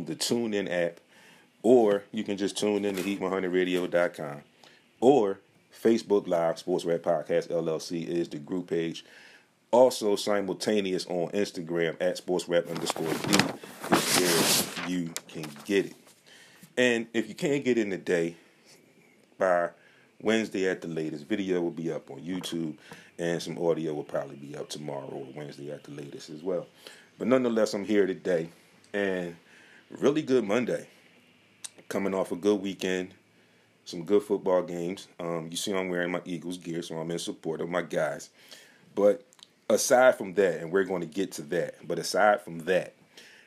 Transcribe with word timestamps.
on 0.00 0.06
the 0.06 0.16
TuneIn 0.16 0.70
app, 0.70 1.00
or 1.62 2.04
you 2.10 2.24
can 2.24 2.36
just 2.36 2.56
tune 2.56 2.84
in 2.84 2.96
to 2.96 3.02
Heat100Radio.com, 3.02 4.42
or 5.00 5.40
Facebook 5.82 6.26
Live 6.26 6.58
Sports 6.58 6.84
Rap 6.84 7.00
Podcast 7.00 7.48
LLC 7.48 8.06
is 8.06 8.28
the 8.28 8.38
group 8.38 8.68
page. 8.68 9.04
Also 9.70 10.16
simultaneous 10.16 11.06
on 11.06 11.30
Instagram 11.30 11.96
at 12.00 12.16
Sports 12.16 12.48
Rap 12.48 12.66
underscore 12.68 13.12
D 13.12 13.34
is 13.92 14.66
where 14.66 14.88
you 14.88 15.12
can 15.28 15.46
get 15.64 15.86
it. 15.86 15.94
And 16.76 17.06
if 17.14 17.28
you 17.28 17.34
can't 17.34 17.64
get 17.64 17.78
in 17.78 17.90
today, 17.90 18.36
by 19.38 19.70
Wednesday 20.20 20.68
at 20.68 20.82
the 20.82 20.88
latest. 20.88 21.26
Video 21.26 21.60
will 21.62 21.70
be 21.70 21.90
up 21.90 22.10
on 22.10 22.20
YouTube, 22.20 22.76
and 23.18 23.40
some 23.40 23.58
audio 23.58 23.94
will 23.94 24.04
probably 24.04 24.36
be 24.36 24.54
up 24.54 24.68
tomorrow 24.68 25.08
or 25.08 25.26
Wednesday 25.34 25.70
at 25.70 25.82
the 25.84 25.92
latest 25.92 26.30
as 26.30 26.42
well. 26.42 26.66
But 27.18 27.28
nonetheless, 27.28 27.74
I'm 27.74 27.84
here 27.84 28.06
today, 28.06 28.50
and 28.92 29.34
really 29.98 30.22
good 30.22 30.44
Monday. 30.44 30.86
Coming 31.88 32.14
off 32.14 32.30
a 32.30 32.36
good 32.36 32.60
weekend, 32.60 33.14
some 33.84 34.04
good 34.04 34.22
football 34.22 34.62
games. 34.62 35.08
Um, 35.18 35.48
you 35.50 35.56
see, 35.56 35.74
I'm 35.74 35.88
wearing 35.88 36.12
my 36.12 36.20
Eagles 36.24 36.58
gear, 36.58 36.82
so 36.82 36.96
I'm 36.98 37.10
in 37.10 37.18
support 37.18 37.60
of 37.60 37.68
my 37.68 37.82
guys. 37.82 38.30
But 38.94 39.24
aside 39.68 40.16
from 40.16 40.34
that, 40.34 40.60
and 40.60 40.70
we're 40.70 40.84
going 40.84 41.00
to 41.00 41.06
get 41.06 41.32
to 41.32 41.42
that, 41.42 41.86
but 41.86 41.98
aside 41.98 42.42
from 42.42 42.60
that, 42.60 42.94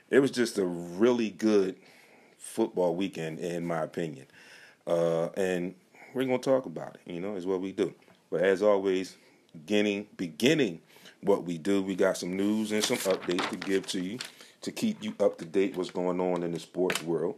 it 0.10 0.20
was 0.20 0.32
just 0.32 0.58
a 0.58 0.66
really 0.66 1.30
good 1.30 1.78
football 2.38 2.96
weekend, 2.96 3.40
in 3.40 3.66
my 3.66 3.82
opinion. 3.82 4.28
Uh, 4.86 5.30
and 5.38 5.74
we're 6.14 6.26
going 6.26 6.40
to 6.40 6.50
talk 6.50 6.66
about 6.66 6.96
it, 6.96 7.12
you 7.12 7.22
know, 7.22 7.36
is 7.36 7.46
what 7.46 7.62
we 7.62 7.72
do. 7.72 7.94
But 8.30 8.42
as 8.42 8.62
always, 8.62 9.16
beginning, 9.54 10.08
beginning 10.18 10.82
what 11.22 11.46
we 11.46 11.58
do, 11.58 11.82
we 11.82 11.96
got 11.96 12.18
some 12.18 12.36
news 12.36 12.74
and 12.74 12.84
some 12.84 12.98
updates 12.98 13.50
to 13.50 13.56
give 13.56 13.88
to 13.88 14.02
you 14.02 14.20
to 14.64 14.72
keep 14.72 15.04
you 15.04 15.14
up 15.20 15.38
to 15.38 15.46
date 15.46 15.78
what's 15.78 15.92
going 15.92 16.20
on 16.20 16.44
in 16.44 16.52
the 16.52 16.60
sports 16.60 17.02
world. 17.04 17.36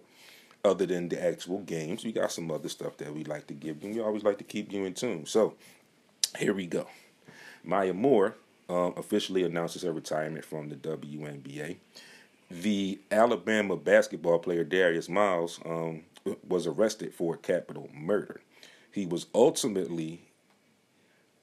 Other 0.64 0.88
than 0.88 1.10
the 1.10 1.24
actual 1.24 1.60
games, 1.60 2.04
we 2.04 2.12
got 2.12 2.32
some 2.32 2.50
other 2.50 2.70
stuff 2.70 2.98
that 2.98 3.14
we 3.14 3.24
like 3.24 3.46
to 3.48 3.54
give 3.54 3.84
you. 3.84 3.92
We 3.92 4.00
always 4.02 4.24
like 4.24 4.40
to 4.40 4.44
keep 4.44 4.72
you 4.72 4.86
in 4.86 4.96
tune. 4.96 5.28
So 5.28 5.54
here 6.40 6.54
we 6.54 6.66
go. 6.66 6.88
Maya 7.64 7.94
Moore 7.94 8.36
um, 8.68 8.94
officially 8.98 9.44
announces 9.44 9.84
her 9.84 9.92
retirement 9.92 10.44
from 10.44 10.70
the 10.70 10.76
WNBA. 10.76 11.78
The 12.50 13.00
Alabama 13.12 13.76
basketball 13.76 14.40
player 14.40 14.64
Darius 14.64 15.10
Miles 15.10 15.60
um, 15.66 16.04
was 16.48 16.66
arrested 16.66 17.14
for 17.14 17.38
capital 17.38 17.90
murder. 17.94 18.42
He 18.92 19.06
was 19.06 19.28
ultimately 19.36 20.22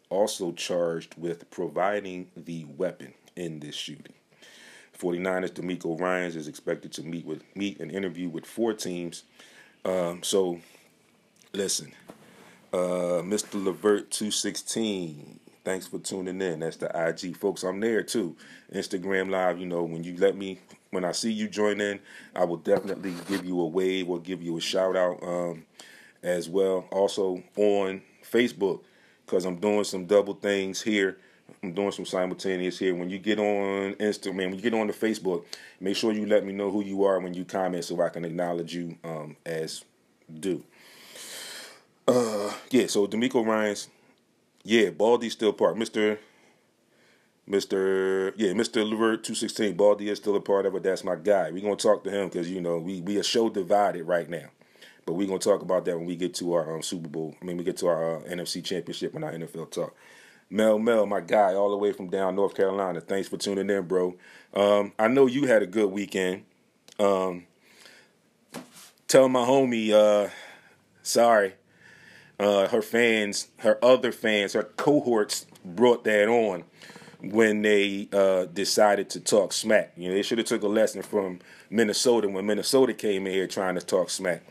also 0.08 0.52
charged 0.52 1.14
with 1.16 1.50
providing 1.50 2.28
the 2.36 2.64
weapon 2.64 3.14
in 3.36 3.60
this 3.60 3.74
shooting. 3.74 4.14
49ers 4.98 5.50
DeMeco 5.50 5.98
Ryans 6.00 6.36
is 6.36 6.48
expected 6.48 6.92
to 6.92 7.02
meet 7.02 7.24
with 7.26 7.42
meet 7.54 7.80
and 7.80 7.90
interview 7.90 8.28
with 8.28 8.46
four 8.46 8.72
teams. 8.72 9.24
Um, 9.84 10.22
so, 10.22 10.60
listen, 11.52 11.92
uh, 12.72 13.22
Mr. 13.22 13.62
Levert 13.62 14.10
two 14.10 14.30
sixteen. 14.30 15.40
Thanks 15.64 15.86
for 15.86 15.98
tuning 15.98 16.40
in. 16.40 16.60
That's 16.60 16.76
the 16.76 16.90
IG 17.08 17.36
folks. 17.36 17.62
I'm 17.62 17.78
there 17.80 18.02
too. 18.02 18.36
Instagram 18.74 19.30
Live. 19.30 19.58
You 19.58 19.66
know, 19.66 19.82
when 19.82 20.02
you 20.02 20.16
let 20.16 20.36
me, 20.36 20.58
when 20.90 21.04
I 21.04 21.12
see 21.12 21.32
you 21.32 21.48
join 21.48 21.80
in, 21.80 22.00
I 22.34 22.44
will 22.44 22.56
definitely 22.56 23.14
give 23.28 23.44
you 23.44 23.60
a 23.60 23.66
wave 23.66 24.08
or 24.10 24.18
give 24.18 24.42
you 24.42 24.56
a 24.56 24.60
shout 24.60 24.96
out 24.96 25.22
um, 25.22 25.64
as 26.22 26.48
well. 26.48 26.86
Also 26.90 27.42
on 27.56 28.02
Facebook 28.28 28.80
because 29.24 29.44
I'm 29.44 29.56
doing 29.56 29.84
some 29.84 30.06
double 30.06 30.34
things 30.34 30.82
here. 30.82 31.16
I'm 31.62 31.72
doing 31.72 31.92
some 31.92 32.06
simultaneous 32.06 32.78
here. 32.78 32.94
When 32.94 33.08
you 33.10 33.18
get 33.18 33.38
on 33.38 33.94
Instagram, 33.94 34.36
when 34.50 34.54
you 34.54 34.60
get 34.62 34.74
on 34.74 34.88
the 34.88 34.92
Facebook, 34.92 35.44
make 35.80 35.96
sure 35.96 36.12
you 36.12 36.26
let 36.26 36.44
me 36.44 36.52
know 36.52 36.70
who 36.70 36.82
you 36.82 37.04
are 37.04 37.20
when 37.20 37.34
you 37.34 37.44
comment 37.44 37.84
so 37.84 38.00
I 38.00 38.08
can 38.08 38.24
acknowledge 38.24 38.74
you 38.74 38.96
um, 39.04 39.36
as 39.46 39.84
due. 40.40 40.62
Uh, 42.06 42.52
yeah, 42.70 42.86
so 42.86 43.06
DeMeco 43.06 43.46
Ryans, 43.46 43.88
yeah, 44.64 44.90
Baldy 44.90 45.30
still 45.30 45.52
part. 45.52 45.76
Mr. 45.76 46.18
Mr. 47.48 48.32
Yeah, 48.36 48.52
Mr. 48.52 48.88
Levert 48.88 49.24
two 49.24 49.34
sixteen. 49.34 49.76
Baldy 49.76 50.08
is 50.08 50.18
still 50.18 50.36
a 50.36 50.40
part 50.40 50.64
of 50.66 50.74
it. 50.76 50.82
That's 50.82 51.04
my 51.04 51.16
guy. 51.16 51.50
We're 51.50 51.62
gonna 51.62 51.76
talk 51.76 52.04
to 52.04 52.10
him 52.10 52.28
because 52.28 52.50
you 52.50 52.60
know 52.60 52.78
we 52.78 53.00
we 53.00 53.18
a 53.18 53.22
show 53.24 53.48
divided 53.48 54.04
right 54.04 54.28
now. 54.28 54.48
But 55.04 55.14
we're 55.14 55.26
gonna 55.26 55.40
talk 55.40 55.62
about 55.62 55.84
that 55.86 55.96
when 55.96 56.06
we 56.06 56.14
get 56.16 56.34
to 56.36 56.54
our 56.54 56.74
um, 56.74 56.82
Super 56.82 57.08
Bowl. 57.08 57.34
I 57.42 57.44
mean, 57.44 57.56
we 57.56 57.64
get 57.64 57.76
to 57.78 57.88
our 57.88 58.16
uh, 58.16 58.20
NFC 58.22 58.64
Championship 58.64 59.14
and 59.14 59.24
our 59.24 59.32
NFL 59.32 59.70
talk. 59.72 59.94
Mel, 60.52 60.78
Mel, 60.78 61.06
my 61.06 61.20
guy, 61.20 61.54
all 61.54 61.70
the 61.70 61.78
way 61.78 61.92
from 61.92 62.08
down 62.08 62.36
North 62.36 62.54
Carolina. 62.54 63.00
Thanks 63.00 63.26
for 63.26 63.38
tuning 63.38 63.70
in, 63.70 63.86
bro. 63.86 64.14
Um, 64.52 64.92
I 64.98 65.08
know 65.08 65.26
you 65.26 65.46
had 65.46 65.62
a 65.62 65.66
good 65.66 65.90
weekend. 65.90 66.44
Um, 67.00 67.46
tell 69.08 69.30
my 69.30 69.46
homie, 69.46 69.92
uh, 69.92 70.28
sorry. 71.02 71.54
Uh, 72.38 72.68
her 72.68 72.82
fans, 72.82 73.48
her 73.58 73.82
other 73.82 74.12
fans, 74.12 74.52
her 74.52 74.64
cohorts 74.64 75.46
brought 75.64 76.04
that 76.04 76.28
on 76.28 76.64
when 77.22 77.62
they 77.62 78.08
uh, 78.12 78.44
decided 78.44 79.08
to 79.10 79.20
talk 79.20 79.54
smack. 79.54 79.92
You 79.96 80.10
know, 80.10 80.14
they 80.14 80.22
should 80.22 80.36
have 80.36 80.46
took 80.46 80.62
a 80.62 80.68
lesson 80.68 81.00
from 81.00 81.38
Minnesota 81.70 82.28
when 82.28 82.44
Minnesota 82.44 82.92
came 82.92 83.26
in 83.26 83.32
here 83.32 83.46
trying 83.46 83.76
to 83.76 83.80
talk 83.80 84.10
smack. 84.10 84.42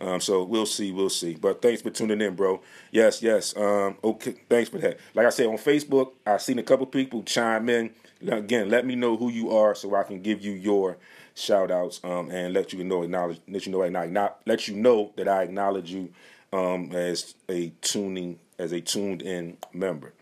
Um, 0.00 0.20
so 0.20 0.44
we'll 0.44 0.66
see, 0.66 0.92
we'll 0.92 1.10
see. 1.10 1.34
But 1.34 1.60
thanks 1.60 1.82
for 1.82 1.90
tuning 1.90 2.20
in, 2.20 2.34
bro. 2.34 2.60
Yes, 2.90 3.22
yes. 3.22 3.56
Um, 3.56 3.96
okay, 4.02 4.36
thanks 4.48 4.70
for 4.70 4.78
that. 4.78 4.98
Like 5.14 5.26
I 5.26 5.30
said 5.30 5.46
on 5.46 5.56
Facebook, 5.56 6.12
I've 6.26 6.42
seen 6.42 6.58
a 6.58 6.62
couple 6.62 6.86
people 6.86 7.22
chime 7.22 7.68
in. 7.68 7.90
Again, 8.26 8.68
let 8.68 8.86
me 8.86 8.96
know 8.96 9.16
who 9.16 9.30
you 9.30 9.50
are 9.56 9.74
so 9.74 9.94
I 9.94 10.02
can 10.02 10.20
give 10.20 10.42
you 10.42 10.52
your 10.52 10.98
shout 11.34 11.70
outs 11.70 12.00
um, 12.04 12.30
and 12.30 12.52
let 12.52 12.72
you 12.72 12.84
know 12.84 13.02
acknowledge 13.02 13.40
let 13.48 13.64
you 13.64 13.72
know 13.72 13.88
not 13.88 14.40
let 14.46 14.68
you 14.68 14.76
know 14.76 15.12
that 15.16 15.26
I 15.26 15.42
acknowledge 15.42 15.90
you 15.90 16.12
um, 16.52 16.92
as 16.92 17.34
a 17.48 17.72
tuning 17.80 18.38
as 18.58 18.72
a 18.72 18.80
tuned 18.80 19.22
in 19.22 19.56
member. 19.72 20.12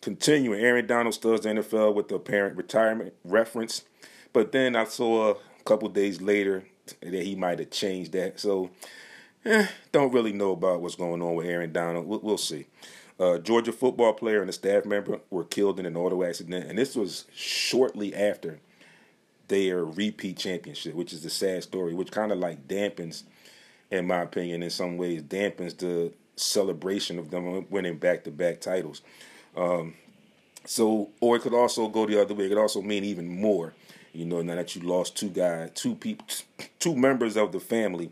Continuing, 0.00 0.60
Aaron 0.60 0.86
Donald 0.86 1.14
studs 1.14 1.42
the 1.42 1.50
NFL 1.50 1.94
with 1.94 2.08
the 2.08 2.16
apparent 2.16 2.56
retirement 2.56 3.14
reference, 3.24 3.82
but 4.32 4.50
then 4.50 4.74
I 4.74 4.84
saw 4.84 5.30
a 5.32 5.62
couple 5.64 5.88
days 5.88 6.20
later 6.20 6.64
that 7.00 7.22
he 7.22 7.36
might 7.36 7.60
have 7.60 7.70
changed 7.70 8.12
that. 8.12 8.40
So, 8.40 8.70
eh, 9.44 9.66
don't 9.92 10.12
really 10.12 10.32
know 10.32 10.52
about 10.52 10.80
what's 10.80 10.94
going 10.96 11.22
on 11.22 11.34
with 11.34 11.46
Aaron 11.46 11.72
Donald. 11.72 12.06
We'll, 12.06 12.20
we'll 12.20 12.38
see. 12.38 12.66
Uh, 13.20 13.38
Georgia 13.38 13.72
football 13.72 14.12
player 14.14 14.40
and 14.40 14.50
a 14.50 14.52
staff 14.52 14.84
member 14.84 15.20
were 15.30 15.44
killed 15.44 15.78
in 15.78 15.86
an 15.86 15.96
auto 15.96 16.24
accident, 16.24 16.66
and 16.68 16.78
this 16.78 16.96
was 16.96 17.26
shortly 17.34 18.14
after 18.14 18.58
their 19.48 19.84
repeat 19.84 20.38
championship, 20.38 20.94
which 20.94 21.12
is 21.12 21.24
a 21.24 21.30
sad 21.30 21.62
story, 21.62 21.94
which 21.94 22.10
kind 22.10 22.32
of 22.32 22.38
like 22.38 22.68
dampens, 22.68 23.24
in 23.90 24.06
my 24.06 24.22
opinion, 24.22 24.62
in 24.62 24.70
some 24.70 24.96
ways, 24.96 25.22
dampens 25.22 25.76
the 25.78 26.12
celebration 26.36 27.18
of 27.18 27.30
them 27.30 27.66
winning 27.70 27.96
back 27.98 28.24
to 28.24 28.30
back 28.30 28.60
titles. 28.60 29.02
Um, 29.56 29.94
So, 30.64 31.10
or 31.20 31.36
it 31.36 31.42
could 31.42 31.54
also 31.54 31.88
go 31.88 32.06
the 32.06 32.20
other 32.20 32.34
way. 32.34 32.46
It 32.46 32.50
could 32.50 32.58
also 32.58 32.82
mean 32.82 33.04
even 33.04 33.28
more. 33.28 33.74
You 34.12 34.26
know, 34.26 34.42
now 34.42 34.54
that 34.56 34.76
you 34.76 34.82
lost 34.82 35.16
two 35.16 35.28
guys, 35.30 35.70
two 35.74 35.94
people, 35.94 36.26
two 36.78 36.94
members 36.94 37.36
of 37.36 37.52
the 37.52 37.60
family, 37.60 38.10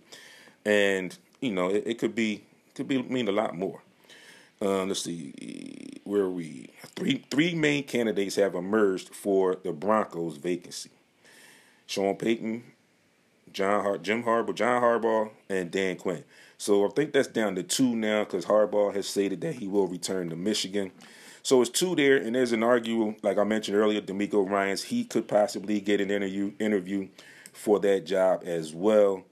and 0.64 1.16
you 1.40 1.52
know, 1.52 1.70
it, 1.70 1.84
it 1.86 1.98
could 1.98 2.14
be 2.14 2.42
could 2.74 2.88
be 2.88 3.02
mean 3.02 3.28
a 3.28 3.32
lot 3.32 3.56
more. 3.56 3.80
Um, 4.62 4.88
let's 4.88 5.02
see, 5.02 6.00
where 6.04 6.22
are 6.22 6.30
we? 6.30 6.70
Three 6.94 7.24
three 7.30 7.54
main 7.54 7.84
candidates 7.84 8.36
have 8.36 8.54
emerged 8.54 9.14
for 9.14 9.56
the 9.56 9.72
Broncos 9.72 10.36
vacancy: 10.36 10.90
Sean 11.86 12.16
Payton, 12.16 12.62
John 13.52 13.82
Har- 13.82 13.98
Jim 13.98 14.24
Harbaugh, 14.24 14.54
John 14.54 14.82
Harbaugh, 14.82 15.30
and 15.48 15.70
Dan 15.70 15.96
Quinn. 15.96 16.24
So 16.58 16.84
I 16.86 16.90
think 16.90 17.12
that's 17.12 17.28
down 17.28 17.54
to 17.54 17.62
two 17.62 17.96
now 17.96 18.24
because 18.24 18.44
Harbaugh 18.44 18.94
has 18.94 19.08
stated 19.08 19.40
that 19.40 19.54
he 19.54 19.66
will 19.66 19.86
return 19.86 20.28
to 20.28 20.36
Michigan. 20.36 20.92
So 21.42 21.62
it's 21.62 21.70
two 21.70 21.96
there, 21.96 22.18
and 22.18 22.34
there's 22.34 22.52
an 22.52 22.62
argument, 22.62 23.24
like 23.24 23.38
I 23.38 23.44
mentioned 23.44 23.78
earlier, 23.78 24.02
DeMeco 24.02 24.46
Ryans, 24.46 24.82
he 24.82 25.04
could 25.04 25.26
possibly 25.26 25.80
get 25.80 26.02
an 26.02 26.10
interview 26.10 26.52
interview 26.58 27.08
for 27.54 27.80
that 27.80 28.04
job 28.04 28.42
as 28.44 28.74
well. 28.74 29.24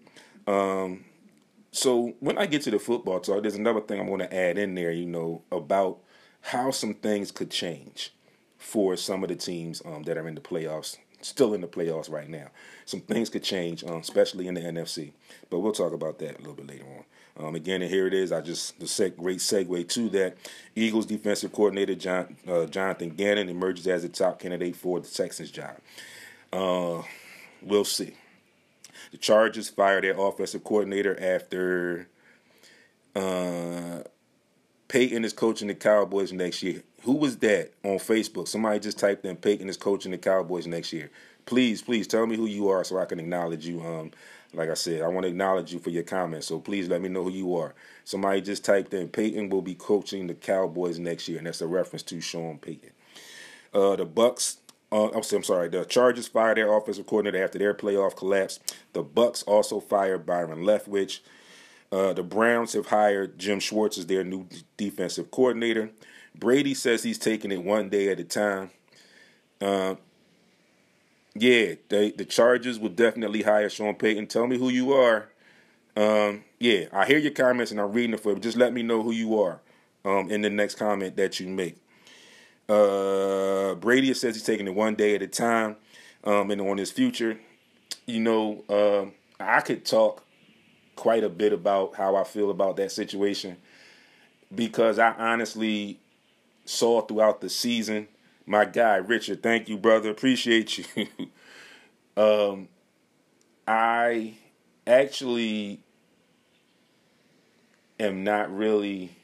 Um, 0.47 1.05
so 1.71 2.15
when 2.21 2.39
I 2.39 2.47
get 2.47 2.63
to 2.63 2.71
the 2.71 2.79
football 2.79 3.21
talk, 3.21 3.43
there's 3.43 3.55
another 3.55 3.81
thing 3.81 4.01
I'm 4.01 4.07
going 4.07 4.21
to 4.21 4.35
add 4.35 4.59
in 4.59 4.75
there, 4.75 4.91
you 4.93 5.07
know, 5.07 5.43
about 5.53 5.99
how 6.41 6.71
some 6.71 6.95
things 6.95 7.31
could 7.31 7.51
change 7.51 8.13
for 8.59 8.97
some 8.97 9.23
of 9.23 9.29
the 9.29 9.37
teams 9.37 9.83
um, 9.85 10.03
that 10.05 10.17
are 10.17 10.27
in 10.27 10.35
the 10.35 10.41
playoffs, 10.41 10.97
still 11.21 11.55
in 11.55 11.61
the 11.61 11.69
playoffs 11.69 12.11
right 12.11 12.29
now. 12.29 12.49
Some 12.87 13.01
things 13.01 13.29
could 13.29 13.45
change, 13.45 13.85
um, 13.85 13.99
especially 14.01 14.47
in 14.47 14.55
the 14.55 14.61
NFC. 14.61 15.13
But 15.51 15.61
we'll 15.61 15.73
talk 15.73 15.93
about 15.93 16.19
that 16.21 16.37
a 16.37 16.39
little 16.39 16.55
bit 16.55 16.69
later 16.69 16.85
on. 16.85 17.05
Um, 17.41 17.55
again, 17.55 17.83
and 17.83 17.91
here 17.91 18.07
it 18.07 18.15
is. 18.15 18.33
I 18.33 18.41
just 18.41 18.81
the 18.81 18.87
seg- 18.87 19.17
great 19.17 19.39
segue 19.39 19.89
to 19.91 20.09
that. 20.09 20.37
Eagles 20.75 21.07
defensive 21.07 21.53
coordinator 21.53 21.95
John, 21.95 22.37
uh, 22.49 22.67
Jonathan 22.67 23.11
Gannon 23.11 23.49
emerges 23.49 23.87
as 23.87 24.03
the 24.03 24.09
top 24.09 24.41
candidate 24.41 24.75
for 24.75 24.99
the 24.99 25.07
Texans 25.07 25.53
job. 25.53 25.77
Uh, 26.53 27.03
we'll 27.63 27.85
see. 27.85 28.15
The 29.11 29.19
Chargers 29.19 29.69
fired 29.69 30.05
their 30.05 30.19
offensive 30.19 30.65
coordinator 30.65 31.19
after 31.21 32.09
uh, 33.15 34.03
Peyton 34.89 35.25
is 35.25 35.33
coaching 35.33 35.69
the 35.69 35.75
Cowboys 35.75 36.33
next 36.33 36.63
year. 36.63 36.83
Who 37.03 37.15
was 37.15 37.39
that 37.39 37.73
on 37.85 37.99
Facebook? 37.99 38.49
Somebody 38.49 38.81
just 38.81 38.99
typed 38.99 39.25
in 39.25 39.37
Peyton 39.37 39.69
is 39.69 39.77
coaching 39.77 40.13
the 40.13 40.19
Cowboys 40.19 40.67
next 40.67 40.93
year. 40.93 41.11
Please, 41.47 41.81
please 41.81 42.07
tell 42.07 42.27
me 42.27 42.37
who 42.37 42.47
you 42.47 42.69
are 42.69 42.85
so 42.85 42.99
I 42.99 43.07
can 43.07 43.21
acknowledge 43.21 43.67
you. 43.67 43.83
Um, 43.83 44.11
like 44.53 44.71
I 44.71 44.75
said, 44.75 45.03
I 45.03 45.09
want 45.09 45.25
to 45.25 45.29
acknowledge 45.29 45.73
you 45.73 45.79
for 45.79 45.91
your 45.91 46.03
comments. 46.03 46.47
So 46.47 46.59
please 46.59 46.89
let 46.89 47.01
me 47.01 47.09
know 47.09 47.25
who 47.25 47.31
you 47.31 47.57
are. 47.57 47.75
Somebody 48.05 48.41
just 48.41 48.65
typed 48.65 48.95
in 48.95 49.09
Peyton 49.09 49.49
will 49.51 49.63
be 49.63 49.75
coaching 49.75 50.27
the 50.27 50.35
Cowboys 50.35 50.99
next 50.99 51.29
year, 51.29 51.39
and 51.39 51.47
that's 51.47 51.61
a 51.61 51.67
reference 51.67 52.03
to 52.05 52.21
Sean 52.21 52.59
Payton. 52.59 52.91
Uh, 53.73 53.97
the 53.97 54.05
Bucks. 54.07 54.59
Uh, 54.91 55.11
I'm 55.11 55.23
sorry. 55.23 55.69
The 55.69 55.85
Chargers 55.85 56.29
fired 56.29 56.57
their 56.57 56.73
offensive 56.73 57.07
coordinator 57.07 57.45
after 57.45 57.59
their 57.59 57.75
playoff 57.75 58.17
collapse. 58.17 58.59
The 58.95 59.03
Bucks 59.03 59.43
also 59.43 59.81
fired 59.81 60.25
Byron 60.25 60.61
Leftwich. 60.61 61.21
Uh, 61.93 62.13
the 62.13 62.23
Browns 62.23 62.73
have 62.75 62.87
hired 62.87 63.39
Jim 63.39 63.61
Schwartz 63.61 63.99
as 63.99 64.07
their 64.07 64.25
new 64.25 64.47
defensive 64.77 65.31
coordinator. 65.31 65.91
Brady 66.35 66.75
says 66.75 67.03
he's 67.03 67.19
taking 67.19 67.53
it 67.53 67.63
one 67.63 67.89
day 67.89 68.09
at 68.11 68.21
a 68.21 68.25
time. 68.25 68.71
Uh, 69.61 69.97
yeah, 71.35 71.75
they, 71.89 72.11
the 72.13 72.25
Chargers 72.25 72.79
will 72.79 72.89
definitely 72.91 73.43
hire 73.43 73.69
Sean 73.69 73.95
Payton. 73.95 74.27
Tell 74.27 74.47
me 74.47 74.59
who 74.59 74.69
you 74.69 74.93
are. 74.93 75.29
Um, 75.97 76.45
yeah, 76.59 76.85
I 76.93 77.07
hear 77.07 77.19
your 77.19 77.33
comments 77.33 77.73
and 77.73 77.81
I'm 77.81 77.93
reading 77.93 78.15
it 78.15 78.21
for 78.21 78.33
you. 78.33 78.39
Just 78.39 78.57
let 78.57 78.73
me 78.73 78.83
know 78.83 79.03
who 79.03 79.11
you 79.11 79.41
are 79.41 79.61
um, 80.05 80.31
in 80.31 80.43
the 80.43 80.51
next 80.51 80.77
comment 80.77 81.17
that 81.17 81.41
you 81.41 81.49
make. 81.49 81.77
Uh, 82.69 83.75
Brady 83.77 84.13
says 84.15 84.35
he's 84.35 84.45
taking 84.45 84.67
it 84.67 84.75
one 84.75 84.95
day 84.95 85.15
at 85.15 85.23
a 85.23 85.27
time 85.27 85.77
um, 86.25 86.51
and 86.51 86.61
on 86.61 86.77
his 86.79 86.91
future. 86.91 87.39
You 88.07 88.21
know, 88.21 88.65
uh, 88.69 89.07
I 89.43 89.61
could 89.61 89.85
talk 89.85 90.25
quite 90.97 91.25
a 91.25 91.29
bit 91.29 91.53
about 91.53 91.97
how 91.97 92.17
I 92.17 92.25
feel 92.25 92.51
about 92.51 92.77
that 92.77 92.93
situation 92.93 93.57
because 94.55 94.99
I 94.99 95.13
honestly 95.13 96.01
saw 96.65 97.03
throughout 97.03 97.41
the 97.41 97.51
season. 97.51 98.09
My 98.47 98.65
guy 98.65 98.97
Richard, 98.97 99.43
thank 99.43 99.69
you, 99.69 99.79
brother. 99.79 100.11
Appreciate 100.11 100.79
you. 100.79 101.07
um, 102.17 102.69
I 103.67 104.35
actually 104.87 105.81
am 108.01 108.25
not 108.25 108.55
really 108.55 109.17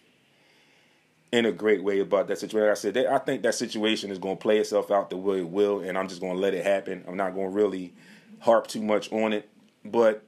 in 1.35 1.47
a 1.47 1.53
great 1.53 1.83
way 1.83 1.99
about 1.99 2.29
that 2.29 2.39
situation. 2.39 2.69
Like 2.69 2.71
I 2.71 2.81
said, 2.81 2.97
I 3.07 3.19
think 3.19 3.43
that 3.43 3.57
situation 3.57 4.13
is 4.13 4.19
going 4.19 4.37
to 4.37 4.41
play 4.41 4.59
itself 4.59 4.93
out 4.93 5.11
the 5.11 5.17
way 5.17 5.41
it 5.41 5.49
will, 5.49 5.81
and 5.81 5.99
I'm 5.99 6.07
just 6.07 6.21
going 6.21 6.35
to 6.35 6.41
let 6.41 6.55
it 6.55 6.65
happen. 6.65 7.05
I'm 7.09 7.17
not 7.17 7.35
going 7.35 7.51
to 7.51 7.55
really 7.55 7.93
harp 8.39 8.69
too 8.69 8.81
much 8.81 9.11
on 9.13 9.33
it. 9.33 9.49
But 9.85 10.23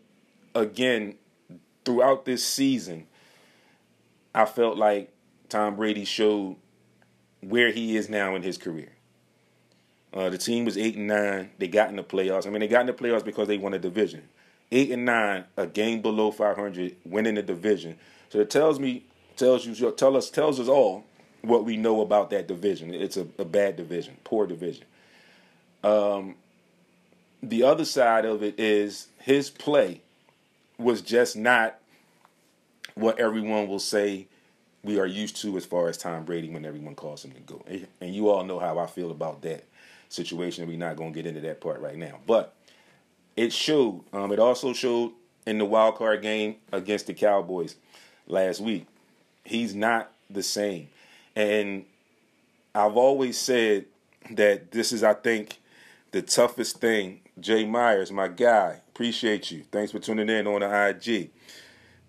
again, 0.57 1.15
throughout 1.85 2.25
this 2.25 2.45
season, 2.45 3.07
I 4.35 4.47
felt 4.47 4.79
like 4.79 5.13
Tom 5.49 5.77
Brady 5.77 6.05
showed 6.05 6.57
where 7.41 7.71
he 7.71 7.97
is 7.97 8.09
now 8.09 8.35
in 8.35 8.43
his 8.43 8.59
career. 8.59 8.91
Uh, 10.13 10.29
the 10.29 10.39
team 10.39 10.65
was 10.65 10.77
eight 10.77 10.97
and 10.97 11.07
nine. 11.07 11.51
They 11.59 11.69
got 11.69 11.89
in 11.89 11.97
the 11.97 12.03
playoffs. 12.03 12.49
I 12.49 12.51
mean, 12.51 12.61
they 12.61 12.69
got 12.69 12.81
in 12.81 12.87
the 12.89 12.93
playoffs 12.93 13.25
because 13.25 13.47
they 13.47 13.59
won 13.59 13.75
a 13.75 13.79
division. 13.79 14.29
Eight 14.73 14.91
and 14.91 15.05
nine, 15.05 15.45
a 15.57 15.69
game 15.69 16.03
below 16.03 16.33
500, 16.33 16.97
winning 17.05 17.37
the 17.37 17.43
division. 17.43 17.97
So 18.29 18.41
it 18.41 18.51
tells 18.51 18.81
me, 18.81 19.05
tells 19.37 19.67
you, 19.67 19.93
tell 19.93 20.17
us, 20.17 20.31
tells 20.31 20.59
us 20.59 20.69
all 20.69 21.05
what 21.43 21.65
we 21.65 21.77
know 21.77 22.01
about 22.01 22.31
that 22.31 22.49
division. 22.49 22.93
It's 22.93 23.17
a, 23.17 23.27
a 23.39 23.45
bad 23.45 23.77
division, 23.77 24.17
poor 24.25 24.47
division. 24.47 24.85
Um, 25.85 26.35
the 27.43 27.63
other 27.63 27.85
side 27.85 28.25
of 28.25 28.43
it 28.43 28.59
is 28.59 29.09
his 29.21 29.51
play 29.51 30.01
was 30.79 31.01
just 31.03 31.37
not 31.37 31.79
what 32.95 33.19
everyone 33.19 33.69
will 33.69 33.79
say 33.79 34.27
we 34.83 34.99
are 34.99 35.07
used 35.07 35.37
to 35.43 35.57
as 35.57 35.65
far 35.65 35.89
as 35.89 35.97
Tom 35.97 36.25
Brady 36.25 36.49
when 36.49 36.65
everyone 36.65 36.95
calls 36.95 37.25
him 37.25 37.33
to 37.33 37.41
go. 37.41 37.63
And 38.01 38.15
you 38.15 38.31
all 38.31 38.45
know 38.45 38.59
how 38.59 38.79
I 38.79 38.87
feel 38.87 39.11
about 39.11 39.43
that 39.43 39.65
situation. 40.09 40.67
We're 40.67 40.79
not 40.79 40.97
going 40.97 41.13
to 41.13 41.17
get 41.23 41.27
into 41.27 41.41
that 41.43 41.61
part 41.61 41.81
right 41.81 41.97
now. 41.97 42.21
But 42.27 42.55
it 43.37 43.53
showed. 43.53 44.05
Um, 44.13 44.33
it 44.33 44.39
also 44.39 44.73
showed 44.73 45.13
in 45.47 45.59
the 45.59 45.65
wild 45.65 45.97
card 45.97 46.23
game 46.23 46.57
against 46.73 47.07
the 47.07 47.15
Cowboys 47.15 47.77
last 48.27 48.61
week. 48.61 48.87
He's 49.47 49.75
not 49.75 50.13
the 50.29 50.43
same. 50.43 50.89
And 51.35 51.85
I've 52.75 52.97
always 52.97 53.39
said 53.39 53.87
that 54.31 54.73
this 54.73 54.93
is, 54.93 55.03
I 55.03 55.15
think, 55.15 55.61
the 56.11 56.23
toughest 56.23 56.81
thing. 56.81 57.21
Jay 57.39 57.65
Myers, 57.65 58.11
my 58.11 58.29
guy, 58.29 58.81
appreciate 58.89 59.51
you. 59.51 59.65
Thanks 59.71 59.93
for 59.93 59.99
tuning 59.99 60.29
in 60.29 60.47
on 60.47 60.61
the 60.61 60.89
IG. 60.89 61.31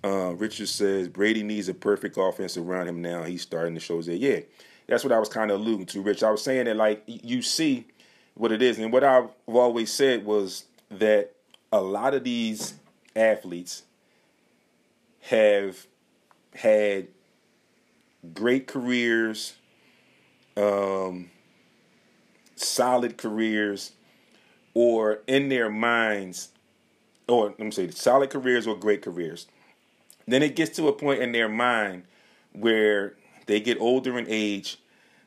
Uh, 0.04 0.34
Richard 0.36 0.70
says 0.70 1.10
Brady 1.10 1.44
needs 1.44 1.68
a 1.68 1.74
perfect 1.74 2.18
offense 2.18 2.56
around 2.56 2.88
him 2.88 3.02
now. 3.02 3.24
He's 3.24 3.42
starting 3.42 3.74
to 3.74 3.80
show 3.80 4.02
that. 4.02 4.18
Yeah, 4.18 4.40
that's 4.88 5.04
what 5.04 5.12
I 5.12 5.20
was 5.20 5.28
kind 5.28 5.52
of 5.52 5.60
alluding 5.60 5.88
to, 5.88 6.02
Rich. 6.02 6.24
I 6.24 6.32
was 6.32 6.44
saying 6.44 6.66
that 6.66 6.78
like 6.78 7.04
you 7.06 7.42
see 7.42 7.88
what 8.36 8.52
it 8.52 8.62
is, 8.62 8.80
and 8.80 8.94
what 8.94 9.04
I've 9.04 9.30
always 9.48 9.92
said 9.92 10.26
was 10.26 10.66
that 10.90 11.34
a 11.72 11.82
lot 11.82 12.14
of 12.14 12.24
these 12.24 12.76
athletes 13.16 13.84
have 15.22 15.86
had 16.54 17.08
great 18.34 18.68
careers, 18.68 19.56
um, 20.56 21.30
solid 22.56 23.18
careers, 23.18 23.94
or 24.74 25.20
in 25.28 25.50
their 25.50 25.70
minds, 25.70 26.50
or 27.28 27.48
let 27.50 27.60
me 27.60 27.72
say, 27.72 27.90
solid 27.92 28.30
careers 28.30 28.68
or 28.68 28.76
great 28.76 29.02
careers. 29.02 29.48
Then 30.28 30.44
it 30.44 30.56
gets 30.56 30.76
to 30.78 30.88
a 30.88 30.94
point 30.94 31.22
in 31.22 31.32
their 31.32 31.50
mind 31.50 32.04
where 32.54 33.16
they 33.46 33.60
get 33.60 33.80
older 33.80 34.18
in 34.18 34.26
age, 34.28 34.78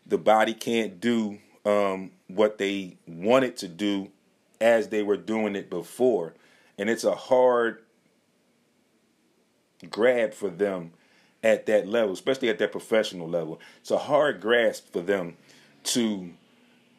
the 0.07 0.19
body 0.19 0.52
can't 0.52 1.00
do 1.00 1.38
um, 1.64 2.11
what 2.28 2.59
they 2.59 2.97
wanted 3.07 3.57
to 3.59 3.69
do 3.69 4.11
as 4.61 4.88
they 4.88 5.02
were 5.02 5.16
doing 5.16 5.57
it 5.57 5.71
before. 5.71 6.35
And 6.78 6.90
it's 6.90 7.04
a 7.04 7.14
hard 7.14 7.83
grab 9.88 10.35
for 10.35 10.50
them 10.50 10.92
at 11.42 11.66
that 11.66 11.88
level, 11.88 12.12
especially 12.12 12.49
at 12.49 12.59
that 12.59 12.73
professional 12.73 13.28
level. 13.28 13.61
It's 13.80 13.90
a 13.90 13.99
hard 13.99 14.40
grasp 14.40 14.92
for 14.92 15.00
them 15.00 15.37
to 15.85 16.30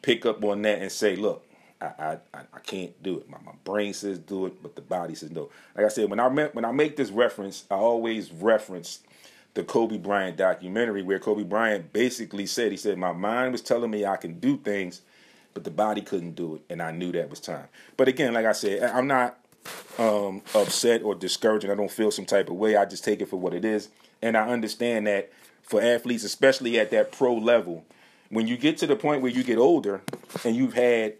pick 0.02 0.26
up 0.26 0.42
on 0.42 0.62
that 0.62 0.80
and 0.80 0.90
say, 0.90 1.16
look, 1.16 1.44
I, 1.80 2.18
I, 2.32 2.40
I 2.52 2.58
can't 2.60 3.00
do 3.02 3.18
it. 3.18 3.28
My, 3.28 3.38
my 3.44 3.52
brain 3.64 3.92
says 3.92 4.18
do 4.18 4.46
it, 4.46 4.62
but 4.62 4.76
the 4.76 4.82
body 4.82 5.14
says 5.14 5.30
no. 5.30 5.50
Like 5.76 5.86
I 5.86 5.88
said, 5.88 6.10
when 6.10 6.20
I 6.20 6.28
met, 6.28 6.54
when 6.54 6.64
I 6.64 6.72
make 6.72 6.96
this 6.96 7.10
reference, 7.10 7.64
I 7.70 7.74
always 7.74 8.30
reference 8.30 9.00
the 9.54 9.64
Kobe 9.64 9.98
Bryant 9.98 10.36
documentary 10.36 11.02
where 11.02 11.18
Kobe 11.18 11.42
Bryant 11.42 11.92
basically 11.92 12.46
said, 12.46 12.70
he 12.70 12.78
said, 12.78 12.98
my 12.98 13.12
mind 13.12 13.52
was 13.52 13.62
telling 13.62 13.90
me 13.90 14.06
I 14.06 14.16
can 14.16 14.38
do 14.38 14.56
things, 14.56 15.02
but 15.54 15.64
the 15.64 15.70
body 15.70 16.00
couldn't 16.00 16.34
do 16.34 16.54
it, 16.56 16.62
and 16.70 16.80
I 16.80 16.90
knew 16.92 17.12
that 17.12 17.28
was 17.28 17.40
time. 17.40 17.66
But 17.96 18.08
again, 18.08 18.32
like 18.32 18.46
I 18.46 18.52
said, 18.52 18.82
I'm 18.82 19.06
not 19.06 19.38
um, 19.98 20.42
upset 20.54 21.02
or 21.02 21.14
discouraged, 21.14 21.68
I 21.68 21.74
don't 21.74 21.90
feel 21.90 22.10
some 22.10 22.24
type 22.24 22.48
of 22.48 22.56
way. 22.56 22.76
I 22.76 22.84
just 22.84 23.04
take 23.04 23.20
it 23.20 23.28
for 23.28 23.36
what 23.36 23.52
it 23.52 23.64
is, 23.64 23.88
and 24.22 24.36
I 24.36 24.48
understand 24.48 25.06
that 25.06 25.30
for 25.62 25.82
athletes, 25.82 26.24
especially 26.24 26.78
at 26.78 26.90
that 26.92 27.12
pro 27.12 27.34
level, 27.34 27.84
when 28.30 28.46
you 28.46 28.56
get 28.56 28.78
to 28.78 28.86
the 28.86 28.96
point 28.96 29.20
where 29.20 29.30
you 29.30 29.44
get 29.44 29.58
older 29.58 30.00
and 30.44 30.56
you've 30.56 30.74
had 30.74 31.14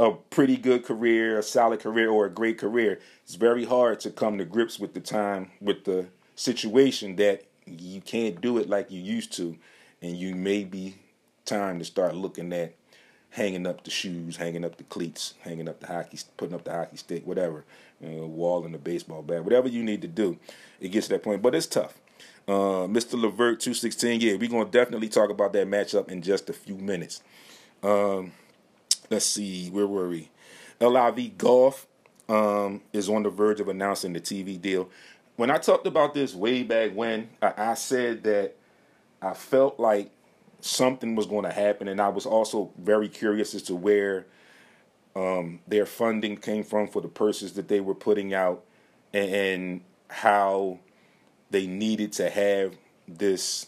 a 0.00 0.12
pretty 0.12 0.56
good 0.56 0.84
career, 0.84 1.38
a 1.38 1.42
solid 1.42 1.80
career, 1.80 2.08
or 2.08 2.26
a 2.26 2.30
great 2.30 2.56
career, 2.56 3.00
it's 3.24 3.34
very 3.34 3.64
hard 3.64 4.00
to 4.00 4.10
come 4.10 4.38
to 4.38 4.44
grips 4.44 4.78
with 4.78 4.94
the 4.94 5.00
time, 5.00 5.50
with 5.60 5.84
the 5.84 6.06
situation 6.36 7.16
that 7.16 7.44
you 7.66 8.00
can't 8.00 8.40
do 8.40 8.58
it 8.58 8.68
like 8.68 8.90
you 8.90 9.00
used 9.00 9.32
to, 9.34 9.56
and 10.00 10.16
you 10.16 10.34
may 10.34 10.64
be 10.64 10.94
time 11.44 11.78
to 11.78 11.84
start 11.84 12.14
looking 12.14 12.52
at 12.52 12.74
hanging 13.30 13.66
up 13.66 13.84
the 13.84 13.90
shoes, 13.90 14.36
hanging 14.36 14.64
up 14.64 14.76
the 14.76 14.84
cleats, 14.84 15.34
hanging 15.40 15.68
up 15.68 15.80
the 15.80 15.86
hockey, 15.86 16.18
putting 16.36 16.54
up 16.54 16.64
the 16.64 16.72
hockey 16.72 16.96
stick, 16.96 17.26
whatever, 17.26 17.64
you 18.00 18.08
know, 18.08 18.26
walling 18.26 18.72
the 18.72 18.78
baseball 18.78 19.22
bat, 19.22 19.44
whatever 19.44 19.68
you 19.68 19.82
need 19.82 20.00
to 20.00 20.08
do. 20.08 20.38
It 20.80 20.88
gets 20.88 21.08
to 21.08 21.14
that 21.14 21.22
point, 21.22 21.42
but 21.42 21.54
it's 21.54 21.66
tough. 21.66 21.98
Uh, 22.46 22.86
Mr. 22.86 23.20
Levert, 23.20 23.60
two 23.60 23.74
sixteen. 23.74 24.20
Yeah, 24.20 24.36
we're 24.36 24.48
gonna 24.48 24.70
definitely 24.70 25.08
talk 25.08 25.30
about 25.30 25.52
that 25.52 25.66
matchup 25.66 26.08
in 26.08 26.22
just 26.22 26.48
a 26.48 26.52
few 26.52 26.76
minutes. 26.76 27.22
Um, 27.82 28.32
let's 29.10 29.26
see, 29.26 29.68
where 29.68 29.86
were 29.86 30.08
we? 30.08 30.30
LIV 30.80 31.36
Golf 31.38 31.86
um, 32.28 32.82
is 32.92 33.08
on 33.08 33.22
the 33.22 33.30
verge 33.30 33.60
of 33.60 33.68
announcing 33.68 34.12
the 34.12 34.20
TV 34.20 34.60
deal. 34.60 34.88
When 35.36 35.50
I 35.50 35.58
talked 35.58 35.86
about 35.86 36.14
this 36.14 36.34
way 36.34 36.62
back 36.62 36.92
when, 36.94 37.28
I, 37.40 37.52
I 37.56 37.74
said 37.74 38.24
that 38.24 38.56
I 39.22 39.34
felt 39.34 39.78
like 39.78 40.10
something 40.60 41.14
was 41.14 41.26
going 41.26 41.44
to 41.44 41.52
happen, 41.52 41.88
and 41.88 42.00
I 42.00 42.08
was 42.08 42.26
also 42.26 42.70
very 42.78 43.08
curious 43.08 43.54
as 43.54 43.62
to 43.64 43.74
where 43.74 44.26
um, 45.14 45.60
their 45.66 45.86
funding 45.86 46.36
came 46.36 46.64
from 46.64 46.88
for 46.88 47.00
the 47.00 47.08
purses 47.08 47.52
that 47.54 47.68
they 47.68 47.80
were 47.80 47.94
putting 47.94 48.34
out, 48.34 48.64
and, 49.12 49.30
and 49.30 49.80
how 50.08 50.78
they 51.50 51.66
needed 51.66 52.12
to 52.14 52.30
have 52.30 52.76
this 53.06 53.66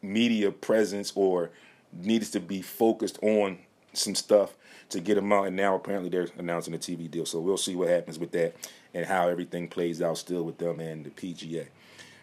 media 0.00 0.50
presence 0.50 1.12
or 1.14 1.50
needed 1.92 2.32
to 2.32 2.40
be 2.40 2.62
focused 2.62 3.18
on 3.22 3.58
some 3.92 4.14
stuff 4.14 4.54
to 4.88 5.00
get 5.00 5.14
them 5.14 5.32
out. 5.32 5.46
And 5.46 5.56
now 5.56 5.74
apparently 5.74 6.08
they're 6.08 6.28
announcing 6.38 6.74
a 6.74 6.78
TV 6.78 7.10
deal. 7.10 7.26
So 7.26 7.40
we'll 7.40 7.56
see 7.56 7.76
what 7.76 7.88
happens 7.88 8.18
with 8.18 8.32
that 8.32 8.54
and 8.94 9.06
how 9.06 9.28
everything 9.28 9.68
plays 9.68 10.00
out 10.02 10.18
still 10.18 10.42
with 10.42 10.58
them 10.58 10.80
and 10.80 11.04
the 11.04 11.10
PGA. 11.10 11.66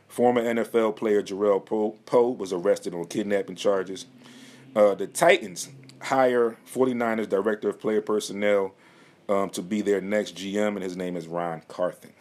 Former 0.08 0.42
NFL 0.42 0.96
player 0.96 1.22
Jarrell 1.22 1.64
Poe 2.06 2.30
was 2.30 2.52
arrested 2.52 2.96
on 2.96 3.06
kidnapping 3.06 3.56
charges. 3.56 4.06
Uh, 4.76 4.96
the 4.96 5.08
Titans 5.08 5.70
hire 6.02 6.58
49ers 6.74 7.30
director 7.30 7.70
of 7.70 7.80
player 7.80 8.02
personnel 8.02 8.74
um, 9.28 9.50
to 9.52 9.62
be 9.62 9.82
their 9.82 10.02
next 10.02 10.36
GM, 10.36 10.70
and 10.70 10.84
his 10.84 10.98
name 10.98 11.16
is 11.16 11.28
Ron 11.28 11.62
Carthon. 11.68 12.12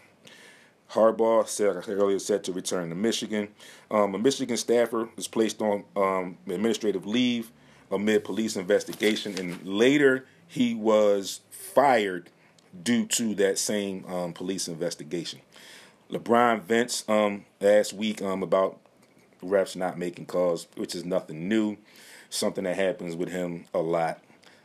Harbaugh 0.92 1.47
said 1.47 1.85
earlier 1.88 2.18
set 2.18 2.45
to 2.45 2.52
return 2.52 2.88
to 2.88 2.95
Michigan. 2.95 3.49
Um, 3.90 4.14
a 4.14 4.18
Michigan 4.18 4.57
staffer 4.57 5.09
was 5.16 5.28
placed 5.28 5.61
on 5.61 5.85
um, 5.97 6.38
administrative 6.47 7.07
leave 7.07 7.50
amid 7.90 8.25
police 8.25 8.57
investigation, 8.57 9.38
and 9.38 9.66
later 9.66 10.26
he 10.47 10.75
was 10.75 11.40
fired 11.50 12.30
due 12.83 13.07
to 13.07 13.35
that 13.35 13.59
same 13.59 14.04
um, 14.07 14.33
police 14.33 14.68
investigation. 14.68 15.40
LeBron 16.11 16.62
Vince 16.62 17.04
um, 17.09 17.45
last 17.61 17.92
week 17.92 18.23
um, 18.23 18.42
about 18.42 18.78
refs 19.42 19.76
not 19.76 19.99
making 19.99 20.26
calls, 20.26 20.66
which 20.76 20.95
is 20.95 21.04
nothing 21.04 21.49
new, 21.49 21.76
something 22.30 22.64
that 22.64 22.76
happens 22.76 23.14
with 23.14 23.28
him 23.28 23.66
a 23.75 23.78
lot. 23.78 24.21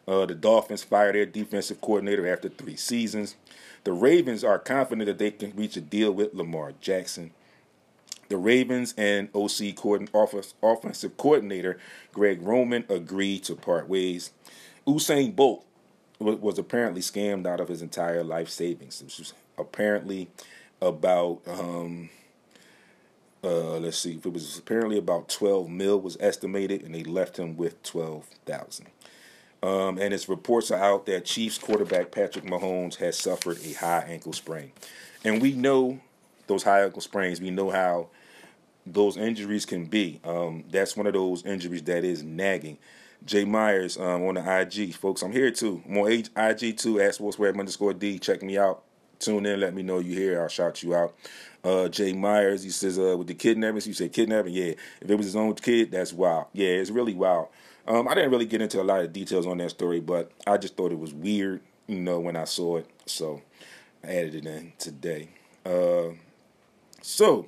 Uh, 0.08 0.26
the 0.26 0.36
Dolphins 0.36 0.84
fired 0.84 1.16
their 1.16 1.26
defensive 1.26 1.80
coordinator 1.80 2.28
after 2.28 2.50
three 2.50 2.76
seasons. 2.76 3.36
The 3.84 3.94
Ravens 3.94 4.44
are 4.44 4.60
confident 4.60 5.08
that 5.08 5.18
they 5.18 5.32
can 5.32 5.56
reach 5.56 5.78
a 5.78 5.82
deal 5.82 6.12
with 6.12 6.34
Lamar 6.34 6.74
Jackson. 6.82 7.32
The 8.30 8.38
Ravens 8.38 8.94
and 8.98 9.30
OC 9.36 9.78
offensive 10.64 11.18
coordinator 11.18 11.78
Greg 12.14 12.42
Roman 12.42 12.86
agreed 12.90 13.44
to 13.46 13.56
part 13.56 13.88
ways. 13.88 14.32
Usain 14.88 15.36
Bolt 15.36 15.66
was 16.20 16.58
apparently 16.58 17.02
scammed 17.02 17.46
out 17.46 17.60
of 17.60 17.68
his 17.68 17.82
entire 17.82 18.24
life 18.24 18.50
savings. 18.50 19.00
This 19.02 19.20
was 19.20 19.34
apparently 19.58 20.30
about 20.82 21.42
um, 21.48 22.10
uh, 23.44 23.78
let's 23.78 23.98
see, 23.98 24.14
it 24.24 24.32
was 24.32 24.58
apparently 24.58 24.98
about 24.98 25.28
12 25.28 25.70
mil 25.70 26.00
was 26.00 26.16
estimated, 26.20 26.82
and 26.82 26.96
they 26.96 27.04
left 27.04 27.38
him 27.38 27.58
with 27.58 27.84
12,000. 27.84 28.88
Um, 29.64 29.98
and 29.98 30.12
his 30.12 30.28
reports 30.28 30.72
are 30.72 30.84
out 30.84 31.06
that 31.06 31.24
Chiefs 31.24 31.58
quarterback 31.58 32.12
Patrick 32.12 32.44
Mahomes 32.44 32.96
has 32.98 33.18
suffered 33.18 33.60
a 33.64 33.72
high 33.72 34.06
ankle 34.10 34.34
sprain. 34.34 34.74
And 35.24 35.42
we 35.42 35.54
know 35.54 36.02
those 36.48 36.64
high 36.64 36.84
ankle 36.84 37.02
sprains, 37.02 37.40
we 37.40 37.50
know 37.50 37.70
how 37.70 38.10
those 38.86 39.16
injuries 39.16 39.66
can 39.66 39.86
be. 39.86 40.20
Um, 40.26 40.66
that's 40.70 40.98
one 40.98 41.08
of 41.08 41.14
those 41.14 41.46
injuries 41.46 41.84
that 41.84 42.04
is 42.04 42.24
nagging. 42.24 42.78
Jay 43.26 43.46
Myers 43.46 43.98
um, 43.98 44.24
on 44.24 44.36
the 44.36 44.62
IG, 44.62 44.96
folks. 44.96 45.22
I'm 45.22 45.32
here 45.32 45.50
too. 45.50 45.82
I'm 45.88 45.98
on 45.98 46.12
IG 46.12 46.78
too 46.78 47.00
at 47.00 47.16
sportsrap 47.16 47.58
underscore 47.58 47.94
D. 47.94 48.20
Check 48.20 48.44
me 48.44 48.58
out. 48.58 48.84
Tune 49.20 49.46
in. 49.46 49.62
Let 49.62 49.74
me 49.74 49.82
know 49.82 50.00
you're 50.00 50.20
here. 50.20 50.42
I'll 50.42 50.50
shout 50.50 50.84
you 50.84 50.94
out. 50.94 51.16
Uh, 51.64 51.88
Jay 51.88 52.12
Myers, 52.12 52.64
he 52.64 52.70
says 52.70 53.00
uh, 53.00 53.16
with 53.18 53.28
the 53.28 53.34
kidnapping. 53.34 53.82
You 53.86 53.94
say 53.94 54.10
kidnapping? 54.10 54.54
Yeah. 54.54 54.74
If 55.00 55.10
it 55.10 55.16
was 55.16 55.28
his 55.28 55.38
own 55.38 55.56
kid, 55.56 55.92
that's 55.92 56.12
wild. 56.12 56.48
Yeah, 56.52 56.68
it's 56.68 56.90
really 56.90 57.14
wild. 57.14 57.48
Um, 57.86 58.08
I 58.08 58.16
didn't 58.16 58.32
really 58.32 58.46
get 58.46 58.62
into 58.62 58.82
a 58.82 58.84
lot 58.84 59.02
of 59.02 59.12
details 59.12 59.46
on 59.46 59.58
that 59.58 59.72
story, 59.72 60.00
but 60.00 60.32
I 60.48 60.58
just 60.58 60.78
thought 60.78 60.92
it 60.92 61.00
was 61.00 61.14
weird, 61.14 61.62
you 61.88 62.00
know, 62.00 62.20
when 62.20 62.38
I 62.38 62.46
saw 62.46 62.78
it. 62.78 62.90
So 63.06 63.42
I 64.04 64.16
added 64.16 64.36
it 64.36 64.46
in 64.46 64.72
today. 64.78 65.30
Uh, 65.66 66.16
so 67.02 67.48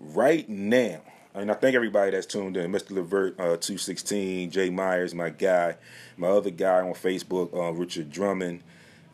right 0.00 0.48
now, 0.48 1.02
and 1.32 1.48
I 1.48 1.54
thank 1.54 1.76
everybody 1.76 2.10
that's 2.10 2.26
tuned 2.26 2.56
in. 2.56 2.72
Mr. 2.72 2.90
Levert, 2.90 3.34
uh, 3.38 3.56
216, 3.56 4.50
Jay 4.50 4.68
Myers, 4.68 5.14
my 5.14 5.30
guy, 5.30 5.76
my 6.16 6.26
other 6.26 6.50
guy 6.50 6.80
on 6.80 6.94
Facebook, 6.94 7.54
uh, 7.54 7.72
Richard 7.72 8.10
Drummond. 8.10 8.62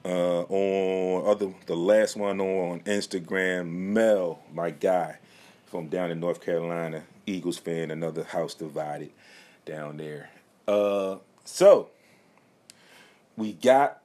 Uh, 0.03 0.43
on 0.43 1.27
other, 1.29 1.53
the 1.67 1.77
last 1.77 2.17
one 2.17 2.41
on 2.41 2.81
Instagram, 2.81 3.69
Mel, 3.69 4.39
my 4.55 4.71
guy 4.71 5.19
from 5.67 5.89
down 5.89 6.11
in 6.11 6.21
North 6.21 6.41
Carolina, 6.41 7.03
Eagles 7.27 7.59
fan, 7.59 7.91
another 7.91 8.23
house 8.23 8.55
divided 8.55 9.11
down 9.67 9.99
there. 9.99 10.31
Uh, 10.67 11.17
so 11.45 11.91
we 13.37 13.53
got 13.53 14.01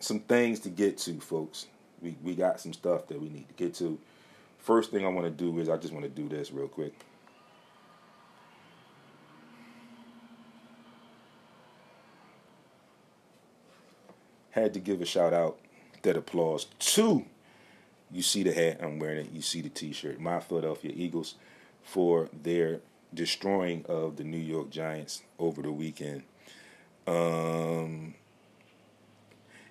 some 0.00 0.18
things 0.18 0.58
to 0.60 0.68
get 0.68 0.98
to, 0.98 1.20
folks. 1.20 1.66
We 2.02 2.16
we 2.22 2.34
got 2.34 2.58
some 2.58 2.72
stuff 2.72 3.06
that 3.08 3.20
we 3.20 3.28
need 3.28 3.46
to 3.48 3.54
get 3.54 3.74
to. 3.76 3.98
First 4.58 4.90
thing 4.90 5.04
I 5.04 5.08
want 5.08 5.26
to 5.26 5.30
do 5.30 5.58
is 5.60 5.68
I 5.68 5.76
just 5.76 5.92
want 5.92 6.04
to 6.04 6.10
do 6.10 6.28
this 6.28 6.50
real 6.50 6.68
quick. 6.68 6.94
Had 14.50 14.72
to 14.74 14.80
give 14.80 15.02
a 15.02 15.04
shout 15.04 15.32
out, 15.32 15.58
that 16.02 16.16
applause 16.16 16.66
to. 16.78 17.24
You 18.10 18.22
see 18.22 18.44
the 18.44 18.52
hat 18.52 18.78
I'm 18.80 18.98
wearing 18.98 19.26
it. 19.26 19.32
You 19.32 19.42
see 19.42 19.60
the 19.60 19.68
T-shirt. 19.68 20.20
My 20.20 20.38
Philadelphia 20.38 20.92
Eagles 20.94 21.34
for 21.82 22.28
their 22.42 22.80
destroying 23.14 23.84
of 23.88 24.16
the 24.16 24.24
New 24.24 24.38
York 24.38 24.70
Giants 24.70 25.22
over 25.38 25.62
the 25.62 25.72
weekend. 25.72 26.22
Um, 27.06 28.14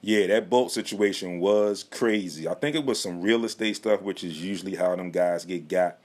yeah, 0.01 0.27
that 0.27 0.49
bolt 0.49 0.71
situation 0.71 1.39
was 1.39 1.83
crazy. 1.83 2.47
I 2.47 2.53
think 2.55 2.75
it 2.75 2.85
was 2.85 3.01
some 3.01 3.21
real 3.21 3.45
estate 3.45 3.75
stuff, 3.77 4.01
which 4.01 4.23
is 4.23 4.41
usually 4.41 4.75
how 4.75 4.95
them 4.95 5.11
guys 5.11 5.45
get 5.45 5.67
got. 5.67 5.97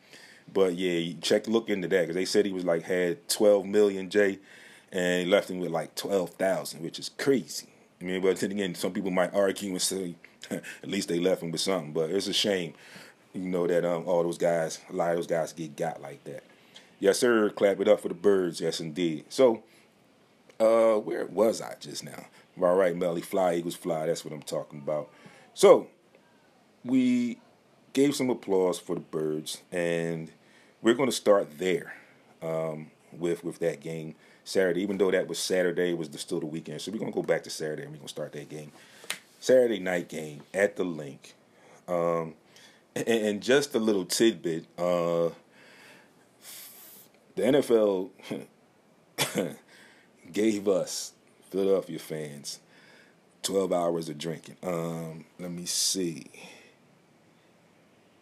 But 0.52 0.76
yeah, 0.76 1.14
check 1.20 1.46
look 1.46 1.68
into 1.68 1.88
that 1.88 2.02
because 2.02 2.14
they 2.14 2.24
said 2.24 2.46
he 2.46 2.52
was 2.52 2.64
like 2.64 2.82
had 2.82 3.28
12 3.28 3.66
million 3.66 4.08
J, 4.08 4.38
and 4.92 5.30
left 5.30 5.50
him 5.50 5.58
with 5.58 5.70
like 5.70 5.94
12,000, 5.94 6.82
which 6.82 6.98
is 6.98 7.10
crazy. 7.18 7.66
I 8.00 8.04
mean, 8.04 8.22
but 8.22 8.38
then 8.38 8.52
again, 8.52 8.74
some 8.74 8.92
people 8.92 9.10
might 9.10 9.34
argue 9.34 9.70
and 9.70 9.82
say 9.82 10.14
at 10.50 10.62
least 10.84 11.08
they 11.08 11.18
left 11.18 11.42
him 11.42 11.50
with 11.50 11.60
something. 11.60 11.92
But 11.92 12.10
it's 12.10 12.28
a 12.28 12.32
shame, 12.32 12.74
you 13.34 13.48
know, 13.48 13.66
that 13.66 13.84
um 13.84 14.04
all 14.06 14.22
those 14.22 14.38
guys, 14.38 14.80
a 14.88 14.92
lot 14.92 15.10
of 15.10 15.16
those 15.16 15.26
guys 15.26 15.52
get 15.52 15.76
got 15.76 16.00
like 16.00 16.22
that. 16.24 16.44
Yes, 16.98 17.18
sir. 17.18 17.50
Clap 17.50 17.80
it 17.80 17.88
up 17.88 18.00
for 18.00 18.08
the 18.08 18.14
birds. 18.14 18.60
Yes, 18.60 18.80
indeed. 18.80 19.26
So, 19.28 19.62
uh, 20.58 20.94
where 20.94 21.26
was 21.26 21.60
I 21.60 21.76
just 21.80 22.04
now? 22.04 22.26
All 22.60 22.74
right, 22.74 22.96
Melly, 22.96 23.20
fly, 23.20 23.54
Eagles 23.54 23.76
fly. 23.76 24.06
That's 24.06 24.24
what 24.24 24.34
I'm 24.34 24.42
talking 24.42 24.80
about. 24.80 25.10
So, 25.54 25.88
we 26.84 27.38
gave 27.92 28.14
some 28.14 28.30
applause 28.30 28.78
for 28.78 28.94
the 28.94 29.00
birds, 29.00 29.62
and 29.70 30.30
we're 30.82 30.94
going 30.94 31.08
to 31.08 31.14
start 31.14 31.58
there 31.58 31.94
um, 32.42 32.90
with 33.12 33.44
with 33.44 33.58
that 33.60 33.80
game 33.80 34.14
Saturday. 34.44 34.82
Even 34.82 34.98
though 34.98 35.10
that 35.10 35.28
was 35.28 35.38
Saturday, 35.38 35.90
it 35.90 35.98
was 35.98 36.08
the, 36.08 36.18
still 36.18 36.40
the 36.40 36.46
weekend. 36.46 36.80
So 36.80 36.90
we're 36.90 36.98
going 36.98 37.12
to 37.12 37.16
go 37.16 37.22
back 37.22 37.44
to 37.44 37.50
Saturday, 37.50 37.82
and 37.82 37.92
we're 37.92 37.98
going 37.98 38.08
to 38.08 38.12
start 38.12 38.32
that 38.32 38.48
game. 38.48 38.72
Saturday 39.40 39.78
night 39.78 40.08
game 40.08 40.42
at 40.52 40.76
the 40.76 40.84
Linc. 40.84 41.34
Um, 41.86 42.34
and, 42.94 43.08
and, 43.08 43.42
just 43.42 43.74
a 43.74 43.78
little 43.78 44.04
tidbit. 44.04 44.66
Uh, 44.76 45.30
the 47.38 47.44
NFL 47.44 48.10
gave 50.32 50.66
us 50.66 51.12
Philadelphia 51.50 51.98
fans 52.00 52.58
12 53.44 53.72
hours 53.72 54.08
of 54.08 54.18
drinking. 54.18 54.56
Um, 54.62 55.24
let 55.38 55.52
me 55.52 55.64
see. 55.64 56.26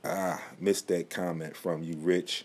Ah, 0.04 0.42
missed 0.60 0.88
that 0.88 1.08
comment 1.08 1.56
from 1.56 1.82
you, 1.82 1.96
Rich. 1.96 2.44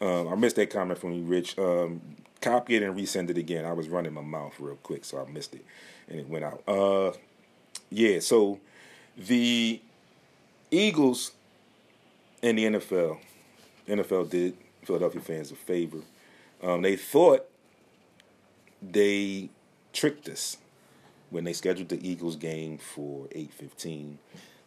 Um, 0.00 0.28
I 0.28 0.34
missed 0.34 0.56
that 0.56 0.68
comment 0.68 0.98
from 0.98 1.12
you, 1.12 1.22
Rich. 1.22 1.58
Um, 1.58 2.02
copy 2.42 2.76
it 2.76 2.82
and 2.82 2.94
resend 2.94 3.30
it 3.30 3.38
again. 3.38 3.64
I 3.64 3.72
was 3.72 3.88
running 3.88 4.12
my 4.12 4.20
mouth 4.20 4.54
real 4.60 4.76
quick, 4.76 5.06
so 5.06 5.24
I 5.26 5.30
missed 5.30 5.54
it, 5.54 5.64
and 6.08 6.20
it 6.20 6.28
went 6.28 6.44
out. 6.44 6.62
Uh, 6.68 7.12
yeah. 7.88 8.20
So 8.20 8.60
the 9.16 9.80
Eagles 10.70 11.32
in 12.42 12.56
the 12.56 12.64
NFL, 12.66 13.18
NFL 13.88 14.28
did 14.28 14.54
Philadelphia 14.84 15.20
fans 15.20 15.50
a 15.50 15.54
favor. 15.54 15.98
Um, 16.62 16.82
they 16.82 16.96
thought 16.96 17.46
they 18.82 19.50
tricked 19.92 20.28
us 20.28 20.58
when 21.30 21.44
they 21.44 21.52
scheduled 21.52 21.88
the 21.88 22.08
Eagles 22.08 22.36
game 22.36 22.78
for 22.78 23.26
8:15, 23.32 24.18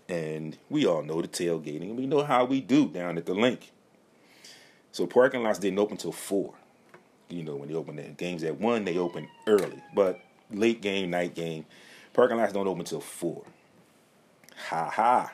and 0.09 0.57
we 0.69 0.86
all 0.86 1.03
know 1.03 1.21
the 1.21 1.27
tailgating. 1.27 1.95
We 1.95 2.07
know 2.07 2.24
how 2.24 2.45
we 2.45 2.62
do 2.62 2.88
down 2.88 3.17
at 3.17 3.25
the 3.25 3.33
Linc. 3.33 3.71
So 4.91 5.05
parking 5.05 5.43
lots 5.43 5.59
didn't 5.59 5.79
open 5.79 5.97
till 5.97 6.12
four. 6.12 6.53
You 7.29 7.43
know, 7.43 7.55
when 7.55 7.69
they 7.69 7.75
open 7.75 7.97
the 7.97 8.03
games 8.03 8.43
at 8.43 8.59
one, 8.59 8.86
they 8.86 8.97
open 8.97 9.27
early. 9.45 9.83
But 9.93 10.19
late 10.51 10.81
game, 10.81 11.09
night 11.09 11.36
game, 11.36 11.65
parking 12.13 12.38
lots 12.38 12.53
don't 12.53 12.67
open 12.67 12.86
till 12.86 13.01
four. 13.01 13.43
Ha 14.69 14.89
ha. 14.89 15.31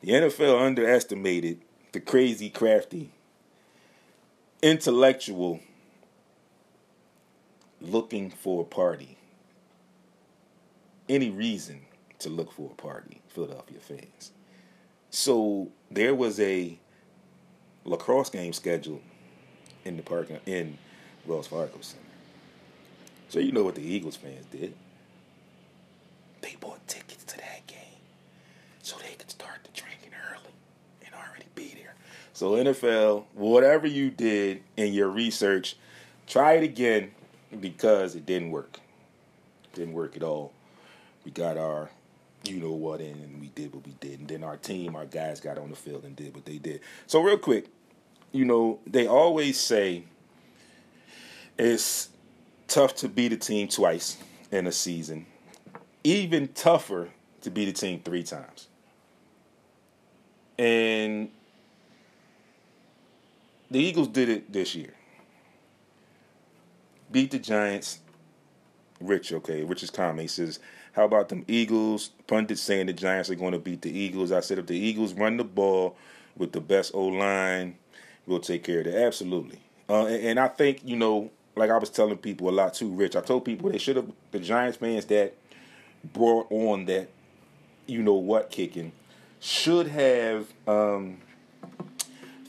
The 0.00 0.12
NFL 0.12 0.60
underestimated 0.60 1.60
the 1.92 2.00
crazy, 2.00 2.48
crafty, 2.48 3.10
intellectual 4.62 5.60
looking 7.80 8.30
for 8.30 8.62
a 8.62 8.64
party. 8.64 9.16
Any 11.08 11.30
reason 11.30 11.82
to 12.20 12.28
look 12.28 12.52
for 12.52 12.70
a 12.72 12.74
party, 12.74 13.20
Philadelphia 13.28 13.78
fans. 13.80 14.32
So 15.10 15.68
there 15.90 16.14
was 16.14 16.40
a 16.40 16.78
lacrosse 17.84 18.30
game 18.30 18.52
scheduled 18.52 19.02
in 19.84 19.96
the 19.96 20.02
park 20.02 20.30
in 20.46 20.78
Wells 21.26 21.46
Fargo 21.46 21.78
Center. 21.80 22.02
So 23.28 23.38
you 23.38 23.52
know 23.52 23.62
what 23.64 23.74
the 23.74 23.82
Eagles 23.86 24.16
fans 24.16 24.46
did? 24.46 24.74
They 26.40 26.56
bought 26.60 26.86
tickets 26.86 27.24
to 27.24 27.36
that 27.38 27.66
game 27.66 27.78
so 28.82 28.96
they 28.98 29.14
could 29.14 29.30
start 29.30 29.60
the 29.64 29.70
drinking 29.80 30.10
early 30.30 30.52
and 31.04 31.14
already 31.14 31.46
be 31.54 31.74
there. 31.74 31.94
So 32.36 32.50
NFL, 32.50 33.24
whatever 33.32 33.86
you 33.86 34.10
did 34.10 34.62
in 34.76 34.92
your 34.92 35.08
research, 35.08 35.74
try 36.26 36.52
it 36.52 36.64
again 36.64 37.12
because 37.58 38.14
it 38.14 38.26
didn't 38.26 38.50
work. 38.50 38.78
Didn't 39.72 39.94
work 39.94 40.16
at 40.16 40.22
all. 40.22 40.52
We 41.24 41.30
got 41.30 41.56
our 41.56 41.88
you 42.44 42.60
know 42.60 42.72
what 42.72 43.00
in 43.00 43.12
and 43.12 43.40
we 43.40 43.46
did 43.54 43.72
what 43.72 43.86
we 43.86 43.94
did. 44.00 44.20
And 44.20 44.28
then 44.28 44.44
our 44.44 44.58
team, 44.58 44.96
our 44.96 45.06
guys 45.06 45.40
got 45.40 45.56
on 45.56 45.70
the 45.70 45.76
field 45.76 46.04
and 46.04 46.14
did 46.14 46.34
what 46.34 46.44
they 46.44 46.58
did. 46.58 46.82
So 47.06 47.22
real 47.22 47.38
quick, 47.38 47.68
you 48.32 48.44
know, 48.44 48.80
they 48.86 49.06
always 49.06 49.58
say 49.58 50.04
it's 51.56 52.10
tough 52.68 52.96
to 52.96 53.08
beat 53.08 53.32
a 53.32 53.38
team 53.38 53.66
twice 53.66 54.18
in 54.52 54.66
a 54.66 54.72
season. 54.72 55.24
Even 56.04 56.48
tougher 56.48 57.08
to 57.40 57.50
beat 57.50 57.68
a 57.68 57.72
team 57.72 58.02
three 58.04 58.24
times. 58.24 58.68
And 60.58 61.30
the 63.70 63.78
Eagles 63.78 64.08
did 64.08 64.28
it 64.28 64.52
this 64.52 64.74
year. 64.74 64.94
Beat 67.10 67.30
the 67.30 67.38
Giants. 67.38 68.00
Rich, 69.00 69.32
okay. 69.32 69.62
Rich's 69.62 69.90
comment 69.90 70.30
says, 70.30 70.58
How 70.92 71.04
about 71.04 71.28
them 71.28 71.44
Eagles? 71.48 72.10
Pundits 72.26 72.60
saying 72.60 72.86
the 72.86 72.92
Giants 72.92 73.30
are 73.30 73.34
going 73.34 73.52
to 73.52 73.58
beat 73.58 73.82
the 73.82 73.96
Eagles. 73.96 74.32
I 74.32 74.40
said, 74.40 74.58
if 74.58 74.66
the 74.66 74.76
Eagles 74.76 75.14
run 75.14 75.36
the 75.36 75.44
ball 75.44 75.96
with 76.36 76.52
the 76.52 76.60
best 76.60 76.94
O 76.94 77.04
line, 77.06 77.76
we'll 78.26 78.40
take 78.40 78.64
care 78.64 78.80
of 78.80 78.86
it. 78.86 78.94
Absolutely. 78.94 79.60
Uh, 79.88 80.06
and, 80.06 80.24
and 80.24 80.40
I 80.40 80.48
think, 80.48 80.80
you 80.84 80.96
know, 80.96 81.30
like 81.54 81.70
I 81.70 81.78
was 81.78 81.90
telling 81.90 82.18
people 82.18 82.48
a 82.48 82.52
lot 82.52 82.74
too, 82.74 82.88
Rich, 82.90 83.16
I 83.16 83.20
told 83.20 83.44
people 83.44 83.70
they 83.70 83.78
should 83.78 83.96
have, 83.96 84.10
the 84.30 84.38
Giants 84.38 84.78
fans 84.78 85.06
that 85.06 85.34
brought 86.12 86.46
on 86.50 86.84
that, 86.86 87.08
you 87.86 88.02
know 88.02 88.14
what, 88.14 88.50
kicking, 88.50 88.92
should 89.40 89.88
have 89.88 90.46
um, 90.66 91.18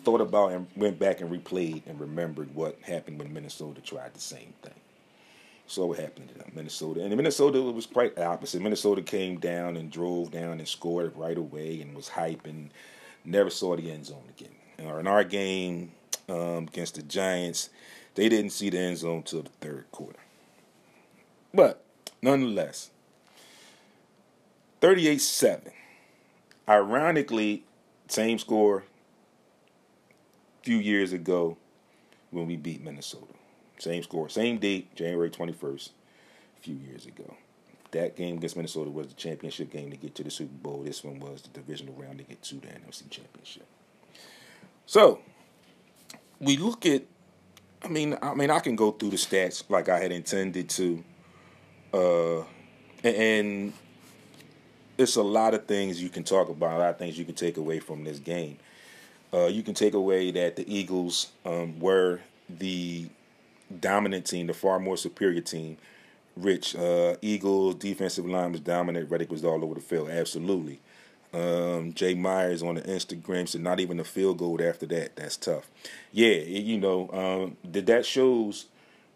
thought 0.07 0.21
about 0.21 0.53
and 0.53 0.67
went 0.77 0.97
back 0.97 1.19
and 1.19 1.29
replayed 1.29 1.81
and 1.85 1.99
remembered 1.99 2.55
what 2.55 2.79
happened 2.81 3.19
when 3.19 3.33
Minnesota 3.33 3.81
tried 3.81 4.13
the 4.13 4.21
same 4.21 4.53
thing. 4.61 4.73
So 5.65 5.87
what 5.87 5.99
happened 5.99 6.29
to 6.29 6.35
them, 6.35 6.49
Minnesota? 6.55 7.03
And 7.03 7.13
Minnesota 7.13 7.61
was 7.61 7.85
quite 7.85 8.15
the 8.15 8.25
opposite. 8.25 8.61
Minnesota 8.61 9.01
came 9.01 9.37
down 9.37 9.75
and 9.75 9.91
drove 9.91 10.31
down 10.31 10.59
and 10.59 10.67
scored 10.67 11.17
right 11.17 11.37
away 11.37 11.81
and 11.81 11.93
was 11.93 12.07
hype 12.07 12.45
and 12.45 12.71
never 13.25 13.49
saw 13.49 13.75
the 13.75 13.91
end 13.91 14.05
zone 14.05 14.23
again. 14.29 14.55
In 14.77 15.07
our 15.07 15.25
game 15.25 15.91
um, 16.29 16.69
against 16.69 16.95
the 16.95 17.03
Giants, 17.03 17.69
they 18.15 18.29
didn't 18.29 18.51
see 18.51 18.69
the 18.69 18.79
end 18.79 18.99
zone 18.99 19.23
till 19.23 19.41
the 19.41 19.49
third 19.59 19.91
quarter. 19.91 20.19
But 21.53 21.83
nonetheless, 22.21 22.91
38 24.79 25.19
7. 25.19 25.71
Ironically, 26.69 27.65
same 28.07 28.39
score 28.39 28.85
few 30.67 30.79
years 30.79 31.13
ago 31.13 31.55
when 32.29 32.45
we 32.45 32.57
beat 32.57 32.83
Minnesota. 32.83 33.33
Same 33.79 34.03
score, 34.03 34.27
same 34.27 34.57
date, 34.57 34.93
January 34.95 35.29
21st, 35.29 35.91
a 36.57 36.61
few 36.61 36.75
years 36.75 37.05
ago. 37.05 37.35
That 37.91 38.17
game 38.17 38.35
against 38.35 38.57
Minnesota 38.57 38.89
was 38.89 39.07
the 39.07 39.13
championship 39.13 39.71
game 39.71 39.91
to 39.91 39.95
get 39.95 40.13
to 40.15 40.25
the 40.25 40.29
Super 40.29 40.51
Bowl. 40.51 40.83
This 40.83 41.05
one 41.05 41.21
was 41.21 41.41
the 41.43 41.47
divisional 41.49 41.93
round 41.93 42.17
to 42.17 42.25
get 42.25 42.43
to 42.43 42.55
the 42.55 42.67
NFC 42.67 43.09
Championship. 43.09 43.65
So, 44.85 45.21
we 46.41 46.57
look 46.57 46.85
at 46.85 47.03
I 47.81 47.87
mean, 47.87 48.17
I 48.21 48.33
mean, 48.33 48.51
I 48.51 48.59
can 48.59 48.75
go 48.75 48.91
through 48.91 49.11
the 49.11 49.15
stats 49.15 49.63
like 49.69 49.87
I 49.87 49.99
had 49.99 50.11
intended 50.11 50.67
to, 50.71 51.01
uh, 51.93 52.43
and 53.05 53.71
it's 54.97 55.15
a 55.15 55.23
lot 55.23 55.53
of 55.53 55.65
things 55.65 56.03
you 56.03 56.09
can 56.09 56.25
talk 56.25 56.49
about, 56.49 56.73
a 56.73 56.79
lot 56.79 56.89
of 56.89 56.97
things 56.97 57.17
you 57.17 57.23
can 57.23 57.35
take 57.35 57.55
away 57.55 57.79
from 57.79 58.03
this 58.03 58.19
game. 58.19 58.57
Uh, 59.33 59.47
you 59.47 59.63
can 59.63 59.73
take 59.73 59.93
away 59.93 60.31
that 60.31 60.55
the 60.55 60.73
Eagles 60.73 61.31
um, 61.45 61.79
were 61.79 62.21
the 62.49 63.09
dominant 63.79 64.25
team, 64.25 64.47
the 64.47 64.53
far 64.53 64.79
more 64.79 64.97
superior 64.97 65.41
team. 65.41 65.77
Rich 66.35 66.75
uh, 66.75 67.15
Eagles 67.21 67.75
defensive 67.75 68.25
line 68.25 68.51
was 68.51 68.61
dominant. 68.61 69.09
Reddick 69.09 69.31
was 69.31 69.43
all 69.43 69.63
over 69.63 69.73
the 69.75 69.81
field, 69.81 70.09
absolutely. 70.09 70.79
Um, 71.33 71.93
Jay 71.93 72.13
Myers 72.13 72.63
on 72.63 72.75
the 72.75 72.81
Instagram 72.81 73.47
said 73.47 73.61
not 73.61 73.79
even 73.79 73.99
a 73.99 74.03
field 74.03 74.37
goal 74.37 74.59
after 74.63 74.85
that. 74.87 75.15
That's 75.15 75.35
tough. 75.35 75.69
Yeah, 76.11 76.29
it, 76.29 76.63
you 76.63 76.77
know 76.77 77.09
um, 77.11 77.57
that 77.69 77.85
that 77.87 78.05
shows 78.05 78.67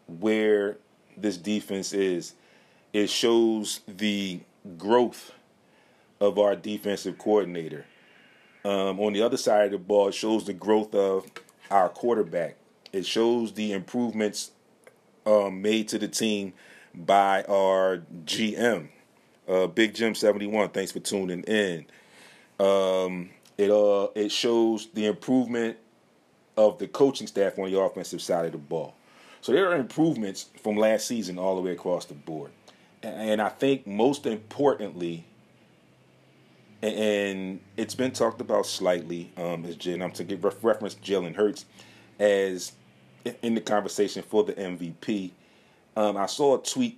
where 0.08 0.78
this 1.16 1.38
defense 1.38 1.94
is. 1.94 2.34
It 2.92 3.10
shows 3.10 3.80
the 3.88 4.42
growth 4.78 5.32
of 6.20 6.38
our 6.38 6.56
defensive 6.56 7.18
coordinator. 7.18 7.86
Um, 8.64 9.00
on 9.00 9.14
the 9.14 9.22
other 9.22 9.38
side 9.38 9.66
of 9.66 9.72
the 9.72 9.78
ball, 9.80 10.10
it 10.10 10.14
shows 10.14 10.46
the 10.46 10.54
growth 10.54 10.94
of 10.94 11.26
our 11.70 11.90
quarterback. 11.90 12.58
It 12.94 13.06
shows 13.06 13.54
the 13.54 13.72
improvements 13.74 14.52
um, 15.26 15.62
made 15.62 15.88
to 15.90 15.98
the 15.98 16.08
team 16.08 16.54
by 16.94 17.44
our 17.44 18.04
GM, 18.26 18.90
uh, 19.48 19.68
Big 19.68 19.94
Jim 19.94 20.14
seventy 20.14 20.48
one. 20.48 20.70
Thanks 20.70 20.92
for 20.92 21.00
tuning 21.00 21.44
in. 21.44 21.86
Um, 22.60 23.30
it 23.58 23.72
uh, 23.72 24.08
it 24.14 24.32
shows 24.32 24.90
the 24.94 25.06
improvement 25.06 25.78
of 26.58 26.78
the 26.80 26.88
coaching 26.88 27.28
staff 27.28 27.58
on 27.58 27.72
the 27.72 27.80
offensive 27.80 28.22
side 28.22 28.46
of 28.46 28.52
the 28.52 28.58
ball. 28.58 28.94
So 29.40 29.54
there 29.54 29.72
are 29.72 29.76
improvements 29.76 30.50
from 30.62 30.76
last 30.76 31.08
season 31.08 31.40
all 31.40 31.56
the 31.56 31.62
way 31.62 31.72
across 31.72 32.06
the 32.06 32.14
board, 32.14 32.52
and 33.02 33.42
I 33.42 33.50
think 33.50 33.88
most 33.88 34.26
importantly, 34.26 35.26
and 36.82 37.60
it's 37.78 37.94
been 37.94 38.12
talked 38.12 38.42
about 38.42 38.66
slightly, 38.66 39.32
um, 39.38 39.66
as 39.66 39.76
Jen, 39.76 40.02
I'm 40.02 40.12
to 40.14 40.24
give 40.24 40.44
reference 40.44 40.96
Jalen 40.96 41.36
Hurts 41.36 41.66
as 42.20 42.72
in 43.44 43.56
the 43.56 43.62
conversation 43.62 44.24
for 44.24 44.44
the 44.44 44.54
MVP. 44.54 45.32
Um, 45.96 46.18
I 46.18 46.26
saw 46.26 46.58
a 46.58 46.64
tweet, 46.64 46.98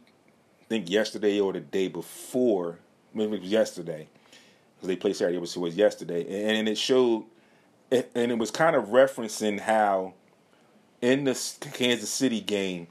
I 0.62 0.65
think 0.65 0.89
yesterday 0.89 1.39
or 1.39 1.52
the 1.52 1.60
day 1.60 1.89
before, 1.89 2.80
maybe 3.13 3.36
it 3.36 3.41
was 3.41 3.52
yesterday, 3.52 4.08
because 4.76 4.88
they 4.88 4.96
played 4.96 5.15
Saturday, 5.15 5.38
it 5.38 5.56
it 5.56 5.60
was 5.60 5.76
yesterday, 5.76 6.58
and 6.58 6.67
it 6.69 6.78
showed, 6.78 7.26
and 7.91 8.32
it 8.32 8.38
was 8.38 8.52
kind 8.52 8.76
of 8.76 8.86
referencing 8.86 9.60
how 9.60 10.13
in 11.02 11.26
the 11.26 11.34
Kansas 11.74 12.10
City 12.10 12.39
game, 12.39 12.88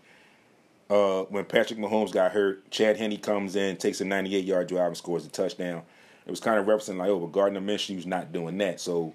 uh, 0.90 1.22
when 1.22 1.46
Patrick 1.46 1.78
Mahomes 1.78 2.12
got 2.12 2.32
hurt, 2.32 2.70
Chad 2.70 2.98
Henne 2.98 3.16
comes 3.16 3.56
in, 3.56 3.78
takes 3.78 4.02
a 4.02 4.04
98 4.04 4.44
yard 4.44 4.68
drive, 4.68 4.88
and 4.88 4.96
scores 4.96 5.24
a 5.24 5.30
touchdown 5.30 5.82
it 6.26 6.30
was 6.30 6.40
kind 6.40 6.58
of 6.58 6.66
representing 6.66 7.00
like, 7.00 7.08
oh, 7.08 7.18
but 7.18 7.32
Gardner 7.32 7.60
Minshew's 7.60 8.06
not 8.06 8.32
doing 8.32 8.58
that. 8.58 8.80
So 8.80 9.14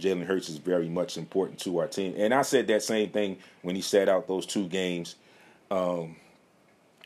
Jalen 0.00 0.26
Hurts 0.26 0.48
is 0.48 0.58
very 0.58 0.88
much 0.88 1.16
important 1.16 1.58
to 1.60 1.78
our 1.78 1.86
team. 1.86 2.14
And 2.16 2.32
I 2.32 2.42
said 2.42 2.66
that 2.68 2.82
same 2.82 3.10
thing 3.10 3.38
when 3.62 3.76
he 3.76 3.82
sat 3.82 4.08
out 4.08 4.26
those 4.26 4.46
two 4.46 4.68
games, 4.68 5.16
um, 5.70 6.16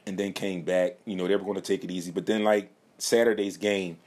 and 0.06 0.16
then 0.16 0.32
came 0.32 0.62
back. 0.62 0.96
You 1.04 1.16
know, 1.16 1.26
they 1.26 1.36
were 1.36 1.44
going 1.44 1.56
to 1.56 1.60
take 1.60 1.84
it 1.84 1.90
easy, 1.90 2.10
but 2.10 2.26
then 2.26 2.44
like 2.44 2.70
Saturday's 2.98 3.56
game, 3.56 3.98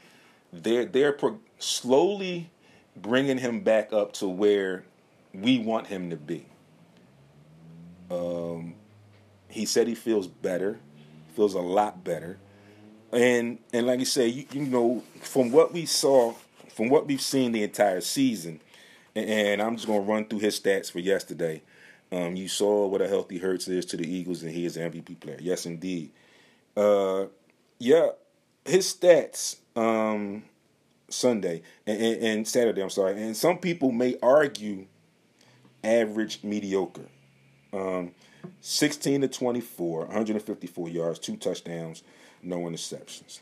they're 0.52 0.86
they're 0.86 1.12
pro- 1.12 1.40
slowly 1.60 2.50
bringing 2.96 3.38
him 3.38 3.62
back 3.62 3.94
up 3.94 4.14
to 4.14 4.28
where 4.28 4.84
we 5.34 5.60
want 5.60 5.88
him 5.88 6.10
to 6.10 6.16
be. 6.16 6.46
Um, 8.10 8.76
he 9.50 9.66
said 9.66 9.88
he 9.88 9.96
feels 9.96 10.28
better, 10.28 10.80
feels 11.36 11.54
a 11.54 11.60
lot 11.60 12.04
better, 12.04 12.40
and 13.12 13.60
and 13.74 13.88
like 13.88 14.00
you 14.00 14.06
say, 14.06 14.28
you, 14.28 14.46
you 14.52 14.62
know, 14.62 15.04
from 15.22 15.52
what 15.52 15.74
we 15.74 15.86
saw, 15.86 16.34
from 16.70 16.90
what 16.90 17.08
we've 17.08 17.22
seen 17.22 17.52
the 17.52 17.64
entire 17.64 18.02
season, 18.02 18.60
and, 19.16 19.30
and 19.30 19.62
I'm 19.62 19.76
just 19.76 19.88
gonna 19.88 20.02
run 20.02 20.26
through 20.26 20.40
his 20.40 20.60
stats 20.60 20.92
for 20.92 21.00
yesterday. 21.00 21.62
Um, 22.12 22.36
you 22.36 22.48
saw 22.48 22.88
what 22.88 23.02
a 23.02 23.08
healthy 23.08 23.38
Hurts 23.38 23.68
is 23.68 23.86
to 23.88 23.98
the 23.98 24.08
Eagles, 24.08 24.42
and 24.42 24.52
he 24.52 24.66
is 24.66 24.78
an 24.78 24.92
MVP 24.92 25.20
player. 25.20 25.38
Yes, 25.40 25.66
indeed. 25.66 26.12
Uh, 26.76 27.26
yeah, 27.78 28.10
his 28.66 28.94
stats 28.94 29.58
um, 29.76 30.44
Sunday 31.10 31.62
and, 31.86 32.02
and, 32.02 32.24
and 32.24 32.48
Saturday. 32.48 32.82
I'm 32.82 32.90
sorry, 32.90 33.22
and 33.22 33.38
some 33.38 33.58
people 33.58 33.92
may 33.92 34.18
argue 34.22 34.88
average 35.84 36.44
mediocre. 36.44 37.08
Um, 37.72 38.12
16 38.62 39.22
to 39.22 39.28
24, 39.28 40.06
154 40.06 40.90
yards, 40.90 41.20
two 41.20 41.38
touchdowns, 41.38 42.04
no 42.42 42.60
interceptions. 42.60 43.40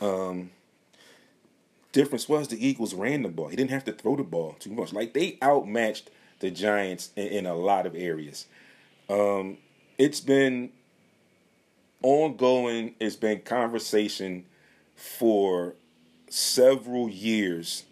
Um, 0.00 0.50
difference 1.92 2.28
was 2.28 2.48
the 2.48 2.66
Eagles 2.66 2.94
ran 2.94 3.22
the 3.22 3.28
ball. 3.28 3.48
He 3.48 3.56
didn't 3.56 3.70
have 3.70 3.84
to 3.84 3.92
throw 3.92 4.16
the 4.16 4.22
ball 4.22 4.56
too 4.58 4.70
much. 4.70 4.92
Like 4.92 5.14
they 5.14 5.38
outmatched 5.42 6.10
the 6.40 6.50
Giants 6.50 7.10
in, 7.16 7.26
in 7.28 7.46
a 7.46 7.54
lot 7.54 7.86
of 7.86 7.94
areas. 7.94 8.46
Um, 9.08 9.58
it's 9.96 10.20
been 10.20 10.70
ongoing. 12.02 12.94
It's 13.00 13.16
been 13.16 13.40
conversation 13.40 14.44
for 14.94 15.74
several 16.28 17.08
years. 17.08 17.84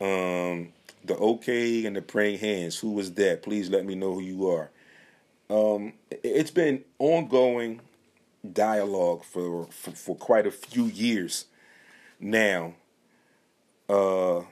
Um, 0.00 0.72
the 1.04 1.16
okay 1.16 1.86
and 1.86 1.96
the 1.96 2.02
praying 2.02 2.38
hands. 2.38 2.78
Who 2.78 2.92
was 2.92 3.14
that? 3.14 3.42
Please 3.42 3.70
let 3.70 3.86
me 3.86 3.94
know 3.94 4.14
who 4.14 4.20
you 4.20 4.48
are. 4.48 4.70
Um, 5.50 5.94
it's 6.10 6.52
been 6.52 6.84
ongoing 6.98 7.80
dialogue 8.52 9.24
for, 9.24 9.66
for, 9.70 9.90
for 9.90 10.16
quite 10.16 10.46
a 10.46 10.50
few 10.50 10.84
years 10.84 11.46
now 12.20 12.74
uh, 13.88 14.42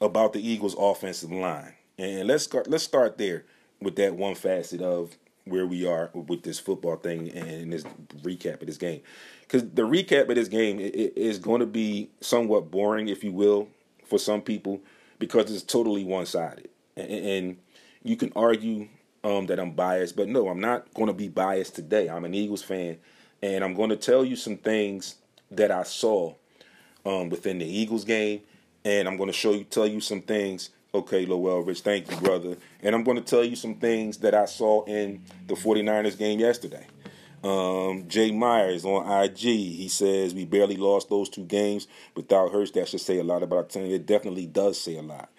about 0.00 0.34
the 0.34 0.46
Eagles' 0.46 0.76
offensive 0.78 1.32
line, 1.32 1.74
and 1.96 2.28
let's 2.28 2.44
start, 2.44 2.68
let's 2.68 2.84
start 2.84 3.16
there 3.16 3.44
with 3.80 3.96
that 3.96 4.14
one 4.14 4.34
facet 4.34 4.82
of 4.82 5.16
where 5.46 5.66
we 5.66 5.86
are 5.86 6.10
with 6.12 6.42
this 6.42 6.60
football 6.60 6.96
thing 6.96 7.30
and 7.30 7.72
this 7.72 7.84
recap 8.22 8.60
of 8.60 8.66
this 8.66 8.76
game, 8.76 9.00
because 9.40 9.62
the 9.70 9.82
recap 9.82 10.28
of 10.28 10.34
this 10.34 10.48
game 10.48 10.78
is 10.78 11.38
going 11.38 11.60
to 11.60 11.66
be 11.66 12.10
somewhat 12.20 12.70
boring, 12.70 13.08
if 13.08 13.24
you 13.24 13.32
will, 13.32 13.68
for 14.04 14.18
some 14.18 14.42
people 14.42 14.80
because 15.18 15.50
it's 15.50 15.62
totally 15.62 16.04
one 16.04 16.26
sided. 16.26 16.68
And, 16.96 17.10
and, 17.10 17.56
you 18.02 18.16
can 18.16 18.32
argue 18.34 18.88
um, 19.24 19.46
that 19.46 19.60
I'm 19.60 19.72
biased, 19.72 20.16
but 20.16 20.28
no, 20.28 20.48
I'm 20.48 20.60
not 20.60 20.92
going 20.94 21.08
to 21.08 21.12
be 21.12 21.28
biased 21.28 21.74
today. 21.74 22.08
I'm 22.08 22.24
an 22.24 22.34
Eagles 22.34 22.62
fan, 22.62 22.98
and 23.42 23.62
I'm 23.64 23.74
going 23.74 23.90
to 23.90 23.96
tell 23.96 24.24
you 24.24 24.36
some 24.36 24.56
things 24.56 25.16
that 25.50 25.70
I 25.70 25.82
saw 25.82 26.34
um, 27.04 27.28
within 27.28 27.58
the 27.58 27.66
Eagles 27.66 28.04
game, 28.04 28.40
and 28.84 29.08
I'm 29.08 29.16
going 29.16 29.28
to 29.28 29.36
show 29.36 29.52
you, 29.52 29.64
tell 29.64 29.86
you 29.86 30.00
some 30.00 30.22
things. 30.22 30.70
Okay, 30.92 31.24
Lowell 31.24 31.62
Rich, 31.62 31.82
thank 31.82 32.10
you, 32.10 32.16
brother. 32.16 32.56
And 32.82 32.94
I'm 32.94 33.04
going 33.04 33.16
to 33.16 33.22
tell 33.22 33.44
you 33.44 33.54
some 33.54 33.76
things 33.76 34.18
that 34.18 34.34
I 34.34 34.46
saw 34.46 34.84
in 34.84 35.22
the 35.46 35.54
49ers 35.54 36.18
game 36.18 36.40
yesterday. 36.40 36.86
Um, 37.44 38.06
Jay 38.08 38.32
Myers 38.32 38.84
on 38.84 39.06
IG, 39.22 39.38
he 39.38 39.88
says 39.88 40.34
we 40.34 40.44
barely 40.44 40.76
lost 40.76 41.08
those 41.08 41.28
two 41.28 41.44
games 41.44 41.86
without 42.14 42.52
Hurts. 42.52 42.72
That 42.72 42.88
should 42.88 43.00
say 43.00 43.18
a 43.18 43.24
lot 43.24 43.42
about 43.42 43.56
our 43.56 43.64
team. 43.64 43.90
It 43.90 44.04
definitely 44.04 44.46
does 44.46 44.80
say 44.80 44.96
a 44.96 45.02
lot. 45.02 45.30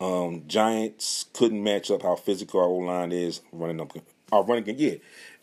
Um, 0.00 0.44
Giants 0.46 1.26
couldn't 1.32 1.62
match 1.62 1.90
up 1.90 2.02
how 2.02 2.16
physical 2.16 2.60
our 2.60 2.66
O 2.66 2.76
line 2.76 3.12
is 3.12 3.40
running 3.52 3.80
up. 3.80 3.92
Our 4.30 4.44
running, 4.44 4.64
game. 4.64 4.76
yeah, 4.78 4.94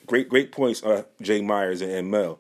great, 0.06 0.30
great 0.30 0.52
points, 0.52 0.84
uh, 0.84 1.04
Jay 1.22 1.41
Myers 1.41 1.82
and, 1.82 1.91
and 1.91 2.12
Mel. 2.12 2.39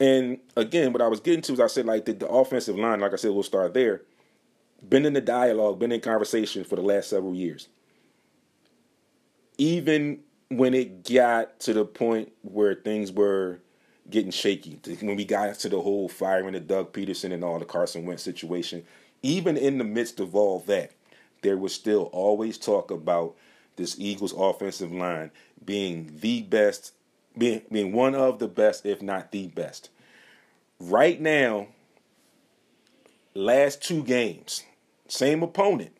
And 0.00 0.38
again, 0.56 0.92
what 0.92 1.00
I 1.00 1.08
was 1.08 1.20
getting 1.20 1.42
to 1.42 1.52
is 1.52 1.60
I 1.60 1.68
said 1.68 1.86
like 1.86 2.04
the, 2.04 2.12
the 2.12 2.28
offensive 2.28 2.76
line, 2.78 3.00
like 3.00 3.12
I 3.12 3.16
said, 3.16 3.30
we'll 3.30 3.42
start 3.42 3.74
there. 3.74 4.02
Been 4.86 5.06
in 5.06 5.14
the 5.14 5.20
dialogue, 5.20 5.78
been 5.78 5.92
in 5.92 6.00
conversation 6.00 6.64
for 6.64 6.76
the 6.76 6.82
last 6.82 7.08
several 7.08 7.34
years. 7.34 7.68
Even 9.56 10.20
when 10.48 10.74
it 10.74 11.08
got 11.08 11.60
to 11.60 11.72
the 11.72 11.84
point 11.84 12.32
where 12.42 12.74
things 12.74 13.10
were 13.12 13.60
getting 14.10 14.30
shaky, 14.30 14.78
when 15.00 15.16
we 15.16 15.24
got 15.24 15.58
to 15.60 15.68
the 15.68 15.80
whole 15.80 16.08
firing 16.08 16.54
of 16.54 16.66
Doug 16.66 16.92
Pederson 16.92 17.32
and 17.32 17.42
all 17.42 17.58
the 17.58 17.64
Carson 17.64 18.04
Wentz 18.04 18.22
situation, 18.22 18.84
even 19.22 19.56
in 19.56 19.78
the 19.78 19.84
midst 19.84 20.20
of 20.20 20.34
all 20.34 20.60
that, 20.66 20.92
there 21.44 21.56
was 21.56 21.72
still 21.72 22.04
always 22.12 22.58
talk 22.58 22.90
about 22.90 23.36
this 23.76 23.96
Eagles 23.98 24.34
offensive 24.36 24.92
line 24.92 25.30
being 25.64 26.10
the 26.20 26.42
best, 26.42 26.92
being, 27.38 27.62
being 27.70 27.92
one 27.92 28.16
of 28.16 28.40
the 28.40 28.48
best, 28.48 28.84
if 28.84 29.00
not 29.00 29.30
the 29.30 29.46
best. 29.46 29.90
Right 30.80 31.20
now, 31.20 31.68
last 33.34 33.80
two 33.80 34.02
games, 34.02 34.64
same 35.06 35.42
opponent. 35.44 35.92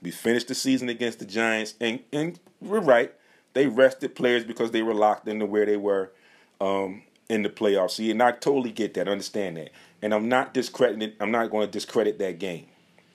We 0.00 0.10
finished 0.10 0.48
the 0.48 0.54
season 0.54 0.88
against 0.88 1.18
the 1.18 1.26
Giants, 1.26 1.74
and, 1.80 2.00
and 2.10 2.40
we're 2.60 2.80
right 2.80 3.12
they 3.56 3.66
rested 3.66 4.14
players 4.14 4.44
because 4.44 4.70
they 4.70 4.82
were 4.82 4.92
locked 4.92 5.26
into 5.26 5.46
where 5.46 5.64
they 5.64 5.78
were 5.78 6.12
um, 6.60 7.02
in 7.30 7.42
the 7.42 7.48
playoffs. 7.48 7.92
See, 7.92 8.10
and 8.10 8.22
I 8.22 8.32
totally 8.32 8.70
get 8.70 8.92
that, 8.94 9.08
understand 9.08 9.56
that, 9.56 9.70
and 10.02 10.12
I'm 10.12 10.28
not 10.28 10.52
discrediting. 10.52 11.12
I'm 11.20 11.30
not 11.30 11.50
going 11.50 11.66
to 11.66 11.72
discredit 11.72 12.18
that 12.18 12.38
game. 12.38 12.66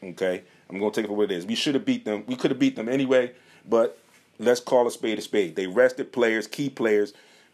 Okay, 0.03 0.41
I'm 0.71 0.79
going 0.79 0.91
to 0.91 0.95
take 0.95 1.05
it 1.05 1.09
for 1.09 1.15
what 1.15 1.31
it 1.31 1.35
is. 1.35 1.45
We 1.45 1.55
should 1.55 1.75
have 1.75 1.85
beat 1.85 2.05
them. 2.05 2.23
We 2.27 2.35
could 2.35 2.51
have 2.51 2.59
beat 2.59 2.75
them 2.75 2.89
anyway, 2.89 3.33
but 3.67 3.99
let's 4.39 4.59
call 4.59 4.87
a 4.87 4.91
spade 4.91 5.19
a 5.19 5.21
spade. 5.21 5.55
They 5.55 5.67
rested 5.67 6.11
players, 6.11 6.47
key 6.47 6.69
players. 6.69 7.13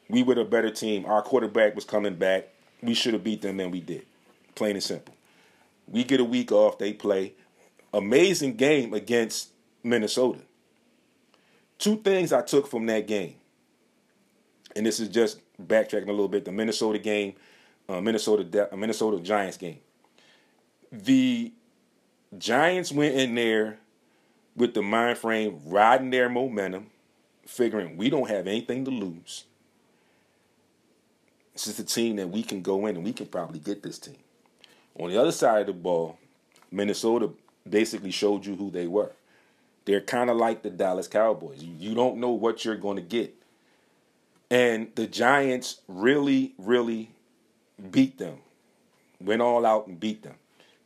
We 0.09 0.23
were 0.23 0.39
a 0.39 0.45
better 0.45 0.69
team. 0.69 1.05
Our 1.05 1.21
quarterback 1.21 1.75
was 1.75 1.85
coming 1.85 2.15
back. 2.15 2.47
We 2.81 2.93
should 2.93 3.13
have 3.13 3.23
beat 3.23 3.41
them 3.41 3.57
than 3.57 3.71
we 3.71 3.81
did. 3.81 4.05
Plain 4.55 4.75
and 4.75 4.83
simple. 4.83 5.15
We 5.87 6.03
get 6.03 6.19
a 6.19 6.25
week 6.25 6.51
off. 6.51 6.77
They 6.77 6.93
play. 6.93 7.33
Amazing 7.93 8.55
game 8.55 8.93
against 8.93 9.49
Minnesota 9.83 10.39
two 11.77 11.97
things 11.97 12.33
I 12.33 12.41
took 12.41 12.67
from 12.67 12.85
that 12.87 13.07
game, 13.07 13.35
and 14.75 14.85
this 14.85 14.99
is 14.99 15.09
just 15.09 15.39
backtracking 15.61 16.07
a 16.07 16.11
little 16.11 16.27
bit. 16.27 16.45
The 16.45 16.51
Minnesota 16.51 16.99
game, 16.99 17.33
uh, 17.87 18.01
Minnesota 18.01 18.69
uh, 18.71 18.75
Minnesota 18.75 19.19
Giants 19.19 19.57
game. 19.57 19.79
The 20.91 21.51
Giants 22.35 22.91
went 22.91 23.15
in 23.15 23.35
there 23.35 23.77
with 24.55 24.73
the 24.73 24.81
mind 24.81 25.17
frame 25.17 25.61
riding 25.65 26.09
their 26.09 26.27
momentum, 26.27 26.87
figuring 27.45 27.95
we 27.95 28.09
don't 28.09 28.29
have 28.29 28.47
anything 28.47 28.83
to 28.85 28.91
lose. 28.91 29.45
This 31.53 31.67
is 31.67 31.77
the 31.77 31.83
team 31.83 32.17
that 32.17 32.29
we 32.29 32.43
can 32.43 32.61
go 32.61 32.85
in 32.85 32.95
and 32.95 33.05
we 33.05 33.13
can 33.13 33.27
probably 33.27 33.59
get 33.59 33.81
this 33.81 33.97
team. 33.97 34.17
On 34.99 35.09
the 35.09 35.17
other 35.17 35.31
side 35.31 35.61
of 35.61 35.67
the 35.67 35.73
ball, 35.73 36.17
Minnesota 36.71 37.29
basically 37.67 38.11
showed 38.11 38.45
you 38.45 38.55
who 38.55 38.71
they 38.71 38.87
were. 38.87 39.11
They're 39.85 40.01
kind 40.01 40.29
of 40.29 40.37
like 40.37 40.63
the 40.63 40.69
Dallas 40.69 41.07
Cowboys. 41.07 41.63
You 41.63 41.95
don't 41.95 42.17
know 42.17 42.31
what 42.31 42.65
you're 42.65 42.75
going 42.75 42.97
to 42.97 43.01
get. 43.01 43.33
And 44.49 44.89
the 44.95 45.07
Giants 45.07 45.81
really, 45.87 46.53
really 46.57 47.11
beat 47.91 48.17
them, 48.17 48.39
went 49.21 49.41
all 49.41 49.65
out 49.65 49.87
and 49.87 49.99
beat 49.99 50.23
them. 50.23 50.35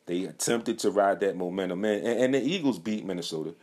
They 0.05 0.25
attempted 0.25 0.79
to 0.79 0.91
ride 0.91 1.19
that 1.21 1.37
momentum, 1.37 1.85
and, 1.85 2.05
and 2.05 2.33
the 2.33 2.41
Eagles 2.41 2.79
beat 2.79 3.05
Minnesota. 3.05 3.53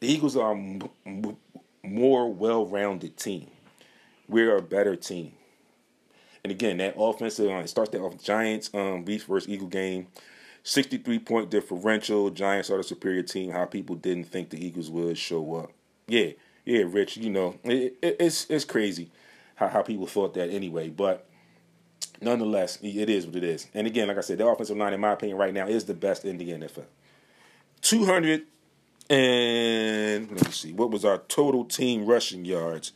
The 0.00 0.08
Eagles 0.08 0.36
are 0.36 0.52
a 0.52 0.56
m- 0.56 0.82
m- 1.06 1.36
more 1.82 2.32
well-rounded 2.32 3.16
team. 3.16 3.48
We're 4.28 4.56
a 4.56 4.62
better 4.62 4.96
team. 4.96 5.32
And 6.44 6.50
again, 6.50 6.76
that 6.78 6.94
offensive 6.96 7.46
line 7.46 7.66
starts 7.66 7.90
that 7.90 8.00
off 8.00 8.22
Giants 8.22 8.70
um, 8.72 9.02
Beach 9.04 9.24
versus 9.24 9.48
Eagle 9.48 9.68
game. 9.68 10.06
63 10.62 11.18
point 11.20 11.50
differential. 11.50 12.30
Giants 12.30 12.70
are 12.70 12.76
the 12.78 12.82
superior 12.84 13.22
team. 13.22 13.50
How 13.50 13.64
people 13.64 13.96
didn't 13.96 14.24
think 14.24 14.50
the 14.50 14.64
Eagles 14.64 14.90
would 14.90 15.18
show 15.18 15.54
up. 15.56 15.72
Yeah, 16.08 16.30
yeah, 16.64 16.84
Rich. 16.86 17.16
You 17.16 17.30
know, 17.30 17.56
it, 17.64 17.96
it, 18.02 18.16
it's 18.20 18.48
it's 18.50 18.64
crazy 18.64 19.10
how 19.56 19.68
how 19.68 19.82
people 19.82 20.06
thought 20.06 20.34
that 20.34 20.50
anyway. 20.50 20.88
But 20.88 21.26
nonetheless, 22.20 22.78
it 22.82 23.10
is 23.10 23.26
what 23.26 23.36
it 23.36 23.44
is. 23.44 23.66
And 23.74 23.86
again, 23.86 24.08
like 24.08 24.18
I 24.18 24.22
said, 24.22 24.38
the 24.38 24.46
offensive 24.46 24.76
line, 24.76 24.92
in 24.92 25.00
my 25.00 25.12
opinion, 25.12 25.38
right 25.38 25.54
now 25.54 25.66
is 25.66 25.84
the 25.84 25.94
best 25.94 26.24
in 26.24 26.38
the 26.38 26.50
NFL. 26.50 26.84
200 27.82 28.46
and 29.08 30.28
let 30.30 30.46
me 30.46 30.50
see, 30.50 30.72
what 30.72 30.90
was 30.90 31.04
our 31.04 31.18
total 31.18 31.64
team 31.64 32.06
rushing 32.06 32.44
yards 32.44 32.92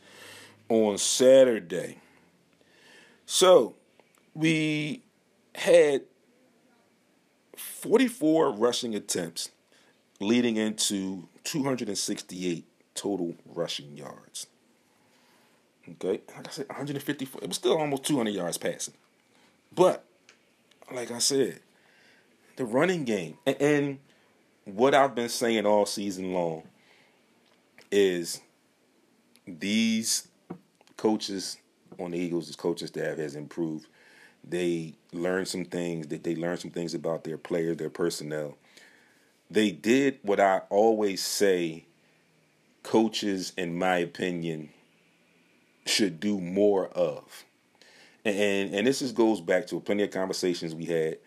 on 0.67 0.97
Saturday? 0.97 1.99
So 3.25 3.75
we 4.33 5.03
had 5.55 6.01
44 7.55 8.51
rushing 8.51 8.93
attempts, 8.93 9.51
leading 10.19 10.57
into 10.57 11.29
268 11.45 12.65
total 12.93 13.35
rushing 13.45 13.95
yards. 13.95 14.47
Okay, 15.89 16.21
like 16.35 16.47
I 16.47 16.51
said, 16.51 16.67
154. 16.67 17.41
It 17.41 17.47
was 17.47 17.57
still 17.57 17.77
almost 17.77 18.03
200 18.05 18.31
yards 18.31 18.57
passing. 18.57 18.93
But, 19.73 20.05
like 20.91 21.11
I 21.11 21.17
said, 21.17 21.59
the 22.55 22.65
running 22.65 23.03
game, 23.03 23.37
and, 23.45 23.61
and 23.61 23.99
what 24.65 24.93
I've 24.93 25.15
been 25.15 25.29
saying 25.29 25.65
all 25.65 25.85
season 25.85 26.33
long 26.33 26.63
is 27.91 28.41
these 29.47 30.27
coaches 30.97 31.57
on 31.99 32.11
the 32.11 32.19
Eagles' 32.19 32.55
coaching 32.55 32.87
staff 32.87 33.17
has 33.17 33.35
improved. 33.35 33.87
They 34.47 34.95
learned 35.11 35.47
some 35.47 35.65
things. 35.65 36.07
That 36.07 36.23
they 36.23 36.35
learned 36.35 36.59
some 36.59 36.71
things 36.71 36.93
about 36.93 37.23
their 37.23 37.37
players, 37.37 37.77
their 37.77 37.89
personnel. 37.89 38.57
They 39.49 39.71
did 39.71 40.19
what 40.21 40.39
I 40.39 40.61
always 40.69 41.23
say. 41.23 41.85
Coaches, 42.83 43.53
in 43.57 43.77
my 43.77 43.97
opinion, 43.97 44.69
should 45.85 46.19
do 46.19 46.39
more 46.39 46.87
of, 46.89 47.45
and 48.25 48.73
and 48.73 48.87
this 48.87 48.99
just 48.99 49.15
goes 49.15 49.41
back 49.41 49.67
to 49.67 49.79
plenty 49.79 50.03
of 50.03 50.11
conversations 50.11 50.75
we 50.75 50.85
had. 50.85 51.17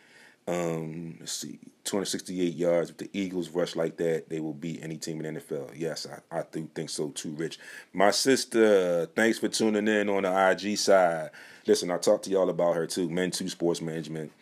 Um, 0.46 1.16
let's 1.20 1.32
see, 1.32 1.58
268 1.84 2.54
yards. 2.54 2.90
If 2.90 2.98
the 2.98 3.10
Eagles 3.14 3.48
rush 3.48 3.76
like 3.76 3.96
that, 3.96 4.28
they 4.28 4.40
will 4.40 4.52
beat 4.52 4.80
any 4.82 4.98
team 4.98 5.24
in 5.24 5.34
the 5.34 5.40
NFL. 5.40 5.72
Yes, 5.74 6.06
I, 6.06 6.38
I 6.38 6.44
do 6.52 6.68
think 6.74 6.90
so 6.90 7.08
too, 7.10 7.30
Rich. 7.30 7.58
My 7.94 8.10
sister, 8.10 9.06
thanks 9.16 9.38
for 9.38 9.48
tuning 9.48 9.88
in 9.88 10.08
on 10.10 10.24
the 10.24 10.50
IG 10.50 10.76
side. 10.76 11.30
Listen, 11.66 11.90
I 11.90 11.96
talked 11.96 12.24
to 12.24 12.30
y'all 12.30 12.50
about 12.50 12.76
her 12.76 12.86
too. 12.86 13.08
Men 13.08 13.30
Two 13.30 13.48
Sports 13.48 13.80
Management, 13.80 14.32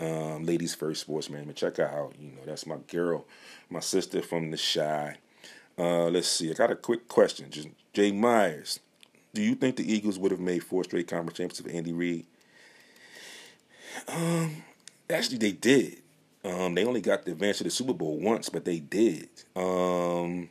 um, 0.00 0.44
Ladies 0.44 0.74
First 0.74 1.02
Sports 1.02 1.28
Management. 1.28 1.58
Check 1.58 1.76
her 1.76 1.88
out. 1.88 2.14
You 2.18 2.30
know, 2.30 2.42
that's 2.46 2.66
my 2.66 2.78
girl, 2.88 3.26
my 3.68 3.80
sister 3.80 4.22
from 4.22 4.50
the 4.50 4.56
Shy. 4.56 5.16
Uh, 5.78 6.08
let's 6.08 6.28
see. 6.28 6.50
I 6.50 6.54
got 6.54 6.70
a 6.70 6.76
quick 6.76 7.06
question. 7.06 7.50
Just 7.50 7.68
Jay 7.92 8.12
Myers, 8.12 8.80
do 9.32 9.42
you 9.42 9.54
think 9.54 9.76
the 9.76 9.92
Eagles 9.92 10.18
would 10.18 10.30
have 10.30 10.40
made 10.40 10.64
four 10.64 10.84
straight 10.84 11.08
conference 11.08 11.36
championships 11.36 11.62
with 11.62 11.74
Andy 11.74 11.92
Reid? 11.92 12.26
Um, 14.08 14.62
actually, 15.08 15.38
they 15.38 15.52
did. 15.52 15.98
Um, 16.44 16.74
they 16.74 16.84
only 16.84 17.00
got 17.00 17.24
the 17.24 17.32
advance 17.32 17.58
to 17.58 17.64
the 17.64 17.70
Super 17.70 17.92
Bowl 17.92 18.18
once, 18.18 18.48
but 18.48 18.64
they 18.64 18.78
did. 18.78 19.28
Um, 19.54 20.48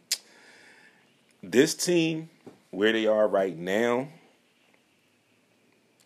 this 1.42 1.74
team, 1.74 2.30
where 2.72 2.92
they 2.92 3.08
are 3.08 3.28
right 3.28 3.58
now, 3.58 4.10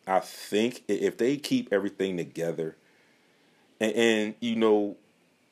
I 0.07 0.19
think 0.19 0.83
if 0.87 1.17
they 1.17 1.37
keep 1.37 1.71
everything 1.71 2.17
together, 2.17 2.75
and, 3.79 3.91
and 3.93 4.35
you 4.39 4.55
know, 4.55 4.97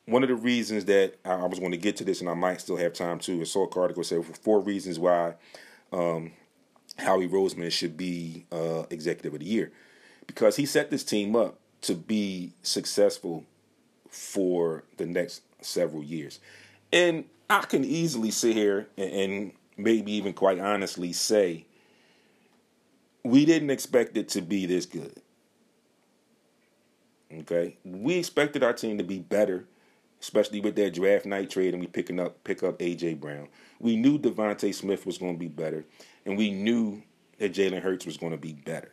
one 0.06 0.22
of 0.22 0.28
the 0.28 0.34
reasons 0.34 0.86
that 0.86 1.14
I, 1.24 1.46
was 1.46 1.58
going 1.58 1.72
to 1.72 1.78
get 1.78 1.96
to 1.98 2.04
this, 2.04 2.20
and 2.20 2.28
I 2.28 2.34
might 2.34 2.60
still 2.60 2.76
have 2.76 2.92
time 2.92 3.18
to, 3.20 3.42
is 3.42 3.52
Saul 3.52 3.66
Carter 3.66 4.02
said 4.02 4.24
for 4.24 4.32
four 4.32 4.60
reasons 4.60 4.98
why 4.98 5.34
um, 5.92 6.32
Howie 6.98 7.28
Roseman 7.28 7.70
should 7.70 7.96
be 7.96 8.44
uh, 8.52 8.84
executive 8.90 9.34
of 9.34 9.40
the 9.40 9.46
year, 9.46 9.72
because 10.26 10.56
he 10.56 10.66
set 10.66 10.90
this 10.90 11.04
team 11.04 11.34
up 11.34 11.58
to 11.82 11.94
be 11.94 12.52
successful 12.62 13.44
for 14.08 14.84
the 14.98 15.06
next 15.06 15.42
several 15.60 16.02
years, 16.02 16.38
and 16.92 17.24
I 17.48 17.62
can 17.62 17.84
easily 17.84 18.30
sit 18.30 18.54
here 18.54 18.88
and, 18.96 19.12
and 19.12 19.52
maybe 19.76 20.12
even 20.12 20.32
quite 20.32 20.58
honestly 20.58 21.12
say 21.12 21.66
we 23.24 23.44
didn't 23.44 23.70
expect 23.70 24.16
it 24.16 24.28
to 24.30 24.42
be 24.42 24.66
this 24.66 24.86
good. 24.86 25.20
Okay, 27.40 27.76
we 27.84 28.18
expected 28.18 28.62
our 28.62 28.74
team 28.74 28.98
to 28.98 29.04
be 29.04 29.18
better, 29.18 29.64
especially 30.20 30.60
with 30.60 30.76
that 30.76 30.92
draft 30.92 31.24
night 31.24 31.48
trade, 31.50 31.72
and 31.72 31.80
we 31.80 31.86
picking 31.86 32.20
up 32.20 32.42
pick 32.44 32.62
up 32.62 32.78
AJ 32.78 33.20
Brown. 33.20 33.48
We 33.80 33.96
knew 33.96 34.18
DeVonta 34.18 34.74
Smith 34.74 35.06
was 35.06 35.18
going 35.18 35.34
to 35.34 35.38
be 35.38 35.48
better, 35.48 35.84
and 36.24 36.36
we 36.36 36.50
knew 36.50 37.02
that 37.38 37.52
Jalen 37.52 37.82
Hurts 37.82 38.06
was 38.06 38.16
going 38.16 38.32
to 38.32 38.38
be 38.38 38.52
better. 38.52 38.92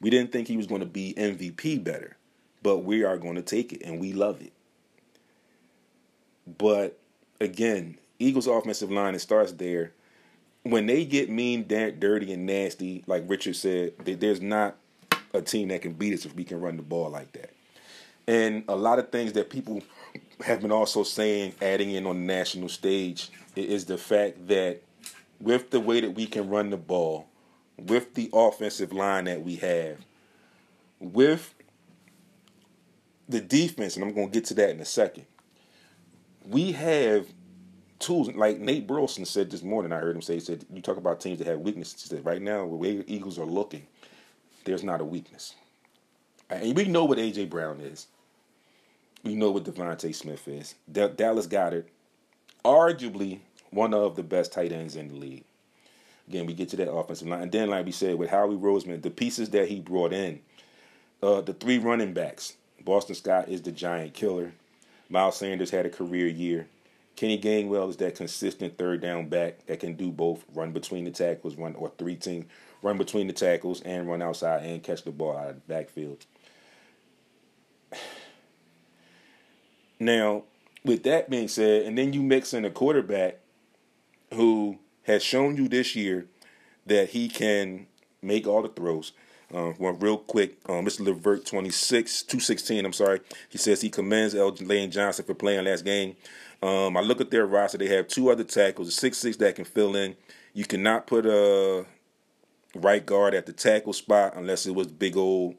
We 0.00 0.10
didn't 0.10 0.32
think 0.32 0.48
he 0.48 0.56
was 0.56 0.66
going 0.66 0.80
to 0.80 0.86
be 0.86 1.14
MVP 1.16 1.82
better, 1.82 2.16
but 2.62 2.78
we 2.78 3.04
are 3.04 3.18
going 3.18 3.34
to 3.34 3.42
take 3.42 3.72
it, 3.72 3.82
and 3.82 4.00
we 4.00 4.12
love 4.12 4.40
it. 4.40 4.52
But 6.46 6.98
again, 7.40 7.98
Eagles' 8.18 8.46
offensive 8.46 8.90
line 8.90 9.14
it 9.14 9.20
starts 9.20 9.52
there 9.52 9.92
when 10.62 10.86
they 10.86 11.04
get 11.04 11.30
mean, 11.30 11.66
dirty, 11.66 12.32
and 12.32 12.46
nasty, 12.46 13.02
like 13.06 13.24
Richard 13.26 13.56
said, 13.56 13.92
there's 14.04 14.40
not 14.40 14.76
a 15.32 15.40
team 15.40 15.68
that 15.68 15.82
can 15.82 15.92
beat 15.92 16.14
us 16.14 16.24
if 16.24 16.34
we 16.34 16.44
can 16.44 16.60
run 16.60 16.76
the 16.76 16.82
ball 16.82 17.10
like 17.10 17.32
that. 17.32 17.50
And 18.26 18.64
a 18.68 18.76
lot 18.76 18.98
of 18.98 19.10
things 19.10 19.32
that 19.32 19.50
people 19.50 19.82
have 20.44 20.60
been 20.60 20.72
also 20.72 21.02
saying, 21.02 21.54
adding 21.62 21.92
in 21.92 22.06
on 22.06 22.16
the 22.16 22.26
national 22.26 22.68
stage, 22.68 23.30
is 23.56 23.86
the 23.86 23.96
fact 23.96 24.48
that 24.48 24.82
with 25.40 25.70
the 25.70 25.80
way 25.80 26.00
that 26.00 26.14
we 26.14 26.26
can 26.26 26.48
run 26.48 26.70
the 26.70 26.76
ball, 26.76 27.28
with 27.76 28.14
the 28.14 28.30
offensive 28.32 28.92
line 28.92 29.24
that 29.24 29.42
we 29.42 29.56
have, 29.56 29.98
with 30.98 31.54
the 33.28 33.40
defense, 33.40 33.96
and 33.96 34.04
I'm 34.04 34.14
going 34.14 34.30
to 34.30 34.32
get 34.32 34.46
to 34.46 34.54
that 34.54 34.70
in 34.70 34.80
a 34.80 34.84
second, 34.84 35.26
we 36.46 36.72
have 36.72 37.26
tools. 37.98 38.32
Like 38.34 38.58
Nate 38.58 38.86
Burleson 38.86 39.24
said 39.24 39.50
this 39.50 39.62
morning, 39.62 39.92
I 39.92 39.98
heard 39.98 40.16
him 40.16 40.22
say, 40.22 40.34
he 40.34 40.40
said, 40.40 40.64
you 40.72 40.80
talk 40.80 40.96
about 40.96 41.20
teams 41.20 41.38
that 41.38 41.46
have 41.46 41.60
weaknesses. 41.60 42.02
He 42.02 42.08
said, 42.08 42.24
right 42.24 42.40
now, 42.40 42.60
the 42.60 42.74
way 42.74 42.96
the 42.96 43.12
Eagles 43.12 43.38
are 43.38 43.44
looking, 43.44 43.86
there's 44.64 44.82
not 44.82 45.00
a 45.00 45.04
weakness. 45.04 45.54
And 46.50 46.74
we 46.74 46.86
know 46.86 47.04
what 47.04 47.18
A.J. 47.18 47.46
Brown 47.46 47.80
is. 47.80 48.06
We 49.22 49.34
know 49.34 49.50
what 49.50 49.64
DeVonta 49.64 50.14
Smith 50.14 50.48
is. 50.48 50.74
D- 50.90 51.08
Dallas 51.14 51.46
Goedert, 51.46 51.86
arguably 52.64 53.40
one 53.70 53.94
of 53.94 54.16
the 54.16 54.22
best 54.22 54.52
tight 54.52 54.72
ends 54.72 54.96
in 54.96 55.08
the 55.08 55.14
league. 55.14 55.44
Again, 56.28 56.46
we 56.46 56.54
get 56.54 56.68
to 56.70 56.76
that 56.76 56.92
offensive 56.92 57.28
line. 57.28 57.42
And 57.42 57.52
then, 57.52 57.70
like 57.70 57.86
we 57.86 57.92
said, 57.92 58.18
with 58.18 58.30
Howie 58.30 58.56
Roseman, 58.56 59.02
the 59.02 59.10
pieces 59.10 59.50
that 59.50 59.68
he 59.68 59.80
brought 59.80 60.12
in, 60.12 60.40
uh, 61.22 61.40
the 61.40 61.54
three 61.54 61.78
running 61.78 62.12
backs. 62.12 62.54
Boston 62.84 63.14
Scott 63.14 63.48
is 63.48 63.62
the 63.62 63.72
giant 63.72 64.14
killer. 64.14 64.52
Miles 65.08 65.36
Sanders 65.36 65.70
had 65.70 65.86
a 65.86 65.90
career 65.90 66.26
year. 66.26 66.68
Kenny 67.16 67.38
Gainwell 67.38 67.88
is 67.88 67.96
that 67.96 68.14
consistent 68.14 68.78
third 68.78 69.00
down 69.00 69.28
back 69.28 69.66
that 69.66 69.80
can 69.80 69.94
do 69.94 70.12
both 70.12 70.44
run 70.54 70.70
between 70.72 71.04
the 71.04 71.10
tackles, 71.10 71.56
run 71.56 71.74
or 71.74 71.90
three 71.98 72.14
team, 72.14 72.46
run 72.80 72.96
between 72.96 73.26
the 73.26 73.32
tackles 73.32 73.80
and 73.80 74.08
run 74.08 74.22
outside 74.22 74.62
and 74.62 74.82
catch 74.82 75.02
the 75.02 75.10
ball 75.10 75.36
out 75.36 75.50
of 75.50 75.54
the 75.56 75.60
backfield. 75.74 76.24
Now, 80.00 80.44
with 80.84 81.02
that 81.02 81.28
being 81.28 81.48
said, 81.48 81.82
and 81.82 81.98
then 81.98 82.12
you 82.12 82.22
mix 82.22 82.54
in 82.54 82.64
a 82.64 82.70
quarterback 82.70 83.40
who 84.34 84.78
has 85.04 85.22
shown 85.22 85.56
you 85.56 85.68
this 85.68 85.96
year 85.96 86.26
that 86.86 87.10
he 87.10 87.28
can 87.28 87.86
make 88.22 88.46
all 88.46 88.62
the 88.62 88.68
throws. 88.68 89.12
Uh, 89.52 89.70
one 89.78 89.98
real 89.98 90.18
quick, 90.18 90.58
uh, 90.66 90.72
Mr. 90.72 91.00
Levert, 91.00 91.46
26, 91.46 92.22
216, 92.22 92.84
I'm 92.84 92.92
sorry. 92.92 93.20
He 93.48 93.56
says 93.56 93.80
he 93.80 93.88
commends 93.88 94.34
L. 94.34 94.54
Lane 94.60 94.90
Johnson 94.90 95.24
for 95.24 95.32
playing 95.32 95.64
last 95.64 95.86
game. 95.86 96.16
Um, 96.62 96.96
I 96.96 97.00
look 97.00 97.20
at 97.20 97.30
their 97.30 97.46
roster. 97.46 97.78
They 97.78 97.86
have 97.88 98.08
two 98.08 98.30
other 98.30 98.44
tackles, 98.44 98.88
a 98.88 98.90
six 98.90 99.16
six 99.16 99.36
that 99.38 99.54
can 99.54 99.64
fill 99.64 99.96
in. 99.96 100.16
You 100.52 100.64
cannot 100.64 101.06
put 101.06 101.24
a 101.24 101.86
right 102.74 103.04
guard 103.04 103.34
at 103.34 103.46
the 103.46 103.52
tackle 103.52 103.92
spot 103.92 104.34
unless 104.36 104.66
it 104.66 104.74
was 104.74 104.88
big 104.88 105.16
old 105.16 105.54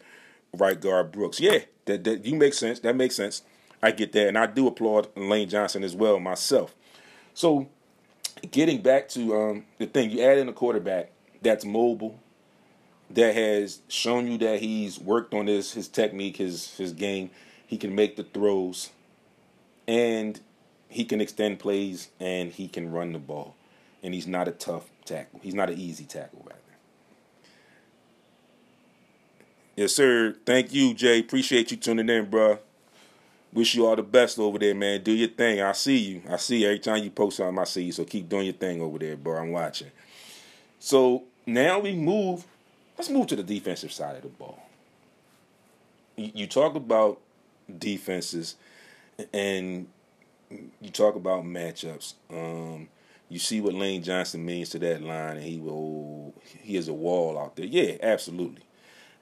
right 0.53 0.79
guard 0.79 1.11
Brooks. 1.11 1.39
Yeah, 1.39 1.59
that, 1.85 2.03
that 2.03 2.25
you 2.25 2.35
make 2.35 2.53
sense. 2.53 2.79
That 2.81 2.95
makes 2.95 3.15
sense. 3.15 3.43
I 3.81 3.91
get 3.91 4.11
that, 4.11 4.27
and 4.27 4.37
I 4.37 4.45
do 4.45 4.67
applaud 4.67 5.07
Lane 5.15 5.49
Johnson 5.49 5.83
as 5.83 5.95
well 5.95 6.19
myself. 6.19 6.75
So, 7.33 7.69
getting 8.51 8.81
back 8.81 9.09
to 9.09 9.35
um, 9.35 9.65
the 9.77 9.85
thing, 9.85 10.09
you 10.09 10.21
add 10.23 10.37
in 10.37 10.49
a 10.49 10.53
quarterback 10.53 11.11
that's 11.41 11.65
mobile, 11.65 12.19
that 13.09 13.33
has 13.35 13.81
shown 13.87 14.31
you 14.31 14.37
that 14.39 14.59
he's 14.59 14.99
worked 14.99 15.33
on 15.33 15.47
his 15.47 15.73
his 15.73 15.87
technique, 15.87 16.37
his 16.37 16.75
his 16.77 16.93
game. 16.93 17.31
He 17.65 17.77
can 17.77 17.95
make 17.95 18.15
the 18.15 18.23
throws, 18.23 18.89
and 19.87 20.39
he 20.89 21.05
can 21.05 21.21
extend 21.21 21.59
plays 21.59 22.09
and 22.19 22.51
he 22.51 22.67
can 22.67 22.91
run 22.91 23.13
the 23.13 23.19
ball. 23.19 23.55
And 24.01 24.13
he's 24.13 24.27
not 24.27 24.47
a 24.47 24.51
tough 24.51 24.89
tackle. 25.05 25.39
He's 25.43 25.53
not 25.53 25.69
an 25.69 25.77
easy 25.77 26.05
tackle, 26.05 26.41
rather. 26.45 26.59
Yes, 29.75 29.93
sir. 29.93 30.35
Thank 30.45 30.73
you, 30.73 30.93
Jay. 30.93 31.19
Appreciate 31.19 31.71
you 31.71 31.77
tuning 31.77 32.09
in, 32.09 32.29
bro. 32.29 32.59
Wish 33.51 33.73
you 33.73 33.87
all 33.87 33.95
the 33.95 34.03
best 34.03 34.37
over 34.37 34.59
there, 34.59 34.75
man. 34.75 35.01
Do 35.01 35.11
your 35.11 35.29
thing. 35.29 35.61
I 35.61 35.71
see 35.71 35.97
you. 35.97 36.21
I 36.29 36.37
see 36.37 36.61
you. 36.61 36.67
Every 36.67 36.79
time 36.79 37.03
you 37.03 37.09
post 37.09 37.37
something, 37.37 37.57
I 37.57 37.63
see 37.63 37.83
you. 37.83 37.91
So 37.91 38.05
keep 38.05 38.29
doing 38.29 38.45
your 38.45 38.53
thing 38.53 38.81
over 38.81 38.99
there, 38.99 39.17
bro. 39.17 39.41
I'm 39.41 39.51
watching. 39.51 39.91
So 40.79 41.23
now 41.45 41.79
we 41.79 41.93
move. 41.93 42.45
Let's 42.97 43.09
move 43.09 43.27
to 43.27 43.35
the 43.35 43.43
defensive 43.43 43.91
side 43.91 44.17
of 44.17 44.21
the 44.21 44.27
ball. 44.29 44.61
You 46.15 46.47
talk 46.47 46.75
about 46.75 47.19
defenses, 47.77 48.55
and 49.33 49.87
you 50.81 50.89
talk 50.91 51.15
about 51.15 51.43
matchups. 51.45 52.13
Um, 52.29 52.89
you 53.29 53.39
see 53.39 53.61
what 53.61 53.73
Lane 53.73 54.03
Johnson 54.03 54.45
means 54.45 54.69
to 54.69 54.79
that 54.79 55.01
line, 55.01 55.37
and 55.37 55.45
he 55.45 55.57
will. 55.57 56.33
He 56.43 56.75
is 56.75 56.87
a 56.87 56.93
wall 56.93 57.39
out 57.39 57.55
there. 57.55 57.65
Yeah, 57.65 57.95
absolutely, 58.01 58.63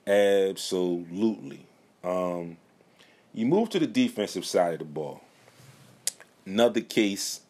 absolutely. 0.08 1.66
Um, 2.04 2.58
you 3.38 3.46
move 3.46 3.70
to 3.70 3.78
the 3.78 3.86
defensive 3.86 4.44
side 4.46 4.74
of 4.74 4.80
the 4.80 4.86
ball. 4.86 5.22
Another 6.44 6.82
case, 6.82 7.42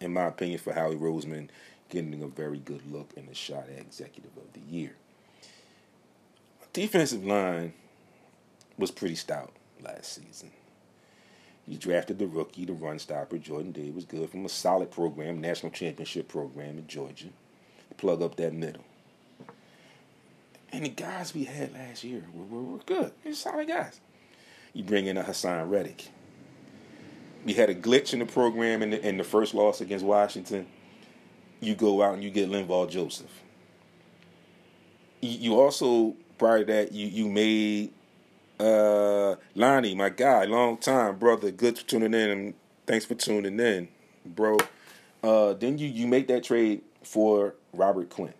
in 0.00 0.12
my 0.12 0.24
opinion, 0.26 0.58
for 0.58 0.72
Howie 0.72 0.96
Roseman 0.96 1.48
getting 1.90 2.20
a 2.20 2.26
very 2.26 2.58
good 2.58 2.90
look 2.90 3.12
in 3.16 3.26
the 3.26 3.34
shot 3.34 3.68
at 3.72 3.78
Executive 3.78 4.36
of 4.36 4.52
the 4.52 4.60
Year. 4.60 4.96
Defensive 6.72 7.24
line 7.24 7.72
was 8.78 8.90
pretty 8.90 9.14
stout 9.14 9.52
last 9.80 10.12
season 10.12 10.50
You 11.68 11.78
drafted 11.78 12.18
the 12.18 12.26
rookie, 12.26 12.64
the 12.64 12.72
run 12.72 12.98
stopper, 12.98 13.38
Jordan 13.38 13.70
Davis, 13.70 14.04
good 14.04 14.28
from 14.30 14.44
a 14.44 14.48
solid 14.48 14.90
program, 14.90 15.40
national 15.40 15.70
championship 15.70 16.26
program 16.26 16.78
in 16.78 16.88
Georgia. 16.88 17.28
Plug 17.96 18.22
up 18.22 18.34
that 18.36 18.54
middle. 18.54 18.84
And 20.72 20.84
the 20.84 20.88
guys 20.88 21.32
we 21.32 21.44
had 21.44 21.72
last 21.72 22.02
year 22.02 22.24
were, 22.34 22.44
were, 22.44 22.62
were 22.72 22.78
good. 22.78 23.12
They're 23.22 23.34
solid 23.34 23.68
guys. 23.68 24.00
You 24.78 24.84
bring 24.84 25.06
in 25.06 25.16
a 25.16 25.24
Haason 25.24 25.68
Reddick. 25.68 26.06
You 27.44 27.56
had 27.56 27.68
a 27.68 27.74
glitch 27.74 28.12
in 28.12 28.20
the 28.20 28.26
program 28.26 28.80
in 28.80 28.90
the, 28.90 29.04
in 29.04 29.16
the 29.16 29.24
first 29.24 29.52
loss 29.52 29.80
against 29.80 30.04
Washington. 30.04 30.68
You 31.58 31.74
go 31.74 32.00
out 32.00 32.14
and 32.14 32.22
you 32.22 32.30
get 32.30 32.48
Linval 32.48 32.88
Joseph. 32.88 33.42
You, 35.20 35.58
also, 35.58 36.14
prior 36.38 36.60
to 36.60 36.64
that, 36.66 36.92
you, 36.92 37.08
you 37.08 37.28
made 37.28 37.90
uh, 38.60 39.34
Lonnie, 39.56 39.96
my 39.96 40.10
guy, 40.10 40.44
long 40.44 40.76
time 40.76 41.18
brother. 41.18 41.50
Good 41.50 41.76
for 41.76 41.84
tuning 41.84 42.14
in, 42.14 42.30
and 42.30 42.54
thanks 42.86 43.04
for 43.04 43.16
tuning 43.16 43.58
in, 43.58 43.88
bro. 44.24 44.58
Uh, 45.24 45.54
then 45.54 45.78
you 45.78 45.88
you 45.88 46.06
make 46.06 46.28
that 46.28 46.44
trade 46.44 46.82
for 47.02 47.56
Robert 47.72 48.10
Quinn, 48.10 48.34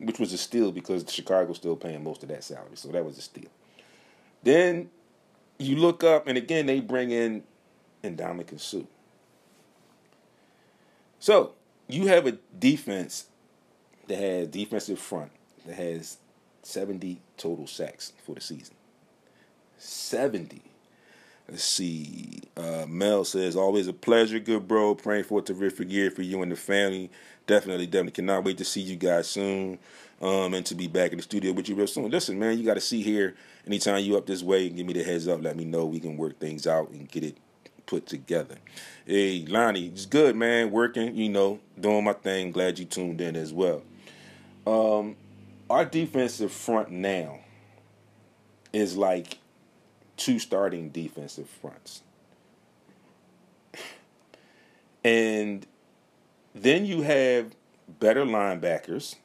which 0.00 0.18
was 0.18 0.32
a 0.32 0.38
steal 0.38 0.72
because 0.72 1.04
Chicago's 1.08 1.58
still 1.58 1.76
paying 1.76 2.02
most 2.02 2.24
of 2.24 2.28
that 2.30 2.42
salary, 2.42 2.74
so 2.74 2.88
that 2.88 3.04
was 3.04 3.18
a 3.18 3.22
steal. 3.22 3.50
Then 4.42 4.90
you 5.58 5.76
look 5.76 6.04
up, 6.04 6.26
and 6.26 6.36
again 6.36 6.66
they 6.66 6.80
bring 6.80 7.10
in 7.10 7.42
Ndamukong 8.02 8.60
Suh. 8.60 8.82
So 11.18 11.54
you 11.88 12.06
have 12.08 12.26
a 12.26 12.32
defense 12.58 13.26
that 14.08 14.18
has 14.18 14.48
defensive 14.48 14.98
front 14.98 15.30
that 15.66 15.76
has 15.76 16.18
70 16.62 17.20
total 17.36 17.66
sacks 17.66 18.12
for 18.24 18.34
the 18.34 18.40
season. 18.40 18.74
70. 19.78 20.62
Let's 21.48 21.64
see. 21.64 22.40
Uh, 22.56 22.86
Mel 22.88 23.24
says, 23.24 23.54
always 23.54 23.86
a 23.86 23.92
pleasure, 23.92 24.38
good 24.38 24.66
bro. 24.66 24.94
Praying 24.94 25.24
for 25.24 25.40
a 25.40 25.42
terrific 25.42 25.90
year 25.90 26.10
for 26.10 26.22
you 26.22 26.42
and 26.42 26.50
the 26.50 26.56
family. 26.56 27.10
Definitely, 27.46 27.86
definitely 27.86 28.12
cannot 28.12 28.44
wait 28.44 28.58
to 28.58 28.64
see 28.64 28.80
you 28.80 28.96
guys 28.96 29.28
soon 29.28 29.78
um, 30.20 30.54
and 30.54 30.64
to 30.66 30.74
be 30.74 30.86
back 30.86 31.12
in 31.12 31.18
the 31.18 31.22
studio 31.22 31.52
with 31.52 31.68
you 31.68 31.74
real 31.74 31.86
soon. 31.86 32.10
Listen, 32.10 32.38
man, 32.38 32.58
you 32.58 32.64
got 32.64 32.74
to 32.74 32.80
see 32.80 33.02
here. 33.02 33.34
Anytime 33.66 34.02
you 34.02 34.16
up 34.16 34.26
this 34.26 34.42
way, 34.42 34.68
give 34.68 34.86
me 34.86 34.92
the 34.92 35.02
heads 35.02 35.28
up. 35.28 35.42
Let 35.42 35.56
me 35.56 35.64
know. 35.64 35.86
We 35.86 36.00
can 36.00 36.16
work 36.16 36.38
things 36.38 36.66
out 36.66 36.90
and 36.90 37.08
get 37.10 37.24
it 37.24 37.36
put 37.86 38.06
together. 38.06 38.56
Hey, 39.06 39.44
Lonnie, 39.46 39.86
it's 39.86 40.06
good, 40.06 40.36
man. 40.36 40.70
Working, 40.70 41.14
you 41.14 41.28
know, 41.28 41.60
doing 41.78 42.04
my 42.04 42.12
thing. 42.12 42.52
Glad 42.52 42.78
you 42.78 42.84
tuned 42.84 43.20
in 43.20 43.36
as 43.36 43.52
well. 43.52 43.82
Um, 44.66 45.16
our 45.68 45.84
defensive 45.84 46.52
front 46.52 46.90
now 46.90 47.40
is 48.72 48.96
like 48.96 49.38
two 50.16 50.38
starting 50.38 50.90
defensive 50.90 51.48
fronts. 51.48 52.02
And 55.04 55.66
then 56.54 56.86
you 56.86 57.02
have 57.02 57.54
better 58.00 58.24
linebackers. 58.24 59.16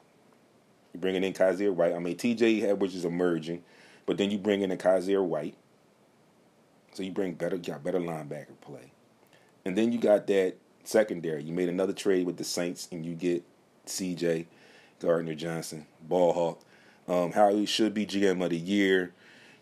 You're 0.94 1.02
bringing 1.02 1.24
in 1.24 1.34
Kyzir 1.34 1.74
White. 1.74 1.94
I 1.94 2.00
mean, 2.00 2.18
TJ 2.18 2.64
Edwards 2.64 2.96
is 2.96 3.06
emerging, 3.06 3.64
but 4.06 4.18
then 4.18 4.32
you 4.32 4.38
bring 4.38 4.62
in 4.62 4.72
a 4.72 4.78
Kyzir 4.78 5.24
White. 5.24 5.56
So 6.94 7.04
you 7.04 7.12
bring 7.12 7.34
better, 7.34 7.58
got 7.58 7.84
better 7.84 8.00
linebacker 8.00 8.60
play. 8.62 8.92
And 9.66 9.78
then 9.78 9.92
you 9.92 10.00
got 10.00 10.28
that 10.28 10.56
secondary. 10.84 11.44
You 11.44 11.54
made 11.54 11.70
another 11.70 11.94
trade 11.94 12.26
with 12.26 12.38
the 12.38 12.44
Saints, 12.44 12.88
and 12.92 13.06
you 13.06 13.14
get 13.14 13.44
CJ 13.86 14.46
Gardner 15.00 15.36
Johnson, 15.36 15.86
ball 16.02 16.34
hawk. 16.34 16.62
Um, 17.08 17.32
Howie 17.32 17.66
should 17.66 17.94
be 17.94 18.06
GM 18.06 18.44
of 18.44 18.50
the 18.50 18.58
year. 18.58 19.14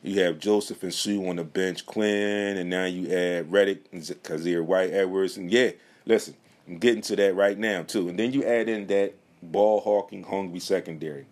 You 0.04 0.22
have 0.22 0.40
Joseph 0.40 0.84
and 0.84 0.94
Suh 0.94 1.28
on 1.28 1.38
the 1.38 1.44
bench, 1.44 1.86
Quinn, 1.86 2.58
and 2.58 2.70
now 2.70 2.86
you 2.86 3.12
add 3.12 3.52
Reddick 3.52 3.86
and 3.92 4.02
Kyzir 4.02 4.64
White 4.64 4.92
Edwards. 4.92 5.38
And 5.38 5.52
yeah, 5.52 5.72
listen, 6.06 6.36
I'm 6.68 6.78
getting 6.78 7.02
to 7.04 7.16
that 7.16 7.36
right 7.36 7.58
now, 7.58 7.84
too. 7.84 8.10
And 8.10 8.18
then 8.18 8.32
you 8.32 8.44
add 8.44 8.70
in 8.70 8.88
that 8.88 9.16
ball 9.42 9.82
hawking, 9.82 10.24
hungry 10.24 10.60
secondary. 10.60 11.26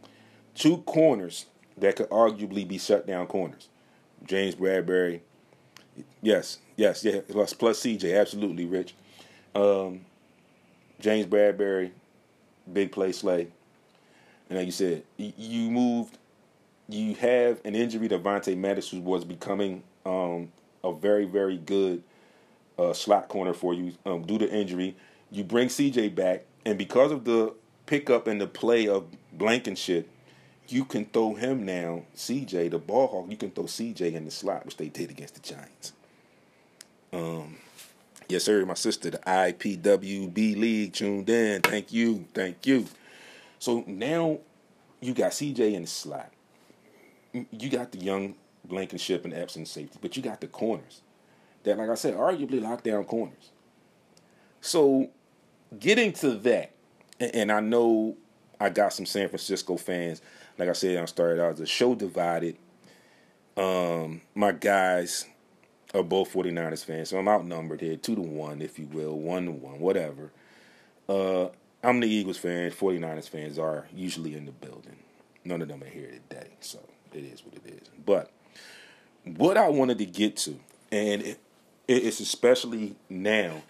Two 0.54 0.78
corners 0.80 1.46
that 1.78 1.96
could 1.96 2.10
arguably 2.10 2.68
be 2.68 2.78
shut 2.78 3.06
down 3.06 3.28
corners. 3.28 3.68
James 4.26 4.56
Bradberry. 4.56 5.22
Yes, 6.22 6.60
yes, 6.76 7.04
yeah. 7.04 7.22
Plus, 7.28 7.54
plus 7.54 7.82
CJ, 7.82 8.20
absolutely, 8.20 8.66
Rich. 8.66 8.96
Um, 9.54 10.02
James 11.00 11.26
Bradberry, 11.26 11.92
big 12.72 12.92
play 12.92 13.12
slay. 13.12 13.48
And 14.50 14.60
like 14.60 14.66
you 14.66 14.72
said, 14.72 15.04
you 15.18 15.72
moved 15.72 16.18
you 16.88 17.16
have 17.16 17.60
an 17.66 17.76
injury 17.76 18.08
to 18.10 18.20
Vontae 18.20 18.58
Maddox, 18.58 18.90
who 18.90 19.02
was 19.02 19.26
becoming 19.26 19.84
um, 20.06 20.52
a 20.84 20.94
very, 20.94 21.26
very 21.26 21.58
good 21.58 22.04
uh, 22.78 22.94
slot 22.94 23.28
corner 23.28 23.54
for 23.54 23.74
you 23.74 23.94
um, 24.06 24.24
due 24.24 24.38
to 24.38 24.50
injury. 24.50 24.96
You 25.32 25.44
bring 25.44 25.68
CJ 25.68 26.14
back, 26.14 26.46
and 26.66 26.78
because 26.78 27.12
of 27.12 27.26
the 27.26 27.54
pickup 27.86 28.28
and 28.28 28.40
the 28.40 28.48
play 28.48 28.88
of 28.88 29.06
Blankenship, 29.34 30.10
you 30.68 30.86
can 30.86 31.06
throw 31.06 31.36
him 31.36 31.66
now, 31.66 32.04
CJ, 32.16 32.72
the 32.72 32.80
ball 32.80 33.08
hawk, 33.08 33.28
you 33.30 33.38
can 33.38 33.52
throw 33.52 33.66
CJ 33.66 34.14
in 34.14 34.26
the 34.26 34.32
slot, 34.32 34.66
which 34.66 34.78
they 34.78 34.90
did 34.90 35.10
against 35.10 35.36
the 35.36 35.42
Giants. 35.42 35.94
Um, 37.14 37.58
yes, 38.28 38.44
sir, 38.44 38.66
my 38.66 38.74
sister, 38.74 39.12
the 39.12 39.20
IPWB 39.20 40.58
League 40.58 40.94
tuned 40.94 41.30
in. 41.30 41.62
Thank 41.62 41.94
you, 41.94 42.26
thank 42.34 42.66
you. 42.66 42.88
So 43.60 43.84
now 43.88 44.40
you 45.02 45.14
got 45.14 45.32
CJ 45.32 45.74
in 45.74 45.84
the 45.84 45.88
slot 45.88 46.32
you 47.52 47.70
got 47.70 47.92
the 47.92 48.00
young 48.00 48.36
Blankenship 48.64 49.26
and 49.26 49.34
Epps 49.34 49.56
Epson 49.56 49.68
safety, 49.68 50.00
but 50.02 50.16
you 50.16 50.24
got 50.24 50.42
the 50.42 50.48
corners 50.48 51.02
that, 51.64 51.78
like 51.78 51.90
I 51.90 51.96
said, 51.96 52.16
arguably 52.16 52.62
lockdown 52.62 53.06
corners. 53.06 53.52
So 54.62 55.10
getting 55.78 56.14
to 56.14 56.32
that, 56.32 56.72
and 57.20 57.52
I 57.52 57.60
know 57.60 58.16
I 58.60 58.70
got 58.70 58.94
some 58.94 59.06
San 59.06 59.28
Francisco 59.30 59.78
fans. 59.78 60.22
Like 60.58 60.70
I 60.70 60.74
said, 60.74 60.98
I 60.98 61.06
started 61.06 61.42
out 61.42 61.54
as 61.54 61.60
a 61.60 61.66
show 61.66 61.96
divided. 61.96 62.58
Um, 63.58 64.22
my 64.34 64.52
guys 64.52 65.26
are 65.94 66.04
both 66.04 66.34
49ers 66.34 66.84
fans, 66.84 67.10
so 67.10 67.18
I'm 67.18 67.28
outnumbered 67.28 67.82
here, 67.82 67.96
two 67.96 68.16
to 68.16 68.22
one, 68.22 68.62
if 68.62 68.78
you 68.78 68.86
will, 68.88 69.18
one 69.18 69.46
to 69.46 69.52
one, 69.52 69.80
whatever. 69.80 70.32
Uh, 71.08 71.48
I'm 71.84 72.00
the 72.00 72.08
Eagles 72.08 72.38
fan. 72.38 72.72
49ers 72.72 73.30
fans 73.30 73.60
are 73.60 73.88
usually 73.94 74.36
in 74.36 74.46
the 74.46 74.52
building. 74.52 74.98
None 75.44 75.62
of 75.62 75.68
them 75.68 75.84
are 75.84 75.88
here 75.88 76.12
today, 76.30 76.50
so 76.60 76.80
it 77.14 77.24
is 77.24 77.46
what 77.46 77.56
it 77.56 77.82
is. 77.82 77.90
But 78.06 78.32
what 79.24 79.58
I 79.58 79.70
wanted 79.70 80.00
to 80.00 80.06
get 80.06 80.38
to, 80.38 80.60
and 80.92 81.22
it, 81.22 81.40
it's 81.88 82.20
especially 82.20 82.96
now 83.10 83.62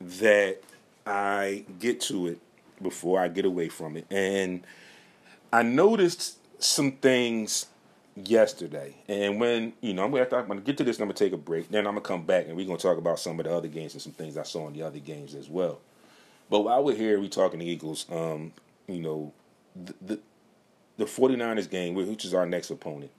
that 0.00 0.62
I 1.06 1.64
get 1.78 2.00
to 2.02 2.26
it 2.26 2.38
before 2.82 3.20
I 3.20 3.28
get 3.28 3.44
away 3.44 3.68
from 3.68 3.96
it. 3.96 4.06
And 4.10 4.64
I 5.52 5.62
noticed 5.62 6.38
some 6.62 6.92
things 6.92 7.66
yesterday. 8.16 8.94
And 9.08 9.40
when, 9.40 9.72
you 9.80 9.94
know, 9.94 10.04
I'm 10.04 10.10
gonna, 10.10 10.26
I'm 10.32 10.46
gonna 10.46 10.60
get 10.60 10.76
to 10.78 10.84
this, 10.84 10.98
I'm 10.98 11.06
gonna 11.06 11.14
take 11.14 11.32
a 11.32 11.38
break. 11.38 11.70
Then 11.70 11.86
I'm 11.86 11.94
gonna 11.94 12.00
come 12.02 12.24
back 12.24 12.46
and 12.46 12.56
we're 12.56 12.66
gonna 12.66 12.78
talk 12.78 12.98
about 12.98 13.18
some 13.18 13.38
of 13.40 13.46
the 13.46 13.54
other 13.54 13.68
games 13.68 13.94
and 13.94 14.02
some 14.02 14.12
things 14.12 14.36
I 14.36 14.42
saw 14.42 14.66
in 14.68 14.74
the 14.74 14.82
other 14.82 14.98
games 14.98 15.34
as 15.34 15.48
well. 15.48 15.80
But 16.50 16.60
while 16.60 16.84
we're 16.84 16.96
here, 16.96 17.18
we 17.18 17.28
talking 17.28 17.60
the 17.60 17.66
Eagles, 17.66 18.06
um, 18.10 18.52
you 18.86 19.00
know, 19.00 19.32
the, 19.74 19.94
the 20.02 20.20
the 20.98 21.04
49ers 21.04 21.70
game, 21.70 21.94
which 21.94 22.24
is 22.24 22.34
our 22.34 22.46
next 22.46 22.70
opponent, 22.70 23.10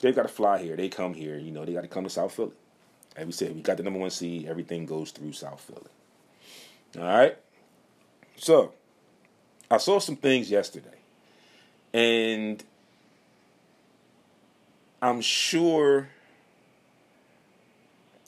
they've 0.00 0.14
got 0.14 0.22
to 0.22 0.28
fly 0.28 0.58
here. 0.58 0.76
They 0.76 0.88
come 0.88 1.14
here. 1.14 1.38
You 1.38 1.50
know, 1.50 1.64
they 1.64 1.72
got 1.72 1.82
to 1.82 1.88
come 1.88 2.04
to 2.04 2.10
South 2.10 2.34
Philly. 2.34 2.52
As 3.16 3.26
we 3.26 3.32
said, 3.32 3.54
we 3.54 3.62
got 3.62 3.76
the 3.76 3.82
number 3.82 3.98
one 3.98 4.10
seed. 4.10 4.46
Everything 4.46 4.86
goes 4.86 5.10
through 5.10 5.32
South 5.32 5.60
Philly. 5.60 5.90
All 6.98 7.18
right. 7.18 7.36
So, 8.36 8.72
I 9.70 9.76
saw 9.76 9.98
some 9.98 10.16
things 10.16 10.50
yesterday, 10.50 10.98
and 11.92 12.62
I'm 15.02 15.20
sure 15.20 16.08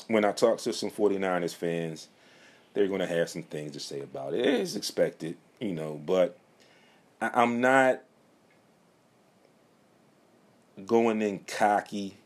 when 0.09 0.25
I 0.25 0.33
talk 0.33 0.59
to 0.59 0.73
some 0.73 0.91
49ers 0.91 1.55
fans, 1.55 2.09
they're 2.75 2.89
going 2.89 3.01
to 3.01 3.07
have 3.07 3.29
some 3.29 3.43
things 3.43 3.73
to 3.73 3.81
say 3.81 4.01
about 4.01 4.35
it. 4.35 4.45
It's 4.45 4.77
expected, 4.77 5.37
you 5.61 5.73
know, 5.73 6.01
but 6.05 6.37
I'm 7.21 7.61
not 7.61 8.03
going 10.87 11.23
in 11.23 11.41
cocky. 11.41 12.17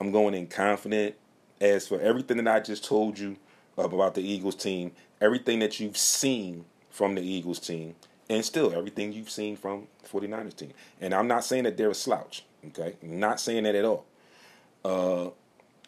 I'm 0.00 0.12
going 0.12 0.34
in 0.34 0.46
confident. 0.46 1.14
As 1.60 1.88
for 1.88 2.00
everything 2.00 2.36
that 2.36 2.48
I 2.48 2.60
just 2.60 2.84
told 2.84 3.18
you 3.18 3.36
about 3.76 4.14
the 4.14 4.22
Eagles 4.22 4.54
team, 4.54 4.92
everything 5.20 5.58
that 5.60 5.80
you've 5.80 5.96
seen 5.96 6.64
from 6.90 7.14
the 7.14 7.22
Eagles 7.22 7.58
team, 7.58 7.96
and 8.28 8.44
still 8.44 8.72
everything 8.74 9.12
you've 9.12 9.30
seen 9.30 9.56
from 9.56 9.86
the 10.02 10.08
49ers 10.08 10.56
team. 10.56 10.72
And 11.00 11.14
I'm 11.14 11.28
not 11.28 11.44
saying 11.44 11.64
that 11.64 11.76
they're 11.76 11.90
a 11.90 11.94
slouch, 11.94 12.44
okay? 12.68 12.96
Not 13.02 13.40
saying 13.40 13.64
that 13.64 13.74
at 13.74 13.84
all. 13.84 14.04
Uh, 14.84 15.30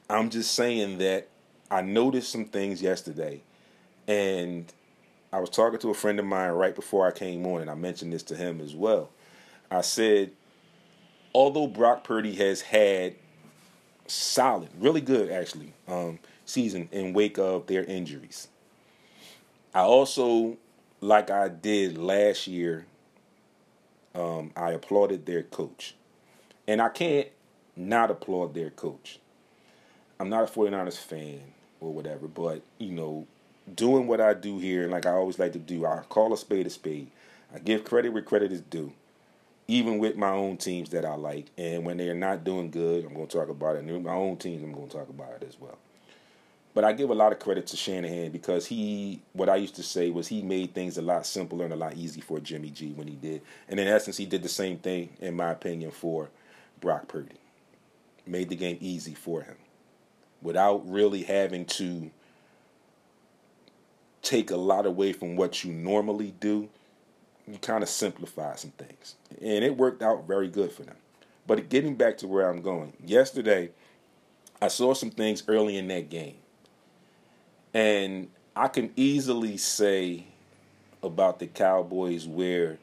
I'm 0.09 0.31
just 0.31 0.55
saying 0.55 0.99
that 0.99 1.29
I 1.71 1.83
noticed 1.83 2.33
some 2.33 2.47
things 2.47 2.83
yesterday, 2.83 3.43
and 4.09 4.73
I 5.33 5.39
was 5.41 5.51
talking 5.51 5.79
to 5.81 5.91
a 5.91 5.95
friend 5.95 6.19
of 6.19 6.25
mine 6.25 6.51
right 6.51 6.75
before 6.75 7.07
I 7.07 7.13
came 7.13 7.47
on, 7.47 7.61
and 7.61 7.71
I 7.71 7.75
mentioned 7.75 8.13
this 8.13 8.25
to 8.25 8.37
him 8.37 8.61
as 8.61 8.75
well. 8.75 9.11
I 9.71 9.83
said 9.83 10.33
although 11.35 11.67
Brock 11.67 12.05
Purdy 12.05 12.35
has 12.37 12.61
had 12.63 13.15
solid, 14.07 14.69
really 14.79 15.01
good 15.01 15.31
actually, 15.31 15.73
um, 15.89 16.19
season 16.45 16.89
in 16.93 17.13
wake 17.13 17.39
of 17.39 17.67
their 17.67 17.85
injuries. 17.85 18.49
I 19.73 19.81
also, 19.81 20.57
like 21.01 21.31
I 21.31 21.49
did 21.49 21.97
last 21.97 22.47
year, 22.47 22.87
um, 24.15 24.53
I 24.57 24.73
applauded 24.73 25.27
their 25.27 25.43
coach. 25.43 25.95
And 26.67 26.81
I 26.81 26.89
can't 26.89 27.29
not 27.77 28.11
applaud 28.11 28.55
their 28.55 28.71
coach. 28.71 29.19
I'm 30.19 30.29
not 30.29 30.45
a 30.45 30.53
49ers 30.53 30.99
fan 30.99 31.41
or 31.81 31.93
whatever, 31.93 32.29
but, 32.29 32.63
you 32.79 32.93
know, 32.93 33.27
doing 33.75 34.07
what 34.07 34.21
I 34.21 34.35
do 34.35 34.59
here, 34.59 34.89
like 34.89 35.07
I 35.07 35.13
always 35.13 35.39
like 35.39 35.53
to 35.53 35.59
do, 35.59 35.87
I 35.87 36.03
call 36.09 36.33
a 36.33 36.37
spade 36.37 36.67
a 36.67 36.71
spade. 36.71 37.11
I 37.55 37.59
give 37.59 37.85
credit 37.85 38.13
where 38.13 38.23
credit 38.23 38.53
is 38.53 38.61
due, 38.61 38.93
even 39.67 39.99
with 39.99 40.17
my 40.17 40.31
own 40.31 40.59
teams 40.59 40.91
that 40.91 41.05
I 41.05 41.15
like. 41.15 41.47
And 41.57 41.85
when 41.85 41.97
they're 41.97 42.15
not 42.15 42.45
doing 42.45 42.71
good, 42.71 43.05
I'm 43.05 43.15
going 43.15 43.27
to 43.27 43.39
talk 43.39 43.49
about 43.49 43.77
it. 43.77 43.85
And 43.85 44.05
my 44.05 44.13
own 44.13 44.37
teams, 44.37 44.63
I'm 44.63 44.73
going 44.73 44.89
to 44.89 44.97
talk 44.97 45.09
about 45.09 45.33
it 45.41 45.47
as 45.49 45.59
well. 45.59 45.79
But 46.73 46.85
I 46.85 46.93
give 46.93 47.11
a 47.11 47.15
lot 47.15 47.33
of 47.33 47.41
credit 47.41 47.67
to 47.69 47.77
Shanahan 47.77 48.31
because 48.31 48.67
he, 48.67 49.23
what 49.33 49.49
I 49.49 49.57
used 49.57 49.75
to 49.77 49.83
say 49.83 50.11
was 50.11 50.29
he 50.29 50.41
made 50.41 50.73
things 50.73 50.99
a 50.99 51.03
lot 51.03 51.27
simpler 51.27 51.65
and 51.65 51.75
a 51.75 51.77
lot 51.77 51.97
easier 51.97 52.23
for 52.23 52.39
Jimmy 52.39 52.71
G 52.71 52.93
when 52.93 53.09
he 53.09 53.17
did. 53.17 53.43
And 53.69 53.81
in 53.81 53.89
essence, 53.89 54.17
he 54.17 54.27
did 54.27 54.43
the 54.43 54.49
same 54.49 54.79
thing, 54.79 55.11
in 55.21 55.35
my 55.35 55.51
opinion, 55.51 55.91
for 55.91 56.31
Brock 56.81 57.09
Purdy. 57.09 57.37
Made 58.25 58.51
the 58.51 58.57
game 58.57 58.79
easy 58.81 59.15
for 59.15 59.43
him 59.43 59.57
without 60.43 60.89
really 60.89 61.25
having 61.25 61.65
to 61.65 62.11
take 64.23 64.51
a 64.51 64.57
lot 64.57 64.87
away 64.87 65.13
from 65.13 65.35
what 65.35 65.65
you 65.65 65.73
normally 65.73 66.35
do. 66.39 66.69
You 67.49 67.59
kind 67.59 67.83
of 67.83 67.89
simplify 67.89 68.55
some 68.55 68.71
things. 68.71 69.17
And 69.41 69.65
it 69.65 69.77
worked 69.77 70.03
out 70.03 70.29
very 70.29 70.49
good 70.49 70.71
for 70.71 70.85
them. 70.85 70.97
But 71.49 71.69
getting 71.69 71.97
back 71.97 72.19
to 72.19 72.29
where 72.29 72.49
I'm 72.49 72.63
going, 72.63 72.93
yesterday, 73.05 73.71
I 74.63 74.69
saw 74.69 74.95
some 74.95 75.11
things 75.11 75.43
early 75.49 75.77
in 75.77 75.89
that 75.89 76.11
game 76.11 76.37
and 77.73 78.29
I 78.57 78.69
can 78.69 78.93
easily 78.97 79.57
say 79.57 80.25
about 81.03 81.39
the 81.39 81.47
Cowboys 81.47 82.27
where 82.27 82.79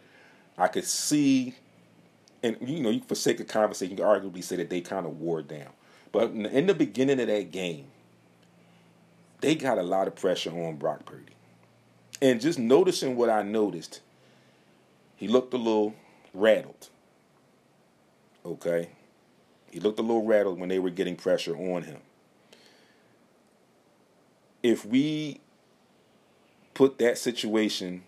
I 0.58 0.68
could 0.68 0.86
see, 0.86 1.56
and 2.42 2.58
you 2.62 2.80
know, 2.80 3.00
for 3.08 3.16
sake 3.16 3.40
of 3.40 3.48
conversation, 3.48 3.98
you 3.98 4.04
can 4.04 4.06
arguably 4.06 4.44
say 4.44 4.56
that 4.56 4.70
they 4.70 4.82
kind 4.82 5.06
of 5.06 5.20
wore 5.20 5.42
down. 5.42 5.70
But 6.12 6.32
in 6.32 6.66
the 6.68 6.74
beginning 6.74 7.20
of 7.20 7.28
that 7.28 7.52
game, 7.52 7.86
they 9.42 9.56
got 9.56 9.78
a 9.78 9.84
lot 9.84 10.08
of 10.08 10.16
pressure 10.16 10.52
on 10.52 10.78
Brock 10.78 11.06
Purdy. 11.06 11.34
And 12.22 12.42
just 12.42 12.58
noticing 12.58 13.16
what 13.16 13.30
I 13.30 13.44
noticed, 13.44 14.02
he 15.16 15.28
looked 15.28 15.54
a 15.54 15.58
little 15.58 15.94
rattled. 16.34 16.90
Okay? 18.44 18.90
He 19.70 19.80
looked 19.80 20.00
a 20.00 20.02
little 20.02 20.26
rattled 20.26 20.60
when 20.60 20.70
they 20.70 20.80
were 20.80 20.90
getting 20.90 21.18
pressure 21.18 21.56
on 21.56 21.84
him 21.84 22.00
if 24.68 24.86
we 24.86 25.40
put 26.74 27.00
that 27.00 27.18
situation 27.18 28.04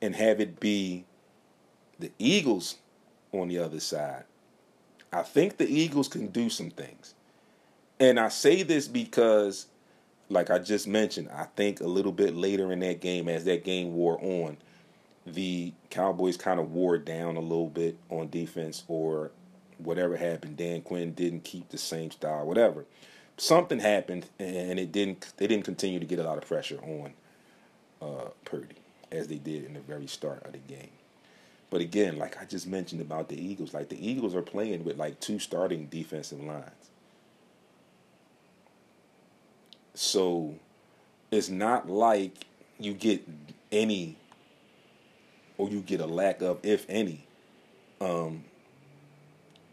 and 0.00 0.14
have 0.14 0.40
it 0.40 0.60
be 0.60 1.04
the 1.98 2.12
Eagles 2.16 2.76
on 3.32 3.48
the 3.48 3.58
other 3.58 3.80
side, 3.80 4.22
I 5.12 5.22
think 5.22 5.56
the 5.56 5.68
Eagles 5.68 6.06
can 6.06 6.28
do 6.28 6.48
some 6.48 6.70
things. 6.70 7.14
And 7.98 8.20
I 8.20 8.28
say 8.28 8.62
this 8.62 8.86
because, 8.86 9.66
like 10.28 10.48
I 10.48 10.60
just 10.60 10.86
mentioned, 10.86 11.28
I 11.34 11.48
think 11.56 11.80
a 11.80 11.86
little 11.86 12.12
bit 12.12 12.36
later 12.36 12.70
in 12.70 12.78
that 12.80 13.00
game, 13.00 13.28
as 13.28 13.44
that 13.46 13.64
game 13.64 13.94
wore 13.94 14.22
on, 14.22 14.58
the 15.26 15.72
Cowboys 15.90 16.36
kind 16.36 16.60
of 16.60 16.70
wore 16.70 16.98
down 16.98 17.36
a 17.36 17.40
little 17.40 17.68
bit 17.68 17.98
on 18.10 18.28
defense 18.28 18.84
or 18.86 19.32
whatever 19.78 20.16
happened. 20.16 20.56
Dan 20.56 20.82
Quinn 20.82 21.14
didn't 21.14 21.42
keep 21.42 21.70
the 21.70 21.78
same 21.78 22.12
style, 22.12 22.46
whatever 22.46 22.84
something 23.36 23.78
happened, 23.78 24.26
and 24.38 24.78
it 24.78 24.92
didn't. 24.92 25.32
They 25.36 25.46
didn't 25.46 25.64
continue 25.64 26.00
to 26.00 26.06
get 26.06 26.18
a 26.18 26.24
lot 26.24 26.38
of 26.38 26.46
pressure 26.46 26.78
on 26.82 27.12
uh, 28.00 28.30
Purdy 28.44 28.76
as 29.12 29.28
they 29.28 29.36
did 29.36 29.64
in 29.64 29.74
the 29.74 29.80
very 29.80 30.06
start 30.06 30.44
of 30.44 30.52
the 30.52 30.58
game. 30.58 30.90
But 31.70 31.80
again, 31.80 32.16
like 32.16 32.40
I 32.40 32.44
just 32.44 32.66
mentioned 32.66 33.00
about 33.00 33.28
the 33.28 33.40
Eagles, 33.40 33.74
like 33.74 33.88
the 33.88 34.08
Eagles 34.08 34.34
are 34.34 34.42
playing 34.42 34.84
with 34.84 34.96
like 34.96 35.20
two 35.20 35.38
starting 35.38 35.86
defensive 35.86 36.40
lines. 36.40 36.70
So 39.94 40.54
it's 41.30 41.48
not 41.48 41.88
like 41.88 42.46
you 42.78 42.92
get 42.92 43.26
any 43.72 44.16
or 45.58 45.68
you 45.68 45.80
get 45.80 46.00
a 46.00 46.06
lack 46.06 46.42
of, 46.42 46.58
if 46.62 46.84
any, 46.88 47.26
um, 48.00 48.44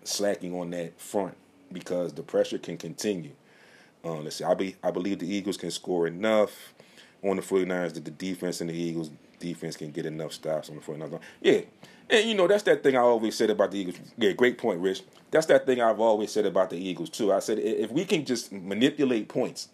slacking 0.03 0.55
on 0.55 0.71
that 0.71 0.99
front 0.99 1.35
because 1.71 2.13
the 2.13 2.23
pressure 2.23 2.57
can 2.57 2.77
continue. 2.77 3.31
Uh, 4.03 4.15
let's 4.15 4.37
see. 4.37 4.43
I 4.43 4.53
be 4.53 4.75
I 4.83 4.91
believe 4.91 5.19
the 5.19 5.33
Eagles 5.33 5.57
can 5.57 5.71
score 5.71 6.07
enough 6.07 6.73
on 7.23 7.37
the 7.37 7.41
49ers 7.41 7.93
that 7.93 8.05
the 8.05 8.11
defense 8.11 8.59
and 8.61 8.69
the 8.69 8.75
Eagles 8.75 9.09
defense 9.39 9.77
can 9.77 9.91
get 9.91 10.05
enough 10.05 10.33
stops 10.33 10.69
on 10.69 10.75
the 10.75 10.81
49ers. 10.81 11.19
Yeah. 11.41 11.61
And 12.09 12.27
you 12.27 12.35
know, 12.35 12.47
that's 12.47 12.63
that 12.63 12.83
thing 12.83 12.95
I 12.95 12.99
always 12.99 13.35
said 13.35 13.49
about 13.49 13.71
the 13.71 13.79
Eagles. 13.79 13.97
Yeah, 14.17 14.33
great 14.33 14.57
point, 14.57 14.81
Rich. 14.81 15.03
That's 15.31 15.45
that 15.47 15.65
thing 15.65 15.81
I've 15.81 15.99
always 15.99 16.31
said 16.31 16.45
about 16.45 16.69
the 16.69 16.77
Eagles 16.77 17.09
too. 17.09 17.31
I 17.31 17.39
said 17.39 17.59
if 17.59 17.91
we 17.91 18.05
can 18.05 18.25
just 18.25 18.51
manipulate 18.51 19.29
points, 19.29 19.69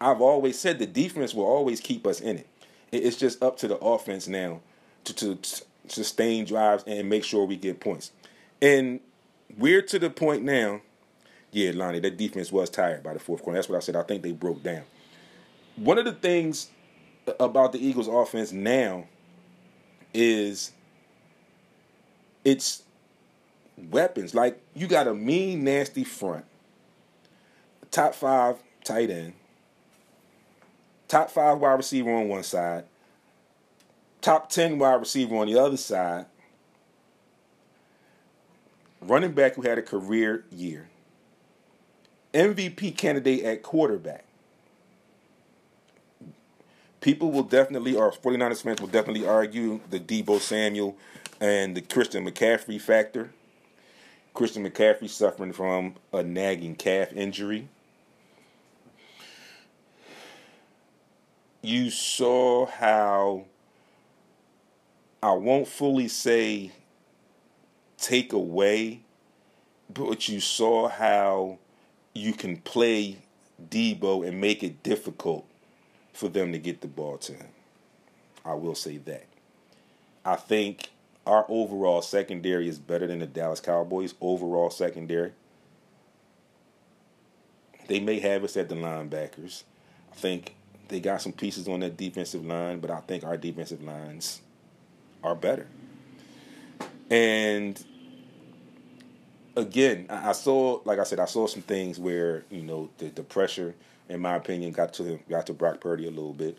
I've 0.00 0.20
always 0.20 0.58
said 0.58 0.78
the 0.78 0.86
defense 0.86 1.32
will 1.32 1.44
always 1.44 1.80
keep 1.80 2.06
us 2.06 2.20
in 2.20 2.38
it. 2.38 2.48
It's 2.90 3.16
just 3.16 3.42
up 3.42 3.56
to 3.58 3.68
the 3.68 3.76
offense 3.78 4.28
now 4.28 4.60
to, 5.04 5.14
to, 5.14 5.36
to 5.36 5.62
sustain 5.86 6.44
drives 6.44 6.84
and 6.86 7.08
make 7.08 7.24
sure 7.24 7.46
we 7.46 7.56
get 7.56 7.80
points. 7.80 8.10
And 8.60 9.00
we're 9.56 9.82
to 9.82 9.98
the 9.98 10.10
point 10.10 10.42
now 10.42 10.82
yeah, 11.52 11.70
Lonnie, 11.74 12.00
that 12.00 12.16
defense 12.16 12.50
was 12.50 12.70
tired 12.70 13.02
by 13.02 13.12
the 13.12 13.20
fourth 13.20 13.42
quarter. 13.42 13.58
That's 13.58 13.68
what 13.68 13.76
I 13.76 13.80
said. 13.80 13.94
I 13.94 14.02
think 14.02 14.22
they 14.22 14.32
broke 14.32 14.62
down. 14.62 14.82
One 15.76 15.98
of 15.98 16.04
the 16.06 16.12
things 16.12 16.70
about 17.38 17.72
the 17.72 17.86
Eagles' 17.86 18.08
offense 18.08 18.52
now 18.52 19.04
is 20.14 20.72
it's 22.44 22.82
weapons. 23.90 24.34
Like 24.34 24.60
you 24.74 24.86
got 24.86 25.06
a 25.06 25.14
mean, 25.14 25.64
nasty 25.64 26.04
front, 26.04 26.44
top 27.90 28.14
five 28.14 28.56
tight 28.84 29.10
end, 29.10 29.34
top 31.08 31.30
five 31.30 31.58
wide 31.58 31.74
receiver 31.74 32.10
on 32.10 32.28
one 32.28 32.42
side, 32.42 32.84
top 34.20 34.48
ten 34.50 34.78
wide 34.78 34.94
receiver 34.94 35.36
on 35.36 35.46
the 35.46 35.58
other 35.58 35.76
side, 35.76 36.26
running 39.00 39.32
back 39.32 39.54
who 39.54 39.62
had 39.62 39.78
a 39.78 39.82
career 39.82 40.44
year, 40.50 40.88
MVP 42.32 42.96
candidate 42.96 43.44
at 43.44 43.62
quarterback. 43.62 44.24
People 47.00 47.30
will 47.32 47.42
definitely, 47.42 47.96
or 47.96 48.12
49ers 48.12 48.62
fans 48.62 48.80
will 48.80 48.88
definitely 48.88 49.26
argue 49.26 49.80
the 49.90 49.98
Deebo 49.98 50.38
Samuel 50.40 50.96
and 51.40 51.76
the 51.76 51.80
Christian 51.80 52.24
McCaffrey 52.24 52.80
factor. 52.80 53.30
Christian 54.34 54.64
McCaffrey 54.64 55.10
suffering 55.10 55.52
from 55.52 55.96
a 56.12 56.22
nagging 56.22 56.76
calf 56.76 57.12
injury. 57.12 57.68
You 61.60 61.90
saw 61.90 62.66
how 62.66 63.44
I 65.22 65.32
won't 65.32 65.68
fully 65.68 66.08
say 66.08 66.72
take 67.98 68.32
away, 68.32 69.02
but 69.92 70.28
you 70.28 70.40
saw 70.40 70.88
how 70.88 71.58
you 72.14 72.32
can 72.32 72.56
play 72.58 73.18
Deebo 73.70 74.26
and 74.26 74.40
make 74.40 74.62
it 74.62 74.82
difficult 74.82 75.46
for 76.12 76.28
them 76.28 76.52
to 76.52 76.58
get 76.58 76.80
the 76.80 76.88
ball 76.88 77.18
to 77.18 77.32
him. 77.32 77.48
I 78.44 78.54
will 78.54 78.74
say 78.74 78.98
that. 78.98 79.26
I 80.24 80.36
think 80.36 80.90
our 81.26 81.46
overall 81.48 82.02
secondary 82.02 82.68
is 82.68 82.78
better 82.78 83.06
than 83.06 83.20
the 83.20 83.26
Dallas 83.26 83.60
Cowboys' 83.60 84.14
overall 84.20 84.70
secondary. 84.70 85.32
They 87.88 88.00
may 88.00 88.20
have 88.20 88.44
us 88.44 88.56
at 88.56 88.68
the 88.68 88.74
linebackers. 88.74 89.64
I 90.12 90.14
think 90.14 90.54
they 90.88 91.00
got 91.00 91.22
some 91.22 91.32
pieces 91.32 91.68
on 91.68 91.80
that 91.80 91.96
defensive 91.96 92.44
line, 92.44 92.80
but 92.80 92.90
I 92.90 93.00
think 93.00 93.24
our 93.24 93.36
defensive 93.36 93.82
lines 93.82 94.40
are 95.22 95.34
better. 95.34 95.66
And 97.10 97.82
again, 99.56 100.06
I 100.08 100.32
saw, 100.32 100.80
like 100.84 100.98
I 100.98 101.04
said, 101.04 101.20
I 101.20 101.26
saw 101.26 101.46
some 101.46 101.62
things 101.62 101.98
where 101.98 102.44
you 102.50 102.62
know 102.62 102.90
the, 102.98 103.06
the 103.08 103.22
pressure, 103.22 103.74
in 104.08 104.20
my 104.20 104.36
opinion, 104.36 104.72
got 104.72 104.92
to 104.94 105.04
him, 105.04 105.20
got 105.28 105.46
to 105.46 105.52
Brock 105.52 105.80
Purdy 105.80 106.06
a 106.06 106.10
little 106.10 106.32
bit. 106.32 106.58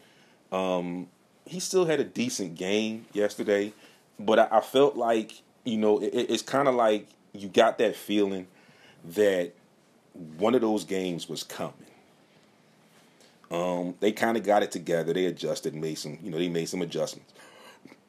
Um, 0.51 1.07
he 1.45 1.59
still 1.59 1.85
had 1.85 1.99
a 1.99 2.03
decent 2.03 2.55
game 2.55 3.05
yesterday, 3.13 3.73
but 4.19 4.39
I, 4.39 4.47
I 4.51 4.61
felt 4.61 4.95
like 4.95 5.41
you 5.63 5.77
know 5.77 5.99
it, 5.99 6.09
it's 6.13 6.43
kind 6.43 6.67
of 6.67 6.75
like 6.75 7.07
you 7.33 7.47
got 7.47 7.77
that 7.79 7.95
feeling 7.95 8.47
that 9.03 9.53
one 10.37 10.55
of 10.55 10.61
those 10.61 10.83
games 10.83 11.27
was 11.27 11.43
coming. 11.43 11.73
Um, 13.51 13.95
they 13.99 14.11
kind 14.11 14.37
of 14.37 14.43
got 14.43 14.63
it 14.63 14.71
together. 14.71 15.13
They 15.13 15.25
adjusted, 15.25 15.75
made 15.75 15.95
some, 15.95 16.17
you 16.23 16.31
know, 16.31 16.37
they 16.37 16.49
made 16.49 16.65
some 16.65 16.81
adjustments. 16.81 17.31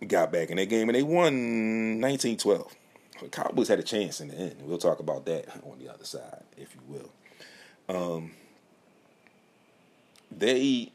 Got 0.06 0.32
back 0.32 0.50
in 0.50 0.56
that 0.56 0.68
game 0.68 0.88
and 0.88 0.96
they 0.96 1.02
won 1.02 2.00
19-12. 2.00 2.70
The 3.20 3.28
Cowboys 3.28 3.68
had 3.68 3.78
a 3.78 3.82
chance 3.82 4.20
in 4.20 4.28
the 4.28 4.34
end. 4.34 4.56
We'll 4.62 4.78
talk 4.78 5.00
about 5.00 5.24
that 5.26 5.48
on 5.64 5.78
the 5.78 5.92
other 5.92 6.04
side, 6.04 6.42
if 6.56 6.74
you 6.74 6.80
will. 6.88 7.10
Um, 7.88 8.32
they, 10.30 10.90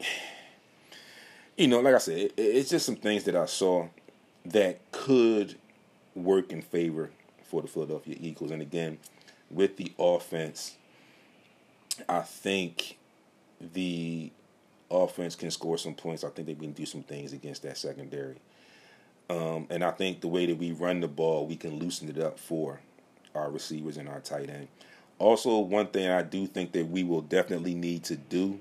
you 1.56 1.68
know, 1.68 1.80
like 1.80 1.94
I 1.94 1.98
said, 1.98 2.18
it, 2.18 2.34
it's 2.36 2.70
just 2.70 2.86
some 2.86 2.96
things 2.96 3.24
that 3.24 3.36
I 3.36 3.46
saw 3.46 3.88
that 4.44 4.80
could 4.92 5.56
work 6.14 6.52
in 6.52 6.62
favor 6.62 7.10
for 7.44 7.62
the 7.62 7.68
Philadelphia 7.68 8.16
Eagles. 8.18 8.50
And 8.50 8.62
again, 8.62 8.98
with 9.50 9.76
the 9.76 9.92
offense, 9.98 10.76
I 12.08 12.20
think 12.20 12.98
the 13.60 14.30
offense 14.90 15.34
can 15.34 15.50
score 15.50 15.78
some 15.78 15.94
points. 15.94 16.24
I 16.24 16.30
think 16.30 16.46
they 16.46 16.54
can 16.54 16.72
do 16.72 16.86
some 16.86 17.02
things 17.02 17.32
against 17.32 17.62
that 17.62 17.78
secondary. 17.78 18.36
Um, 19.30 19.68
and 19.70 19.84
I 19.84 19.92
think 19.92 20.20
the 20.20 20.28
way 20.28 20.44
that 20.46 20.58
we 20.58 20.72
run 20.72 21.00
the 21.00 21.08
ball, 21.08 21.46
we 21.46 21.54
can 21.54 21.78
loosen 21.78 22.08
it 22.08 22.18
up 22.18 22.36
for 22.36 22.80
our 23.34 23.48
receivers 23.48 23.96
and 23.96 24.08
our 24.08 24.18
tight 24.18 24.50
end. 24.50 24.66
Also, 25.20 25.58
one 25.60 25.86
thing 25.86 26.10
I 26.10 26.22
do 26.22 26.48
think 26.48 26.72
that 26.72 26.88
we 26.88 27.04
will 27.04 27.20
definitely 27.20 27.74
need 27.74 28.02
to 28.04 28.16
do 28.16 28.58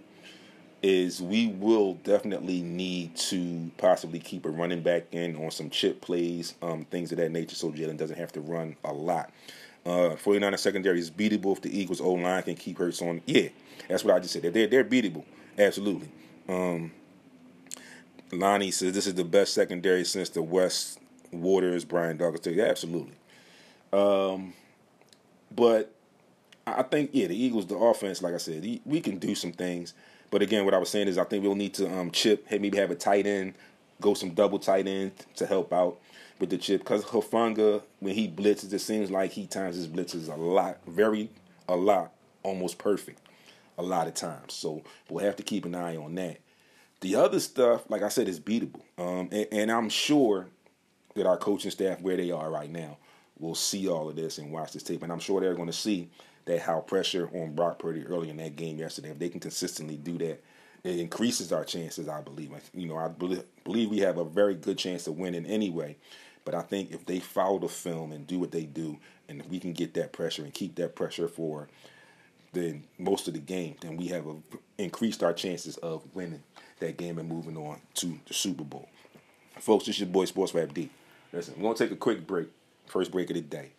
is 0.83 1.21
we 1.21 1.47
will 1.47 1.95
definitely 1.95 2.61
need 2.61 3.15
to 3.15 3.71
possibly 3.77 4.19
keep 4.19 4.45
a 4.45 4.49
running 4.49 4.83
back 4.83 5.07
in 5.11 5.35
on 5.37 5.49
some 5.49 5.71
chip 5.71 6.01
plays, 6.01 6.53
um, 6.61 6.85
things 6.85 7.11
of 7.11 7.17
that 7.17 7.31
nature, 7.31 7.55
so 7.55 7.71
Jalen 7.71 7.97
doesn't 7.97 8.17
have 8.17 8.31
to 8.33 8.41
run 8.41 8.75
a 8.85 8.93
lot. 8.93 9.31
Uh, 9.85 10.15
49 10.17 10.55
secondary 10.57 10.99
is 10.99 11.09
beatable 11.09 11.53
if 11.53 11.61
the 11.61 11.77
Eagles 11.77 11.99
O 11.99 12.11
line 12.11 12.43
can 12.43 12.55
keep 12.55 12.77
Hurts 12.77 13.01
on. 13.01 13.21
Yeah, 13.25 13.49
that's 13.87 14.03
what 14.03 14.13
I 14.13 14.19
just 14.19 14.33
said. 14.33 14.53
They're 14.53 14.67
they're 14.67 14.85
beatable, 14.85 15.23
absolutely. 15.57 16.09
Um, 16.47 16.91
Lonnie 18.31 18.71
says 18.71 18.93
this 18.93 19.07
is 19.07 19.15
the 19.15 19.23
best 19.23 19.53
secondary 19.53 20.05
since 20.05 20.29
the 20.29 20.41
West 20.41 20.99
Waters, 21.31 21.85
Brian. 21.85 22.19
Yeah, 22.19 22.63
absolutely. 22.65 23.13
Um, 23.91 24.53
but 25.55 25.91
I 26.67 26.83
think 26.83 27.11
yeah, 27.13 27.27
the 27.27 27.35
Eagles, 27.35 27.67
the 27.67 27.77
offense, 27.77 28.21
like 28.21 28.33
I 28.33 28.37
said, 28.37 28.63
we 28.85 29.01
can 29.01 29.17
do 29.17 29.35
some 29.35 29.51
things. 29.51 29.93
But 30.31 30.41
again, 30.41 30.65
what 30.65 30.73
I 30.73 30.77
was 30.77 30.89
saying 30.89 31.07
is 31.07 31.17
I 31.17 31.23
think 31.23 31.43
we'll 31.43 31.55
need 31.55 31.73
to 31.75 31.91
um, 31.91 32.11
chip, 32.11 32.45
maybe 32.51 32.77
have 32.77 32.91
a 32.91 32.95
tight 32.95 33.25
end, 33.25 33.55
go 33.99 34.13
some 34.13 34.31
double 34.31 34.59
tight 34.59 34.87
end 34.87 35.11
to 35.37 35.45
help 35.45 35.73
out 35.73 35.99
with 36.39 36.49
the 36.51 36.57
chip. 36.57 36.81
Because 36.81 37.03
Hufanga, 37.05 37.81
when 37.99 38.13
he 38.13 38.29
blitzes, 38.29 38.71
it 38.71 38.79
seems 38.79 39.09
like 39.09 39.31
he 39.31 39.47
times 39.47 39.75
his 39.75 39.87
blitzes 39.87 40.31
a 40.31 40.39
lot, 40.39 40.77
very, 40.87 41.29
a 41.67 41.75
lot, 41.75 42.11
almost 42.43 42.77
perfect, 42.77 43.21
a 43.77 43.83
lot 43.83 44.07
of 44.07 44.13
times. 44.13 44.53
So 44.53 44.83
we'll 45.09 45.25
have 45.25 45.35
to 45.37 45.43
keep 45.43 45.65
an 45.65 45.73
eye 45.73 45.97
on 45.97 46.13
that. 46.15 46.37
The 47.01 47.15
other 47.15 47.39
stuff, 47.39 47.89
like 47.89 48.01
I 48.01 48.09
said, 48.09 48.27
is 48.27 48.39
beatable. 48.39 48.81
Um, 48.97 49.29
and, 49.31 49.47
and 49.51 49.71
I'm 49.71 49.89
sure 49.89 50.47
that 51.15 51.25
our 51.25 51.37
coaching 51.37 51.71
staff, 51.71 52.01
where 52.01 52.17
they 52.17 52.31
are 52.31 52.49
right 52.49 52.69
now, 52.69 52.97
will 53.39 53.55
see 53.55 53.87
all 53.87 54.09
of 54.09 54.15
this 54.15 54.37
and 54.37 54.51
watch 54.51 54.73
this 54.73 54.83
tape. 54.83 55.01
And 55.03 55.11
I'm 55.11 55.19
sure 55.19 55.39
they're 55.39 55.55
going 55.55 55.67
to 55.67 55.73
see 55.73 56.09
that 56.45 56.59
how 56.59 56.81
pressure 56.81 57.29
on 57.33 57.53
Brock 57.53 57.79
Purdy 57.79 58.05
early 58.05 58.29
in 58.29 58.37
that 58.37 58.55
game 58.55 58.77
yesterday, 58.77 59.09
if 59.09 59.19
they 59.19 59.29
can 59.29 59.39
consistently 59.39 59.95
do 59.95 60.17
that, 60.17 60.43
it 60.83 60.99
increases 60.99 61.51
our 61.51 61.63
chances, 61.63 62.09
I 62.09 62.21
believe. 62.21 62.51
You 62.73 62.87
know, 62.87 62.97
I 62.97 63.07
believe 63.07 63.89
we 63.89 63.99
have 63.99 64.17
a 64.17 64.25
very 64.25 64.55
good 64.55 64.77
chance 64.77 65.07
of 65.07 65.17
winning 65.17 65.45
anyway. 65.45 65.97
But 66.45 66.55
I 66.55 66.61
think 66.61 66.91
if 66.91 67.05
they 67.05 67.19
follow 67.19 67.59
the 67.59 67.67
film 67.67 68.11
and 68.11 68.25
do 68.25 68.39
what 68.39 68.51
they 68.51 68.63
do, 68.63 68.97
and 69.27 69.39
if 69.39 69.47
we 69.47 69.59
can 69.59 69.73
get 69.73 69.93
that 69.93 70.13
pressure 70.13 70.43
and 70.43 70.53
keep 70.53 70.75
that 70.75 70.95
pressure 70.95 71.27
for 71.27 71.67
the 72.53 72.79
most 72.97 73.27
of 73.27 73.35
the 73.35 73.39
game, 73.39 73.75
then 73.81 73.97
we 73.97 74.07
have 74.07 74.25
a, 74.25 74.35
increased 74.77 75.21
our 75.21 75.33
chances 75.33 75.77
of 75.77 76.03
winning 76.15 76.41
that 76.79 76.97
game 76.97 77.17
and 77.17 77.27
moving 77.27 77.57
on 77.57 77.79
to 77.95 78.19
the 78.27 78.33
Super 78.33 78.63
Bowl. 78.63 78.89
Folks, 79.59 79.85
this 79.85 79.95
is 79.95 80.01
your 80.01 80.09
boy 80.09 80.25
Sports 80.25 80.53
Rap 80.53 80.73
D. 80.73 80.89
Listen, 81.33 81.55
we're 81.57 81.63
gonna 81.63 81.75
take 81.75 81.91
a 81.91 81.95
quick 81.95 82.25
break, 82.25 82.47
first 82.87 83.11
break 83.11 83.29
of 83.29 83.35
the 83.35 83.41
day. 83.41 83.69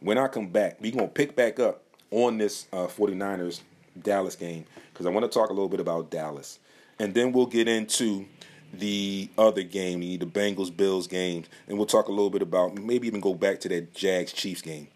When 0.00 0.18
I 0.18 0.28
come 0.28 0.48
back, 0.48 0.78
we're 0.80 0.92
gonna 0.92 1.08
pick 1.08 1.34
back 1.34 1.58
up 1.58 1.82
on 2.10 2.38
this 2.38 2.66
uh, 2.72 2.86
49ers 2.86 3.60
Dallas 4.00 4.36
game 4.36 4.64
because 4.92 5.06
I 5.06 5.10
want 5.10 5.24
to 5.24 5.38
talk 5.38 5.50
a 5.50 5.52
little 5.52 5.68
bit 5.68 5.80
about 5.80 6.10
Dallas. 6.10 6.58
And 6.98 7.14
then 7.14 7.32
we'll 7.32 7.46
get 7.46 7.66
into 7.66 8.26
the 8.72 9.28
other 9.36 9.62
game, 9.62 10.00
the 10.00 10.18
Bengals 10.18 10.74
Bills 10.74 11.06
game, 11.06 11.44
and 11.68 11.76
we'll 11.76 11.86
talk 11.86 12.08
a 12.08 12.12
little 12.12 12.30
bit 12.30 12.42
about 12.42 12.74
maybe 12.74 13.06
even 13.06 13.20
go 13.20 13.34
back 13.34 13.60
to 13.60 13.68
that 13.70 13.94
Jags 13.94 14.32
Chiefs 14.32 14.62
game. 14.62 14.88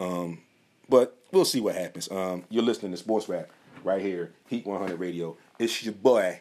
Um, 0.00 0.40
but 0.88 1.16
we'll 1.32 1.44
see 1.44 1.60
what 1.60 1.74
happens. 1.74 2.10
Um, 2.10 2.44
you're 2.48 2.62
listening 2.62 2.92
to 2.92 2.98
Sports 2.98 3.28
Rap 3.28 3.48
right 3.82 4.02
here, 4.02 4.32
Heat 4.48 4.66
100 4.66 4.98
Radio. 4.98 5.36
It's 5.58 5.84
your 5.84 5.94
boy, 5.94 6.40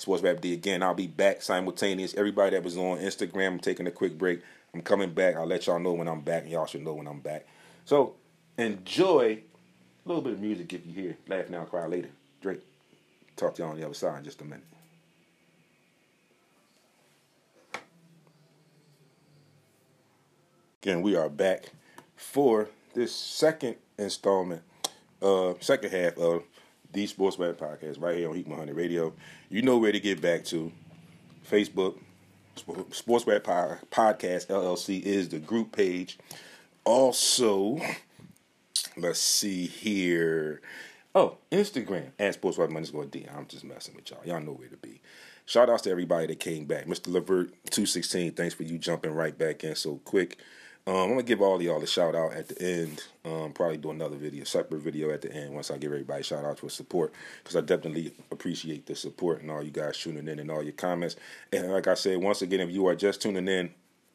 Sports 0.00 0.22
Rap 0.22 0.40
D. 0.40 0.54
Again, 0.54 0.82
I'll 0.82 0.94
be 0.94 1.06
back 1.06 1.42
simultaneous. 1.42 2.14
Everybody 2.14 2.56
that 2.56 2.64
was 2.64 2.78
on 2.78 2.98
Instagram, 2.98 3.48
I'm 3.48 3.58
taking 3.58 3.86
a 3.86 3.90
quick 3.90 4.16
break. 4.16 4.40
I'm 4.72 4.80
coming 4.80 5.12
back. 5.12 5.36
I'll 5.36 5.44
let 5.44 5.66
y'all 5.66 5.78
know 5.78 5.92
when 5.92 6.08
I'm 6.08 6.22
back, 6.22 6.48
y'all 6.48 6.64
should 6.64 6.82
know 6.82 6.94
when 6.94 7.06
I'm 7.06 7.20
back. 7.20 7.46
So 7.84 8.14
enjoy 8.56 9.42
a 10.04 10.08
little 10.08 10.22
bit 10.22 10.32
of 10.32 10.40
music 10.40 10.72
if 10.72 10.86
you 10.86 10.92
hear 10.94 11.16
Laugh 11.28 11.50
Now, 11.50 11.64
Cry 11.64 11.86
Later. 11.86 12.08
Drake. 12.40 12.60
Talk 13.36 13.54
to 13.56 13.62
y'all 13.62 13.72
on 13.72 13.78
the 13.78 13.84
other 13.84 13.92
side 13.92 14.18
in 14.18 14.24
just 14.24 14.40
a 14.40 14.44
minute. 14.44 14.64
Again, 20.82 21.02
we 21.02 21.14
are 21.14 21.28
back 21.28 21.72
for 22.16 22.70
this 22.94 23.14
second 23.14 23.76
installment, 23.98 24.62
uh, 25.20 25.52
second 25.60 25.92
half 25.92 26.16
of 26.16 26.44
the 26.92 27.06
Sports 27.06 27.36
Podcast 27.36 28.00
right 28.00 28.16
here 28.16 28.28
on 28.28 28.36
Heat 28.36 28.48
100 28.48 28.74
Radio. 28.74 29.12
You 29.48 29.62
know 29.62 29.78
where 29.78 29.92
to 29.92 30.00
get 30.00 30.20
back 30.20 30.44
to. 30.46 30.72
Facebook, 31.50 31.98
Sports 32.92 33.24
Podcast 33.24 34.46
LLC 34.46 35.02
is 35.02 35.28
the 35.30 35.38
group 35.38 35.72
page. 35.72 36.18
Also, 36.84 37.78
Let's 38.96 39.20
see 39.20 39.66
here. 39.66 40.60
Oh, 41.14 41.38
Instagram 41.50 42.10
at 42.18 42.34
Sports 42.34 42.58
White 42.58 42.68
underscore 42.68 43.06
D. 43.06 43.26
I'm 43.34 43.46
just 43.46 43.64
messing 43.64 43.94
with 43.94 44.10
y'all. 44.10 44.20
Y'all 44.24 44.40
know 44.40 44.52
where 44.52 44.68
to 44.68 44.76
be. 44.76 45.00
Shout 45.46 45.70
outs 45.70 45.82
to 45.82 45.90
everybody 45.90 46.26
that 46.26 46.40
came 46.40 46.66
back. 46.66 46.86
Mr. 46.86 47.08
Levert 47.08 47.48
216, 47.70 48.32
thanks 48.32 48.54
for 48.54 48.62
you 48.62 48.78
jumping 48.78 49.12
right 49.12 49.36
back 49.36 49.64
in 49.64 49.74
so 49.74 50.00
quick. 50.04 50.38
Um, 50.86 50.96
I'm 50.96 51.08
gonna 51.10 51.22
give 51.22 51.42
all 51.42 51.56
of 51.56 51.62
y'all 51.62 51.82
a 51.82 51.86
shout 51.86 52.14
out 52.14 52.32
at 52.32 52.48
the 52.48 52.62
end. 52.62 53.02
Um, 53.24 53.52
probably 53.52 53.76
do 53.76 53.90
another 53.90 54.16
video, 54.16 54.44
separate 54.44 54.80
video 54.80 55.10
at 55.10 55.20
the 55.20 55.32
end 55.32 55.54
once 55.54 55.70
I 55.70 55.76
give 55.76 55.92
everybody 55.92 56.22
shout 56.22 56.44
out 56.44 56.58
for 56.58 56.70
support 56.70 57.12
because 57.42 57.54
I 57.54 57.60
definitely 57.60 58.12
appreciate 58.30 58.86
the 58.86 58.96
support 58.96 59.42
and 59.42 59.50
all 59.50 59.62
you 59.62 59.70
guys 59.70 59.98
tuning 59.98 60.26
in 60.26 60.38
and 60.38 60.50
all 60.50 60.62
your 60.62 60.72
comments. 60.72 61.16
And 61.52 61.70
like 61.70 61.86
I 61.86 61.94
said, 61.94 62.18
once 62.18 62.42
again, 62.42 62.60
if 62.60 62.70
you 62.70 62.86
are 62.86 62.96
just 62.96 63.20
tuning 63.20 63.46
in, 63.46 63.70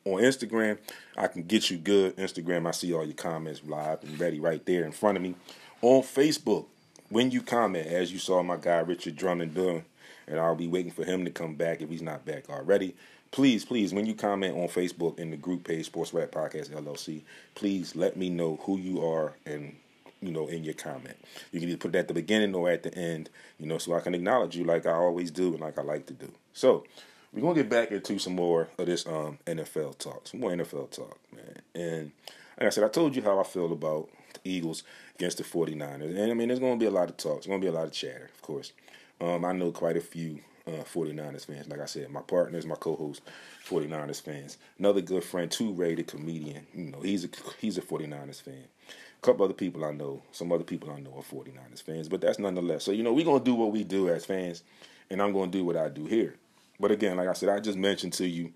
on 0.05 0.21
Instagram, 0.21 0.77
I 1.17 1.27
can 1.27 1.43
get 1.43 1.69
you 1.69 1.77
good. 1.77 2.15
Instagram, 2.17 2.67
I 2.67 2.71
see 2.71 2.93
all 2.93 3.05
your 3.05 3.15
comments 3.15 3.61
live 3.65 4.03
and 4.03 4.19
ready 4.19 4.39
right 4.39 4.63
there 4.65 4.85
in 4.85 4.91
front 4.91 5.17
of 5.17 5.23
me. 5.23 5.35
On 5.81 6.01
Facebook, 6.01 6.65
when 7.09 7.31
you 7.31 7.41
comment, 7.41 7.87
as 7.87 8.11
you 8.11 8.19
saw 8.19 8.41
my 8.43 8.57
guy 8.57 8.79
Richard 8.79 9.15
Drummond 9.15 9.53
doing, 9.53 9.85
and 10.27 10.39
I'll 10.39 10.55
be 10.55 10.67
waiting 10.67 10.91
for 10.91 11.03
him 11.03 11.25
to 11.25 11.31
come 11.31 11.55
back 11.55 11.81
if 11.81 11.89
he's 11.89 12.01
not 12.01 12.25
back 12.25 12.49
already. 12.49 12.95
Please, 13.35 13.65
please, 13.65 13.93
when 13.93 14.05
you 14.05 14.13
comment 14.15 14.55
on 14.55 14.69
Facebook 14.69 15.19
in 15.19 15.29
the 15.29 15.35
group 15.35 15.67
page 15.67 15.87
Sports 15.87 16.13
Rap 16.13 16.31
Podcast 16.31 16.69
LLC, 16.69 17.21
please 17.53 17.93
let 17.93 18.15
me 18.15 18.29
know 18.29 18.61
who 18.61 18.77
you 18.77 19.05
are 19.05 19.33
and 19.45 19.75
you 20.21 20.31
know 20.31 20.47
in 20.47 20.63
your 20.63 20.73
comment. 20.73 21.17
You 21.51 21.59
can 21.59 21.67
either 21.67 21.77
put 21.77 21.93
it 21.93 21.97
at 21.97 22.07
the 22.07 22.13
beginning 22.13 22.55
or 22.55 22.69
at 22.69 22.83
the 22.83 22.95
end, 22.95 23.29
you 23.59 23.67
know, 23.67 23.77
so 23.77 23.93
I 23.93 23.99
can 23.99 24.15
acknowledge 24.15 24.55
you 24.55 24.63
like 24.63 24.85
I 24.85 24.93
always 24.93 25.31
do 25.31 25.51
and 25.51 25.59
like 25.59 25.77
I 25.77 25.81
like 25.81 26.05
to 26.05 26.13
do. 26.13 26.31
So 26.53 26.85
we're 27.33 27.41
gonna 27.41 27.55
get 27.55 27.69
back 27.69 27.91
into 27.91 28.19
some 28.19 28.35
more 28.35 28.69
of 28.79 28.85
this 28.85 29.05
um, 29.05 29.37
NFL 29.45 29.97
talk, 29.97 30.29
some 30.29 30.39
more 30.39 30.51
NFL 30.51 30.91
talk, 30.91 31.19
man. 31.33 31.59
And 31.75 32.11
like 32.57 32.67
I 32.67 32.69
said, 32.69 32.85
I 32.85 32.87
told 32.87 33.17
you 33.17 33.21
how 33.21 33.37
I 33.37 33.43
feel 33.43 33.73
about 33.73 34.07
the 34.33 34.39
Eagles 34.49 34.83
against 35.15 35.39
the 35.39 35.43
49ers. 35.43 36.17
And 36.17 36.31
I 36.31 36.35
mean, 36.35 36.47
there's 36.47 36.61
gonna 36.61 36.77
be 36.77 36.85
a 36.85 36.89
lot 36.89 37.09
of 37.09 37.17
talk. 37.17 37.33
There's 37.33 37.47
gonna 37.47 37.59
be 37.59 37.67
a 37.67 37.73
lot 37.73 37.87
of 37.87 37.91
chatter, 37.91 38.29
of 38.33 38.41
course. 38.41 38.71
Um, 39.19 39.43
I 39.43 39.51
know 39.51 39.73
quite 39.73 39.97
a 39.97 40.01
few 40.01 40.39
uh, 40.67 40.83
49ers 40.83 41.45
fans. 41.45 41.67
Like 41.67 41.81
I 41.81 41.85
said, 41.85 42.09
my 42.09 42.21
partners, 42.21 42.65
my 42.65 42.75
co-host, 42.75 43.21
49ers 43.67 44.21
fans. 44.21 44.57
Another 44.79 45.01
good 45.01 45.23
friend, 45.23 45.49
two-rated 45.51 46.07
comedian. 46.07 46.65
You 46.73 46.91
know, 46.91 47.01
he's 47.01 47.25
a 47.25 47.29
he's 47.59 47.77
a 47.77 47.81
49ers 47.81 48.41
fan. 48.41 48.65
A 48.89 49.25
couple 49.25 49.45
other 49.45 49.53
people 49.53 49.85
I 49.85 49.91
know, 49.91 50.21
some 50.31 50.51
other 50.51 50.63
people 50.63 50.91
I 50.91 50.99
know 50.99 51.13
are 51.17 51.21
49ers 51.21 51.81
fans, 51.81 52.09
but 52.09 52.21
that's 52.21 52.39
nonetheless. 52.39 52.83
So, 52.83 52.91
you 52.91 53.03
know, 53.03 53.13
we're 53.13 53.25
going 53.25 53.39
to 53.39 53.45
do 53.45 53.55
what 53.55 53.71
we 53.71 53.83
do 53.83 54.09
as 54.09 54.25
fans, 54.25 54.63
and 55.09 55.21
I'm 55.21 55.33
going 55.33 55.51
to 55.51 55.57
do 55.57 55.65
what 55.65 55.77
I 55.77 55.89
do 55.89 56.05
here. 56.05 56.35
But 56.79 56.91
again, 56.91 57.17
like 57.17 57.27
I 57.27 57.33
said, 57.33 57.49
I 57.49 57.59
just 57.59 57.77
mentioned 57.77 58.13
to 58.13 58.27
you, 58.27 58.51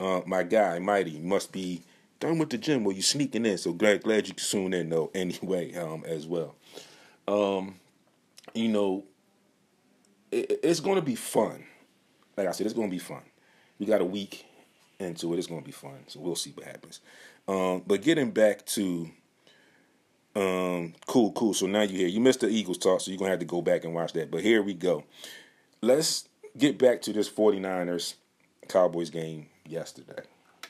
uh, 0.00 0.22
my 0.26 0.42
guy 0.42 0.78
Mighty 0.78 1.18
must 1.18 1.52
be 1.52 1.82
done 2.20 2.38
with 2.38 2.50
the 2.50 2.58
gym. 2.58 2.84
Well, 2.84 2.94
you're 2.94 3.02
sneaking 3.02 3.46
in, 3.46 3.58
so 3.58 3.72
glad 3.72 4.02
glad 4.02 4.28
you 4.28 4.34
soon 4.38 4.72
in 4.74 4.88
though. 4.88 5.10
Anyway, 5.14 5.74
um, 5.74 6.04
as 6.06 6.26
well, 6.26 6.54
um, 7.26 7.74
you 8.54 8.68
know, 8.68 9.04
it, 10.30 10.60
it's 10.62 10.80
going 10.80 10.96
to 10.96 11.02
be 11.02 11.14
fun. 11.14 11.64
Like 12.36 12.48
I 12.48 12.52
said, 12.52 12.66
it's 12.66 12.74
going 12.74 12.88
to 12.88 12.94
be 12.94 13.00
fun. 13.00 13.22
We 13.78 13.86
got 13.86 14.00
a 14.00 14.04
week 14.04 14.46
into 14.98 15.32
it. 15.34 15.38
It's 15.38 15.46
going 15.46 15.60
to 15.60 15.66
be 15.66 15.72
fun. 15.72 15.98
So 16.06 16.20
we'll 16.20 16.36
see 16.36 16.50
what 16.50 16.66
happens. 16.66 17.00
Um, 17.46 17.82
but 17.86 18.02
getting 18.02 18.30
back 18.30 18.64
to 18.66 19.10
um, 20.38 20.94
cool, 21.06 21.32
cool. 21.32 21.54
So 21.54 21.66
now 21.66 21.82
you 21.82 21.96
hear 21.96 22.06
you 22.06 22.20
missed 22.20 22.40
the 22.40 22.48
Eagles 22.48 22.78
talk, 22.78 23.00
so 23.00 23.10
you're 23.10 23.18
gonna 23.18 23.30
have 23.30 23.40
to 23.40 23.44
go 23.44 23.60
back 23.60 23.84
and 23.84 23.94
watch 23.94 24.12
that. 24.12 24.30
But 24.30 24.42
here 24.42 24.62
we 24.62 24.74
go. 24.74 25.04
Let's 25.80 26.28
get 26.56 26.78
back 26.78 27.02
to 27.02 27.12
this 27.12 27.28
49ers 27.28 28.14
Cowboys 28.68 29.10
game 29.10 29.46
yesterday. 29.66 30.22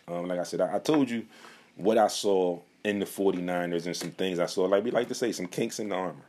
Um, 0.07 0.27
like 0.27 0.39
I 0.39 0.45
said, 0.45 0.61
I, 0.61 0.77
I, 0.77 0.79
told 0.79 1.11
you 1.11 1.27
what 1.77 1.99
I 1.99 2.09
saw 2.09 2.61
in 2.83 2.99
the 2.99 3.05
49ers 3.05 3.85
and 3.85 3.97
some 3.97 4.11
things 4.11 4.39
I 4.39 4.47
saw, 4.47 4.65
like 4.65 4.85
we 4.85 4.91
like 4.91 5.09
to 5.09 5.15
say, 5.15 5.33
some 5.33 5.47
kinks 5.47 5.79
in 5.79 5.91
the 5.91 5.97
armor. 5.97 6.25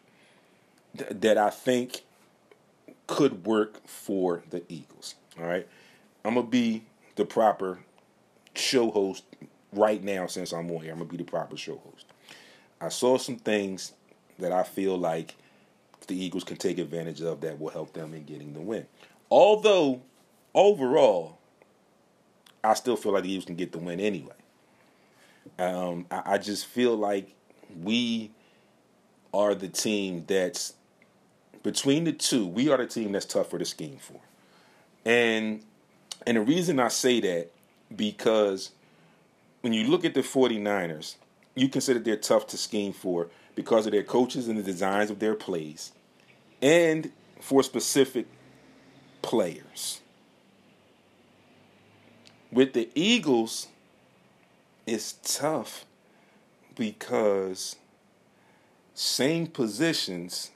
th- 0.97 1.11
that 1.21 1.37
I 1.37 1.49
think 1.49 2.01
could 3.09 3.43
work 3.45 3.85
for 3.87 4.43
the 4.51 4.63
Eagles. 4.69 5.15
All 5.39 5.47
right. 5.47 5.67
I'm 6.23 6.35
going 6.35 6.45
to 6.45 6.51
be 6.51 6.83
the 7.15 7.25
proper 7.25 7.79
show 8.53 8.91
host 8.91 9.23
right 9.73 10.03
now 10.03 10.27
since 10.27 10.53
I'm 10.53 10.69
on 10.69 10.83
here. 10.83 10.91
I'm 10.91 10.99
going 10.99 11.09
to 11.09 11.17
be 11.17 11.23
the 11.23 11.29
proper 11.29 11.57
show 11.57 11.77
host. 11.77 12.05
I 12.79 12.89
saw 12.89 13.17
some 13.17 13.37
things 13.37 13.93
that 14.37 14.51
I 14.51 14.61
feel 14.61 14.95
like 14.95 15.35
the 16.05 16.15
Eagles 16.23 16.43
can 16.43 16.57
take 16.57 16.77
advantage 16.77 17.21
of 17.21 17.41
that 17.41 17.59
will 17.59 17.71
help 17.71 17.93
them 17.93 18.13
in 18.13 18.25
getting 18.25 18.53
the 18.53 18.61
win. 18.61 18.85
Although, 19.31 20.01
overall, 20.53 21.39
I 22.63 22.75
still 22.75 22.95
feel 22.95 23.13
like 23.13 23.23
the 23.23 23.31
Eagles 23.31 23.45
can 23.45 23.55
get 23.55 23.71
the 23.71 23.79
win 23.79 23.99
anyway. 23.99 24.33
Um, 25.57 26.05
I, 26.11 26.33
I 26.33 26.37
just 26.37 26.67
feel 26.67 26.95
like 26.95 27.33
we 27.81 28.29
are 29.33 29.55
the 29.55 29.67
team 29.67 30.25
that's 30.27 30.75
between 31.63 32.03
the 32.03 32.13
two. 32.13 32.45
We 32.45 32.69
are 32.69 32.77
the 32.77 32.87
team 32.87 33.11
that's 33.11 33.25
tougher 33.25 33.57
to 33.57 33.65
scheme 33.65 33.97
for, 33.97 34.19
and 35.05 35.63
and 36.25 36.37
the 36.37 36.41
reason 36.41 36.79
I 36.79 36.89
say 36.89 37.19
that 37.21 37.49
because 37.95 38.71
when 39.61 39.73
you 39.73 39.87
look 39.87 40.05
at 40.05 40.13
the 40.13 40.21
49ers, 40.21 41.15
you 41.55 41.69
consider 41.69 41.99
they're 41.99 42.15
tough 42.15 42.47
to 42.47 42.57
scheme 42.57 42.93
for 42.93 43.27
because 43.55 43.85
of 43.85 43.91
their 43.91 44.03
coaches 44.03 44.47
and 44.47 44.57
the 44.57 44.63
designs 44.63 45.09
of 45.09 45.19
their 45.19 45.35
plays, 45.35 45.91
and 46.61 47.11
for 47.39 47.63
specific 47.63 48.27
players. 49.21 50.01
With 52.51 52.73
the 52.73 52.89
Eagles, 52.95 53.67
it's 54.87 55.13
tough 55.23 55.85
because 56.75 57.75
same 58.95 59.47
positions, 59.47 60.51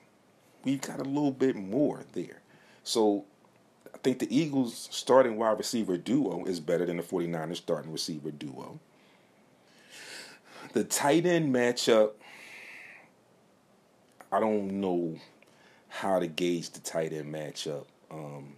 we've 0.63 0.81
got 0.81 0.99
a 0.99 1.03
little 1.03 1.31
bit 1.31 1.55
more 1.55 2.03
there. 2.13 2.41
So 2.83 3.25
I 3.93 3.97
think 3.99 4.19
the 4.19 4.35
Eagles 4.35 4.87
starting 4.91 5.37
wide 5.37 5.57
receiver 5.57 5.97
duo 5.97 6.45
is 6.45 6.59
better 6.59 6.85
than 6.85 6.97
the 6.97 7.03
49ers 7.03 7.57
starting 7.57 7.91
receiver 7.91 8.31
duo. 8.31 8.79
The 10.73 10.83
tight 10.83 11.25
end 11.25 11.53
matchup, 11.53 12.11
I 14.31 14.39
don't 14.39 14.81
know 14.81 15.17
how 15.89 16.19
to 16.19 16.27
gauge 16.27 16.71
the 16.71 16.79
tight 16.79 17.13
end 17.13 17.33
matchup. 17.33 17.85
Um, 18.09 18.55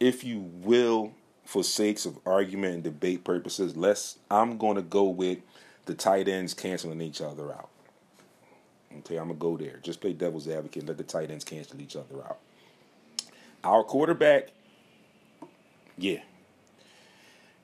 if 0.00 0.24
you 0.24 0.40
will, 0.40 1.12
for 1.44 1.62
sakes 1.62 2.06
of 2.06 2.18
argument 2.26 2.74
and 2.74 2.82
debate 2.82 3.22
purposes, 3.22 3.76
let's 3.76 4.18
I'm 4.30 4.58
gonna 4.58 4.82
go 4.82 5.04
with 5.04 5.38
the 5.84 5.94
tight 5.94 6.26
ends 6.28 6.54
canceling 6.54 7.00
each 7.00 7.20
other 7.20 7.52
out. 7.52 7.70
Okay, 8.98 9.16
I'm 9.16 9.28
gonna 9.28 9.38
go 9.38 9.56
there. 9.56 9.78
Just 9.82 10.00
play 10.00 10.12
devil's 10.12 10.48
advocate 10.48 10.82
and 10.82 10.88
let 10.88 10.98
the 10.98 11.04
tight 11.04 11.30
ends 11.30 11.44
cancel 11.44 11.80
each 11.80 11.96
other 11.96 12.22
out. 12.24 12.38
Our 13.64 13.82
quarterback, 13.82 14.48
yeah. 15.98 16.22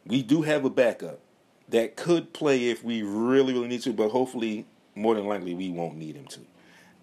We 0.04 0.22
do 0.22 0.42
have 0.42 0.64
a 0.64 0.70
backup 0.70 1.20
that 1.68 1.96
could 1.96 2.32
play 2.32 2.70
if 2.70 2.82
we 2.82 3.02
really, 3.02 3.52
really 3.52 3.68
need 3.68 3.82
to, 3.82 3.92
but 3.92 4.10
hopefully, 4.10 4.66
more 4.94 5.14
than 5.14 5.26
likely, 5.26 5.54
we 5.54 5.70
won't 5.70 5.96
need 5.96 6.16
him 6.16 6.26
to. 6.26 6.40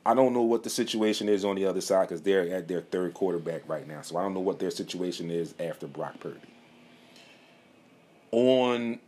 I 0.05 0.13
don't 0.13 0.33
know 0.33 0.41
what 0.41 0.63
the 0.63 0.69
situation 0.69 1.29
is 1.29 1.45
on 1.45 1.55
the 1.55 1.65
other 1.65 1.81
side 1.81 2.09
because 2.09 2.21
they're 2.21 2.53
at 2.53 2.67
their 2.67 2.81
third 2.81 3.13
quarterback 3.13 3.67
right 3.67 3.87
now. 3.87 4.01
So 4.01 4.17
I 4.17 4.23
don't 4.23 4.33
know 4.33 4.39
what 4.39 4.59
their 4.59 4.71
situation 4.71 5.29
is 5.29 5.53
after 5.59 5.87
Brock 5.87 6.19
Purdy. 6.19 6.39
On 8.31 8.99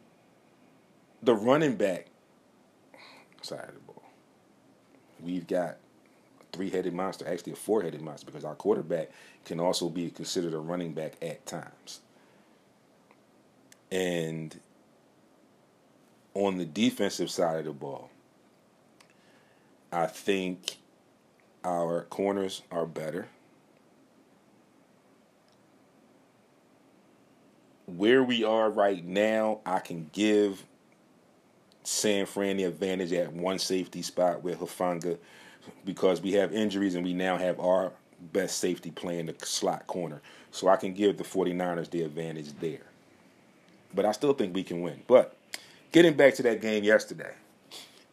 the 1.23 1.33
running 1.33 1.75
back 1.75 2.07
side 3.41 3.69
of 3.69 3.73
the 3.73 3.90
we've 5.23 5.47
got 5.47 5.77
a 6.39 6.43
three 6.51 6.69
headed 6.69 6.93
monster, 6.93 7.27
actually 7.27 7.53
a 7.53 7.55
four 7.55 7.81
headed 7.81 8.01
monster, 8.01 8.25
because 8.25 8.45
our 8.45 8.55
quarterback 8.55 9.09
can 9.45 9.59
also 9.59 9.89
be 9.89 10.09
considered 10.09 10.53
a 10.53 10.57
running 10.57 10.93
back 10.93 11.13
at 11.21 11.45
times. 11.45 12.01
And 13.91 14.59
on 16.33 16.57
the 16.57 16.65
defensive 16.65 17.29
side 17.29 17.59
of 17.59 17.65
the 17.65 17.71
ball, 17.71 18.09
I 19.91 20.07
think 20.07 20.77
our 21.63 22.03
corners 22.03 22.61
are 22.71 22.85
better. 22.85 23.27
Where 27.85 28.23
we 28.23 28.45
are 28.45 28.69
right 28.69 29.03
now, 29.03 29.59
I 29.65 29.79
can 29.79 30.09
give 30.13 30.63
San 31.83 32.25
Fran 32.25 32.57
the 32.57 32.65
advantage 32.65 33.13
at 33.13 33.33
one 33.33 33.59
safety 33.59 34.01
spot 34.01 34.43
with 34.43 34.59
Hufanga 34.59 35.17
because 35.85 36.21
we 36.21 36.33
have 36.33 36.53
injuries 36.53 36.95
and 36.95 37.03
we 37.03 37.13
now 37.13 37.37
have 37.37 37.59
our 37.59 37.91
best 38.33 38.57
safety 38.59 38.91
playing 38.91 39.27
the 39.27 39.35
slot 39.45 39.87
corner. 39.87 40.21
So 40.51 40.67
I 40.67 40.75
can 40.75 40.93
give 40.93 41.17
the 41.17 41.23
49ers 41.23 41.89
the 41.89 42.03
advantage 42.03 42.49
there. 42.59 42.81
But 43.93 44.05
I 44.05 44.11
still 44.11 44.33
think 44.33 44.53
we 44.53 44.63
can 44.63 44.81
win. 44.81 45.01
But 45.07 45.35
getting 45.91 46.13
back 46.13 46.35
to 46.35 46.43
that 46.43 46.61
game 46.61 46.83
yesterday, 46.83 47.33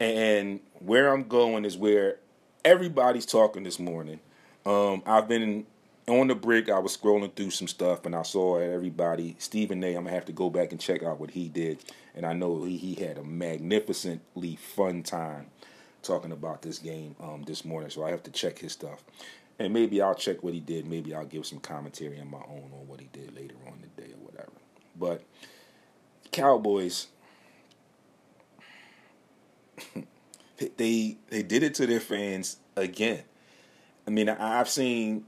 and 0.01 0.61
where 0.81 1.13
I'm 1.13 1.25
going 1.25 1.65
is 1.65 1.77
where 1.77 2.17
everybody's 2.65 3.27
talking 3.27 3.63
this 3.63 3.79
morning. 3.79 4.21
Um, 4.65 5.03
I've 5.07 5.29
been 5.29 5.67
on 6.09 6.29
the 6.29 6.35
break. 6.35 6.69
I 6.69 6.79
was 6.79 6.97
scrolling 6.97 7.35
through 7.35 7.51
some 7.51 7.69
stuff, 7.69 8.07
and 8.07 8.15
I 8.15 8.23
saw 8.23 8.59
everybody. 8.59 9.37
Stephen 9.39 9.85
A. 9.85 9.89
I'm 9.89 10.05
gonna 10.05 10.15
have 10.15 10.25
to 10.27 10.33
go 10.33 10.51
back 10.51 10.73
and 10.73 10.81
check 10.81 11.03
out 11.03 11.21
what 11.21 11.31
he 11.31 11.49
did, 11.49 11.79
and 12.15 12.25
I 12.25 12.33
know 12.33 12.65
he, 12.65 12.77
he 12.77 12.95
had 12.95 13.19
a 13.19 13.25
magnificently 13.25 14.57
fun 14.57 15.03
time 15.03 15.47
talking 16.03 16.33
about 16.33 16.63
this 16.63 16.79
game 16.79 17.15
um, 17.21 17.43
this 17.47 17.65
morning. 17.65 17.91
So 17.91 18.05
I 18.05 18.11
have 18.11 18.23
to 18.25 18.31
check 18.31 18.59
his 18.59 18.73
stuff, 18.73 19.05
and 19.59 19.73
maybe 19.73 20.01
I'll 20.01 20.15
check 20.15 20.43
what 20.43 20.55
he 20.55 20.61
did. 20.61 20.87
Maybe 20.87 21.15
I'll 21.15 21.27
give 21.27 21.47
some 21.47 21.61
commentary 21.61 22.21
on 22.21 22.31
my 22.31 22.39
own 22.39 22.71
on 22.73 22.89
what 22.89 23.01
he 23.01 23.09
did 23.13 23.35
later 23.37 23.57
on 23.67 23.81
the 23.83 24.03
day 24.03 24.13
or 24.13 24.25
whatever. 24.25 24.53
But 24.99 25.23
Cowboys. 26.33 27.09
they 30.77 31.17
they 31.29 31.43
did 31.43 31.63
it 31.63 31.75
to 31.75 31.87
their 31.87 32.01
fans 32.01 32.57
again. 32.77 33.23
I 34.07 34.11
mean, 34.11 34.29
I've 34.29 34.69
seen 34.69 35.25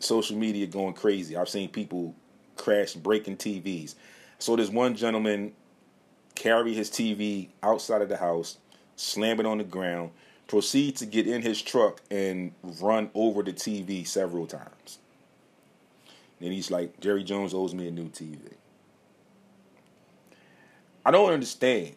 social 0.00 0.36
media 0.36 0.66
going 0.66 0.94
crazy. 0.94 1.36
I've 1.36 1.48
seen 1.48 1.68
people 1.68 2.14
crash 2.56 2.94
breaking 2.94 3.36
TVs. 3.36 3.94
So 4.38 4.56
there's 4.56 4.70
one 4.70 4.96
gentleman 4.96 5.52
carry 6.34 6.74
his 6.74 6.90
TV 6.90 7.48
outside 7.62 8.02
of 8.02 8.08
the 8.08 8.16
house, 8.16 8.58
slam 8.96 9.40
it 9.40 9.46
on 9.46 9.58
the 9.58 9.64
ground, 9.64 10.10
proceed 10.46 10.96
to 10.96 11.06
get 11.06 11.26
in 11.26 11.42
his 11.42 11.62
truck 11.62 12.00
and 12.10 12.52
run 12.80 13.10
over 13.14 13.42
the 13.42 13.52
TV 13.52 14.06
several 14.06 14.46
times. 14.46 14.98
And 16.40 16.52
he's 16.52 16.70
like, 16.70 16.98
Jerry 17.00 17.22
Jones 17.22 17.52
owes 17.52 17.74
me 17.74 17.88
a 17.88 17.90
new 17.90 18.08
TV. 18.08 18.38
I 21.04 21.10
don't 21.10 21.32
understand. 21.32 21.94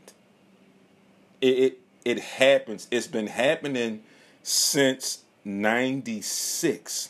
It, 1.41 1.47
it 1.47 1.79
it 2.05 2.19
happens. 2.19 2.87
It's 2.91 3.07
been 3.07 3.27
happening 3.27 4.03
since 4.43 5.23
96. 5.45 7.09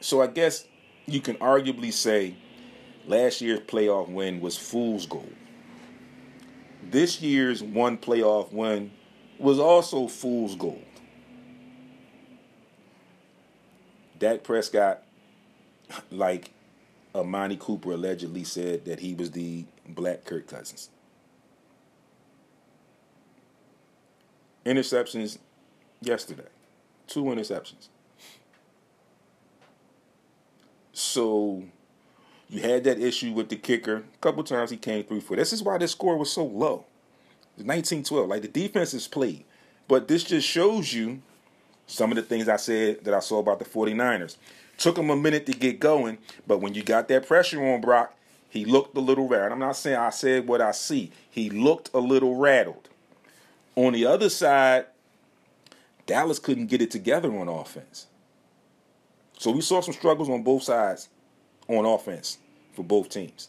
So 0.00 0.22
I 0.22 0.26
guess 0.26 0.66
you 1.06 1.20
can 1.20 1.36
arguably 1.36 1.92
say 1.92 2.36
last 3.06 3.40
year's 3.40 3.60
playoff 3.60 4.08
win 4.08 4.40
was 4.40 4.56
fool's 4.56 5.06
gold. 5.06 5.34
This 6.82 7.20
year's 7.20 7.62
one 7.62 7.98
playoff 7.98 8.52
win 8.52 8.92
was 9.38 9.58
also 9.58 10.06
fool's 10.06 10.56
gold. 10.56 10.84
Dak 14.18 14.42
Prescott, 14.42 15.02
like 16.10 16.50
Amari 17.14 17.56
Cooper 17.56 17.92
allegedly 17.92 18.44
said 18.44 18.84
that 18.84 19.00
he 19.00 19.14
was 19.14 19.30
the 19.32 19.64
black 19.86 20.24
Kirk 20.24 20.46
Cousins. 20.46 20.90
interceptions 24.68 25.38
yesterday. 26.00 26.48
Two 27.06 27.24
interceptions. 27.24 27.88
So 31.18 31.64
you 32.48 32.60
had 32.60 32.84
that 32.84 33.00
issue 33.00 33.32
with 33.32 33.48
the 33.48 33.56
kicker. 33.56 33.96
A 33.96 34.18
couple 34.20 34.44
times 34.44 34.70
he 34.70 34.76
came 34.76 35.02
through 35.02 35.22
for. 35.22 35.34
This 35.34 35.52
is 35.52 35.64
why 35.64 35.76
this 35.76 35.90
score 35.90 36.16
was 36.16 36.30
so 36.30 36.44
low. 36.44 36.84
19-12. 37.60 38.28
Like 38.28 38.42
the 38.42 38.46
defense 38.46 38.94
is 38.94 39.08
played. 39.08 39.44
But 39.88 40.06
this 40.06 40.22
just 40.22 40.46
shows 40.46 40.92
you 40.92 41.20
some 41.88 42.12
of 42.12 42.16
the 42.16 42.22
things 42.22 42.48
I 42.48 42.54
said 42.54 43.02
that 43.02 43.14
I 43.14 43.18
saw 43.18 43.40
about 43.40 43.58
the 43.58 43.64
49ers. 43.64 44.36
Took 44.76 44.96
him 44.96 45.10
a 45.10 45.16
minute 45.16 45.44
to 45.46 45.52
get 45.54 45.80
going, 45.80 46.18
but 46.46 46.58
when 46.60 46.74
you 46.74 46.84
got 46.84 47.08
that 47.08 47.26
pressure 47.26 47.66
on 47.66 47.80
Brock, 47.80 48.14
he 48.48 48.64
looked 48.64 48.96
a 48.96 49.00
little 49.00 49.26
rattled. 49.26 49.50
I'm 49.54 49.58
not 49.58 49.74
saying 49.74 49.96
I 49.96 50.10
said 50.10 50.46
what 50.46 50.60
I 50.60 50.70
see. 50.70 51.10
He 51.28 51.50
looked 51.50 51.90
a 51.92 51.98
little 51.98 52.36
rattled. 52.36 52.88
On 53.74 53.92
the 53.92 54.06
other 54.06 54.28
side, 54.28 54.86
Dallas 56.06 56.38
couldn't 56.38 56.66
get 56.66 56.80
it 56.80 56.92
together 56.92 57.36
on 57.36 57.48
offense. 57.48 58.06
So 59.38 59.52
we 59.52 59.60
saw 59.60 59.80
some 59.80 59.94
struggles 59.94 60.28
on 60.28 60.42
both 60.42 60.64
sides 60.64 61.08
on 61.68 61.84
offense 61.86 62.38
for 62.72 62.82
both 62.82 63.08
teams. 63.08 63.48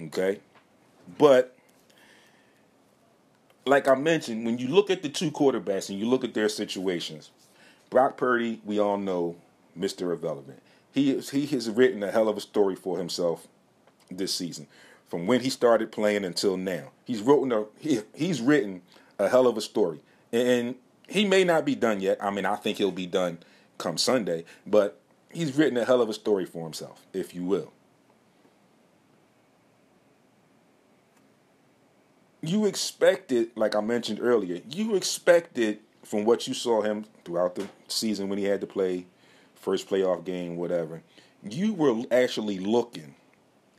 Okay? 0.00 0.40
But 1.18 1.56
like 3.66 3.88
I 3.88 3.96
mentioned, 3.96 4.46
when 4.46 4.58
you 4.58 4.68
look 4.68 4.88
at 4.88 5.02
the 5.02 5.08
two 5.08 5.32
quarterbacks 5.32 5.90
and 5.90 5.98
you 5.98 6.06
look 6.06 6.22
at 6.22 6.34
their 6.34 6.48
situations, 6.48 7.30
Brock 7.90 8.16
Purdy, 8.16 8.60
we 8.64 8.78
all 8.78 8.96
know, 8.96 9.36
Mr. 9.78 10.02
Irrelevant. 10.02 10.62
He 10.92 11.10
is, 11.10 11.30
he 11.30 11.46
has 11.46 11.68
written 11.68 12.02
a 12.02 12.10
hell 12.10 12.28
of 12.28 12.36
a 12.36 12.40
story 12.40 12.76
for 12.76 12.98
himself 12.98 13.46
this 14.10 14.32
season, 14.32 14.66
from 15.08 15.26
when 15.26 15.40
he 15.40 15.50
started 15.50 15.92
playing 15.92 16.24
until 16.24 16.56
now. 16.56 16.92
He's 17.04 17.20
written 17.20 17.52
a 17.52 17.66
he, 17.78 18.00
he's 18.14 18.40
written 18.40 18.82
a 19.18 19.28
hell 19.28 19.46
of 19.46 19.58
a 19.58 19.60
story, 19.60 20.00
and 20.32 20.76
he 21.06 21.26
may 21.26 21.44
not 21.44 21.66
be 21.66 21.74
done 21.74 22.00
yet. 22.00 22.16
I 22.22 22.30
mean, 22.30 22.46
I 22.46 22.56
think 22.56 22.78
he'll 22.78 22.90
be 22.90 23.06
done 23.06 23.38
come 23.78 23.98
Sunday, 23.98 24.44
but 24.66 25.00
he's 25.30 25.56
written 25.56 25.76
a 25.76 25.84
hell 25.84 26.00
of 26.00 26.08
a 26.08 26.14
story 26.14 26.44
for 26.44 26.64
himself, 26.64 27.06
if 27.12 27.34
you 27.34 27.44
will. 27.44 27.72
You 32.42 32.66
expected, 32.66 33.50
like 33.56 33.74
I 33.74 33.80
mentioned 33.80 34.20
earlier, 34.20 34.60
you 34.70 34.94
expected 34.94 35.80
from 36.04 36.24
what 36.24 36.46
you 36.46 36.54
saw 36.54 36.82
him 36.82 37.04
throughout 37.24 37.56
the 37.56 37.68
season 37.88 38.28
when 38.28 38.38
he 38.38 38.44
had 38.44 38.60
to 38.60 38.66
play 38.66 39.06
first 39.56 39.88
playoff 39.88 40.24
game, 40.24 40.56
whatever. 40.56 41.02
You 41.42 41.74
were 41.74 42.04
actually 42.12 42.58
looking, 42.58 43.14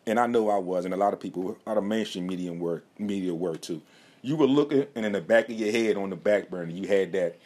and 0.06 0.20
I 0.20 0.28
know 0.28 0.50
I 0.50 0.58
was, 0.58 0.84
and 0.84 0.93
a 0.93 0.98
lot 0.98 1.14
of 1.14 1.20
people, 1.20 1.58
a 1.66 1.70
lot 1.70 1.78
of 1.78 1.86
mainstream 1.86 2.28
media 2.28 2.52
were 2.52 2.84
media 3.00 3.34
were 3.34 3.56
too. 3.56 3.82
You 4.22 4.36
were 4.36 4.48
looking, 4.48 4.86
and 4.95 5.06
in 5.06 5.14
the 5.14 5.22
back 5.22 5.48
of 5.50 5.56
your 5.56 5.72
head, 5.72 5.95
on 5.95 6.10
the 6.10 6.18
back 6.18 6.50
burner, 6.50 6.72
you 6.72 6.88
had 6.88 7.14
that. 7.14 7.38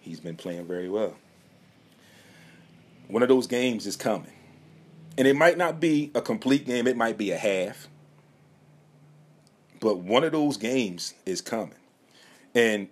He's 0.00 0.20
been 0.20 0.36
playing 0.36 0.66
very 0.66 0.88
well. 0.88 1.14
One 3.10 3.22
of 3.22 3.28
those 3.28 3.46
games 3.46 3.86
is 3.86 3.96
coming, 3.96 4.32
and 5.18 5.26
it 5.26 5.34
might 5.34 5.58
not 5.58 5.80
be 5.80 6.10
a 6.14 6.20
complete 6.20 6.66
game. 6.66 6.86
It 6.86 6.96
might 6.96 7.18
be 7.18 7.32
a 7.32 7.38
half, 7.38 7.88
but 9.80 9.98
one 9.98 10.22
of 10.22 10.32
those 10.32 10.56
games 10.56 11.14
is 11.26 11.40
coming, 11.40 11.74
and 12.54 12.88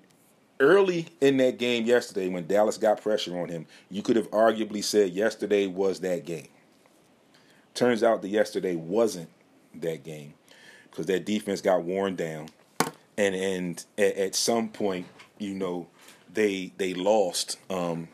early 0.60 1.06
in 1.20 1.36
that 1.36 1.58
game 1.58 1.84
yesterday 1.84 2.28
when 2.28 2.46
Dallas 2.46 2.78
got 2.78 3.00
pressure 3.00 3.38
on 3.38 3.48
him, 3.48 3.66
you 3.90 4.02
could 4.02 4.16
have 4.16 4.30
arguably 4.30 4.82
said 4.82 5.12
yesterday 5.12 5.66
was 5.66 6.00
that 6.00 6.24
game. 6.24 6.48
Turns 7.74 8.02
out 8.02 8.22
that 8.22 8.28
yesterday 8.28 8.74
wasn't 8.74 9.28
that 9.74 10.02
game 10.02 10.34
because 10.90 11.06
that 11.06 11.24
defense 11.24 11.60
got 11.60 11.84
worn 11.84 12.16
down, 12.16 12.48
and 13.16 13.34
and 13.34 13.84
at, 13.96 14.16
at 14.16 14.34
some 14.34 14.68
point, 14.68 15.06
you 15.38 15.54
know, 15.54 15.86
they 16.32 16.72
they 16.76 16.94
lost 16.94 17.58
um, 17.70 18.08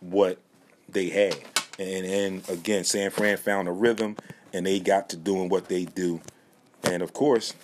what 0.00 0.38
they 0.88 1.08
had, 1.08 1.36
and 1.78 2.06
and 2.06 2.48
again, 2.48 2.84
San 2.84 3.10
Fran 3.10 3.36
found 3.36 3.68
a 3.68 3.72
rhythm, 3.72 4.16
and 4.52 4.66
they 4.66 4.80
got 4.80 5.08
to 5.10 5.16
doing 5.16 5.48
what 5.48 5.68
they 5.68 5.84
do, 5.84 6.20
and 6.84 7.02
of 7.02 7.12
course, 7.12 7.54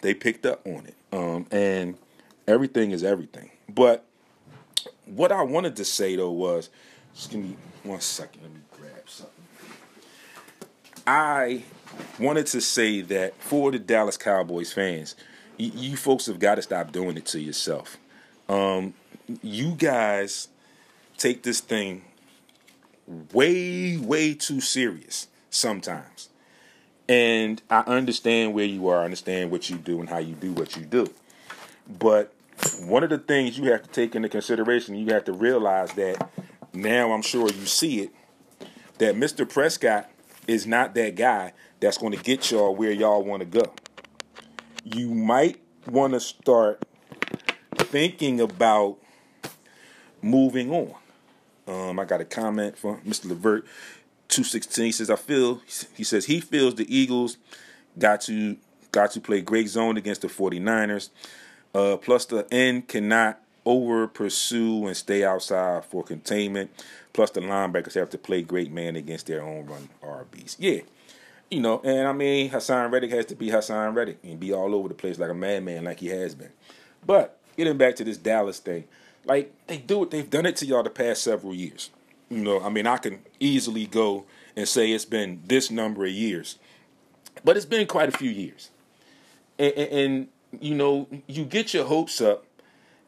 they 0.00 0.14
picked 0.14 0.46
up 0.46 0.66
on 0.66 0.86
it, 0.86 0.94
um, 1.12 1.46
and 1.50 1.96
everything 2.46 2.90
is 2.90 3.04
everything. 3.04 3.50
But 3.68 4.04
what 5.06 5.32
I 5.32 5.42
wanted 5.42 5.76
to 5.76 5.84
say 5.84 6.16
though 6.16 6.30
was, 6.30 6.70
just 7.14 7.30
give 7.30 7.40
me 7.40 7.56
one 7.82 8.00
second. 8.00 8.42
Let 8.42 8.52
me 8.52 8.60
grab 8.76 9.08
something. 9.08 9.34
I 11.06 11.62
wanted 12.18 12.46
to 12.48 12.60
say 12.60 13.00
that 13.02 13.34
for 13.40 13.70
the 13.70 13.78
Dallas 13.78 14.16
Cowboys 14.16 14.72
fans, 14.72 15.14
you, 15.56 15.70
you 15.74 15.96
folks 15.96 16.26
have 16.26 16.38
got 16.38 16.56
to 16.56 16.62
stop 16.62 16.92
doing 16.92 17.16
it 17.16 17.26
to 17.26 17.40
yourself. 17.40 17.96
Um, 18.48 18.94
you 19.42 19.72
guys 19.72 20.48
take 21.16 21.42
this 21.42 21.60
thing 21.60 22.02
way, 23.32 23.96
way 23.96 24.34
too 24.34 24.60
serious 24.60 25.28
sometimes. 25.50 26.28
And 27.08 27.62
I 27.70 27.80
understand 27.80 28.52
where 28.54 28.66
you 28.66 28.88
are, 28.88 29.00
I 29.00 29.04
understand 29.04 29.50
what 29.50 29.70
you 29.70 29.76
do 29.76 30.00
and 30.00 30.08
how 30.08 30.18
you 30.18 30.34
do 30.34 30.52
what 30.52 30.76
you 30.76 30.84
do. 30.84 31.08
But 31.98 32.34
one 32.80 33.02
of 33.02 33.10
the 33.10 33.18
things 33.18 33.58
you 33.58 33.70
have 33.72 33.82
to 33.82 33.88
take 33.88 34.14
into 34.14 34.28
consideration, 34.28 34.94
you 34.94 35.12
have 35.14 35.24
to 35.24 35.32
realize 35.32 35.92
that 35.92 36.30
now 36.72 37.12
I'm 37.12 37.22
sure 37.22 37.48
you 37.48 37.66
see 37.66 38.00
it, 38.00 38.10
that 38.98 39.14
Mr. 39.14 39.48
Prescott 39.48 40.10
is 40.46 40.66
not 40.66 40.94
that 40.94 41.14
guy 41.14 41.52
that's 41.80 41.98
going 41.98 42.12
to 42.12 42.22
get 42.22 42.50
y'all 42.50 42.74
where 42.74 42.92
y'all 42.92 43.22
want 43.22 43.40
to 43.40 43.46
go. 43.46 43.72
You 44.84 45.14
might 45.14 45.60
want 45.86 46.12
to 46.12 46.20
start 46.20 46.82
thinking 47.76 48.40
about 48.40 48.98
moving 50.20 50.70
on. 50.70 50.94
Um, 51.68 51.98
I 52.00 52.04
got 52.04 52.20
a 52.20 52.24
comment 52.24 52.78
from 52.78 53.00
Mr. 53.02 53.26
Levert, 53.26 53.66
two 54.28 54.42
sixteen. 54.42 54.86
He 54.86 54.92
says, 54.92 55.10
"I 55.10 55.16
feel." 55.16 55.60
He 55.94 56.04
says 56.04 56.24
he 56.24 56.40
feels 56.40 56.74
the 56.74 56.94
Eagles 56.94 57.36
got 57.98 58.22
to 58.22 58.56
got 58.92 59.10
to 59.12 59.20
play 59.20 59.40
great 59.40 59.68
zone 59.68 59.96
against 59.96 60.22
the 60.22 60.28
49ers. 60.28 61.10
Uh, 61.74 61.96
plus, 61.96 62.24
the 62.24 62.46
end 62.52 62.88
cannot 62.88 63.40
over 63.64 64.06
pursue 64.06 64.86
and 64.86 64.96
stay 64.96 65.24
outside 65.24 65.84
for 65.84 66.02
containment. 66.02 66.70
Plus, 67.12 67.30
the 67.30 67.40
linebackers 67.40 67.94
have 67.94 68.10
to 68.10 68.18
play 68.18 68.42
great 68.42 68.72
man 68.72 68.96
against 68.96 69.26
their 69.26 69.42
own 69.42 69.66
run 69.66 69.88
RBs. 70.02 70.56
Yeah, 70.58 70.80
you 71.50 71.60
know, 71.60 71.80
and 71.84 72.06
I 72.08 72.12
mean, 72.12 72.50
Haason 72.50 72.90
Reddick 72.90 73.10
has 73.10 73.26
to 73.26 73.34
be 73.34 73.48
Haason 73.48 73.94
Reddick 73.94 74.18
and 74.22 74.40
be 74.40 74.52
all 74.52 74.74
over 74.74 74.88
the 74.88 74.94
place 74.94 75.18
like 75.18 75.30
a 75.30 75.34
madman, 75.34 75.84
like 75.84 76.00
he 76.00 76.08
has 76.08 76.34
been. 76.34 76.52
But 77.06 77.38
getting 77.56 77.76
back 77.76 77.96
to 77.96 78.04
this 78.04 78.16
Dallas 78.16 78.58
thing, 78.58 78.84
like 79.24 79.52
they 79.66 79.78
do 79.78 80.02
it, 80.02 80.10
they've 80.10 80.28
done 80.28 80.46
it 80.46 80.56
to 80.56 80.66
y'all 80.66 80.82
the 80.82 80.90
past 80.90 81.22
several 81.22 81.54
years. 81.54 81.90
You 82.30 82.38
know, 82.38 82.60
I 82.60 82.68
mean, 82.68 82.86
I 82.86 82.98
can 82.98 83.20
easily 83.40 83.86
go 83.86 84.24
and 84.56 84.68
say 84.68 84.92
it's 84.92 85.04
been 85.04 85.42
this 85.46 85.70
number 85.70 86.04
of 86.04 86.12
years, 86.12 86.58
but 87.44 87.56
it's 87.56 87.66
been 87.66 87.86
quite 87.86 88.08
a 88.08 88.16
few 88.16 88.30
years, 88.30 88.70
and, 89.58 89.72
and, 89.72 89.92
and 89.92 90.28
you 90.60 90.74
know, 90.74 91.08
you 91.26 91.44
get 91.44 91.72
your 91.72 91.84
hopes 91.84 92.20
up, 92.20 92.44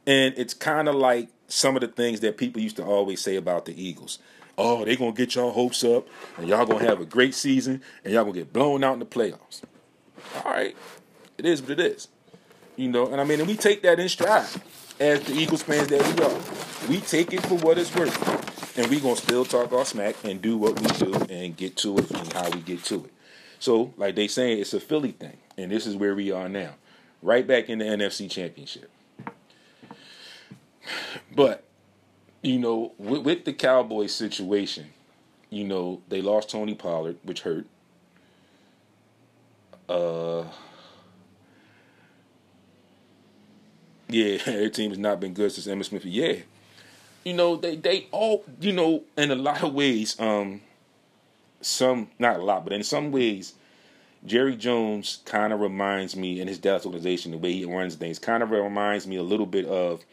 and 0.07 0.35
it's 0.37 0.55
kind 0.55 0.89
of 0.89 0.95
like 0.95 1.29
some 1.49 1.75
of 1.75 1.81
the 1.81 1.89
things 1.89 2.21
that 2.21 2.37
people 2.37 2.63
used 2.63 2.77
to 2.77 2.85
always 2.85 3.21
say 3.21 3.37
about 3.37 3.67
the 3.67 3.83
Eagles. 3.83 4.19
Oh, 4.57 4.85
they're 4.85 4.97
gonna 4.97 5.13
get 5.13 5.35
y'all 5.35 5.53
hopes 5.53 5.85
up, 5.85 6.07
and 6.39 6.49
y'all 6.49 6.67
gonna 6.67 6.85
have 6.85 7.01
a 7.01 7.07
great 7.07 7.35
season, 7.35 7.83
and 8.05 8.15
y'all 8.15 8.25
gonna 8.25 8.39
get 8.39 8.53
blown 8.53 8.85
out 8.85 8.95
in 8.95 9.01
the 9.01 9.07
playoffs. 9.07 9.63
All 10.45 10.53
right, 10.53 10.77
it 11.37 11.45
is 11.45 11.61
what 11.61 11.73
it 11.73 11.81
is, 11.81 12.09
you 12.77 12.89
know. 12.89 13.07
And 13.07 13.21
I 13.21 13.25
mean, 13.25 13.41
and 13.41 13.49
we 13.49 13.57
take 13.57 13.83
that 13.83 14.01
in 14.01 14.09
stride 14.09 14.49
as 15.01 15.23
the 15.23 15.33
Eagles 15.33 15.63
fans 15.63 15.89
that 15.89 16.03
we 16.03 16.23
are. 16.23 16.89
We 16.89 17.01
take 17.01 17.33
it 17.33 17.43
for 17.47 17.57
what 17.57 17.79
it's 17.79 17.95
worth, 17.97 18.79
and 18.79 18.87
we 18.89 19.01
gonna 19.01 19.17
still 19.17 19.45
talk 19.45 19.73
our 19.73 19.85
smack 19.85 20.17
and 20.25 20.41
do 20.41 20.57
what 20.57 20.79
we 20.81 20.87
do 20.99 21.15
and 21.31 21.57
get 21.57 21.77
to 21.79 21.99
it 21.99 22.11
and 22.11 22.33
how 22.33 22.51
we 22.51 22.61
get 22.61 22.85
to 22.85 23.07
it. 23.07 23.13
So, 23.59 23.95
like 23.97 24.15
they 24.15 24.29
saying, 24.29 24.59
it's 24.59 24.75
a 24.75 24.81
Philly 24.81 25.13
thing, 25.13 25.39
and 25.57 25.71
this 25.73 25.87
is 25.87 25.97
where 25.97 26.15
we 26.15 26.31
are 26.31 26.49
now 26.49 26.75
right 27.23 27.47
back 27.47 27.69
in 27.69 27.79
the 27.79 27.85
NFC 27.85 28.31
Championship. 28.31 28.91
But, 31.35 31.65
you 32.43 32.59
know, 32.59 32.93
with, 32.99 33.23
with, 33.23 33.45
the 33.45 33.53
Cowboys 33.53 34.15
situation, 34.15 34.87
you 35.51 35.65
know, 35.65 36.03
they 36.09 36.23
lost 36.23 36.51
Tony 36.51 36.75
Pollard, 36.75 37.19
which 37.23 37.43
hurt. 37.43 37.67
Uh, 39.89 40.45
yeah, 44.11 44.39
their 44.45 44.71
team 44.71 44.91
has 44.91 44.99
not 44.99 45.21
been 45.21 45.35
good 45.35 45.53
since 45.53 45.67
Emmitt 45.67 45.87
Smith. 45.87 46.05
Yeah, 46.05 46.37
you 47.25 47.35
know, 47.35 47.57
they 47.57 47.77
they 47.77 48.07
all, 48.11 48.45
you 48.61 48.73
know, 48.73 49.05
in 49.17 49.31
a 49.31 49.35
lot 49.35 49.63
of 49.63 49.75
ways, 49.75 50.19
um, 50.19 50.63
some 51.61 52.09
not 52.19 52.37
a 52.37 52.43
lot, 52.43 52.65
but 52.65 52.73
in 52.73 52.83
some 52.83 53.13
ways, 53.13 53.55
Jerry 54.25 54.57
Jones 54.57 55.21
kind 55.25 55.53
of 55.53 55.61
reminds 55.61 56.17
me, 56.17 56.41
in 56.41 56.49
his 56.49 56.59
Dallas 56.59 56.85
organization, 56.85 57.33
the 57.33 57.39
way 57.39 57.53
he 57.53 57.65
runs 57.65 57.95
things, 57.95 58.19
kind 58.19 58.43
of 58.43 58.51
reminds 58.51 59.07
me 59.07 59.17
a 59.17 59.23
little 59.23 59.47
bit 59.47 59.67
of 59.67 60.05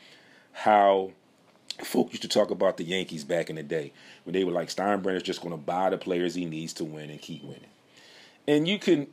how 0.54 1.12
folk 1.84 2.12
used 2.12 2.24
to 2.24 2.28
talk 2.28 2.50
about 2.50 2.78
the 2.78 2.84
Yankees 2.84 3.24
back 3.24 3.50
in 3.50 3.56
the 3.56 3.64
day, 3.64 3.91
when 4.24 4.34
they 4.34 4.43
were 4.43 4.52
like 4.52 4.70
Steinbrenner's 4.70 5.24
just 5.24 5.41
going 5.41 5.54
to 5.54 5.58
buy 5.58 5.89
the 5.89 5.98
players 5.98 6.36
he 6.36 6.45
needs 6.45 6.74
to 6.74 6.84
win 6.84 7.10
and 7.10 7.22
keep 7.22 7.43
winning. 7.43 7.62
And 8.48 8.68
you 8.68 8.80
can, 8.80 9.08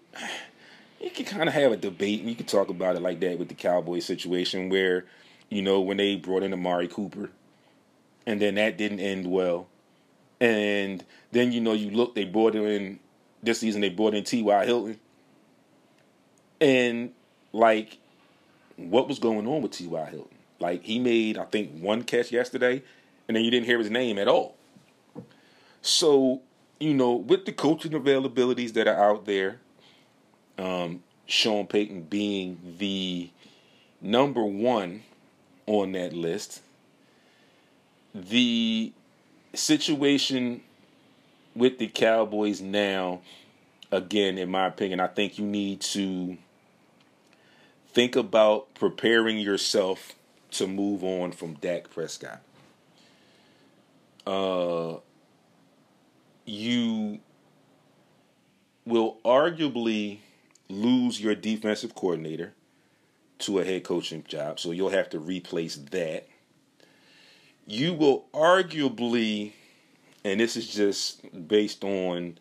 you 1.04 1.10
can 1.10 1.24
kind 1.26 1.48
of 1.48 1.54
have 1.54 1.72
a 1.72 1.76
debate, 1.76 2.20
and 2.20 2.28
you 2.28 2.34
can 2.34 2.46
talk 2.46 2.68
about 2.70 2.96
it 2.96 3.02
like 3.02 3.20
that 3.20 3.38
with 3.38 3.48
the 3.48 3.54
Cowboys 3.54 4.04
situation, 4.04 4.70
where 4.70 5.04
you 5.50 5.62
know 5.62 5.80
when 5.80 5.98
they 5.98 6.16
brought 6.16 6.42
in 6.42 6.52
Amari 6.52 6.88
Cooper, 6.88 7.30
and 8.26 8.40
then 8.40 8.54
that 8.54 8.78
didn't 8.78 9.00
end 9.00 9.30
well, 9.30 9.68
and 10.40 11.04
then 11.32 11.52
you 11.52 11.60
know 11.60 11.72
you 11.72 11.90
look, 11.90 12.14
they 12.14 12.24
brought 12.24 12.54
in 12.54 12.98
this 13.42 13.60
season 13.60 13.80
they 13.80 13.90
brought 13.90 14.14
in 14.14 14.24
T.Y. 14.24 14.64
Hilton. 14.64 14.98
And 16.60 17.12
like 17.52 17.98
what 18.76 19.06
was 19.06 19.18
going 19.18 19.46
on 19.46 19.62
with 19.62 19.72
T.Y. 19.72 20.10
Hilton? 20.10 20.38
Like 20.58 20.82
he 20.82 20.98
made, 20.98 21.36
I 21.36 21.44
think, 21.44 21.78
one 21.80 22.02
catch 22.02 22.32
yesterday, 22.32 22.82
and 23.28 23.36
then 23.36 23.44
you 23.44 23.50
didn't 23.50 23.66
hear 23.66 23.78
his 23.78 23.90
name 23.90 24.18
at 24.18 24.28
all. 24.28 24.56
So, 25.82 26.40
you 26.80 26.94
know, 26.94 27.12
with 27.12 27.44
the 27.44 27.52
coaching 27.52 27.92
availabilities 27.92 28.72
that 28.72 28.88
are 28.88 29.10
out 29.10 29.26
there, 29.26 29.60
um, 30.58 31.02
Sean 31.26 31.66
Payton 31.66 32.02
being 32.02 32.76
the 32.78 33.30
number 34.00 34.44
one 34.44 35.02
on 35.66 35.92
that 35.92 36.12
list, 36.12 36.60
the 38.14 38.92
situation 39.54 40.62
with 41.54 41.78
the 41.78 41.88
Cowboys 41.88 42.60
now, 42.60 43.20
again, 43.90 44.38
in 44.38 44.50
my 44.50 44.66
opinion, 44.66 45.00
I 45.00 45.06
think 45.06 45.38
you 45.38 45.44
need 45.44 45.80
to 45.82 46.36
think 47.88 48.16
about 48.16 48.74
preparing 48.74 49.38
yourself 49.38 50.12
to 50.52 50.66
move 50.66 51.02
on 51.02 51.32
from 51.32 51.54
Dak 51.54 51.90
Prescott. 51.90 52.40
Uh, 54.26 54.96
you 56.44 57.20
will 58.84 59.18
arguably 59.24 60.18
lose 60.68 61.20
your 61.20 61.34
defensive 61.34 61.94
coordinator 61.94 62.54
to 63.40 63.58
a 63.58 63.64
head 63.64 63.84
coaching 63.84 64.24
job, 64.26 64.58
so 64.58 64.70
you'll 64.70 64.90
have 64.90 65.10
to 65.10 65.18
replace 65.18 65.76
that. 65.76 66.26
You 67.66 67.94
will 67.94 68.26
arguably, 68.32 69.52
and 70.24 70.40
this 70.40 70.56
is 70.56 70.72
just 70.72 71.48
based 71.48 71.82
on 71.84 72.38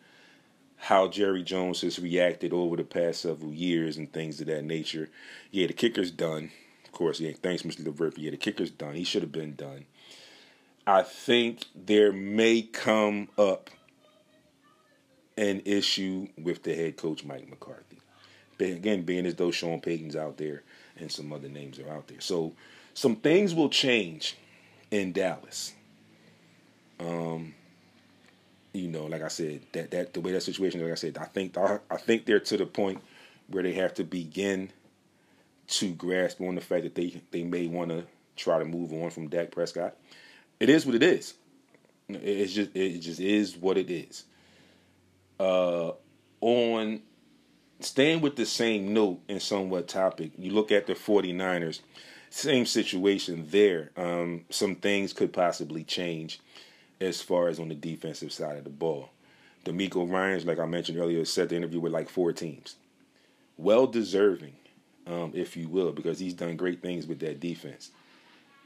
how 0.76 1.08
Jerry 1.08 1.42
Jones 1.42 1.80
has 1.80 1.98
reacted 1.98 2.52
over 2.52 2.76
the 2.76 2.84
past 2.84 3.22
several 3.22 3.52
years 3.52 3.96
and 3.96 4.12
things 4.12 4.40
of 4.40 4.48
that 4.48 4.64
nature. 4.64 5.08
Yeah, 5.50 5.66
the 5.66 5.72
kicker's 5.72 6.10
done. 6.10 6.50
Of 6.84 6.92
course, 6.92 7.20
yeah, 7.20 7.32
thanks, 7.42 7.62
Mr. 7.62 7.86
Levert. 7.86 8.18
Yeah, 8.18 8.30
the 8.30 8.36
kicker's 8.36 8.70
done. 8.70 8.94
He 8.94 9.04
should 9.04 9.22
have 9.22 9.32
been 9.32 9.54
done. 9.54 9.86
I 10.86 11.02
think 11.02 11.64
there 11.74 12.12
may 12.12 12.62
come 12.62 13.28
up 13.38 13.70
an 15.38 15.62
issue 15.64 16.28
with 16.36 16.62
the 16.62 16.74
head 16.74 16.96
coach, 16.98 17.24
Mike 17.24 17.48
McCarthy. 17.48 17.93
Again, 18.58 19.02
being 19.02 19.26
as 19.26 19.34
though 19.34 19.50
Sean 19.50 19.80
Payton's 19.80 20.16
out 20.16 20.36
there 20.36 20.62
and 20.96 21.10
some 21.10 21.32
other 21.32 21.48
names 21.48 21.78
are 21.78 21.90
out 21.90 22.06
there. 22.06 22.20
So 22.20 22.52
some 22.94 23.16
things 23.16 23.54
will 23.54 23.68
change 23.68 24.36
in 24.90 25.12
Dallas. 25.12 25.74
Um, 27.00 27.54
you 28.72 28.88
know, 28.88 29.06
like 29.06 29.22
I 29.22 29.28
said, 29.28 29.62
that 29.72 29.90
that 29.90 30.14
the 30.14 30.20
way 30.20 30.32
that 30.32 30.42
situation, 30.42 30.82
like 30.82 30.92
I 30.92 30.96
said, 30.96 31.18
I 31.18 31.24
think 31.24 31.56
I, 31.56 31.78
I 31.90 31.96
think 31.96 32.26
they're 32.26 32.40
to 32.40 32.56
the 32.56 32.66
point 32.66 33.00
where 33.48 33.62
they 33.62 33.72
have 33.72 33.94
to 33.94 34.04
begin 34.04 34.70
to 35.66 35.92
grasp 35.92 36.40
on 36.40 36.54
the 36.54 36.60
fact 36.60 36.84
that 36.84 36.94
they 36.94 37.20
they 37.30 37.44
may 37.44 37.66
want 37.66 37.90
to 37.90 38.04
try 38.36 38.58
to 38.58 38.64
move 38.64 38.92
on 38.92 39.10
from 39.10 39.28
Dak 39.28 39.50
Prescott. 39.50 39.96
It 40.60 40.68
is 40.68 40.86
what 40.86 40.94
it 40.94 41.02
is. 41.02 41.34
It's 42.08 42.52
just 42.52 42.70
it 42.74 42.98
just 43.00 43.20
is 43.20 43.56
what 43.56 43.78
it 43.78 43.90
is. 43.90 44.24
Uh, 45.38 45.92
on 46.40 47.00
staying 47.80 48.20
with 48.20 48.36
the 48.36 48.46
same 48.46 48.92
note 48.92 49.20
and 49.28 49.40
somewhat 49.40 49.88
topic, 49.88 50.32
you 50.38 50.52
look 50.52 50.72
at 50.72 50.86
the 50.86 50.94
49ers, 50.94 51.80
same 52.30 52.66
situation 52.66 53.46
there. 53.50 53.90
Um, 53.96 54.44
some 54.50 54.74
things 54.74 55.12
could 55.12 55.32
possibly 55.32 55.84
change 55.84 56.40
as 57.00 57.20
far 57.22 57.48
as 57.48 57.60
on 57.60 57.68
the 57.68 57.74
defensive 57.74 58.32
side 58.32 58.56
of 58.56 58.64
the 58.64 58.70
ball. 58.70 59.10
DeMeco 59.64 60.10
Ryans, 60.10 60.44
like 60.44 60.58
I 60.58 60.66
mentioned 60.66 60.98
earlier, 60.98 61.24
set 61.24 61.48
the 61.48 61.56
interview 61.56 61.80
with 61.80 61.92
like 61.92 62.08
four 62.08 62.32
teams. 62.32 62.76
Well 63.56 63.86
deserving, 63.86 64.54
um, 65.06 65.32
if 65.34 65.56
you 65.56 65.68
will, 65.68 65.92
because 65.92 66.18
he's 66.18 66.34
done 66.34 66.56
great 66.56 66.82
things 66.82 67.06
with 67.06 67.20
that 67.20 67.40
defense. 67.40 67.90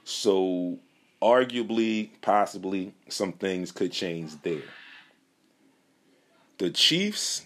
So, 0.05 0.79
arguably, 1.21 2.11
possibly, 2.23 2.95
some 3.09 3.33
things 3.33 3.71
could 3.71 3.93
change 3.93 4.33
there. 4.43 4.63
The 6.57 6.71
Chiefs, 6.71 7.45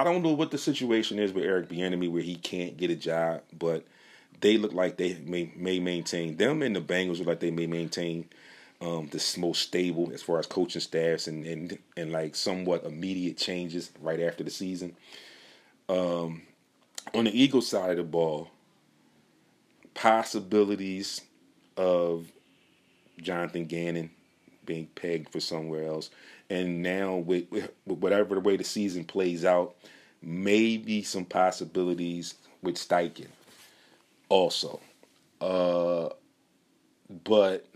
I 0.00 0.04
don't 0.04 0.22
know 0.22 0.32
what 0.32 0.50
the 0.50 0.56
situation 0.56 1.18
is 1.18 1.30
with 1.30 1.44
Eric 1.44 1.68
Bieniemy 1.68 2.10
where 2.10 2.22
he 2.22 2.36
can't 2.36 2.78
get 2.78 2.90
a 2.90 2.96
job, 2.96 3.42
but 3.52 3.84
they 4.40 4.56
look 4.56 4.72
like 4.72 4.96
they 4.96 5.18
may 5.26 5.52
may 5.54 5.78
maintain 5.78 6.38
them 6.38 6.62
and 6.62 6.74
the 6.74 6.80
Bengals 6.80 7.18
look 7.18 7.26
like 7.26 7.40
they 7.40 7.50
may 7.50 7.66
maintain 7.66 8.26
um, 8.80 9.10
the 9.10 9.22
most 9.36 9.60
stable 9.60 10.10
as 10.14 10.22
far 10.22 10.38
as 10.38 10.46
coaching 10.46 10.80
staffs 10.80 11.26
and, 11.26 11.44
and 11.44 11.78
and 11.98 12.12
like 12.12 12.34
somewhat 12.34 12.84
immediate 12.84 13.36
changes 13.36 13.90
right 14.00 14.20
after 14.20 14.42
the 14.42 14.48
season. 14.48 14.96
Um, 15.90 16.44
on 17.12 17.24
the 17.24 17.38
Eagles 17.38 17.68
side 17.68 17.90
of 17.90 17.96
the 17.98 18.02
ball, 18.04 18.48
possibilities 19.92 21.20
of 21.76 22.32
Jonathan 23.20 23.66
Gannon 23.66 24.12
being 24.64 24.86
pegged 24.94 25.30
for 25.30 25.40
somewhere 25.40 25.84
else, 25.84 26.08
and 26.50 26.82
now 26.82 27.16
with, 27.16 27.50
with 27.50 27.70
whatever 27.86 28.34
the 28.34 28.40
way 28.40 28.56
the 28.56 28.64
season 28.64 29.04
plays 29.04 29.44
out, 29.44 29.76
maybe 30.20 31.02
some 31.02 31.24
possibilities 31.24 32.34
with 32.62 32.74
Steichen 32.74 33.28
also. 34.28 34.80
Uh, 35.40 36.10
but 37.24 37.66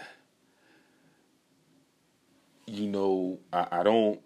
you 2.66 2.86
know, 2.88 3.38
I, 3.52 3.66
I 3.70 3.82
don't 3.82 4.20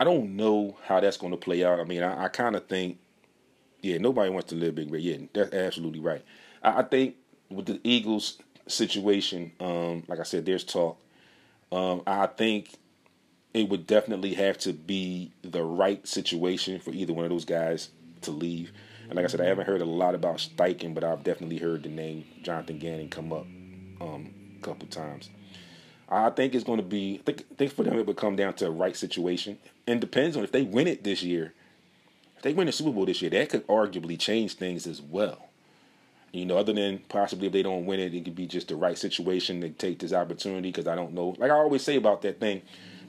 I 0.00 0.04
don't 0.04 0.34
know 0.34 0.76
how 0.84 0.98
that's 1.00 1.16
going 1.16 1.30
to 1.30 1.36
play 1.36 1.64
out. 1.64 1.78
I 1.78 1.84
mean, 1.84 2.02
I, 2.02 2.24
I 2.24 2.28
kind 2.28 2.56
of 2.56 2.66
think, 2.66 2.98
yeah, 3.82 3.98
nobody 3.98 4.30
wants 4.30 4.48
to 4.48 4.56
live 4.56 4.74
big 4.74 4.90
red. 4.90 5.00
Yeah, 5.00 5.18
that's 5.32 5.54
absolutely 5.54 6.00
right. 6.00 6.24
I, 6.62 6.80
I 6.80 6.82
think 6.82 7.14
with 7.50 7.66
the 7.66 7.80
Eagles 7.84 8.38
situation, 8.66 9.52
um, 9.60 10.02
like 10.08 10.18
I 10.18 10.24
said, 10.24 10.44
there's 10.44 10.64
talk. 10.64 10.98
Um, 11.72 12.02
I 12.06 12.26
think 12.26 12.76
it 13.54 13.68
would 13.68 13.86
definitely 13.86 14.34
have 14.34 14.58
to 14.58 14.72
be 14.72 15.32
the 15.42 15.62
right 15.62 16.06
situation 16.06 16.78
for 16.78 16.90
either 16.90 17.12
one 17.12 17.24
of 17.24 17.30
those 17.30 17.46
guys 17.46 17.90
to 18.22 18.30
leave. 18.30 18.72
And 19.08 19.16
like 19.16 19.24
I 19.24 19.28
said, 19.28 19.40
I 19.40 19.46
haven't 19.46 19.66
heard 19.66 19.80
a 19.80 19.86
lot 19.86 20.14
about 20.14 20.36
Steichen, 20.36 20.94
but 20.94 21.02
I've 21.02 21.24
definitely 21.24 21.58
heard 21.58 21.82
the 21.82 21.88
name 21.88 22.24
Jonathan 22.42 22.78
Gannon 22.78 23.08
come 23.08 23.32
up 23.32 23.46
um, 24.00 24.32
a 24.56 24.62
couple 24.62 24.86
times. 24.88 25.30
I 26.08 26.28
think 26.30 26.54
it's 26.54 26.64
going 26.64 26.78
to 26.78 26.84
be. 26.84 27.20
I 27.20 27.22
think, 27.22 27.46
I 27.50 27.54
think 27.54 27.72
for 27.72 27.84
them 27.84 27.98
it 27.98 28.06
would 28.06 28.16
come 28.16 28.36
down 28.36 28.52
to 28.54 28.66
a 28.66 28.70
right 28.70 28.94
situation, 28.94 29.58
and 29.86 30.00
depends 30.00 30.36
on 30.36 30.44
if 30.44 30.52
they 30.52 30.62
win 30.62 30.86
it 30.86 31.04
this 31.04 31.22
year. 31.22 31.54
If 32.36 32.42
they 32.42 32.52
win 32.52 32.66
the 32.66 32.72
Super 32.72 32.90
Bowl 32.90 33.06
this 33.06 33.22
year, 33.22 33.30
that 33.30 33.48
could 33.48 33.66
arguably 33.66 34.18
change 34.18 34.54
things 34.54 34.86
as 34.86 35.00
well. 35.00 35.48
You 36.32 36.46
know, 36.46 36.56
other 36.56 36.72
than 36.72 36.98
possibly 37.10 37.46
if 37.46 37.52
they 37.52 37.62
don't 37.62 37.84
win 37.84 38.00
it, 38.00 38.14
it 38.14 38.24
could 38.24 38.34
be 38.34 38.46
just 38.46 38.68
the 38.68 38.76
right 38.76 38.96
situation 38.96 39.60
to 39.60 39.68
take 39.68 39.98
this 39.98 40.12
opportunity. 40.12 40.70
Because 40.70 40.86
I 40.86 40.96
don't 40.96 41.12
know, 41.12 41.34
like 41.38 41.50
I 41.50 41.54
always 41.54 41.82
say 41.82 41.96
about 41.96 42.22
that 42.22 42.40
thing 42.40 42.62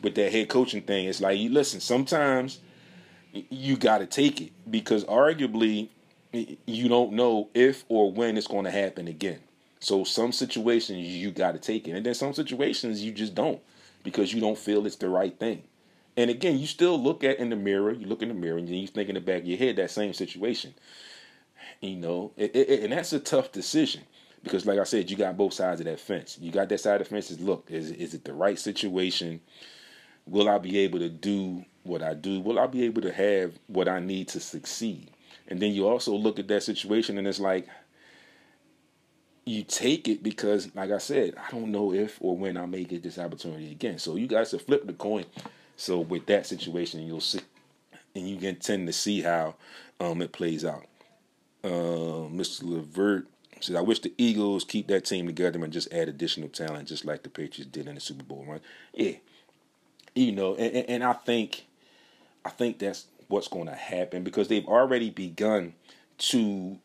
with 0.03 0.15
that 0.15 0.31
head 0.31 0.49
coaching 0.49 0.81
thing, 0.81 1.07
it's 1.07 1.21
like, 1.21 1.39
listen, 1.49 1.79
sometimes 1.79 2.59
you 3.31 3.77
got 3.77 3.99
to 3.99 4.05
take 4.05 4.41
it 4.41 4.51
because 4.69 5.05
arguably 5.05 5.89
you 6.33 6.89
don't 6.89 7.13
know 7.13 7.49
if 7.53 7.85
or 7.87 8.11
when 8.11 8.37
it's 8.37 8.47
going 8.47 8.65
to 8.65 8.71
happen 8.71 9.07
again. 9.07 9.39
So 9.79 10.03
some 10.03 10.31
situations 10.31 11.07
you 11.07 11.31
got 11.31 11.53
to 11.53 11.59
take 11.59 11.87
it, 11.87 11.91
and 11.91 12.05
then 12.05 12.13
some 12.13 12.33
situations 12.33 13.03
you 13.03 13.11
just 13.11 13.35
don't 13.35 13.61
because 14.03 14.33
you 14.33 14.41
don't 14.41 14.57
feel 14.57 14.85
it's 14.85 14.95
the 14.97 15.09
right 15.09 15.37
thing. 15.37 15.63
And 16.15 16.29
again, 16.29 16.57
you 16.59 16.67
still 16.67 17.01
look 17.01 17.23
at 17.23 17.39
in 17.39 17.49
the 17.49 17.55
mirror. 17.55 17.91
You 17.91 18.05
look 18.05 18.21
in 18.21 18.29
the 18.29 18.33
mirror, 18.33 18.57
and 18.57 18.69
you 18.69 18.87
think 18.87 19.09
in 19.09 19.15
the 19.15 19.21
back 19.21 19.41
of 19.41 19.47
your 19.47 19.57
head 19.57 19.77
that 19.77 19.91
same 19.91 20.13
situation. 20.13 20.73
You 21.83 21.97
know, 21.97 22.31
it, 22.37 22.55
it, 22.55 22.83
and 22.83 22.93
that's 22.93 23.11
a 23.11 23.19
tough 23.19 23.51
decision 23.51 24.03
because, 24.41 24.65
like 24.65 24.79
I 24.79 24.85
said, 24.85 25.11
you 25.11 25.17
got 25.17 25.35
both 25.35 25.51
sides 25.51 25.81
of 25.81 25.85
that 25.85 25.99
fence. 25.99 26.37
You 26.39 26.49
got 26.49 26.69
that 26.69 26.79
side 26.79 27.01
of 27.01 27.09
the 27.09 27.13
fence. 27.13 27.29
Is 27.29 27.41
look, 27.41 27.67
is 27.69 27.91
is 27.91 28.13
it 28.13 28.23
the 28.23 28.33
right 28.33 28.57
situation? 28.57 29.41
Will 30.25 30.47
I 30.47 30.59
be 30.59 30.79
able 30.79 30.99
to 30.99 31.09
do 31.09 31.65
what 31.83 32.01
I 32.01 32.13
do? 32.13 32.39
Will 32.39 32.57
I 32.57 32.67
be 32.67 32.85
able 32.85 33.01
to 33.01 33.11
have 33.11 33.59
what 33.67 33.89
I 33.89 33.99
need 33.99 34.29
to 34.29 34.39
succeed? 34.39 35.11
And 35.49 35.61
then 35.61 35.73
you 35.73 35.85
also 35.85 36.13
look 36.15 36.39
at 36.39 36.47
that 36.47 36.63
situation, 36.63 37.17
and 37.17 37.27
it's 37.27 37.41
like 37.41 37.67
you 39.43 39.63
take 39.63 40.07
it 40.07 40.23
because, 40.23 40.73
like 40.75 40.91
I 40.91 40.99
said, 40.99 41.35
I 41.35 41.51
don't 41.51 41.69
know 41.69 41.93
if 41.93 42.17
or 42.21 42.37
when 42.37 42.55
I 42.55 42.65
may 42.65 42.85
get 42.85 43.03
this 43.03 43.19
opportunity 43.19 43.71
again. 43.71 43.99
So 43.99 44.15
you 44.15 44.27
guys 44.27 44.51
to 44.51 44.59
flip 44.59 44.87
the 44.87 44.93
coin. 44.93 45.25
So 45.75 45.99
with 45.99 46.27
that 46.27 46.45
situation, 46.45 47.05
you'll 47.05 47.19
see, 47.19 47.41
and 48.15 48.29
you 48.29 48.37
can 48.37 48.55
tend 48.55 48.87
to 48.87 48.93
see 48.93 49.21
how 49.21 49.55
um, 49.99 50.21
it 50.21 50.31
plays 50.31 50.63
out. 50.63 50.85
Um, 51.63 52.37
Mr. 52.37 52.63
Levert 52.63 53.27
says, 53.61 53.75
"I 53.75 53.81
wish 53.81 53.99
the 53.99 54.13
Eagles 54.17 54.63
keep 54.63 54.87
that 54.87 55.05
team 55.05 55.27
together 55.27 55.63
and 55.63 55.71
just 55.71 55.91
add 55.93 56.09
additional 56.09 56.49
talent, 56.49 56.89
just 56.89 57.05
like 57.05 57.23
the 57.23 57.29
Patriots 57.29 57.71
did 57.71 57.87
in 57.87 57.95
the 57.95 58.01
Super 58.01 58.23
Bowl 58.23 58.45
run." 58.47 58.59
Yeah, 58.93 59.13
you 60.15 60.31
know, 60.31 60.55
and, 60.55 60.89
and 60.89 61.03
I 61.03 61.13
think, 61.13 61.65
I 62.45 62.49
think 62.49 62.79
that's 62.79 63.05
what's 63.27 63.47
going 63.47 63.67
to 63.67 63.75
happen 63.75 64.23
because 64.23 64.47
they've 64.47 64.67
already 64.67 65.09
begun 65.09 65.73
to 66.17 66.77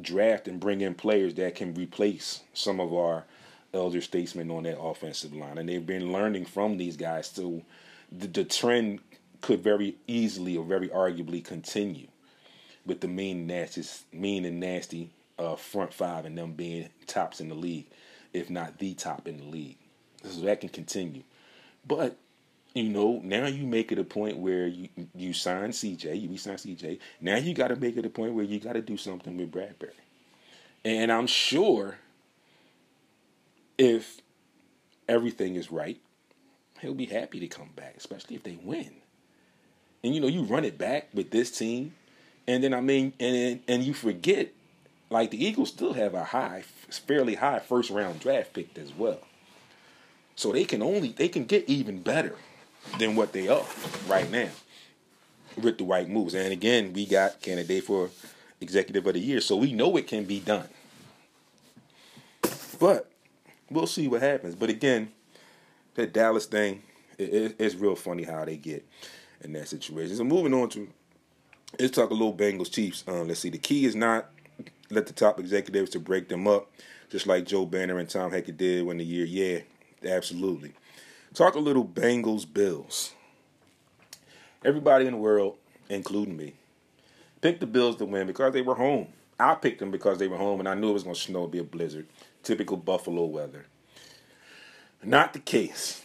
draft 0.00 0.48
and 0.48 0.58
bring 0.58 0.80
in 0.80 0.94
players 0.94 1.34
that 1.34 1.54
can 1.54 1.74
replace 1.74 2.42
some 2.52 2.80
of 2.80 2.92
our 2.92 3.24
elder 3.72 4.00
statesmen 4.00 4.50
on 4.50 4.64
that 4.64 4.80
offensive 4.80 5.34
line. 5.34 5.58
And 5.58 5.68
they've 5.68 5.84
been 5.84 6.12
learning 6.12 6.46
from 6.46 6.78
these 6.78 6.96
guys. 6.96 7.28
So 7.28 7.62
the, 8.10 8.26
the 8.26 8.44
trend 8.44 9.00
could 9.40 9.62
very 9.62 9.96
easily 10.06 10.56
or 10.56 10.64
very 10.64 10.88
arguably 10.88 11.44
continue 11.44 12.08
with 12.86 13.00
the 13.00 13.08
mean, 13.08 13.46
nasty, 13.46 13.82
mean 14.12 14.44
and 14.44 14.60
nasty 14.60 15.10
uh, 15.38 15.56
front 15.56 15.92
five 15.92 16.24
and 16.24 16.36
them 16.36 16.52
being 16.52 16.88
tops 17.06 17.40
in 17.40 17.48
the 17.48 17.54
league, 17.54 17.86
if 18.32 18.50
not 18.50 18.78
the 18.78 18.94
top 18.94 19.26
in 19.26 19.38
the 19.38 19.44
league. 19.44 19.78
So 20.24 20.42
that 20.42 20.60
can 20.60 20.68
continue. 20.70 21.22
But 21.86 22.16
you 22.74 22.84
know, 22.84 23.20
now 23.22 23.46
you 23.46 23.66
make 23.66 23.92
it 23.92 23.98
a 23.98 24.04
point 24.04 24.38
where 24.38 24.66
you 24.66 24.88
you 25.14 25.32
sign 25.32 25.70
CJ, 25.70 26.28
you 26.28 26.36
sign 26.38 26.56
CJ. 26.56 26.98
Now 27.20 27.36
you 27.36 27.54
got 27.54 27.68
to 27.68 27.76
make 27.76 27.96
it 27.96 28.06
a 28.06 28.10
point 28.10 28.34
where 28.34 28.44
you 28.44 28.58
got 28.58 28.72
to 28.72 28.82
do 28.82 28.96
something 28.96 29.36
with 29.36 29.52
Bradberry. 29.52 29.90
And 30.84 31.12
I'm 31.12 31.26
sure 31.26 31.96
if 33.78 34.20
everything 35.08 35.54
is 35.54 35.70
right, 35.70 35.98
he'll 36.80 36.94
be 36.94 37.06
happy 37.06 37.40
to 37.40 37.48
come 37.48 37.70
back, 37.76 37.94
especially 37.96 38.36
if 38.36 38.42
they 38.42 38.58
win. 38.62 38.92
And 40.02 40.14
you 40.14 40.20
know, 40.20 40.26
you 40.26 40.42
run 40.42 40.64
it 40.64 40.76
back 40.76 41.08
with 41.14 41.30
this 41.30 41.50
team, 41.50 41.94
And 42.46 42.62
then 42.62 42.74
I 42.74 42.80
mean, 42.80 43.12
and 43.18 43.60
and 43.66 43.82
you 43.82 43.94
forget, 43.94 44.52
like 45.10 45.30
the 45.30 45.44
Eagles 45.44 45.70
still 45.70 45.94
have 45.94 46.14
a 46.14 46.24
high, 46.24 46.64
fairly 46.90 47.36
high 47.36 47.60
first 47.60 47.90
round 47.90 48.20
draft 48.20 48.52
pick 48.52 48.76
as 48.76 48.92
well. 48.92 49.20
So 50.36 50.52
they 50.52 50.64
can 50.64 50.82
only 50.82 51.12
they 51.12 51.28
can 51.28 51.44
get 51.44 51.68
even 51.68 52.02
better 52.02 52.36
than 52.98 53.16
what 53.16 53.32
they 53.32 53.48
are 53.48 53.64
right 54.08 54.30
now 54.30 54.50
with 55.60 55.78
the 55.78 55.84
right 55.84 56.08
moves. 56.08 56.34
And 56.34 56.52
again, 56.52 56.92
we 56.92 57.06
got 57.06 57.40
candidate 57.40 57.84
for 57.84 58.10
executive 58.60 59.06
of 59.06 59.14
the 59.14 59.20
year, 59.20 59.40
so 59.40 59.56
we 59.56 59.72
know 59.72 59.96
it 59.96 60.06
can 60.06 60.24
be 60.24 60.40
done. 60.40 60.68
But 62.78 63.10
we'll 63.70 63.86
see 63.86 64.08
what 64.08 64.22
happens. 64.22 64.54
But 64.54 64.70
again, 64.70 65.12
that 65.94 66.12
Dallas 66.12 66.46
thing, 66.46 66.82
it, 67.18 67.32
it, 67.32 67.56
it's 67.58 67.74
real 67.74 67.96
funny 67.96 68.24
how 68.24 68.44
they 68.44 68.56
get 68.56 68.84
in 69.42 69.52
that 69.52 69.68
situation. 69.68 70.16
So 70.16 70.24
moving 70.24 70.54
on 70.54 70.68
to 70.70 70.88
let's 71.78 71.94
talk 71.94 72.10
a 72.10 72.14
little 72.14 72.34
Bengals 72.34 72.70
Chiefs. 72.70 73.04
Um, 73.06 73.28
let's 73.28 73.40
see. 73.40 73.50
The 73.50 73.58
key 73.58 73.84
is 73.84 73.94
not 73.94 74.30
let 74.90 75.06
the 75.06 75.12
top 75.12 75.40
executives 75.40 75.90
to 75.90 76.00
break 76.00 76.28
them 76.28 76.46
up, 76.46 76.70
just 77.10 77.26
like 77.26 77.46
Joe 77.46 77.66
Banner 77.66 77.98
and 77.98 78.08
Tom 78.08 78.30
Heckert 78.30 78.56
did 78.56 78.84
when 78.84 78.98
the 78.98 79.04
year. 79.04 79.24
Yeah, 79.24 79.60
absolutely. 80.08 80.72
Talk 81.32 81.54
a 81.54 81.60
little 81.60 81.84
Bengals 81.84 82.50
Bills. 82.50 83.12
Everybody 84.64 85.06
in 85.06 85.12
the 85.12 85.18
world, 85.18 85.56
including 85.88 86.36
me, 86.36 86.54
picked 87.40 87.60
the 87.60 87.66
Bills 87.66 87.96
to 87.96 88.04
win 88.04 88.26
because 88.26 88.52
they 88.52 88.62
were 88.62 88.74
home. 88.74 89.08
I 89.38 89.54
picked 89.54 89.80
them 89.80 89.90
because 89.90 90.18
they 90.18 90.28
were 90.28 90.36
home, 90.36 90.60
and 90.60 90.68
I 90.68 90.74
knew 90.74 90.90
it 90.90 90.94
was 90.94 91.02
going 91.02 91.16
to 91.16 91.20
snow, 91.20 91.46
be 91.46 91.58
a 91.58 91.64
blizzard, 91.64 92.06
typical 92.42 92.76
Buffalo 92.76 93.24
weather. 93.24 93.66
Not 95.02 95.32
the 95.32 95.40
case. 95.40 96.00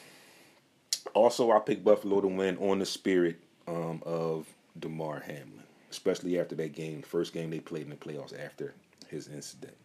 Also, 1.14 1.52
I 1.52 1.60
picked 1.60 1.84
Buffalo 1.84 2.22
to 2.22 2.28
win 2.28 2.58
on 2.58 2.80
the 2.80 2.86
spirit 2.86 3.40
um, 3.68 4.02
of 4.06 4.48
Damar 4.80 5.22
Hamlin, 5.22 5.64
especially 5.92 6.40
after 6.40 6.56
that 6.56 6.74
game, 6.74 7.02
first 7.02 7.34
game 7.34 7.50
they 7.50 7.60
played 7.60 7.84
in 7.84 7.90
the 7.90 7.96
playoffs 7.96 8.34
after 8.38 8.74
his 9.08 9.28
incident. 9.28 9.76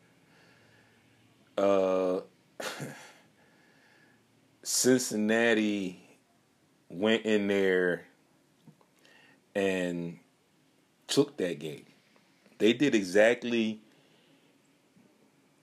Uh, 1.57 2.21
Cincinnati 4.63 6.01
went 6.89 7.25
in 7.25 7.47
there 7.49 8.07
and 9.55 10.19
took 11.07 11.37
that 11.37 11.59
game. 11.59 11.85
They 12.59 12.73
did 12.73 12.95
exactly 12.95 13.81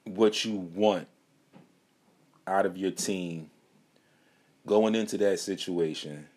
what 0.04 0.44
you 0.46 0.56
want 0.56 1.08
out 2.48 2.66
of 2.66 2.78
your 2.78 2.92
team 2.92 3.50
going 4.66 4.96
into 4.96 5.18
that 5.18 5.40
situation, 5.40 6.28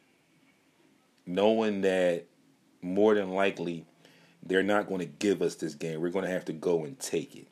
knowing 1.27 1.83
that 1.83 2.27
more 2.85 3.15
than 3.15 3.31
likely 3.31 3.85
they're 4.43 4.63
not 4.63 4.87
going 4.87 5.01
to 5.01 5.07
give 5.07 5.41
us 5.43 5.55
this 5.55 5.75
game. 5.75 6.01
We're 6.01 6.11
going 6.11 6.27
to 6.27 6.31
have 6.31 6.45
to 6.47 6.53
go 6.53 6.85
and 6.85 6.99
take 7.01 7.35
it. 7.35 7.47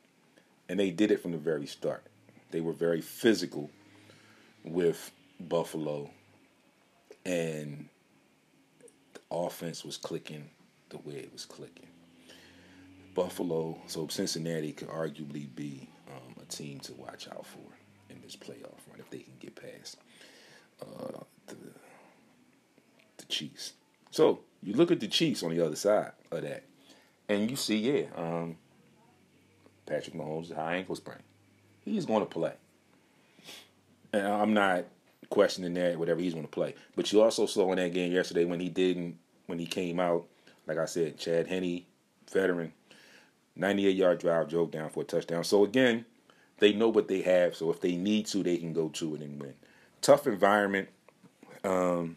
And 0.69 0.79
they 0.79 0.91
did 0.91 1.11
it 1.11 1.23
from 1.23 1.33
the 1.33 1.39
very 1.39 1.67
start. 1.67 2.05
They 2.51 2.61
were 2.61 2.73
very 2.73 3.01
physical 3.01 3.71
with 4.63 5.11
Buffalo, 5.41 6.11
and 7.25 7.89
the 9.15 9.21
offense 9.31 9.85
was 9.85 9.97
clicking 9.97 10.51
the 10.91 10.99
way 10.99 11.15
it 11.15 11.33
was 11.33 11.47
clicking. 11.47 11.87
Buffalo, 13.15 13.79
so 13.87 14.07
Cincinnati 14.09 14.73
could 14.73 14.89
arguably 14.89 15.47
be 15.55 15.89
um, 16.09 16.35
a 16.41 16.45
team 16.45 16.79
to 16.81 16.93
watch 16.93 17.27
out 17.29 17.47
for 17.47 17.59
in 18.11 18.21
this 18.23 18.37
playoff 18.37 18.79
run 18.89 18.99
if 18.99 19.11
they 19.11 19.19
can 19.19 19.35
get 19.41 19.55
past 19.55 19.97
uh, 20.83 21.21
the 21.47 21.57
the 23.17 23.25
Chiefs. 23.27 23.73
So 24.11 24.41
you 24.63 24.75
look 24.75 24.91
at 24.91 25.01
the 25.01 25.09
Chiefs 25.09 25.43
on 25.43 25.51
the 25.51 25.65
other 25.65 25.77
side 25.77 26.13
of 26.31 26.43
that, 26.43 26.65
and 27.29 27.51
you 27.51 27.57
see, 27.57 27.77
yeah, 27.79 28.05
um, 28.17 28.57
Patrick 29.87 30.15
Mahomes' 30.15 30.55
high 30.55 30.77
ankle 30.77 30.97
sprain. 30.97 31.19
He's 31.85 32.07
going 32.07 32.21
to 32.21 32.27
play. 32.27 32.53
And 34.13 34.27
I'm 34.27 34.55
not 34.55 34.85
questioning 35.31 35.75
that, 35.75 35.99
whatever 35.99 36.21
he's 36.21 36.35
going 36.35 36.47
to 36.47 36.51
play. 36.51 36.75
But 36.95 37.13
you 37.13 37.23
also 37.23 37.47
saw 37.47 37.71
in 37.73 37.79
that 37.79 37.93
game 37.93 38.13
yesterday 38.13 38.45
when 38.45 38.61
he 38.61 38.69
didn't, 38.69 39.19
when 39.47 39.59
he 39.59 39.67
came 39.67 39.99
out, 39.99 40.27
like 40.67 40.79
I 40.79 40.85
said, 40.85 41.19
Chad 41.19 41.47
Henne, 41.47 41.85
veteran, 42.31 42.73
98 43.57 43.97
yard 43.97 44.19
drive, 44.21 44.49
drove 44.49 44.71
down 44.71 44.91
for 44.91 45.03
a 45.03 45.05
touchdown. 45.05 45.45
So 45.45 45.65
again, 45.65 46.05
they 46.59 46.73
know 46.73 46.89
what 46.89 47.09
they 47.09 47.23
have. 47.23 47.57
So 47.57 47.71
if 47.71 47.81
they 47.81 47.97
need 47.97 48.27
to, 48.27 48.43
they 48.43 48.57
can 48.59 48.73
go 48.73 48.89
to 48.91 49.17
it 49.17 49.23
and 49.23 49.41
win. 49.41 49.55
Tough 50.01 50.27
environment. 50.27 50.89
Um, 51.65 52.17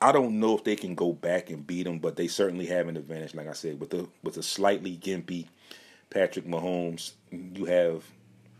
I 0.00 0.12
don't 0.12 0.38
know 0.38 0.56
if 0.56 0.64
they 0.64 0.76
can 0.76 0.94
go 0.94 1.12
back 1.12 1.50
and 1.50 1.66
beat 1.66 1.84
them, 1.84 1.98
but 1.98 2.16
they 2.16 2.28
certainly 2.28 2.66
have 2.66 2.86
an 2.86 2.96
advantage. 2.96 3.34
Like 3.34 3.48
I 3.48 3.52
said, 3.52 3.80
with 3.80 3.90
the 3.90 4.08
with 4.22 4.36
a 4.36 4.42
slightly 4.42 4.96
gimpy 4.96 5.46
Patrick 6.10 6.46
Mahomes, 6.46 7.12
you 7.30 7.64
have 7.64 8.04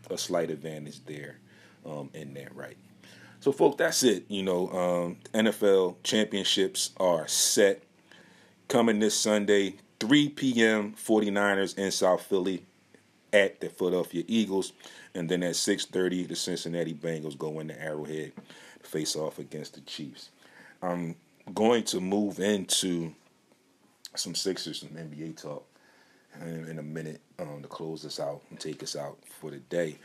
a 0.09 0.17
slight 0.17 0.49
advantage 0.49 1.03
there 1.05 1.37
um, 1.85 2.09
in 2.13 2.33
that, 2.33 2.55
right? 2.55 2.77
So, 3.39 3.53
folks, 3.53 3.77
that's 3.77 4.03
it. 4.03 4.25
You 4.27 4.43
know, 4.43 4.69
um, 4.69 5.17
NFL 5.33 5.95
championships 6.03 6.91
are 6.97 7.27
set. 7.27 7.83
Coming 8.67 8.99
this 8.99 9.17
Sunday, 9.17 9.77
3 9.99 10.29
p.m. 10.29 10.93
49ers 10.93 11.75
in 11.77 11.89
South 11.89 12.21
Philly 12.21 12.65
at 13.33 13.59
the 13.61 13.69
Philadelphia 13.69 14.23
Eagles, 14.27 14.73
and 15.15 15.29
then 15.29 15.41
at 15.43 15.55
6:30 15.55 16.27
the 16.27 16.35
Cincinnati 16.35 16.93
Bengals 16.93 17.37
go 17.37 17.59
into 17.59 17.79
Arrowhead 17.81 18.33
face 18.83 19.15
off 19.15 19.39
against 19.39 19.75
the 19.75 19.81
Chiefs. 19.81 20.29
I'm 20.81 21.15
going 21.53 21.83
to 21.83 21.99
move 21.99 22.39
into 22.39 23.13
some 24.15 24.35
Sixers, 24.35 24.81
some 24.81 24.89
NBA 24.89 25.41
talk 25.41 25.65
in, 26.41 26.67
in 26.67 26.79
a 26.79 26.83
minute 26.83 27.21
um, 27.39 27.61
to 27.61 27.67
close 27.67 28.05
us 28.05 28.19
out 28.19 28.41
and 28.49 28.59
take 28.59 28.83
us 28.83 28.95
out 28.95 29.17
for 29.25 29.51
the 29.51 29.57
day. 29.57 29.97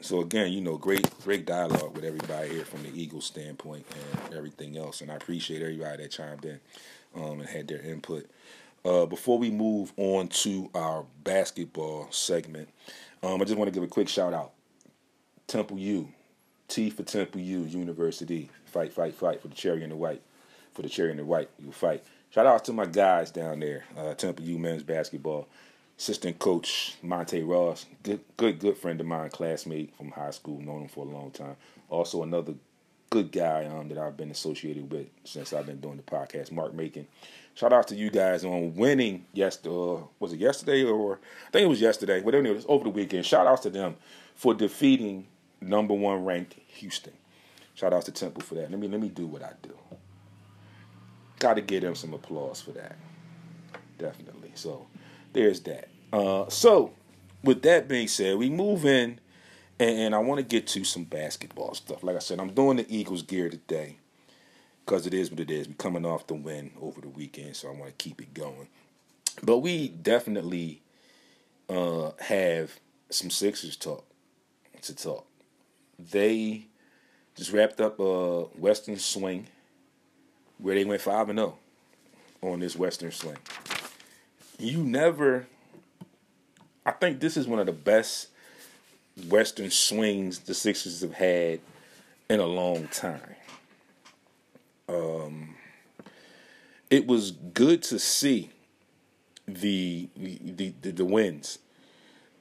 So 0.00 0.20
again, 0.20 0.52
you 0.52 0.60
know, 0.60 0.76
great 0.76 1.08
great 1.22 1.46
dialogue 1.46 1.94
with 1.94 2.04
everybody 2.04 2.50
here 2.50 2.64
from 2.64 2.82
the 2.82 2.90
Eagles 3.00 3.26
standpoint 3.26 3.86
and 4.24 4.34
everything 4.34 4.76
else, 4.76 5.00
and 5.00 5.10
I 5.10 5.14
appreciate 5.14 5.62
everybody 5.62 6.02
that 6.02 6.10
chimed 6.10 6.44
in 6.44 6.60
um, 7.14 7.40
and 7.40 7.48
had 7.48 7.68
their 7.68 7.80
input. 7.80 8.30
Uh, 8.84 9.04
before 9.04 9.38
we 9.38 9.50
move 9.50 9.92
on 9.96 10.28
to 10.28 10.70
our 10.74 11.04
basketball 11.24 12.06
segment, 12.10 12.68
um, 13.22 13.40
I 13.40 13.44
just 13.44 13.56
want 13.56 13.68
to 13.68 13.74
give 13.74 13.82
a 13.82 13.88
quick 13.88 14.08
shout 14.08 14.32
out. 14.32 14.52
Temple 15.48 15.78
U, 15.78 16.08
T 16.68 16.90
for 16.90 17.02
Temple 17.02 17.40
U 17.40 17.60
University. 17.60 18.48
Fight, 18.64 18.92
fight, 18.92 19.14
fight 19.14 19.40
for 19.40 19.48
the 19.48 19.54
cherry 19.54 19.82
and 19.82 19.92
the 19.92 19.96
white. 19.96 20.22
For 20.76 20.82
the 20.82 20.90
cherry 20.90 21.08
and 21.08 21.18
the 21.18 21.24
white, 21.24 21.48
you 21.58 21.72
fight. 21.72 22.04
Shout 22.28 22.44
out 22.44 22.66
to 22.66 22.72
my 22.74 22.84
guys 22.84 23.30
down 23.30 23.60
there, 23.60 23.84
uh, 23.96 24.12
Temple 24.12 24.44
U 24.44 24.58
men's 24.58 24.82
basketball. 24.82 25.48
Assistant 25.98 26.38
coach 26.38 26.96
Monte 27.00 27.42
Ross, 27.42 27.86
good, 28.02 28.20
good, 28.36 28.58
good 28.58 28.76
friend 28.76 29.00
of 29.00 29.06
mine, 29.06 29.30
classmate 29.30 29.96
from 29.96 30.10
high 30.10 30.32
school, 30.32 30.60
known 30.60 30.82
him 30.82 30.88
for 30.88 31.06
a 31.06 31.08
long 31.08 31.30
time. 31.30 31.56
Also 31.88 32.22
another 32.22 32.52
good 33.08 33.32
guy 33.32 33.64
um, 33.64 33.88
that 33.88 33.96
I've 33.96 34.18
been 34.18 34.30
associated 34.30 34.92
with 34.92 35.06
since 35.24 35.54
I've 35.54 35.64
been 35.64 35.80
doing 35.80 35.96
the 35.96 36.02
podcast, 36.02 36.52
Mark 36.52 36.74
Macon. 36.74 37.06
Shout 37.54 37.72
out 37.72 37.88
to 37.88 37.94
you 37.94 38.10
guys 38.10 38.44
on 38.44 38.74
winning 38.74 39.24
yesterday. 39.32 39.74
Uh, 39.74 40.02
was 40.20 40.34
it 40.34 40.40
yesterday 40.40 40.84
or 40.84 41.20
I 41.48 41.50
think 41.52 41.64
it 41.64 41.68
was 41.68 41.80
yesterday? 41.80 42.20
Whatever 42.20 42.48
it 42.48 42.54
was 42.54 42.66
over 42.68 42.84
the 42.84 42.90
weekend. 42.90 43.24
Shout 43.24 43.46
outs 43.46 43.62
to 43.62 43.70
them 43.70 43.96
for 44.34 44.52
defeating 44.52 45.26
number 45.62 45.94
one 45.94 46.26
ranked 46.26 46.56
Houston. 46.66 47.14
Shout 47.74 47.94
outs 47.94 48.04
to 48.04 48.12
Temple 48.12 48.42
for 48.42 48.56
that. 48.56 48.70
Let 48.70 48.78
me 48.78 48.88
let 48.88 49.00
me 49.00 49.08
do 49.08 49.26
what 49.26 49.42
I 49.42 49.52
do. 49.62 49.70
Got 51.38 51.54
to 51.54 51.60
give 51.60 51.82
them 51.82 51.94
some 51.94 52.14
applause 52.14 52.60
for 52.60 52.72
that. 52.72 52.96
Definitely. 53.98 54.52
So 54.54 54.86
there's 55.32 55.60
that. 55.60 55.88
Uh, 56.12 56.48
so 56.48 56.92
with 57.42 57.62
that 57.62 57.88
being 57.88 58.08
said, 58.08 58.36
we 58.36 58.48
move 58.48 58.84
in, 58.84 59.20
and, 59.78 59.98
and 59.98 60.14
I 60.14 60.18
want 60.18 60.38
to 60.38 60.44
get 60.44 60.66
to 60.68 60.84
some 60.84 61.04
basketball 61.04 61.74
stuff. 61.74 62.02
Like 62.02 62.16
I 62.16 62.20
said, 62.20 62.40
I'm 62.40 62.54
doing 62.54 62.78
the 62.78 62.86
Eagles 62.88 63.22
gear 63.22 63.50
today 63.50 63.96
because 64.84 65.06
it 65.06 65.14
is 65.14 65.30
what 65.30 65.40
it 65.40 65.50
is. 65.50 65.68
We're 65.68 65.74
coming 65.74 66.06
off 66.06 66.26
the 66.26 66.34
win 66.34 66.70
over 66.80 67.00
the 67.00 67.08
weekend, 67.08 67.56
so 67.56 67.68
I 67.68 67.72
want 67.72 67.86
to 67.86 67.92
keep 68.04 68.20
it 68.20 68.32
going. 68.32 68.68
But 69.42 69.58
we 69.58 69.88
definitely 69.88 70.82
uh, 71.68 72.12
have 72.20 72.78
some 73.10 73.30
Sixers 73.30 73.76
talk 73.76 74.06
to 74.82 74.94
talk. 74.94 75.26
They 75.98 76.66
just 77.34 77.52
wrapped 77.52 77.80
up 77.80 77.98
a 78.00 78.44
Western 78.58 78.98
Swing 78.98 79.48
where 80.58 80.74
they 80.74 80.84
went 80.84 81.00
five 81.00 81.28
and 81.28 81.38
zero 81.38 81.56
on 82.42 82.60
this 82.60 82.76
Western 82.76 83.10
Swing. 83.10 83.36
You 84.58 84.78
never. 84.78 85.46
I 86.84 86.92
think 86.92 87.20
this 87.20 87.36
is 87.36 87.46
one 87.46 87.58
of 87.58 87.66
the 87.66 87.72
best 87.72 88.28
Western 89.28 89.70
swings 89.70 90.40
the 90.40 90.54
Sixers 90.54 91.00
have 91.00 91.14
had 91.14 91.60
in 92.28 92.40
a 92.40 92.46
long 92.46 92.88
time. 92.88 93.34
Um, 94.88 95.56
it 96.90 97.06
was 97.06 97.32
good 97.32 97.82
to 97.84 97.98
see 97.98 98.50
the 99.46 100.08
the 100.16 100.72
the, 100.80 100.90
the 100.92 101.04
wins. 101.04 101.58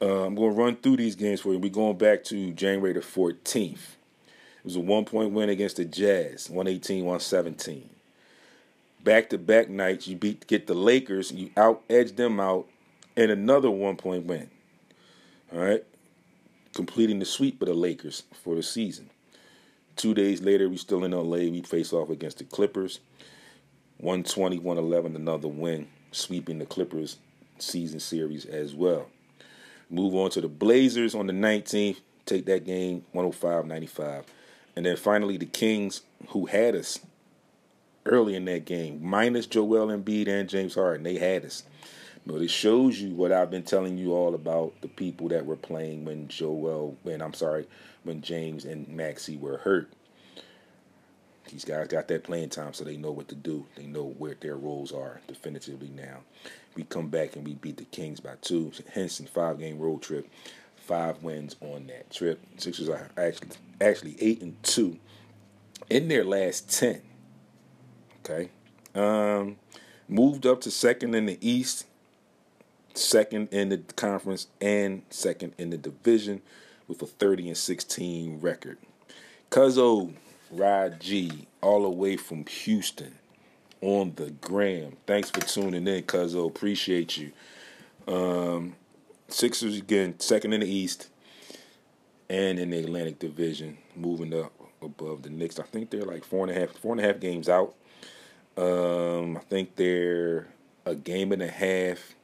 Uh, 0.02 0.26
I'm 0.26 0.36
going 0.36 0.54
to 0.54 0.62
run 0.62 0.76
through 0.76 0.98
these 0.98 1.16
games 1.16 1.42
for 1.42 1.54
you. 1.54 1.60
We're 1.60 1.70
going 1.70 1.98
back 1.98 2.24
to 2.26 2.52
January 2.52 2.92
the 2.92 3.00
14th. 3.00 3.72
It 3.72 4.66
was 4.66 4.76
a 4.76 4.82
one 4.82 5.06
point 5.06 5.32
win 5.32 5.50
against 5.50 5.78
the 5.78 5.86
Jazz, 5.86 6.50
118 6.50 7.06
117. 7.06 7.90
Back 9.06 9.30
to 9.30 9.38
back 9.38 9.70
nights. 9.70 10.08
You 10.08 10.18
beat 10.18 10.46
get 10.48 10.68
the 10.68 10.74
Lakers, 10.74 11.32
you 11.32 11.52
out 11.56 11.84
edge 11.90 12.18
them 12.18 12.42
out, 12.42 12.68
and 13.16 13.32
another 13.32 13.72
one 13.72 13.96
point 13.96 14.26
win. 14.26 14.50
All 15.54 15.60
right, 15.60 15.86
completing 16.74 17.20
the 17.20 17.26
sweep 17.26 17.62
of 17.62 17.70
the 17.70 17.74
Lakers 17.74 18.24
for 18.34 18.56
the 18.56 18.64
season. 18.64 19.10
Two 19.96 20.14
days 20.14 20.42
later, 20.42 20.68
we 20.68 20.76
still 20.76 21.06
in 21.06 21.12
LA. 21.12 21.50
We 21.50 21.62
face 21.62 21.94
off 21.94 22.10
against 22.10 22.40
the 22.40 22.44
Clippers. 22.44 23.00
120, 24.00 24.60
111, 24.60 25.16
another 25.16 25.48
win, 25.48 25.88
sweeping 26.12 26.60
the 26.60 26.66
Clippers 26.66 27.16
season 27.60 28.02
series 28.02 28.44
as 28.46 28.76
well. 28.76 29.08
Move 29.90 30.16
on 30.16 30.30
to 30.32 30.42
the 30.42 30.50
Blazers 30.50 31.16
on 31.16 31.28
the 31.28 31.34
19th. 31.34 32.02
Take 32.26 32.46
that 32.48 32.66
game 32.66 33.06
105 33.14 33.66
95. 33.66 34.26
And 34.76 34.86
then 34.86 34.98
finally, 34.98 35.38
the 35.38 35.46
Kings, 35.46 36.02
who 36.30 36.48
had 36.48 36.76
us 36.76 37.00
early 38.06 38.36
in 38.36 38.46
that 38.46 38.66
game, 38.66 39.00
minus 39.04 39.46
Joel 39.46 39.88
Embiid 39.88 40.28
and 40.28 40.50
James 40.50 40.76
Harden. 40.76 41.04
They 41.04 41.18
had 41.18 41.46
us. 41.46 41.64
But 42.28 42.42
it 42.42 42.50
shows 42.50 43.00
you 43.00 43.14
what 43.14 43.32
I've 43.32 43.52
been 43.52 43.64
telling 43.64 43.98
you 43.98 44.14
all 44.14 44.34
about 44.34 44.74
the 44.82 44.88
people 44.88 45.28
that 45.30 45.46
were 45.46 45.56
playing 45.56 46.06
when 46.06 46.28
Joel, 46.28 46.98
when 47.04 47.22
I'm 47.22 47.34
sorry, 47.34 47.68
when 48.04 48.22
James 48.22 48.66
and 48.66 48.88
Maxey 48.88 49.38
were 49.38 49.58
hurt. 49.58 49.90
These 51.52 51.66
guys 51.66 51.88
got 51.88 52.08
that 52.08 52.24
playing 52.24 52.50
time, 52.50 52.74
so 52.74 52.84
they 52.84 52.98
know 52.98 53.12
what 53.12 53.28
to 53.28 53.36
do. 53.36 53.68
They 53.76 53.86
know 53.86 54.16
where 54.18 54.36
their 54.40 54.56
roles 54.56 54.92
are 54.92 55.22
definitively 55.28 55.90
now. 55.90 56.22
We 56.76 56.84
come 56.84 57.10
back 57.10 57.36
and 57.36 57.46
we 57.46 57.54
beat 57.54 57.78
the 57.78 57.86
Kings 57.86 58.20
by 58.20 58.34
two. 58.42 58.72
Hence, 58.92 59.20
in 59.20 59.28
five 59.28 59.60
game 59.60 59.78
road 59.78 60.02
trip, 60.02 60.28
five 60.76 61.22
wins 61.22 61.56
on 61.62 61.86
that 61.88 62.10
trip. 62.12 62.42
Sixers 62.58 62.90
are 62.90 63.10
actually 63.18 63.50
actually 63.80 64.16
eight 64.20 64.42
and 64.42 64.62
two 64.64 64.98
in 65.90 66.08
their 66.08 66.24
last 66.24 66.72
ten. 66.72 67.02
Okay, 68.28 68.50
um, 68.96 69.58
moved 70.10 70.48
up 70.48 70.62
to 70.62 70.72
second 70.72 71.14
in 71.14 71.28
the 71.28 71.38
East, 71.48 71.86
second 72.96 73.50
in 73.52 73.70
the 73.70 73.78
conference, 73.96 74.48
and 74.60 75.04
second 75.12 75.54
in 75.60 75.70
the 75.70 75.78
division 75.78 76.42
with 76.88 77.02
a 77.04 77.06
thirty 77.06 77.48
and 77.48 77.58
sixteen 77.58 78.40
record. 78.42 78.80
Cuzzo 79.52 80.14
Rod 80.50 81.00
G, 81.00 81.48
all 81.62 81.84
the 81.84 81.90
way 81.90 82.18
from 82.18 82.48
Houston 82.48 83.14
on 83.82 84.14
the 84.16 84.32
gram. 84.32 84.98
Thanks 85.06 85.30
for 85.30 85.42
tuning 85.42 85.88
in, 85.88 86.04
Cuzzo. 86.04 86.48
Appreciate 86.48 87.18
you. 87.18 87.32
Um, 88.08 88.76
Sixers 89.28 89.78
again, 89.78 90.20
second 90.20 90.54
in 90.54 90.62
the 90.62 90.68
East 90.68 91.10
and 92.30 92.58
in 92.60 92.72
the 92.72 92.80
Atlantic 92.80 93.20
Division, 93.20 93.78
moving 93.96 94.34
up 94.34 94.52
above 94.82 95.24
the 95.24 95.30
Knicks. 95.30 95.60
I 95.60 95.64
think 95.64 95.90
they're 95.90 96.06
like 96.06 96.24
four 96.24 96.48
and 96.48 96.56
a 96.56 96.60
half, 96.60 96.72
four 96.78 96.92
and 96.92 97.02
a 97.02 97.04
half 97.04 97.20
games 97.20 97.50
out. 97.50 97.76
Um, 98.58 99.38
I 99.38 99.42
think 99.42 99.76
they're 99.76 100.48
a 100.86 100.96
game 100.96 101.32
and 101.32 101.42
a 101.42 101.50
half 101.50 102.16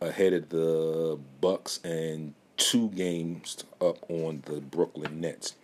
ahead 0.00 0.32
of 0.32 0.48
the 0.48 1.18
Bucks 1.40 1.80
and 1.84 2.34
two 2.56 2.88
games 2.90 3.64
up 3.80 3.98
on 4.10 4.42
the 4.46 4.60
Brooklyn 4.60 5.20
Nets. 5.20 5.54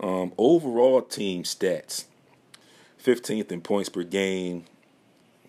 Um, 0.00 0.32
overall 0.38 1.02
team 1.02 1.42
stats 1.42 2.04
15th 3.04 3.50
in 3.50 3.60
points 3.60 3.88
per 3.88 4.02
game. 4.02 4.64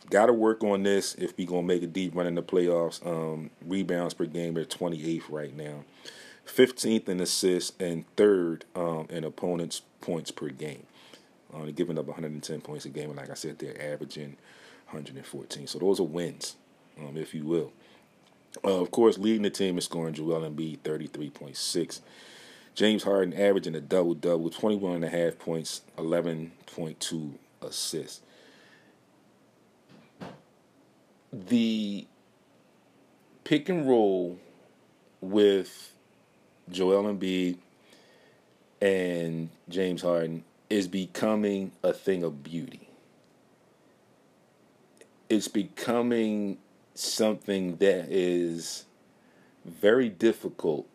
Got 0.10 0.28
to 0.28 0.34
work 0.34 0.64
on 0.64 0.84
this 0.84 1.16
if 1.16 1.38
we're 1.38 1.48
going 1.48 1.68
to 1.68 1.74
make 1.74 1.84
a 1.84 1.88
deep 1.88 2.16
run 2.16 2.28
in 2.28 2.36
the 2.36 2.44
playoffs. 2.44 3.06
Um, 3.06 3.50
rebounds 3.66 4.14
per 4.14 4.26
game 4.26 4.58
are 4.58 4.66
28th 4.66 5.24
right 5.30 5.56
now. 5.56 5.84
15th 6.46 7.08
in 7.08 7.22
assists 7.22 7.74
and 7.80 8.04
third 8.18 8.66
um, 8.76 9.08
in 9.10 9.24
opponents' 9.24 9.82
points 10.02 10.32
per 10.32 10.50
game. 10.50 10.84
They're 11.54 11.72
giving 11.72 11.98
up 11.98 12.08
110 12.08 12.62
points 12.62 12.86
a 12.86 12.90
game, 12.90 13.10
and 13.10 13.18
like 13.18 13.30
I 13.30 13.36
said, 13.36 13.60
they're 13.60 13.94
averaging 13.94 14.38
114. 14.88 15.68
So 15.68 15.80
those 15.80 16.00
are 16.00 16.04
wins, 16.04 16.56
um, 17.00 17.18
if 17.18 17.34
you 17.34 17.46
will. 17.46 17.72
Uh, 18.64 18.82
of 18.82 18.92
course, 18.92 19.18
leading 19.18 19.44
the 19.44 19.50
team 19.50 19.76
in 19.76 19.82
scoring, 19.82 20.14
Joel 20.14 20.42
Embiid, 20.42 20.80
33.6. 20.80 22.02
James 22.74 23.04
Harden 23.04 23.34
averaging 23.34 23.76
a 23.76 23.82
double 23.82 24.14
double, 24.14 24.50
21 24.50 24.96
and 24.96 25.06
a 25.06 25.10
half 25.10 25.38
points, 25.38 25.82
11.2 25.98 27.34
assists. 27.62 28.22
The 31.34 32.08
pick 33.44 33.70
and 33.70 33.88
roll 33.88 34.40
with 35.22 35.94
Joel 36.70 37.04
Embiid 37.04 37.58
and 38.82 39.50
James 39.70 40.02
Harden 40.02 40.44
is 40.72 40.88
becoming 40.88 41.74
a 41.84 41.92
thing 41.92 42.24
of 42.24 42.44
beauty. 42.44 42.88
It's 45.30 45.50
becoming 45.50 46.60
something 46.96 47.76
that 47.78 48.06
is 48.10 48.86
very 49.66 50.08
difficult 50.08 50.88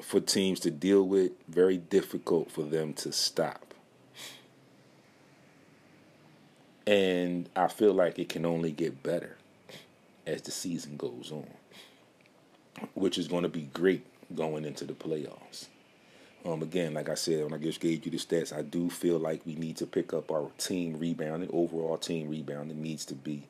for 0.00 0.18
teams 0.18 0.60
to 0.60 0.70
deal 0.70 1.06
with, 1.06 1.32
very 1.46 1.76
difficult 1.76 2.50
for 2.50 2.62
them 2.62 2.94
to 2.94 3.12
stop. 3.12 3.74
And 6.86 7.50
I 7.54 7.68
feel 7.68 7.92
like 7.92 8.18
it 8.18 8.30
can 8.30 8.46
only 8.46 8.72
get 8.72 9.02
better 9.02 9.36
as 10.26 10.40
the 10.40 10.50
season 10.50 10.96
goes 10.96 11.30
on, 11.30 11.46
which 12.94 13.18
is 13.18 13.28
going 13.28 13.42
to 13.42 13.50
be 13.50 13.68
great 13.74 14.06
going 14.34 14.64
into 14.64 14.86
the 14.86 14.94
playoffs. 14.94 15.66
Um, 16.44 16.62
again, 16.62 16.94
like 16.94 17.10
I 17.10 17.14
said, 17.14 17.44
when 17.44 17.52
I 17.52 17.58
just 17.58 17.80
gave 17.80 18.04
you 18.04 18.10
the 18.10 18.16
stats, 18.16 18.56
I 18.56 18.62
do 18.62 18.88
feel 18.88 19.18
like 19.18 19.44
we 19.44 19.56
need 19.56 19.76
to 19.78 19.86
pick 19.86 20.14
up 20.14 20.30
our 20.30 20.50
team 20.56 20.98
rebounding. 20.98 21.50
Overall 21.52 21.98
team 21.98 22.30
rebounding 22.30 22.82
needs 22.82 23.04
to 23.06 23.14
be 23.14 23.42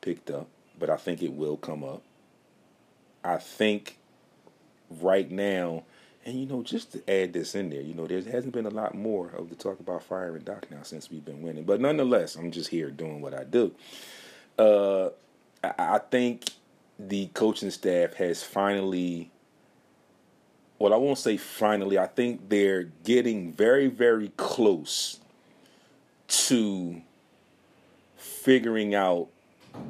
picked 0.00 0.30
up, 0.30 0.46
but 0.78 0.88
I 0.88 0.96
think 0.96 1.22
it 1.22 1.32
will 1.32 1.56
come 1.56 1.82
up. 1.82 2.02
I 3.24 3.38
think 3.38 3.98
right 5.00 5.28
now, 5.30 5.82
and 6.24 6.38
you 6.38 6.46
know, 6.46 6.62
just 6.62 6.92
to 6.92 7.10
add 7.10 7.32
this 7.32 7.56
in 7.56 7.70
there, 7.70 7.80
you 7.80 7.94
know, 7.94 8.06
there 8.06 8.22
hasn't 8.22 8.52
been 8.52 8.66
a 8.66 8.70
lot 8.70 8.94
more 8.94 9.30
of 9.30 9.48
the 9.48 9.56
talk 9.56 9.80
about 9.80 10.04
firing 10.04 10.44
Doc 10.44 10.66
now 10.70 10.82
since 10.82 11.10
we've 11.10 11.24
been 11.24 11.42
winning. 11.42 11.64
But 11.64 11.80
nonetheless, 11.80 12.36
I'm 12.36 12.52
just 12.52 12.70
here 12.70 12.90
doing 12.90 13.20
what 13.20 13.34
I 13.34 13.42
do. 13.42 13.72
Uh, 14.56 15.08
I, 15.64 15.96
I 15.96 15.98
think 15.98 16.44
the 17.00 17.26
coaching 17.34 17.72
staff 17.72 18.14
has 18.14 18.44
finally 18.44 19.31
well, 20.82 20.92
I 20.92 20.96
won't 20.96 21.18
say 21.18 21.36
finally, 21.36 21.96
I 21.96 22.08
think 22.08 22.48
they're 22.48 22.88
getting 23.04 23.52
very, 23.52 23.86
very 23.86 24.32
close 24.36 25.20
to 26.26 27.00
figuring 28.16 28.92
out 28.92 29.28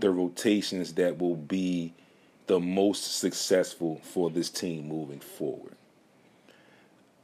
the 0.01 0.11
rotations 0.11 0.93
that 0.95 1.19
will 1.19 1.37
be 1.37 1.95
the 2.47 2.61
most 2.61 3.21
successful 3.21 4.03
for 4.03 4.29
this 4.29 4.51
team 4.51 4.87
moving 4.87 5.21
forward. 5.21 5.77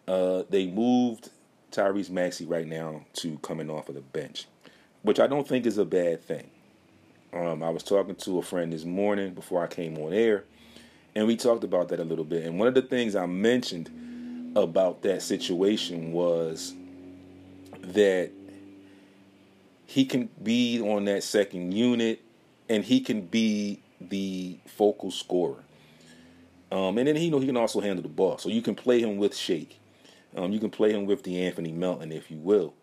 Uh, 0.07 0.45
they 0.49 0.67
moved 0.67 1.29
Tyrese 1.71 2.09
Maxey 2.09 2.47
right 2.47 2.67
now 2.67 3.03
to 3.17 3.37
coming 3.41 3.69
off 3.69 3.91
of 3.91 3.97
the 3.97 4.01
bench, 4.01 4.47
which 5.03 5.21
I 5.21 5.27
don't 5.27 5.47
think 5.47 5.67
is 5.67 5.77
a 5.77 5.85
bad 5.85 6.23
thing. 6.23 6.49
Um, 7.35 7.63
I 7.63 7.69
was 7.69 7.83
talking 7.83 8.15
to 8.15 8.39
a 8.39 8.43
friend 8.43 8.73
this 8.73 8.87
morning 8.87 9.35
before 9.35 9.63
I 9.63 9.67
came 9.67 9.99
on 9.99 10.15
air, 10.15 10.45
and 11.19 11.27
we 11.27 11.37
talked 11.37 11.65
about 11.65 11.89
that 11.89 11.99
a 11.99 12.05
little 12.05 12.25
bit. 12.25 12.45
And 12.45 12.61
one 12.61 12.69
of 12.69 12.75
the 12.75 12.83
things 12.83 13.17
I 13.17 13.27
mentioned 13.27 14.53
about 14.55 15.03
that 15.03 15.21
situation 15.21 16.13
was 16.13 16.75
that 17.83 18.31
he 19.85 20.05
can 20.05 20.29
be 20.41 20.81
on 20.81 21.07
that 21.07 21.25
second 21.25 21.73
unit 21.73 22.23
and 22.69 22.85
he 22.85 23.01
can 23.01 23.23
be 23.23 23.83
the 24.01 24.59
focal 24.67 25.11
scorer. 25.11 25.65
Um, 26.71 26.99
and 26.99 27.09
then 27.09 27.17
you 27.17 27.33
know 27.33 27.41
he 27.41 27.47
can 27.47 27.57
also 27.57 27.81
handle 27.81 28.05
the 28.05 28.09
ball. 28.09 28.39
So 28.39 28.49
you 28.49 28.63
can 28.63 28.77
play 28.77 29.01
him 29.01 29.17
with 29.17 29.35
Shake. 29.37 29.81
Um, 30.37 30.53
you 30.53 30.61
can 30.61 30.71
play 30.71 30.93
him 30.93 31.05
with 31.05 31.25
the 31.25 31.45
Anthony 31.45 31.73
Melton, 31.73 32.13
if 32.13 32.31
you 32.31 32.37
will. 32.37 32.75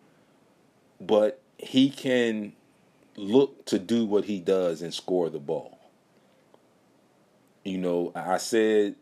But 1.00 1.40
he 1.56 1.88
can 1.88 2.52
look 3.16 3.64
to 3.64 3.78
do 3.78 4.04
what 4.04 4.26
he 4.26 4.40
does 4.40 4.82
and 4.82 4.92
score 4.92 5.30
the 5.30 5.38
ball. 5.38 5.75
You 7.66 7.78
know, 7.78 8.12
I 8.14 8.38
said, 8.38 8.94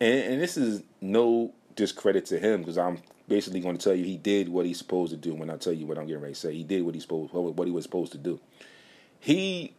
and, 0.00 0.18
and 0.20 0.40
this 0.40 0.56
is 0.56 0.82
no 1.00 1.52
discredit 1.74 2.24
to 2.26 2.38
him 2.38 2.60
because 2.60 2.78
I'm 2.78 2.98
basically 3.26 3.58
going 3.58 3.76
to 3.76 3.82
tell 3.82 3.94
you 3.94 4.04
he 4.04 4.16
did 4.16 4.48
what 4.48 4.64
he's 4.64 4.78
supposed 4.78 5.10
to 5.10 5.16
do. 5.16 5.34
When 5.34 5.50
I 5.50 5.56
tell 5.56 5.72
you 5.72 5.86
what 5.86 5.98
I'm 5.98 6.06
getting 6.06 6.22
ready 6.22 6.34
to 6.34 6.40
say, 6.40 6.54
he 6.54 6.62
did 6.62 6.84
what 6.84 6.94
he 6.94 7.00
supposed 7.00 7.32
what 7.32 7.66
he 7.66 7.72
was 7.72 7.84
supposed 7.84 8.12
to 8.12 8.18
do. 8.18 8.38
He 9.18 9.74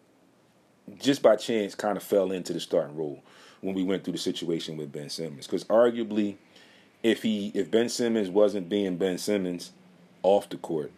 just 1.00 1.22
by 1.22 1.38
chance 1.38 1.74
kind 1.74 1.96
of 1.96 2.04
fell 2.04 2.34
into 2.34 2.52
the 2.52 2.60
starting 2.60 2.98
role 2.98 3.24
when 3.62 3.76
we 3.76 3.84
went 3.84 4.04
through 4.04 4.14
the 4.14 4.20
situation 4.20 4.76
with 4.76 4.92
Ben 4.92 5.10
Simmons. 5.10 5.48
Because 5.48 5.64
arguably, 5.66 6.36
if 7.04 7.24
he 7.24 7.52
if 7.54 7.72
Ben 7.72 7.88
Simmons 7.88 8.30
wasn't 8.30 8.68
being 8.68 8.98
Ben 8.98 9.20
Simmons 9.20 9.72
off 10.22 10.50
the 10.50 10.58
court, 10.58 10.92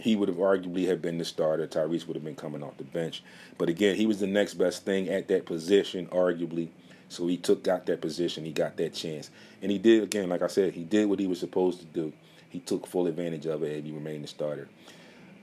he 0.00 0.16
would 0.16 0.28
have 0.28 0.38
arguably 0.38 0.86
have 0.88 1.02
been 1.02 1.18
the 1.18 1.24
starter. 1.24 1.66
Tyrese 1.66 2.06
would 2.06 2.16
have 2.16 2.24
been 2.24 2.34
coming 2.34 2.62
off 2.62 2.76
the 2.78 2.84
bench. 2.84 3.22
But 3.58 3.68
again, 3.68 3.96
he 3.96 4.06
was 4.06 4.18
the 4.18 4.26
next 4.26 4.54
best 4.54 4.84
thing 4.84 5.08
at 5.08 5.28
that 5.28 5.46
position, 5.46 6.06
arguably. 6.06 6.68
So 7.08 7.26
he 7.26 7.36
took 7.36 7.64
got 7.64 7.86
that 7.86 8.00
position, 8.00 8.44
he 8.44 8.52
got 8.52 8.76
that 8.76 8.94
chance. 8.94 9.30
And 9.62 9.70
he 9.70 9.78
did 9.78 10.02
again, 10.02 10.28
like 10.28 10.42
I 10.42 10.46
said, 10.46 10.74
he 10.74 10.84
did 10.84 11.08
what 11.08 11.18
he 11.18 11.26
was 11.26 11.40
supposed 11.40 11.80
to 11.80 11.86
do. 11.86 12.12
He 12.48 12.60
took 12.60 12.86
full 12.86 13.06
advantage 13.06 13.46
of 13.46 13.62
it 13.62 13.76
and 13.76 13.86
he 13.86 13.92
remained 13.92 14.24
the 14.24 14.28
starter. 14.28 14.68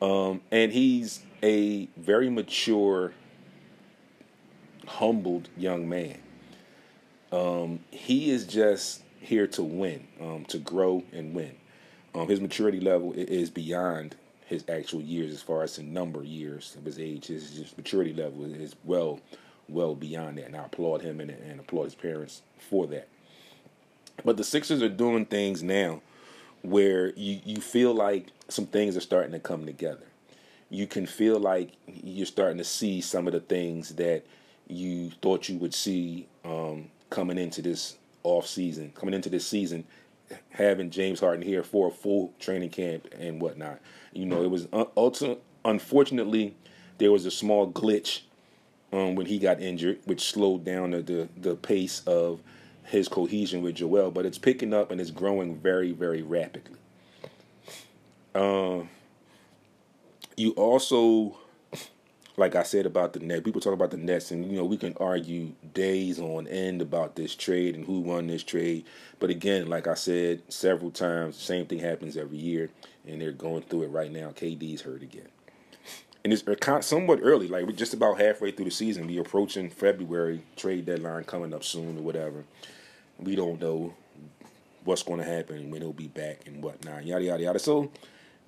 Um, 0.01 0.41
and 0.51 0.71
he's 0.71 1.23
a 1.43 1.87
very 1.97 2.29
mature, 2.29 3.13
humbled 4.87 5.49
young 5.57 5.89
man. 5.89 6.17
Um, 7.31 7.79
he 7.91 8.31
is 8.31 8.45
just 8.45 9.03
here 9.19 9.47
to 9.47 9.63
win, 9.63 10.07
um, 10.21 10.45
to 10.45 10.57
grow 10.57 11.03
and 11.11 11.33
win. 11.33 11.55
Um, 12.15 12.29
his 12.29 12.39
maturity 12.39 12.79
level 12.79 13.13
is 13.13 13.49
beyond 13.49 14.15
his 14.47 14.63
actual 14.69 15.01
years 15.01 15.33
as 15.33 15.41
far 15.41 15.61
as 15.61 15.75
the 15.75 15.83
number 15.83 16.21
of 16.21 16.25
years 16.25 16.75
of 16.77 16.85
his 16.85 16.99
age. 16.99 17.27
His, 17.27 17.57
his 17.57 17.77
maturity 17.77 18.13
level 18.13 18.45
is 18.45 18.75
well, 18.85 19.19
well 19.67 19.93
beyond 19.93 20.37
that, 20.37 20.45
and 20.45 20.55
I 20.55 20.65
applaud 20.65 21.01
him 21.01 21.19
and, 21.19 21.29
and 21.29 21.59
applaud 21.59 21.83
his 21.83 21.95
parents 21.95 22.41
for 22.57 22.87
that. 22.87 23.09
But 24.23 24.37
the 24.37 24.45
Sixers 24.45 24.81
are 24.81 24.89
doing 24.89 25.25
things 25.25 25.61
now 25.61 26.01
where 26.61 27.13
you, 27.15 27.39
you 27.43 27.61
feel 27.61 27.93
like 27.93 28.27
some 28.47 28.65
things 28.65 28.95
are 28.95 29.01
starting 29.01 29.33
to 29.33 29.39
come 29.39 29.65
together. 29.65 30.05
You 30.69 30.87
can 30.87 31.05
feel 31.05 31.39
like 31.39 31.71
you're 31.85 32.25
starting 32.25 32.57
to 32.57 32.63
see 32.63 33.01
some 33.01 33.27
of 33.27 33.33
the 33.33 33.39
things 33.41 33.95
that 33.95 34.23
you 34.67 35.11
thought 35.21 35.49
you 35.49 35.57
would 35.57 35.73
see 35.73 36.27
um, 36.45 36.89
coming 37.09 37.37
into 37.37 37.61
this 37.61 37.97
off 38.23 38.47
season, 38.47 38.91
coming 38.95 39.13
into 39.13 39.29
this 39.29 39.45
season, 39.45 39.83
having 40.49 40.89
James 40.89 41.19
Harden 41.19 41.41
here 41.41 41.63
for 41.63 41.87
a 41.87 41.91
full 41.91 42.33
training 42.39 42.69
camp 42.69 43.07
and 43.17 43.41
whatnot. 43.41 43.79
You 44.13 44.25
know, 44.25 44.43
it 44.43 44.49
was 44.49 44.67
ultimately, 44.95 45.41
unfortunately, 45.63 46.55
there 46.97 47.11
was 47.11 47.25
a 47.25 47.31
small 47.31 47.71
glitch 47.71 48.21
um, 48.91 49.15
when 49.15 49.25
he 49.25 49.39
got 49.39 49.61
injured, 49.61 49.99
which 50.05 50.21
slowed 50.21 50.63
down 50.63 50.91
the, 50.91 51.01
the, 51.01 51.29
the 51.37 51.55
pace 51.55 52.01
of 52.05 52.41
his 52.85 53.07
cohesion 53.07 53.61
with 53.61 53.75
Joel, 53.75 54.11
but 54.11 54.25
it's 54.25 54.37
picking 54.37 54.73
up 54.73 54.91
and 54.91 55.01
it's 55.01 55.11
growing 55.11 55.55
very, 55.55 55.91
very 55.91 56.21
rapidly. 56.21 56.79
Uh, 58.33 58.81
you 60.37 60.51
also, 60.51 61.37
like 62.37 62.55
I 62.55 62.63
said 62.63 62.85
about 62.85 63.13
the 63.13 63.19
net, 63.19 63.43
people 63.43 63.59
talk 63.59 63.73
about 63.73 63.91
the 63.91 63.97
Nets, 63.97 64.31
and 64.31 64.49
you 64.49 64.57
know 64.57 64.65
we 64.65 64.77
can 64.77 64.95
argue 64.99 65.53
days 65.73 66.19
on 66.19 66.47
end 66.47 66.81
about 66.81 67.15
this 67.15 67.35
trade 67.35 67.75
and 67.75 67.85
who 67.85 67.99
won 68.01 68.27
this 68.27 68.43
trade. 68.43 68.85
But 69.19 69.31
again, 69.31 69.67
like 69.67 69.87
I 69.87 69.95
said 69.95 70.41
several 70.47 70.91
times, 70.91 71.35
same 71.35 71.65
thing 71.65 71.79
happens 71.79 72.15
every 72.15 72.37
year, 72.37 72.69
and 73.07 73.19
they're 73.21 73.31
going 73.31 73.63
through 73.63 73.83
it 73.83 73.87
right 73.87 74.11
now. 74.11 74.29
KD's 74.29 74.81
hurt 74.81 75.01
again 75.01 75.27
and 76.23 76.33
it's 76.33 76.45
uh, 76.45 76.81
somewhat 76.81 77.19
early. 77.21 77.47
Like 77.47 77.65
we're 77.65 77.71
just 77.71 77.93
about 77.93 78.19
halfway 78.19 78.51
through 78.51 78.65
the 78.65 78.71
season. 78.71 79.07
We're 79.07 79.21
approaching 79.21 79.69
February 79.69 80.41
trade 80.57 80.85
deadline 80.85 81.23
coming 81.23 81.53
up 81.53 81.63
soon 81.63 81.97
or 81.97 82.01
whatever. 82.01 82.43
We 83.17 83.35
don't 83.35 83.61
know 83.61 83.93
what's 84.83 85.03
going 85.03 85.19
to 85.19 85.25
happen 85.25 85.71
when 85.71 85.81
he'll 85.81 85.93
be 85.93 86.07
back 86.07 86.41
and 86.45 86.61
whatnot. 86.61 87.05
Yada 87.05 87.23
yada 87.23 87.43
yada. 87.43 87.59
So 87.59 87.91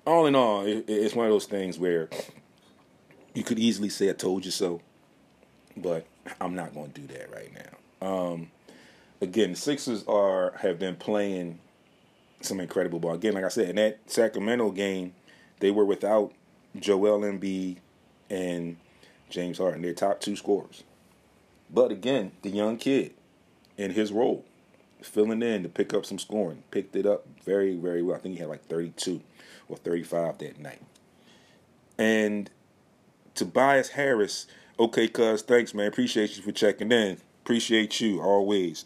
all 0.06 0.26
in 0.26 0.34
all, 0.34 0.64
it's 0.66 1.14
one 1.14 1.26
of 1.26 1.32
those 1.32 1.46
things 1.46 1.78
where 1.78 2.10
you 3.34 3.42
could 3.42 3.58
easily 3.58 3.88
say 3.88 4.10
I 4.10 4.12
told 4.12 4.44
you 4.44 4.50
so, 4.50 4.80
but 5.76 6.06
I'm 6.40 6.54
not 6.54 6.74
going 6.74 6.92
to 6.92 7.00
do 7.00 7.06
that 7.14 7.32
right 7.32 7.50
now. 7.54 8.06
Um, 8.06 8.50
again, 9.20 9.50
the 9.50 9.56
Sixers 9.56 10.04
are 10.06 10.52
have 10.60 10.78
been 10.78 10.96
playing 10.96 11.58
some 12.40 12.60
incredible 12.60 12.98
ball. 12.98 13.14
Again, 13.14 13.34
like 13.34 13.44
I 13.44 13.48
said, 13.48 13.70
in 13.70 13.76
that 13.76 13.98
Sacramento 14.06 14.70
game, 14.70 15.14
they 15.60 15.70
were 15.70 15.84
without 15.84 16.32
Joel 16.78 17.20
Embiid 17.20 17.78
and 18.28 18.76
James 19.28 19.58
Harden, 19.58 19.82
their 19.82 19.94
top 19.94 20.20
two 20.20 20.36
scorers. 20.36 20.84
But 21.72 21.90
again, 21.90 22.32
the 22.42 22.50
young 22.50 22.76
kid 22.78 23.14
in 23.76 23.92
his 23.92 24.12
role, 24.12 24.44
filling 25.02 25.42
in 25.42 25.62
to 25.62 25.68
pick 25.68 25.94
up 25.94 26.04
some 26.04 26.18
scoring, 26.18 26.62
picked 26.70 26.96
it 26.96 27.06
up 27.06 27.26
very, 27.44 27.76
very 27.76 28.02
well. 28.02 28.16
I 28.16 28.20
think 28.20 28.34
he 28.34 28.40
had 28.40 28.48
like 28.48 28.64
32 28.66 29.20
or 29.68 29.76
35 29.76 30.38
that 30.38 30.58
night. 30.58 30.82
And 31.98 32.50
Tobias 33.40 33.88
Harris, 33.88 34.46
okay, 34.78 35.08
cuz, 35.08 35.40
thanks, 35.40 35.72
man. 35.72 35.86
Appreciate 35.86 36.36
you 36.36 36.42
for 36.42 36.52
checking 36.52 36.92
in. 36.92 37.16
Appreciate 37.42 37.98
you 37.98 38.20
always. 38.20 38.84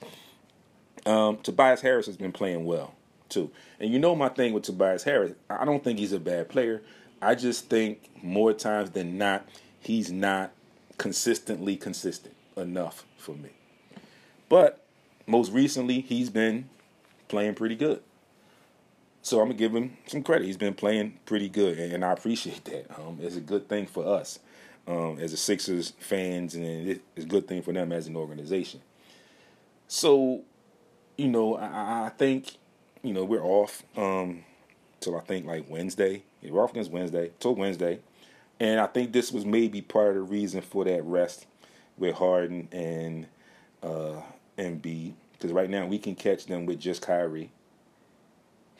Um, 1.04 1.38
Tobias 1.38 1.80
Harris 1.80 2.06
has 2.06 2.16
been 2.16 2.30
playing 2.30 2.64
well, 2.64 2.94
too. 3.28 3.50
And 3.80 3.92
you 3.92 3.98
know 3.98 4.14
my 4.14 4.28
thing 4.28 4.52
with 4.52 4.62
Tobias 4.62 5.02
Harris, 5.02 5.32
I 5.50 5.64
don't 5.64 5.82
think 5.82 5.98
he's 5.98 6.12
a 6.12 6.20
bad 6.20 6.48
player. 6.48 6.82
I 7.20 7.34
just 7.34 7.68
think 7.68 8.08
more 8.22 8.52
times 8.52 8.90
than 8.90 9.18
not, 9.18 9.44
he's 9.80 10.12
not 10.12 10.52
consistently 10.98 11.74
consistent 11.74 12.36
enough 12.56 13.04
for 13.18 13.34
me. 13.34 13.50
But 14.48 14.84
most 15.26 15.50
recently, 15.50 16.00
he's 16.00 16.30
been 16.30 16.68
playing 17.26 17.56
pretty 17.56 17.74
good. 17.74 18.00
So 19.20 19.40
I'm 19.40 19.48
gonna 19.48 19.58
give 19.58 19.74
him 19.74 19.96
some 20.06 20.22
credit. 20.22 20.44
He's 20.44 20.56
been 20.56 20.74
playing 20.74 21.18
pretty 21.26 21.48
good, 21.48 21.76
and 21.76 22.04
I 22.04 22.12
appreciate 22.12 22.64
that. 22.66 22.86
Um, 22.96 23.18
it's 23.20 23.34
a 23.34 23.40
good 23.40 23.68
thing 23.68 23.86
for 23.86 24.06
us 24.06 24.38
um, 24.86 25.18
as 25.20 25.32
a 25.32 25.36
Sixers 25.36 25.92
fans, 25.98 26.54
and 26.54 26.64
it's 27.16 27.24
a 27.24 27.28
good 27.28 27.48
thing 27.48 27.62
for 27.62 27.72
them 27.72 27.92
as 27.92 28.06
an 28.06 28.16
organization. 28.16 28.80
So, 29.88 30.42
you 31.16 31.28
know, 31.28 31.56
I, 31.56 32.06
I 32.06 32.12
think 32.16 32.56
you 33.02 33.12
know 33.12 33.24
we're 33.24 33.44
off 33.44 33.82
um, 33.96 34.44
till 35.00 35.16
I 35.16 35.20
think 35.20 35.46
like 35.46 35.68
Wednesday. 35.68 36.22
We're 36.42 36.62
off 36.62 36.72
against 36.72 36.90
Wednesday 36.90 37.30
till 37.40 37.54
Wednesday, 37.54 38.00
and 38.60 38.80
I 38.80 38.86
think 38.86 39.12
this 39.12 39.32
was 39.32 39.46
maybe 39.46 39.80
part 39.80 40.08
of 40.08 40.14
the 40.14 40.22
reason 40.22 40.60
for 40.60 40.84
that 40.84 41.02
rest 41.04 41.46
with 41.96 42.16
Harden 42.16 42.68
and 42.72 43.26
uh, 43.82 44.20
Embiid 44.58 45.14
because 45.44 45.52
right 45.52 45.68
now 45.68 45.84
we 45.84 45.98
can 45.98 46.14
catch 46.14 46.46
them 46.46 46.64
with 46.64 46.80
just 46.80 47.02
Kyrie. 47.02 47.50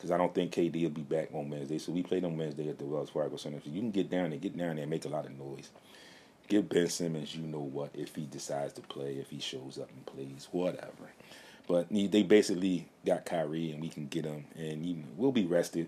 Because 0.05 0.13
I 0.13 0.17
don't 0.19 0.35
think 0.35 0.51
KD 0.51 0.83
will 0.83 0.91
be 0.91 1.01
back 1.01 1.29
on 1.33 1.49
Wednesday, 1.49 1.79
so 1.79 1.91
we 1.91 2.03
played 2.03 2.23
on 2.25 2.37
Wednesday 2.37 2.69
at 2.69 2.77
the 2.77 2.85
Wells 2.85 3.09
Fargo 3.09 3.37
Center. 3.37 3.59
So 3.65 3.71
you 3.71 3.79
can 3.79 3.89
get 3.89 4.07
down 4.07 4.29
there, 4.29 4.37
get 4.37 4.55
down 4.55 4.75
there, 4.75 4.83
and 4.83 4.89
make 4.91 5.03
a 5.05 5.07
lot 5.09 5.25
of 5.25 5.31
noise. 5.31 5.71
Give 6.47 6.69
Ben 6.69 6.87
Simmons, 6.89 7.35
you 7.35 7.41
know 7.41 7.57
what, 7.57 7.89
if 7.95 8.13
he 8.13 8.27
decides 8.27 8.73
to 8.73 8.81
play, 8.81 9.15
if 9.15 9.31
he 9.31 9.39
shows 9.39 9.79
up 9.79 9.89
and 9.89 10.05
plays, 10.05 10.47
whatever. 10.51 11.09
But 11.67 11.87
they 11.89 12.21
basically 12.21 12.87
got 13.03 13.25
Kyrie, 13.25 13.71
and 13.71 13.81
we 13.81 13.89
can 13.89 14.05
get 14.05 14.25
him, 14.25 14.45
and 14.55 15.07
we'll 15.17 15.31
be 15.31 15.47
rested 15.47 15.87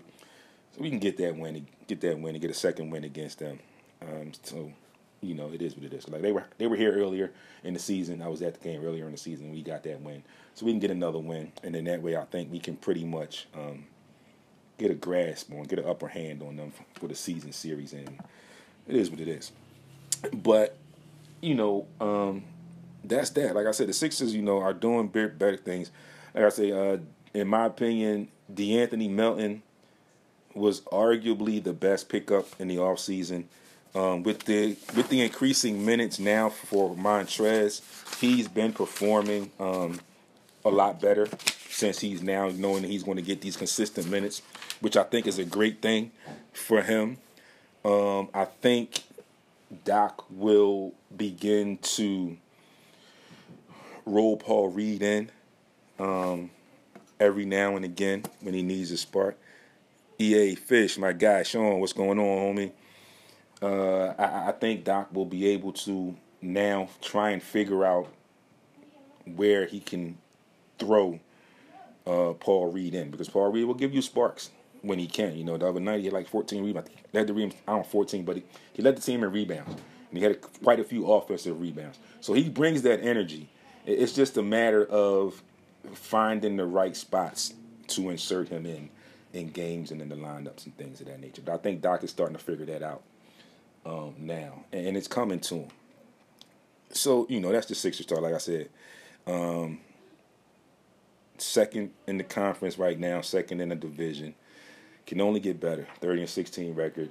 so 0.72 0.82
we 0.82 0.90
can 0.90 0.98
get 0.98 1.16
that 1.18 1.36
win, 1.36 1.68
get 1.86 2.00
that 2.00 2.18
win, 2.18 2.34
and 2.34 2.42
get 2.42 2.50
a 2.50 2.54
second 2.54 2.90
win 2.90 3.04
against 3.04 3.38
them. 3.38 3.60
Um, 4.02 4.32
so, 4.42 4.72
you 5.20 5.34
know, 5.34 5.52
it 5.52 5.62
is 5.62 5.76
what 5.76 5.84
it 5.84 5.92
is. 5.92 6.08
Like 6.08 6.22
they 6.22 6.32
were, 6.32 6.44
they 6.58 6.66
were 6.66 6.74
here 6.74 6.92
earlier 6.92 7.30
in 7.62 7.72
the 7.72 7.78
season. 7.78 8.20
I 8.20 8.26
was 8.26 8.42
at 8.42 8.54
the 8.54 8.68
game 8.68 8.84
earlier 8.84 9.06
in 9.06 9.12
the 9.12 9.16
season. 9.16 9.52
We 9.52 9.62
got 9.62 9.84
that 9.84 10.00
win, 10.00 10.24
so 10.54 10.66
we 10.66 10.72
can 10.72 10.80
get 10.80 10.90
another 10.90 11.20
win, 11.20 11.52
and 11.62 11.72
then 11.72 11.84
that 11.84 12.02
way, 12.02 12.16
I 12.16 12.24
think 12.24 12.50
we 12.50 12.58
can 12.58 12.74
pretty 12.74 13.04
much 13.04 13.46
um, 13.54 13.84
get 14.78 14.90
a 14.90 14.94
grasp 14.94 15.52
on, 15.52 15.64
get 15.64 15.80
an 15.80 15.86
upper 15.86 16.08
hand 16.08 16.42
on 16.42 16.56
them 16.56 16.72
for 16.94 17.08
the 17.08 17.14
season 17.14 17.52
series, 17.52 17.92
and 17.92 18.18
it 18.86 18.96
is 18.96 19.10
what 19.10 19.20
it 19.20 19.28
is. 19.28 19.52
But 20.32 20.76
you 21.40 21.54
know, 21.54 21.86
um, 22.00 22.44
that's 23.04 23.30
that. 23.30 23.54
Like 23.54 23.66
I 23.66 23.72
said, 23.72 23.88
the 23.88 23.92
Sixers, 23.92 24.34
you 24.34 24.42
know, 24.42 24.58
are 24.58 24.72
doing 24.72 25.08
better 25.08 25.56
things. 25.56 25.90
Like 26.34 26.44
I 26.44 26.48
say, 26.48 26.72
uh, 26.72 26.98
in 27.34 27.48
my 27.48 27.66
opinion, 27.66 28.28
De'Anthony 28.52 29.10
Melton 29.10 29.62
was 30.54 30.80
arguably 30.82 31.62
the 31.62 31.72
best 31.72 32.08
pickup 32.08 32.46
in 32.58 32.68
the 32.68 32.76
offseason. 32.76 33.44
Um, 33.94 34.22
with 34.22 34.44
the 34.44 34.76
with 34.94 35.08
the 35.08 35.22
increasing 35.22 35.84
minutes 35.84 36.18
now 36.18 36.50
for 36.50 36.94
Montrez, 36.94 37.80
he's 38.20 38.46
been 38.46 38.72
performing 38.72 39.50
um, 39.58 40.00
a 40.64 40.68
lot 40.68 41.00
better 41.00 41.26
since 41.78 42.00
he's 42.00 42.22
now 42.22 42.48
knowing 42.48 42.82
that 42.82 42.90
he's 42.90 43.04
going 43.04 43.18
to 43.18 43.22
get 43.22 43.40
these 43.40 43.56
consistent 43.56 44.10
minutes, 44.10 44.42
which 44.80 44.96
I 44.96 45.04
think 45.04 45.28
is 45.28 45.38
a 45.38 45.44
great 45.44 45.80
thing 45.80 46.10
for 46.52 46.82
him. 46.82 47.18
Um, 47.84 48.30
I 48.34 48.46
think 48.46 49.04
Doc 49.84 50.24
will 50.28 50.92
begin 51.16 51.78
to 51.78 52.36
roll 54.04 54.36
Paul 54.36 54.70
Reed 54.70 55.02
in 55.04 55.30
um, 56.00 56.50
every 57.20 57.44
now 57.44 57.76
and 57.76 57.84
again 57.84 58.24
when 58.40 58.54
he 58.54 58.62
needs 58.62 58.90
a 58.90 58.96
spark. 58.96 59.38
EA 60.18 60.56
Fish, 60.56 60.98
my 60.98 61.12
guy 61.12 61.44
Sean, 61.44 61.78
what's 61.78 61.92
going 61.92 62.18
on, 62.18 62.56
homie? 62.56 62.72
Uh, 63.62 64.14
I, 64.20 64.48
I 64.48 64.52
think 64.52 64.82
Doc 64.82 65.14
will 65.14 65.26
be 65.26 65.46
able 65.50 65.72
to 65.74 66.16
now 66.42 66.88
try 67.00 67.30
and 67.30 67.40
figure 67.40 67.84
out 67.84 68.08
where 69.24 69.66
he 69.66 69.78
can 69.78 70.18
throw 70.80 71.20
uh, 72.08 72.32
Paul 72.34 72.72
Reed 72.72 72.94
in 72.94 73.10
because 73.10 73.28
Paul 73.28 73.52
Reed 73.52 73.66
will 73.66 73.74
give 73.74 73.94
you 73.94 74.02
sparks 74.02 74.50
when 74.82 74.98
he 74.98 75.06
can. 75.06 75.36
You 75.36 75.44
know, 75.44 75.56
the 75.56 75.68
other 75.68 75.80
night 75.80 75.98
he 75.98 76.06
had 76.06 76.14
like 76.14 76.28
14 76.28 76.64
rebounds. 76.64 76.90
He 76.90 76.96
led 77.18 77.26
the 77.26 77.34
rebounds, 77.34 77.56
I 77.66 77.72
don't 77.72 77.80
know, 77.80 77.84
14, 77.84 78.24
but 78.24 78.36
he, 78.36 78.44
he 78.72 78.82
led 78.82 78.96
the 78.96 79.02
team 79.02 79.22
in 79.22 79.30
rebounds. 79.30 79.74
And 80.10 80.18
he 80.18 80.24
had 80.24 80.40
quite 80.40 80.80
a 80.80 80.84
few 80.84 81.10
offensive 81.10 81.60
rebounds. 81.60 81.98
So 82.20 82.32
he 82.32 82.48
brings 82.48 82.82
that 82.82 83.00
energy. 83.00 83.50
It's 83.84 84.12
just 84.12 84.36
a 84.36 84.42
matter 84.42 84.86
of 84.86 85.42
finding 85.92 86.56
the 86.56 86.66
right 86.66 86.96
spots 86.96 87.54
to 87.88 88.10
insert 88.10 88.48
him 88.48 88.66
in 88.66 88.90
in 89.34 89.48
games 89.48 89.90
and 89.90 90.00
in 90.00 90.08
the 90.08 90.16
lineups 90.16 90.64
and 90.64 90.76
things 90.78 91.00
of 91.00 91.06
that 91.06 91.20
nature. 91.20 91.42
But 91.44 91.54
I 91.54 91.58
think 91.58 91.82
Doc 91.82 92.02
is 92.02 92.10
starting 92.10 92.36
to 92.36 92.42
figure 92.42 92.64
that 92.66 92.82
out 92.82 93.02
um, 93.84 94.14
now, 94.18 94.64
and, 94.72 94.96
it's 94.96 95.06
coming 95.06 95.38
to 95.40 95.56
him. 95.56 95.68
So 96.90 97.26
you 97.28 97.38
know 97.38 97.52
that's 97.52 97.66
the 97.66 97.74
Sixers 97.74 98.06
start. 98.06 98.22
Like 98.22 98.34
I 98.34 98.38
said, 98.38 98.70
um, 99.26 99.80
second 101.40 101.92
in 102.06 102.18
the 102.18 102.24
conference 102.24 102.78
right 102.78 102.98
now, 102.98 103.20
second 103.20 103.60
in 103.60 103.70
the 103.70 103.76
division, 103.76 104.34
can 105.06 105.20
only 105.20 105.40
get 105.40 105.60
better. 105.60 105.86
Thirty 106.00 106.20
and 106.20 106.30
sixteen 106.30 106.74
record. 106.74 107.10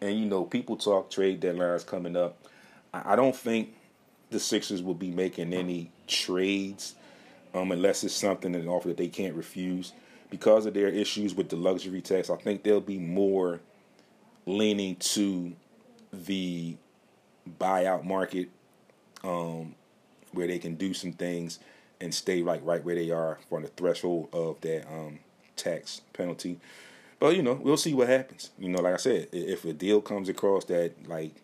and 0.00 0.18
you 0.18 0.26
know, 0.26 0.44
people 0.44 0.76
talk 0.76 1.10
trade 1.10 1.40
deadlines 1.40 1.86
coming 1.86 2.16
up. 2.16 2.38
I, 2.92 3.12
I 3.12 3.16
don't 3.16 3.36
think 3.36 3.74
the 4.30 4.40
Sixers 4.40 4.82
will 4.82 4.94
be 4.94 5.10
making 5.10 5.52
any 5.52 5.90
trades 6.06 6.94
um, 7.54 7.72
unless 7.72 8.04
it's 8.04 8.14
something 8.14 8.54
an 8.54 8.68
offer 8.68 8.88
that 8.88 8.96
they 8.96 9.08
can't 9.08 9.34
refuse. 9.34 9.92
Because 10.28 10.66
of 10.66 10.74
their 10.74 10.88
issues 10.88 11.34
with 11.34 11.48
the 11.48 11.56
luxury 11.56 12.00
tax, 12.00 12.30
I 12.30 12.36
think 12.36 12.64
they'll 12.64 12.80
be 12.80 12.98
more 12.98 13.60
leaning 14.44 14.96
to 14.96 15.54
the 16.12 16.76
buyout 17.60 18.04
market 18.04 18.48
um, 19.22 19.74
where 20.32 20.48
they 20.48 20.58
can 20.58 20.74
do 20.74 20.92
some 20.92 21.12
things 21.12 21.60
and 22.00 22.14
stay 22.14 22.42
right 22.42 22.62
right 22.64 22.84
where 22.84 22.94
they 22.94 23.10
are 23.10 23.38
on 23.50 23.62
the 23.62 23.68
threshold 23.68 24.28
of 24.32 24.60
that 24.60 24.86
um, 24.88 25.18
tax 25.56 26.02
penalty. 26.12 26.60
But 27.18 27.36
you 27.36 27.42
know, 27.42 27.54
we'll 27.54 27.76
see 27.76 27.94
what 27.94 28.08
happens. 28.08 28.50
You 28.58 28.68
know, 28.68 28.80
like 28.80 28.94
I 28.94 28.98
said, 28.98 29.28
if 29.32 29.64
a 29.64 29.72
deal 29.72 30.00
comes 30.00 30.28
across 30.28 30.64
that 30.66 31.08
like 31.08 31.34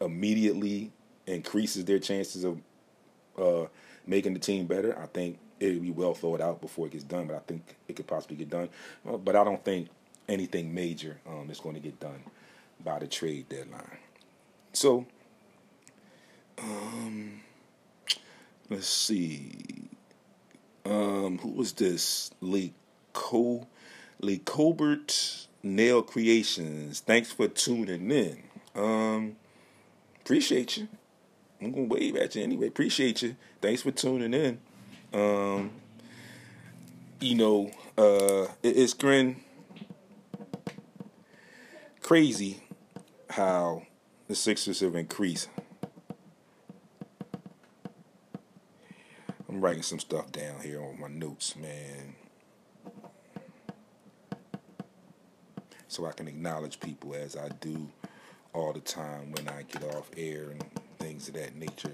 immediately 0.00 0.90
increases 1.26 1.84
their 1.84 1.98
chances 1.98 2.44
of 2.44 2.60
uh, 3.38 3.66
making 4.06 4.34
the 4.34 4.40
team 4.40 4.66
better, 4.66 4.98
I 4.98 5.06
think 5.06 5.38
it'll 5.60 5.80
be 5.80 5.90
well 5.90 6.14
thought 6.14 6.40
out 6.40 6.60
before 6.60 6.86
it 6.86 6.92
gets 6.92 7.04
done. 7.04 7.26
But 7.26 7.36
I 7.36 7.40
think 7.40 7.76
it 7.88 7.96
could 7.96 8.06
possibly 8.06 8.36
get 8.36 8.50
done. 8.50 8.68
Uh, 9.08 9.16
but 9.16 9.36
I 9.36 9.44
don't 9.44 9.64
think 9.64 9.88
anything 10.28 10.74
major 10.74 11.18
um, 11.26 11.48
is 11.50 11.60
going 11.60 11.74
to 11.74 11.80
get 11.80 11.98
done 11.98 12.22
by 12.84 12.98
the 12.98 13.06
trade 13.06 13.48
deadline. 13.48 13.98
So, 14.72 15.06
um, 16.58 17.40
let's 18.72 18.88
see. 18.88 19.90
Um, 20.84 21.38
who 21.38 21.50
was 21.50 21.72
this? 21.72 22.30
Lee 22.40 22.72
Cole, 23.12 23.68
Lee 24.20 24.38
Colbert 24.38 25.46
Nail 25.62 26.02
Creations. 26.02 27.00
Thanks 27.00 27.30
for 27.30 27.48
tuning 27.48 28.10
in. 28.10 28.42
Um, 28.74 29.36
appreciate 30.22 30.78
you. 30.78 30.88
I'm 31.60 31.72
gonna 31.72 31.84
wave 31.84 32.16
at 32.16 32.34
you 32.34 32.42
anyway. 32.42 32.66
Appreciate 32.66 33.22
you. 33.22 33.36
Thanks 33.60 33.82
for 33.82 33.92
tuning 33.92 34.34
in. 34.34 34.58
Um, 35.12 35.70
you 37.20 37.36
know, 37.36 37.70
uh, 37.98 38.50
it, 38.62 38.76
it's 38.76 38.94
grin 38.94 39.36
crazy 42.00 42.62
how 43.30 43.82
the 44.28 44.34
Sixers 44.34 44.80
have 44.80 44.96
increased. 44.96 45.48
I'm 49.52 49.60
writing 49.60 49.82
some 49.82 49.98
stuff 49.98 50.32
down 50.32 50.60
here 50.62 50.80
on 50.80 50.98
my 50.98 51.08
notes, 51.08 51.56
man. 51.56 52.14
So 55.88 56.06
I 56.06 56.12
can 56.12 56.26
acknowledge 56.26 56.80
people 56.80 57.14
as 57.14 57.36
I 57.36 57.50
do 57.60 57.90
all 58.54 58.72
the 58.72 58.80
time 58.80 59.30
when 59.32 59.48
I 59.48 59.64
get 59.64 59.84
off 59.94 60.10
air 60.16 60.52
and 60.52 60.64
things 60.98 61.28
of 61.28 61.34
that 61.34 61.54
nature. 61.54 61.92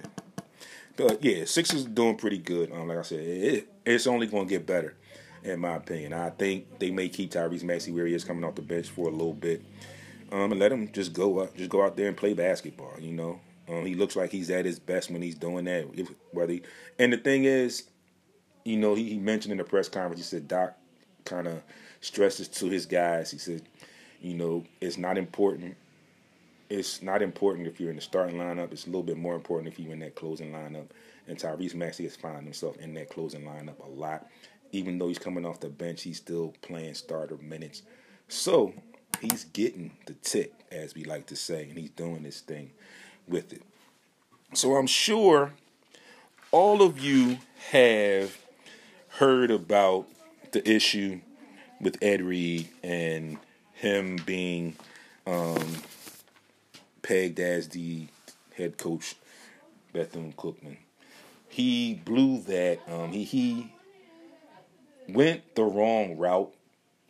But 0.96 1.24
yeah, 1.24 1.46
six 1.46 1.74
is 1.74 1.84
doing 1.84 2.16
pretty 2.16 2.38
good. 2.38 2.70
Um, 2.70 2.86
like 2.86 2.98
I 2.98 3.02
said, 3.02 3.20
it, 3.20 3.68
it's 3.84 4.06
only 4.06 4.28
going 4.28 4.46
to 4.46 4.50
get 4.50 4.64
better, 4.64 4.94
in 5.42 5.58
my 5.58 5.74
opinion. 5.74 6.12
I 6.12 6.30
think 6.30 6.78
they 6.78 6.92
may 6.92 7.08
keep 7.08 7.32
Tyrese 7.32 7.64
Maxey 7.64 7.90
where 7.90 8.06
he 8.06 8.14
is 8.14 8.22
coming 8.22 8.44
off 8.44 8.54
the 8.54 8.62
bench 8.62 8.88
for 8.88 9.08
a 9.08 9.10
little 9.10 9.34
bit, 9.34 9.64
um, 10.30 10.52
and 10.52 10.60
let 10.60 10.70
him 10.70 10.92
just 10.92 11.12
go 11.12 11.40
up, 11.40 11.56
just 11.56 11.70
go 11.70 11.82
out 11.84 11.96
there 11.96 12.06
and 12.06 12.16
play 12.16 12.34
basketball. 12.34 12.94
You 13.00 13.14
know, 13.14 13.40
um, 13.68 13.84
he 13.84 13.94
looks 13.94 14.16
like 14.16 14.30
he's 14.30 14.50
at 14.50 14.64
his 14.64 14.78
best 14.78 15.10
when 15.10 15.22
he's 15.22 15.34
doing 15.34 15.64
that. 15.66 15.88
If, 15.94 16.10
whether 16.32 16.52
he, 16.52 16.62
and 16.98 17.12
the 17.12 17.18
thing 17.18 17.44
is, 17.44 17.84
you 18.64 18.76
know, 18.76 18.94
he, 18.94 19.10
he 19.10 19.18
mentioned 19.18 19.52
in 19.52 19.58
the 19.58 19.64
press 19.64 19.88
conference, 19.88 20.20
he 20.20 20.24
said 20.24 20.48
Doc 20.48 20.76
kind 21.24 21.46
of 21.46 21.62
stresses 22.00 22.48
to 22.48 22.66
his 22.66 22.86
guys. 22.86 23.30
He 23.30 23.38
said, 23.38 23.62
you 24.20 24.34
know, 24.34 24.64
it's 24.80 24.98
not 24.98 25.18
important 25.18 25.76
it's 26.70 27.02
not 27.02 27.22
important 27.22 27.66
if 27.66 27.80
you're 27.80 27.90
in 27.90 27.96
the 27.96 28.02
starting 28.02 28.36
lineup. 28.36 28.72
It's 28.72 28.84
a 28.84 28.88
little 28.88 29.02
bit 29.02 29.16
more 29.16 29.34
important 29.34 29.72
if 29.72 29.78
you're 29.78 29.92
in 29.92 30.00
that 30.00 30.14
closing 30.14 30.52
lineup. 30.52 30.88
And 31.26 31.38
Tyrese 31.38 31.74
Maxey 31.74 32.04
has 32.04 32.16
found 32.16 32.44
himself 32.44 32.76
in 32.78 32.94
that 32.94 33.10
closing 33.10 33.42
lineup 33.42 33.84
a 33.84 33.88
lot. 33.88 34.26
Even 34.72 34.98
though 34.98 35.08
he's 35.08 35.18
coming 35.18 35.46
off 35.46 35.60
the 35.60 35.68
bench, 35.68 36.02
he's 36.02 36.18
still 36.18 36.54
playing 36.60 36.94
starter 36.94 37.38
minutes. 37.38 37.82
So 38.28 38.74
he's 39.20 39.44
getting 39.44 39.92
the 40.06 40.12
tick, 40.14 40.52
as 40.70 40.94
we 40.94 41.04
like 41.04 41.26
to 41.26 41.36
say, 41.36 41.68
and 41.68 41.78
he's 41.78 41.90
doing 41.90 42.22
this 42.22 42.40
thing 42.40 42.70
with 43.28 43.52
it. 43.52 43.62
So 44.54 44.76
I'm 44.76 44.86
sure 44.86 45.52
all 46.50 46.82
of 46.82 46.98
you 46.98 47.38
have 47.70 48.36
heard 49.08 49.50
about 49.50 50.06
the 50.52 50.68
issue 50.68 51.20
with 51.80 51.98
Ed 52.02 52.22
Reed 52.22 52.68
and 52.82 53.38
him 53.74 54.16
being 54.24 54.74
um, 55.26 55.82
pegged 57.02 57.38
as 57.38 57.68
the 57.68 58.06
head 58.56 58.76
coach, 58.78 59.14
Bethune 59.92 60.32
Cookman. 60.32 60.78
He 61.48 61.94
blew 61.94 62.40
that. 62.42 62.80
Um, 62.88 63.12
he 63.12 63.24
he 63.24 63.72
went 65.08 65.54
the 65.54 65.64
wrong 65.64 66.16
route 66.16 66.52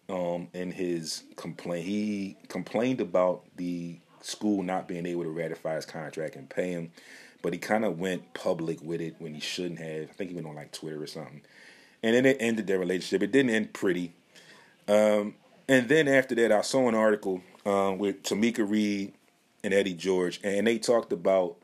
um, 0.09 0.49
in 0.55 0.73
his 0.73 1.25
complaint. 1.37 1.87
He 1.87 2.37
complained 2.49 3.01
about 3.01 3.45
the 3.57 3.99
school 4.29 4.63
not 4.63 4.87
being 4.87 5.07
able 5.07 5.25
to 5.25 5.31
ratify 5.31 5.77
his 5.77 5.87
contract 5.87 6.37
and 6.37 6.49
pay 6.49 6.71
him, 6.71 6.91
but 7.43 7.53
he 7.53 7.59
kind 7.59 7.85
of 7.85 7.99
went 7.99 8.35
public 8.35 8.83
with 8.83 9.01
it 9.01 9.17
when 9.19 9.35
he 9.35 9.41
shouldn't 9.41 9.81
have. 9.81 10.11
I 10.11 10.13
think 10.13 10.31
he 10.31 10.37
went 10.37 10.47
on 10.47 10.57
like 10.57 10.73
Twitter 10.73 11.03
or 11.03 11.07
something, 11.07 11.43
and 12.03 12.15
then 12.15 12.27
it 12.27 12.37
ended 12.41 12.67
their 12.67 12.79
relationship. 12.79 13.23
It 13.23 13.33
didn't 13.33 13.51
end 13.51 13.73
pretty. 13.73 14.13
Um, 14.87 15.35
and 15.69 15.89
then 15.89 16.09
after 16.09 16.35
that, 16.37 16.53
I 16.53 16.63
saw 16.63 16.89
an 16.89 16.95
article 16.95 17.43
um, 17.67 17.99
with 17.99 18.23
Tamika 18.23 18.69
Reed 18.69 19.13
and 19.63 19.75
Eddie 19.75 19.95
George, 19.95 20.41
and 20.43 20.67
they 20.67 20.79
talked 20.79 21.13
about 21.13 21.57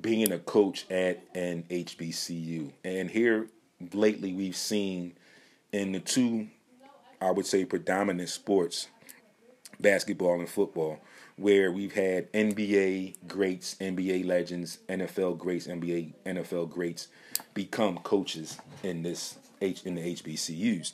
being 0.00 0.30
a 0.32 0.38
coach 0.38 0.86
at 0.90 1.22
an 1.34 1.64
HBCU. 1.70 2.72
And 2.84 3.10
here 3.10 3.48
lately, 3.92 4.32
we've 4.32 4.56
seen 4.56 5.14
in 5.72 5.92
the 5.92 6.00
two, 6.00 6.48
I 7.20 7.30
would 7.30 7.46
say, 7.46 7.64
predominant 7.64 8.28
sports, 8.28 8.88
basketball 9.80 10.38
and 10.38 10.48
football, 10.48 11.00
where 11.36 11.70
we've 11.70 11.92
had 11.92 12.32
NBA 12.32 13.16
greats, 13.28 13.74
NBA 13.80 14.26
legends, 14.26 14.78
NFL 14.88 15.38
greats, 15.38 15.66
NBA 15.66 16.14
NFL 16.24 16.70
greats 16.70 17.08
become 17.54 17.98
coaches 17.98 18.58
in 18.82 19.02
this 19.02 19.38
H 19.60 19.84
in 19.84 19.94
the 19.94 20.14
HBCUs. 20.14 20.92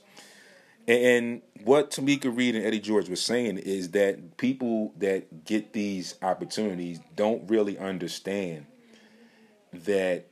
And 0.88 1.42
what 1.62 1.92
Tamika 1.92 2.36
Reed 2.36 2.56
and 2.56 2.64
Eddie 2.64 2.80
George 2.80 3.08
were 3.08 3.14
saying 3.14 3.58
is 3.58 3.92
that 3.92 4.36
people 4.36 4.92
that 4.98 5.44
get 5.44 5.72
these 5.72 6.16
opportunities 6.22 6.98
don't 7.14 7.48
really 7.48 7.78
understand 7.78 8.66
that 9.72 10.26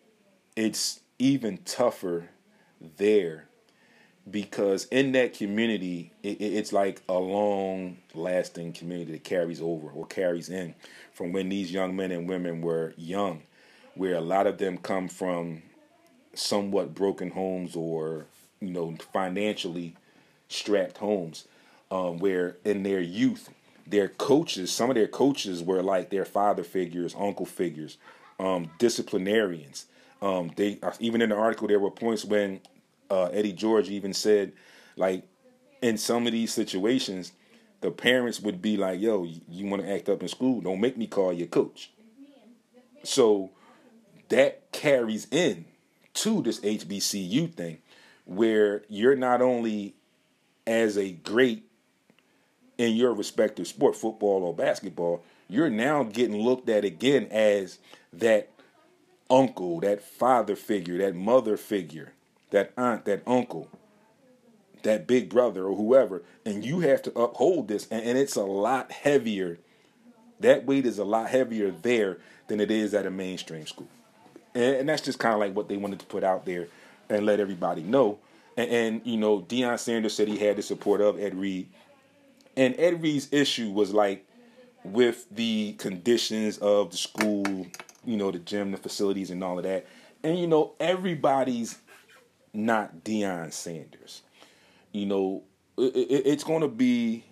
it's 0.56 1.00
even 1.18 1.58
tougher 1.58 2.30
there 2.80 3.46
because 4.28 4.86
in 4.86 5.12
that 5.12 5.34
community, 5.34 6.12
it, 6.22 6.40
it's 6.40 6.72
like 6.72 7.02
a 7.08 7.18
long 7.18 7.98
lasting 8.14 8.72
community 8.72 9.12
that 9.12 9.24
carries 9.24 9.60
over 9.60 9.88
or 9.88 10.06
carries 10.06 10.48
in 10.48 10.74
from 11.12 11.32
when 11.32 11.48
these 11.48 11.72
young 11.72 11.96
men 11.96 12.10
and 12.10 12.28
women 12.28 12.60
were 12.60 12.94
young, 12.96 13.42
where 13.94 14.14
a 14.14 14.20
lot 14.20 14.46
of 14.46 14.58
them 14.58 14.78
come 14.78 15.08
from 15.08 15.62
somewhat 16.34 16.94
broken 16.94 17.30
homes 17.30 17.74
or, 17.76 18.26
you 18.60 18.70
know, 18.70 18.94
financially 19.12 19.94
strapped 20.48 20.98
homes 20.98 21.46
um, 21.90 22.18
where 22.18 22.56
in 22.64 22.82
their 22.82 23.00
youth, 23.00 23.50
their 23.86 24.08
coaches, 24.08 24.70
some 24.70 24.90
of 24.90 24.94
their 24.96 25.08
coaches 25.08 25.62
were 25.62 25.82
like 25.82 26.10
their 26.10 26.24
father 26.24 26.62
figures, 26.62 27.14
uncle 27.18 27.46
figures, 27.46 27.98
um, 28.38 28.70
disciplinarians. 28.78 29.86
Um, 30.22 30.52
they 30.56 30.78
uh, 30.82 30.92
even 31.00 31.22
in 31.22 31.30
the 31.30 31.36
article 31.36 31.66
there 31.66 31.78
were 31.78 31.90
points 31.90 32.24
when 32.24 32.60
uh, 33.10 33.26
Eddie 33.26 33.52
George 33.52 33.88
even 33.88 34.12
said, 34.12 34.52
like, 34.96 35.24
in 35.82 35.98
some 35.98 36.26
of 36.26 36.32
these 36.32 36.52
situations, 36.52 37.32
the 37.80 37.90
parents 37.90 38.40
would 38.40 38.60
be 38.60 38.76
like, 38.76 39.00
"Yo, 39.00 39.26
you 39.48 39.66
want 39.66 39.82
to 39.82 39.90
act 39.90 40.08
up 40.08 40.22
in 40.22 40.28
school? 40.28 40.60
Don't 40.60 40.80
make 40.80 40.96
me 40.96 41.06
call 41.06 41.32
your 41.32 41.46
coach." 41.46 41.90
So 43.02 43.50
that 44.28 44.70
carries 44.72 45.26
in 45.30 45.64
to 46.14 46.42
this 46.42 46.60
HBCU 46.60 47.54
thing, 47.54 47.78
where 48.26 48.82
you're 48.88 49.16
not 49.16 49.40
only 49.40 49.94
as 50.66 50.98
a 50.98 51.12
great 51.12 51.64
in 52.78 52.96
your 52.96 53.12
respective 53.12 53.66
sport, 53.66 53.94
football 53.96 54.42
or 54.42 54.54
basketball, 54.54 55.22
you're 55.48 55.68
now 55.68 56.02
getting 56.02 56.40
looked 56.40 56.68
at 56.68 56.84
again 56.84 57.26
as 57.30 57.78
that 58.12 58.50
uncle, 59.28 59.80
that 59.80 60.02
father 60.02 60.56
figure, 60.56 60.98
that 60.98 61.14
mother 61.14 61.56
figure, 61.56 62.12
that 62.50 62.72
aunt, 62.76 63.04
that 63.04 63.22
uncle, 63.26 63.68
that 64.82 65.06
big 65.06 65.28
brother 65.28 65.66
or 65.66 65.76
whoever, 65.76 66.22
and 66.44 66.64
you 66.64 66.80
have 66.80 67.02
to 67.02 67.18
uphold 67.18 67.68
this, 67.68 67.86
and, 67.90 68.02
and 68.02 68.18
it's 68.18 68.36
a 68.36 68.42
lot 68.42 68.92
heavier. 68.92 69.58
That 70.40 70.64
weight 70.64 70.86
is 70.86 70.98
a 70.98 71.04
lot 71.04 71.28
heavier 71.28 71.70
there 71.70 72.18
than 72.48 72.60
it 72.60 72.70
is 72.70 72.94
at 72.94 73.06
a 73.06 73.10
mainstream 73.10 73.66
school, 73.66 73.88
and, 74.54 74.76
and 74.76 74.88
that's 74.88 75.02
just 75.02 75.18
kind 75.18 75.34
of 75.34 75.40
like 75.40 75.54
what 75.54 75.68
they 75.68 75.76
wanted 75.76 75.98
to 76.00 76.06
put 76.06 76.24
out 76.24 76.46
there 76.46 76.68
and 77.08 77.26
let 77.26 77.40
everybody 77.40 77.82
know 77.82 78.18
and, 78.60 78.70
and, 78.70 79.00
you 79.04 79.16
know, 79.16 79.40
Deion 79.40 79.78
Sanders 79.78 80.14
said 80.14 80.28
he 80.28 80.38
had 80.38 80.56
the 80.56 80.62
support 80.62 81.00
of 81.00 81.18
Ed 81.18 81.34
Reed. 81.34 81.68
And 82.56 82.74
Ed 82.78 83.02
Reed's 83.02 83.28
issue 83.32 83.70
was 83.70 83.94
like 83.94 84.26
with 84.84 85.26
the 85.30 85.74
conditions 85.74 86.58
of 86.58 86.90
the 86.90 86.96
school, 86.96 87.66
you 88.04 88.16
know, 88.16 88.30
the 88.30 88.38
gym, 88.38 88.72
the 88.72 88.76
facilities, 88.76 89.30
and 89.30 89.42
all 89.42 89.58
of 89.58 89.64
that. 89.64 89.86
And 90.22 90.38
you 90.38 90.46
know, 90.46 90.72
everybody's 90.78 91.78
not 92.52 93.04
Deion 93.04 93.52
Sanders. 93.52 94.22
You 94.92 95.06
know, 95.06 95.42
it, 95.78 95.94
it, 95.94 96.26
it's 96.26 96.44
going 96.44 96.62
to 96.62 96.68
be 96.68 97.24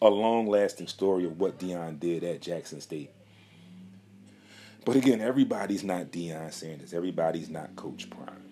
a 0.00 0.08
long-lasting 0.08 0.88
story 0.88 1.24
of 1.24 1.38
what 1.38 1.58
Deion 1.58 2.00
did 2.00 2.24
at 2.24 2.40
Jackson 2.40 2.80
State. 2.80 3.10
But 4.84 4.96
again, 4.96 5.20
everybody's 5.20 5.84
not 5.84 6.10
Deion 6.10 6.52
Sanders. 6.52 6.92
Everybody's 6.92 7.48
not 7.48 7.76
Coach 7.76 8.10
Prime. 8.10 8.42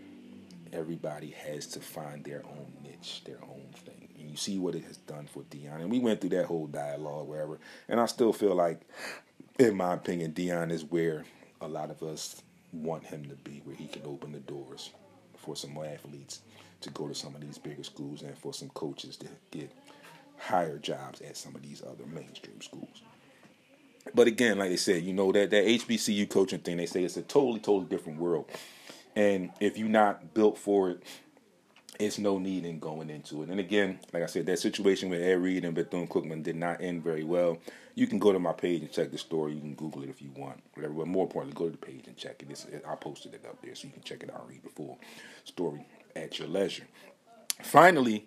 Everybody 0.72 1.30
has 1.30 1.66
to 1.68 1.80
find 1.80 2.24
their 2.24 2.44
own 2.46 2.72
niche, 2.84 3.22
their 3.24 3.42
own 3.42 3.66
thing. 3.84 4.08
And 4.16 4.30
you 4.30 4.36
see 4.36 4.58
what 4.58 4.76
it 4.76 4.84
has 4.84 4.98
done 4.98 5.26
for 5.26 5.42
Deion. 5.44 5.80
And 5.80 5.90
we 5.90 5.98
went 5.98 6.20
through 6.20 6.30
that 6.30 6.46
whole 6.46 6.68
dialogue, 6.68 7.26
wherever. 7.26 7.58
And 7.88 8.00
I 8.00 8.06
still 8.06 8.32
feel 8.32 8.54
like, 8.54 8.82
in 9.58 9.76
my 9.76 9.94
opinion, 9.94 10.32
Deion 10.32 10.70
is 10.70 10.84
where 10.84 11.24
a 11.60 11.66
lot 11.66 11.90
of 11.90 12.00
us 12.04 12.40
want 12.72 13.04
him 13.04 13.24
to 13.24 13.34
be, 13.34 13.60
where 13.64 13.74
he 13.74 13.88
can 13.88 14.02
open 14.04 14.30
the 14.30 14.38
doors 14.38 14.90
for 15.40 15.56
some 15.56 15.72
more 15.72 15.86
athletes 15.86 16.40
to 16.82 16.90
go 16.90 17.08
to 17.08 17.14
some 17.14 17.34
of 17.34 17.40
these 17.40 17.58
bigger 17.58 17.84
schools 17.84 18.22
and 18.22 18.36
for 18.38 18.54
some 18.54 18.68
coaches 18.70 19.16
to 19.16 19.26
get 19.50 19.70
higher 20.38 20.78
jobs 20.78 21.20
at 21.20 21.36
some 21.36 21.54
of 21.54 21.62
these 21.62 21.82
other 21.82 22.06
mainstream 22.06 22.60
schools. 22.60 23.02
But 24.14 24.26
again, 24.26 24.58
like 24.58 24.72
I 24.72 24.76
said, 24.76 25.02
you 25.02 25.12
know 25.12 25.30
that 25.32 25.50
that 25.50 25.64
HBCU 25.64 26.28
coaching 26.28 26.60
thing, 26.60 26.78
they 26.78 26.86
say 26.86 27.04
it's 27.04 27.16
a 27.16 27.22
totally, 27.22 27.60
totally 27.60 27.86
different 27.86 28.18
world. 28.18 28.46
And 29.14 29.50
if 29.60 29.76
you're 29.76 29.88
not 29.88 30.34
built 30.34 30.56
for 30.56 30.90
it, 30.90 31.02
it's 32.00 32.18
no 32.18 32.38
need 32.38 32.64
in 32.64 32.78
going 32.78 33.10
into 33.10 33.42
it. 33.42 33.50
And 33.50 33.60
again, 33.60 34.00
like 34.12 34.22
I 34.22 34.26
said, 34.26 34.46
that 34.46 34.58
situation 34.58 35.10
with 35.10 35.20
Ed 35.20 35.34
Reed 35.34 35.64
and 35.64 35.74
Bethune 35.74 36.08
Cookman 36.08 36.42
did 36.42 36.56
not 36.56 36.80
end 36.80 37.04
very 37.04 37.24
well. 37.24 37.58
You 37.94 38.06
can 38.06 38.18
go 38.18 38.32
to 38.32 38.38
my 38.38 38.52
page 38.52 38.80
and 38.80 38.90
check 38.90 39.10
the 39.10 39.18
story. 39.18 39.52
You 39.52 39.60
can 39.60 39.74
Google 39.74 40.02
it 40.02 40.08
if 40.08 40.22
you 40.22 40.30
want, 40.34 40.60
whatever. 40.74 40.94
But 40.94 41.08
more 41.08 41.24
importantly, 41.24 41.58
go 41.58 41.66
to 41.66 41.72
the 41.72 41.86
page 41.86 42.06
and 42.06 42.16
check 42.16 42.42
it. 42.42 42.50
It's, 42.50 42.66
I 42.88 42.94
posted 42.94 43.34
it 43.34 43.44
up 43.46 43.60
there, 43.62 43.74
so 43.74 43.86
you 43.86 43.92
can 43.92 44.02
check 44.02 44.22
it 44.22 44.32
out 44.32 44.40
and 44.40 44.50
read 44.50 44.62
the 44.62 44.70
full 44.70 44.98
story 45.44 45.84
at 46.16 46.38
your 46.38 46.48
leisure. 46.48 46.86
Finally, 47.62 48.26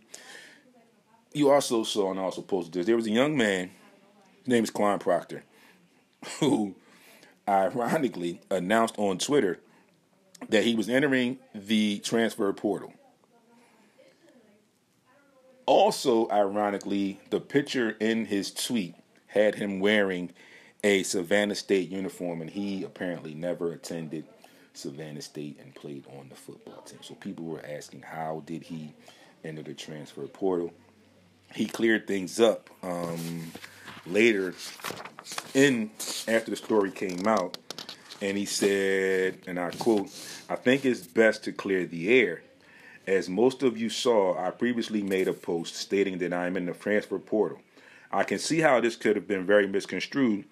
you 1.34 1.50
also 1.50 1.84
saw 1.84 2.12
and 2.12 2.20
also 2.20 2.42
posted 2.42 2.74
this. 2.74 2.86
There 2.86 2.96
was 2.96 3.08
a 3.08 3.12
young 3.12 3.36
man. 3.36 3.72
His 4.40 4.48
name 4.48 4.64
is 4.64 4.70
Quan 4.70 5.00
Proctor 5.00 5.44
who 6.40 6.76
ironically 7.48 8.40
announced 8.52 8.96
on 8.98 9.18
Twitter 9.18 9.60
that 10.50 10.64
he 10.64 10.76
was 10.76 10.90
entering 10.90 11.40
the 11.56 12.00
transfer 12.00 12.52
portal. 12.54 12.94
Also, 15.66 16.30
ironically, 16.30 17.20
the 17.30 17.40
picture 17.40 17.92
in 18.00 18.26
his 18.26 18.52
tweet 18.52 18.96
had 19.28 19.56
him 19.56 19.80
wearing 19.80 20.32
a 20.84 21.04
Savannah 21.04 21.56
State 21.56 21.90
uniform, 21.90 22.42
and 22.42 22.50
he 22.50 22.84
apparently 22.84 23.34
never 23.34 23.72
attended 23.72 24.26
Savannah 24.74 25.22
State 25.22 25.60
and 25.62 25.74
played 25.74 26.06
on 26.18 26.28
the 26.30 26.36
football 26.36 26.82
team. 26.82 27.00
So 27.02 27.14
people 27.16 27.46
were 27.46 27.64
asking, 27.66 28.02
how 28.02 28.44
did 28.46 28.64
he 28.64 28.94
enter 29.44 29.64
the 29.64 29.74
transfer 29.74 30.28
portal? 30.28 30.74
He 31.54 31.66
cleared 31.66 32.08
things 32.08 32.40
up 32.40 32.70
um, 32.82 33.52
later 34.06 34.56
in 35.54 35.92
after 36.28 36.52
the 36.52 36.58
story 36.58 36.92
came 36.92 37.28
out, 37.28 37.58
and 38.22 38.38
he 38.38 38.46
said, 38.46 39.38
and 39.48 39.60
I 39.60 39.72
quote, 39.72 40.10
I 40.50 40.56
think 40.56 40.84
it's 40.84 41.06
best 41.06 41.44
to 41.46 41.52
clear 41.54 41.86
the 41.86 42.10
air. 42.20 42.42
As 43.06 43.28
most 43.28 43.64
of 43.64 43.78
you 43.78 43.90
saw, 43.90 44.38
I 44.38 44.52
previously 44.52 45.04
made 45.04 45.28
a 45.28 45.34
post 45.34 45.76
stating 45.76 46.20
that 46.20 46.32
I 46.32 46.48
am 46.48 46.56
in 46.56 46.66
the 46.66 46.74
transfer 46.74 47.20
portal. 47.20 47.60
I 48.12 48.24
can 48.24 48.40
see 48.40 48.60
how 48.60 48.80
this 48.80 48.96
could 48.96 49.18
have 49.18 49.28
been 49.28 49.46
very 49.46 49.68
misconstrued 49.68 50.46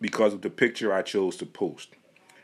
because 0.00 0.34
of 0.34 0.42
the 0.42 0.50
picture 0.50 0.92
I 0.92 1.02
chose 1.02 1.36
to 1.36 1.46
post. 1.46 1.90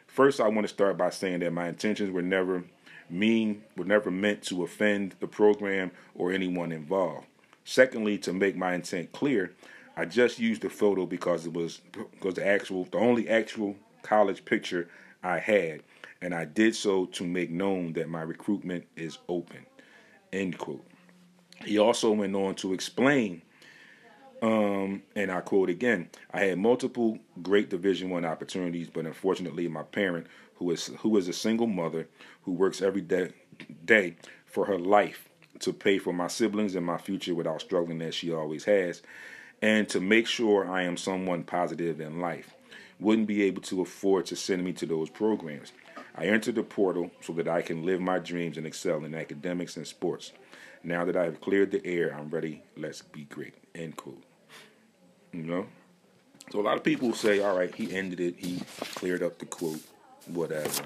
First, 0.07 0.41
I 0.41 0.47
want 0.47 0.65
to 0.67 0.73
start 0.73 0.97
by 0.97 1.11
saying 1.11 1.41
that 1.41 1.53
my 1.53 1.69
intentions 1.69 2.13
were 2.13 2.23
never 2.23 2.65
mean, 3.11 3.65
were 3.77 3.85
never 3.85 4.13
meant 4.13 4.43
to 4.45 4.63
offend 4.63 5.17
the 5.19 5.27
program 5.27 5.91
or 6.15 6.31
anyone 6.31 6.71
involved. 6.71 7.27
Secondly, 7.65 8.17
to 8.19 8.33
make 8.33 8.57
my 8.57 8.75
intent 8.75 9.13
clear, 9.13 9.53
I 9.97 10.05
just 10.05 10.39
used 10.39 10.63
the 10.63 10.71
photo 10.71 11.05
because 11.05 11.47
it 11.47 11.53
was 11.53 11.81
because 12.13 12.35
the 12.35 12.47
actual 12.47 12.85
the 12.85 12.99
only 12.99 13.29
actual 13.29 13.75
college 14.03 14.45
picture 14.45 14.89
I 15.25 15.39
had, 15.39 15.83
and 16.21 16.35
I 16.35 16.45
did 16.45 16.75
so 16.75 17.07
to 17.07 17.25
make 17.25 17.51
known 17.51 17.93
that 17.95 18.09
my 18.09 18.23
recruitment 18.23 18.87
is 18.97 19.19
open. 19.29 19.67
End 20.33 20.59
quote. 20.59 20.85
He 21.65 21.79
also 21.79 22.13
went 22.13 22.35
on 22.37 22.55
to 22.57 22.73
explain, 22.73 23.43
um, 24.43 25.03
and 25.17 25.31
I 25.31 25.41
quote 25.41 25.71
again: 25.71 26.11
I 26.33 26.41
had 26.41 26.59
multiple 26.59 27.19
great 27.43 27.71
Division 27.71 28.11
One 28.11 28.25
opportunities, 28.25 28.89
but 28.89 29.07
unfortunately, 29.07 29.67
my 29.69 29.83
parent, 29.83 30.27
who 30.57 30.71
is 30.71 30.91
who 31.01 31.17
is 31.17 31.29
a 31.29 31.33
single 31.33 31.67
mother 31.67 32.09
who 32.43 32.53
works 32.53 32.83
every 32.83 33.03
day 33.03 33.33
day 33.85 34.17
for 34.47 34.67
her 34.67 34.79
life 34.79 35.29
to 35.61 35.73
pay 35.73 35.99
for 35.99 36.13
my 36.13 36.29
siblings 36.29 36.75
and 36.75 36.87
my 36.87 36.99
future 36.99 37.35
without 37.35 37.61
struggling 37.61 38.01
as 38.03 38.15
she 38.15 38.33
always 38.33 38.65
has, 38.65 39.03
and 39.61 39.89
to 39.89 40.01
make 40.01 40.27
sure 40.27 40.71
I 40.71 40.83
am 40.83 40.97
someone 40.97 41.43
positive 41.43 42.01
in 42.01 42.21
life. 42.21 42.55
Wouldn't 43.01 43.29
be 43.29 43.43
able 43.45 43.63
to 43.63 43.81
afford 43.81 44.27
to 44.27 44.37
send 44.37 44.65
me 44.65 44.73
to 44.75 44.87
those 44.87 45.09
programs. 45.11 45.73
I 46.19 46.25
entered 46.25 46.57
the 46.57 46.65
portal 46.65 47.13
so 47.21 47.33
that 47.35 47.47
I 47.47 47.63
can 47.63 47.87
live 47.87 48.01
my 48.01 48.19
dreams 48.19 48.57
and 48.57 48.67
excel 48.67 49.05
in 49.05 49.15
academics 49.15 49.77
and 49.77 49.87
sports. 49.87 50.33
Now 50.83 51.05
that 51.05 51.17
I 51.17 51.25
have 51.25 51.41
cleared 51.41 51.71
the 51.71 51.85
air, 51.87 52.13
I'm 52.13 52.29
ready. 52.29 52.63
Let's 52.77 53.03
be 53.03 53.25
great. 53.25 53.55
End 53.75 53.97
quote. 53.97 54.25
You 55.33 55.45
know? 55.45 55.67
So 56.51 56.61
a 56.61 56.63
lot 56.63 56.77
of 56.77 56.83
people 56.83 57.15
say, 57.15 57.41
all 57.41 57.57
right, 57.57 57.73
he 57.73 57.95
ended 57.95 58.19
it, 58.21 58.37
he 58.39 58.61
cleared 58.95 59.23
up 59.23 59.39
the 59.39 59.47
quote, 59.47 59.81
whatever, 60.27 60.85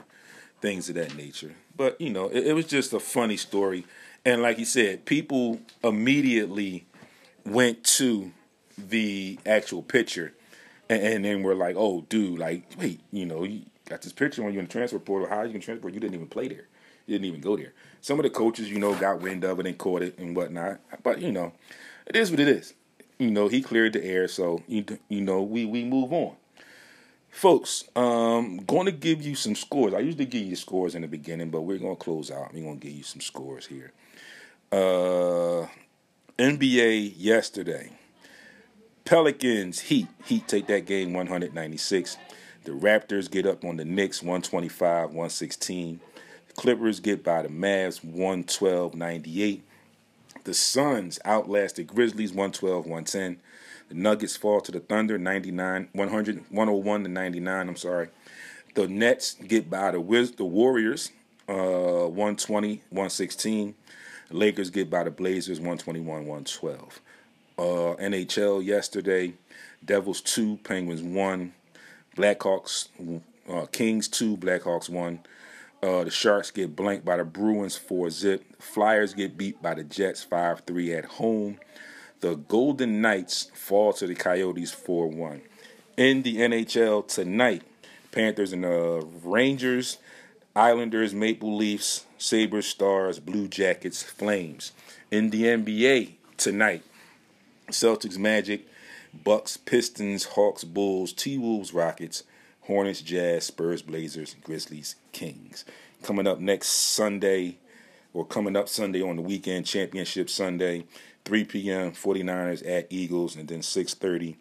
things 0.61 0.89
of 0.89 0.97
that 0.97 1.17
nature. 1.17 1.55
But, 1.77 2.01
you 2.01 2.11
know, 2.11 2.29
it, 2.29 2.49
it 2.49 2.53
was 2.53 2.67
just 2.67 2.93
a 2.93 3.01
funny 3.01 3.37
story. 3.37 3.87
And 4.25 4.43
like 4.43 4.59
you 4.59 4.65
said, 4.65 5.05
people 5.05 5.61
immediately 5.83 6.87
went 7.47 7.85
to 7.85 8.33
the 8.77 9.39
actual 9.47 9.83
picture, 9.83 10.35
and, 10.89 11.03
and 11.03 11.25
then 11.25 11.43
we're 11.43 11.55
like, 11.55 11.77
oh, 11.79 12.03
dude, 12.09 12.39
like, 12.39 12.65
wait, 12.79 13.01
you 13.13 13.25
know, 13.25 13.45
you 13.45 13.63
got 13.93 14.03
this 14.03 14.13
picture 14.13 14.45
on 14.45 14.53
you 14.55 14.59
in 14.59 14.65
the 14.65 14.73
transfer 14.73 14.99
portal. 14.99 15.29
How 15.29 15.43
you 15.43 15.53
to 15.53 15.59
transfer? 15.59 15.89
You 15.89 16.01
didn't 16.01 16.15
even 16.15 16.27
play 16.27 16.49
there. 16.49 16.67
You 17.07 17.15
didn't 17.15 17.27
even 17.27 17.41
go 17.41 17.57
there. 17.57 17.75
Some 18.01 18.19
of 18.19 18.23
the 18.23 18.31
coaches, 18.31 18.71
you 18.71 18.79
know, 18.79 18.95
got 18.95 19.21
wind 19.21 19.45
of 19.45 19.61
it 19.61 19.67
and 19.67 19.77
caught 19.77 20.03
it 20.03 20.19
and 20.19 20.35
whatnot. 20.35 20.81
But 21.03 21.21
you 21.21 21.31
know, 21.31 21.53
it 22.07 22.17
is 22.17 22.31
what 22.31 22.41
it 22.41 22.49
is. 22.49 22.73
You 23.19 23.31
know, 23.31 23.49
he 23.49 23.61
cleared 23.61 23.93
the 23.93 24.05
air, 24.05 24.29
so 24.29 24.63
you 24.67 24.85
you 25.09 25.21
know 25.21 25.43
we 25.43 25.67
we 25.67 25.85
move 25.85 26.13
on. 26.13 26.37
Folks, 27.29 27.85
um, 27.97 28.59
going 28.59 28.87
to 28.87 28.93
give 28.93 29.23
you 29.23 29.35
some 29.35 29.55
scores. 29.55 29.95
I 29.95 30.01
usually 30.01 30.27
give 30.27 30.43
you 30.43 30.57
scores 30.57 30.95
in 30.95 31.03
the 31.03 31.09
beginning, 31.09 31.51
but 31.51 31.63
we're 31.63 31.79
going 31.79 31.97
to 31.97 32.03
close 32.03 32.31
out. 32.31 32.53
We're 32.53 32.63
going 32.63 32.79
to 32.79 32.87
give 32.87 32.97
you 32.97 33.03
some 33.03 33.21
scores 33.21 33.67
here. 33.67 33.93
Uh, 34.71 35.67
NBA 36.39 37.15
yesterday. 37.17 37.91
Pelicans 39.05 39.81
Heat. 39.81 40.09
Heat 40.25 40.47
take 40.47 40.67
that 40.67 40.87
game 40.87 41.15
196. 41.15 42.17
The 42.65 42.73
Raptors 42.73 43.31
get 43.31 43.47
up 43.47 43.65
on 43.65 43.77
the 43.77 43.85
Knicks 43.85 44.23
125 44.23 45.09
116. 45.09 46.01
The 46.49 46.53
Clippers 46.55 47.01
get 47.01 47.25
by 47.25 47.43
the 47.43 47.49
Mavs 47.49 48.05
112 48.05 48.95
98. 48.95 49.65
The 50.45 50.55
Suns 50.55 51.19
outlast 51.25 51.77
the 51.77 51.83
Grizzlies 51.83 52.31
112 52.31 52.85
110. 52.85 53.41
The 53.89 53.95
Nuggets 53.95 54.37
fall 54.37 54.61
to 54.61 54.73
the 54.73 54.81
Thunder 54.81 55.19
99 55.19 55.89
100 55.93 56.45
101 56.51 57.03
to 57.03 57.09
99. 57.09 57.69
I'm 57.69 57.77
sorry. 57.77 58.09
The 58.75 58.87
Nets 58.87 59.35
get 59.35 59.69
by 59.69 59.91
the 59.91 60.01
Wiz, 60.01 60.33
the 60.33 60.45
Warriors 60.45 61.11
uh, 61.49 62.07
120 62.09 62.83
116. 62.91 63.75
The 64.29 64.37
Lakers 64.37 64.71
get 64.71 64.89
by 64.89 65.05
the 65.05 65.11
Blazers 65.11 65.59
121 65.59 66.27
112 66.27 67.01
uh, 67.59 67.63
NHL 67.63 68.65
yesterday. 68.65 69.35
Devils 69.85 70.21
two, 70.21 70.59
Penguins 70.59 71.03
one, 71.03 71.53
Blackhawks 72.17 72.89
uh, 73.49 73.67
Kings 73.67 74.09
two, 74.09 74.37
Blackhawks 74.37 74.89
one. 74.89 75.21
Uh, 75.83 76.05
the 76.05 76.11
Sharks 76.11 76.51
get 76.51 76.77
blanked 76.77 77.05
by 77.05 77.17
the 77.17 77.25
Bruins 77.25 77.77
four 77.77 78.11
zip. 78.11 78.45
Flyers 78.61 79.15
get 79.15 79.37
beat 79.37 79.61
by 79.61 79.75
the 79.75 79.83
Jets 79.85 80.23
five 80.23 80.61
three 80.61 80.93
at 80.95 81.05
home. 81.05 81.59
The 82.21 82.37
Golden 82.37 83.01
Knights 83.01 83.51
fall 83.55 83.93
to 83.95 84.07
the 84.07 84.15
Coyotes 84.15 84.71
four 84.71 85.09
one. 85.09 85.43
In 85.97 86.23
the 86.23 86.37
NHL 86.37 87.09
tonight, 87.09 87.63
Panthers 88.13 88.53
and 88.53 88.65
the 88.65 89.07
Rangers, 89.25 89.99
Islanders, 90.55 91.15
Maple 91.15 91.57
Leafs, 91.57 92.07
Sabres, 92.19 92.67
Stars, 92.67 93.19
Blue 93.19 93.49
Jackets, 93.49 94.03
Flames. 94.03 94.73
In 95.11 95.31
the 95.31 95.45
NBA 95.45 96.13
tonight, 96.37 96.83
Celtics, 97.69 98.19
Magic, 98.19 98.67
Bucks, 99.13 99.57
Pistons, 99.57 100.25
Hawks, 100.25 100.65
Bulls, 100.65 101.13
T 101.13 101.39
Wolves, 101.39 101.75
Rockets, 101.75 102.25
Hornets, 102.63 103.03
Jazz, 103.03 103.45
Spurs, 103.45 103.83
Blazers, 103.83 104.37
Grizzlies, 104.43 104.97
Kings. 105.13 105.65
Coming 106.03 106.27
up 106.27 106.41
next 106.41 106.69
Sunday, 106.69 107.59
or 108.15 108.25
coming 108.25 108.57
up 108.57 108.69
Sunday 108.69 109.03
on 109.03 109.17
the 109.17 109.23
weekend, 109.23 109.67
Championship 109.67 110.29
Sunday, 110.29 110.85
3 111.25 111.45
p.m. 111.45 111.93
49ers 111.93 112.69
at 112.69 112.87
Eagles, 112.91 113.37
and 113.37 113.49
then 113.49 113.61
6:30 113.61 114.37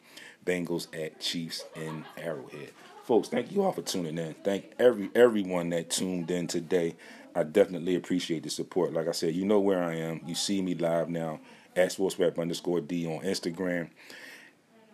Bengals 0.45 0.87
at 0.99 1.19
Chiefs 1.19 1.65
in 1.75 2.05
Arrowhead. 2.17 2.71
Folks, 3.03 3.27
thank 3.27 3.51
you 3.51 3.63
all 3.63 3.71
for 3.71 3.81
tuning 3.81 4.17
in. 4.17 4.33
Thank 4.43 4.71
every 4.79 5.09
everyone 5.15 5.69
that 5.69 5.89
tuned 5.89 6.31
in 6.31 6.47
today. 6.47 6.95
I 7.35 7.43
definitely 7.43 7.95
appreciate 7.95 8.43
the 8.43 8.49
support. 8.49 8.93
Like 8.93 9.07
I 9.07 9.11
said, 9.11 9.35
you 9.35 9.45
know 9.45 9.59
where 9.59 9.83
I 9.83 9.95
am. 9.95 10.21
You 10.25 10.35
see 10.35 10.61
me 10.61 10.75
live 10.75 11.09
now 11.09 11.39
at 11.75 11.89
SportsRap 11.89 12.39
underscore 12.39 12.81
D 12.81 13.05
on 13.05 13.23
Instagram. 13.23 13.89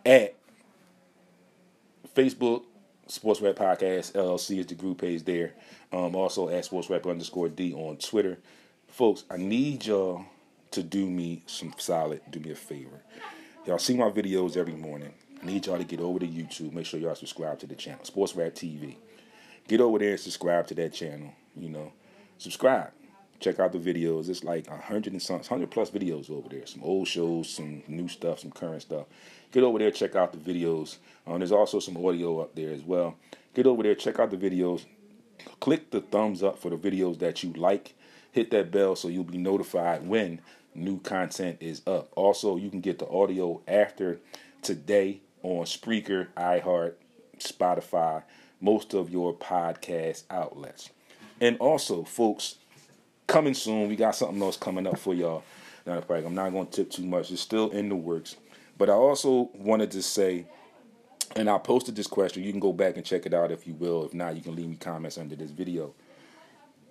At 0.07 0.35
Facebook, 2.15 2.63
Sports 3.07 3.41
Rap 3.41 3.55
Podcast 3.55 4.13
LLC 4.13 4.59
is 4.59 4.65
the 4.67 4.73
group 4.73 5.01
page 5.01 5.25
there. 5.25 5.53
Um, 5.91 6.15
also 6.15 6.47
at 6.47 6.63
Sports 6.63 6.89
Rap 6.89 7.05
underscore 7.05 7.49
D 7.49 7.73
on 7.73 7.97
Twitter. 7.97 8.37
Folks, 8.87 9.25
I 9.29 9.35
need 9.35 9.85
y'all 9.85 10.23
to 10.71 10.81
do 10.81 11.09
me 11.09 11.43
some 11.45 11.73
solid, 11.77 12.21
do 12.29 12.39
me 12.39 12.51
a 12.51 12.55
favor. 12.55 13.01
Y'all 13.65 13.79
see 13.79 13.97
my 13.97 14.09
videos 14.09 14.55
every 14.55 14.75
morning. 14.75 15.13
I 15.43 15.45
need 15.45 15.65
y'all 15.65 15.77
to 15.77 15.83
get 15.83 15.99
over 15.99 16.19
to 16.19 16.25
YouTube. 16.25 16.71
Make 16.71 16.85
sure 16.85 17.01
y'all 17.01 17.13
subscribe 17.13 17.59
to 17.59 17.67
the 17.67 17.75
channel, 17.75 18.05
Sports 18.05 18.33
Rap 18.33 18.53
TV. 18.53 18.95
Get 19.67 19.81
over 19.81 19.99
there 19.99 20.11
and 20.11 20.19
subscribe 20.21 20.67
to 20.67 20.73
that 20.75 20.93
channel. 20.93 21.33
You 21.53 21.67
know, 21.67 21.91
subscribe. 22.37 22.91
Check 23.39 23.59
out 23.59 23.71
the 23.71 23.77
videos. 23.77 24.29
It's 24.29 24.43
like 24.43 24.67
a 24.67 24.77
hundred 24.77 25.13
and 25.13 25.21
some, 25.21 25.43
hundred 25.43 25.69
plus 25.71 25.91
videos 25.91 26.29
over 26.29 26.49
there. 26.49 26.65
Some 26.65 26.83
old 26.83 27.07
shows, 27.07 27.49
some 27.49 27.83
new 27.87 28.07
stuff, 28.07 28.39
some 28.39 28.51
current 28.51 28.81
stuff. 28.81 29.05
Get 29.51 29.63
over 29.63 29.79
there, 29.79 29.91
check 29.91 30.15
out 30.15 30.31
the 30.33 30.37
videos. 30.53 30.97
Um, 31.25 31.39
there's 31.39 31.51
also 31.51 31.79
some 31.79 31.97
audio 31.97 32.39
up 32.39 32.55
there 32.55 32.71
as 32.71 32.81
well. 32.81 33.15
Get 33.53 33.67
over 33.67 33.83
there, 33.83 33.95
check 33.95 34.19
out 34.19 34.31
the 34.31 34.37
videos. 34.37 34.85
Click 35.59 35.91
the 35.91 36.01
thumbs 36.01 36.43
up 36.43 36.57
for 36.59 36.69
the 36.69 36.77
videos 36.77 37.19
that 37.19 37.43
you 37.43 37.53
like. 37.53 37.93
Hit 38.31 38.51
that 38.51 38.71
bell 38.71 38.95
so 38.95 39.07
you'll 39.07 39.23
be 39.23 39.37
notified 39.37 40.07
when 40.07 40.41
new 40.75 40.99
content 40.99 41.57
is 41.59 41.81
up. 41.87 42.09
Also, 42.15 42.55
you 42.55 42.69
can 42.69 42.81
get 42.81 42.99
the 42.99 43.09
audio 43.09 43.61
after 43.67 44.19
today 44.61 45.21
on 45.43 45.65
Spreaker, 45.65 46.27
iHeart, 46.35 46.93
Spotify, 47.39 48.23
most 48.61 48.93
of 48.93 49.09
your 49.09 49.33
podcast 49.33 50.23
outlets. 50.29 50.89
And 51.39 51.57
also, 51.57 52.03
folks, 52.03 52.55
coming 53.27 53.53
soon, 53.53 53.89
we 53.89 53.95
got 53.95 54.15
something 54.15 54.41
else 54.41 54.57
coming 54.57 54.87
up 54.87 54.97
for 54.97 55.13
y'all. 55.13 55.43
Now, 55.85 56.01
I'm 56.09 56.35
not 56.35 56.51
going 56.51 56.67
to 56.67 56.71
tip 56.71 56.91
too 56.91 57.05
much. 57.05 57.31
It's 57.31 57.41
still 57.41 57.69
in 57.69 57.89
the 57.89 57.95
works. 57.95 58.35
But 58.77 58.89
I 58.89 58.93
also 58.93 59.49
wanted 59.53 59.91
to 59.91 60.01
say, 60.01 60.45
and 61.35 61.49
I 61.49 61.57
posted 61.57 61.95
this 61.95 62.07
question. 62.07 62.43
You 62.43 62.51
can 62.51 62.59
go 62.59 62.73
back 62.73 62.95
and 62.95 63.05
check 63.05 63.25
it 63.25 63.33
out 63.33 63.51
if 63.51 63.67
you 63.67 63.73
will. 63.73 64.05
If 64.05 64.13
not, 64.13 64.35
you 64.35 64.41
can 64.41 64.55
leave 64.55 64.67
me 64.67 64.75
comments 64.75 65.17
under 65.17 65.35
this 65.35 65.51
video. 65.51 65.93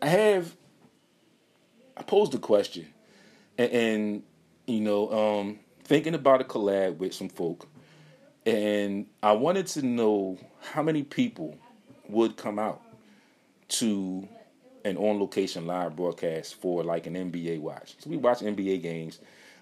I 0.01 0.09
have 0.09 0.55
I 1.97 2.03
posed 2.03 2.35
a 2.35 2.39
question, 2.39 2.87
and, 3.57 3.73
and 3.73 4.23
you 4.67 4.81
know, 4.81 5.11
um, 5.11 5.59
thinking 5.85 6.15
about 6.15 6.43
a 6.43 6.45
collab 6.45 6.99
with 6.99 7.15
some 7.15 7.31
folk, 7.31 7.67
and 8.45 9.07
I 9.23 9.33
wanted 9.33 9.67
to 9.69 9.83
know 9.83 10.39
how 10.61 10.83
many 10.83 11.03
people 11.03 11.57
would 12.09 12.37
come 12.37 12.59
out 12.59 12.83
to 13.69 14.29
an 14.87 14.97
on 14.97 15.19
location 15.19 15.67
live 15.67 15.97
broadcast 15.97 16.55
for 16.55 16.85
like 16.85 17.07
an 17.07 17.15
NBA 17.15 17.61
watch. 17.61 17.97
So 17.99 18.09
we 18.09 18.17
watch 18.17 18.39
NBA 18.39 18.83
games. 18.83 19.19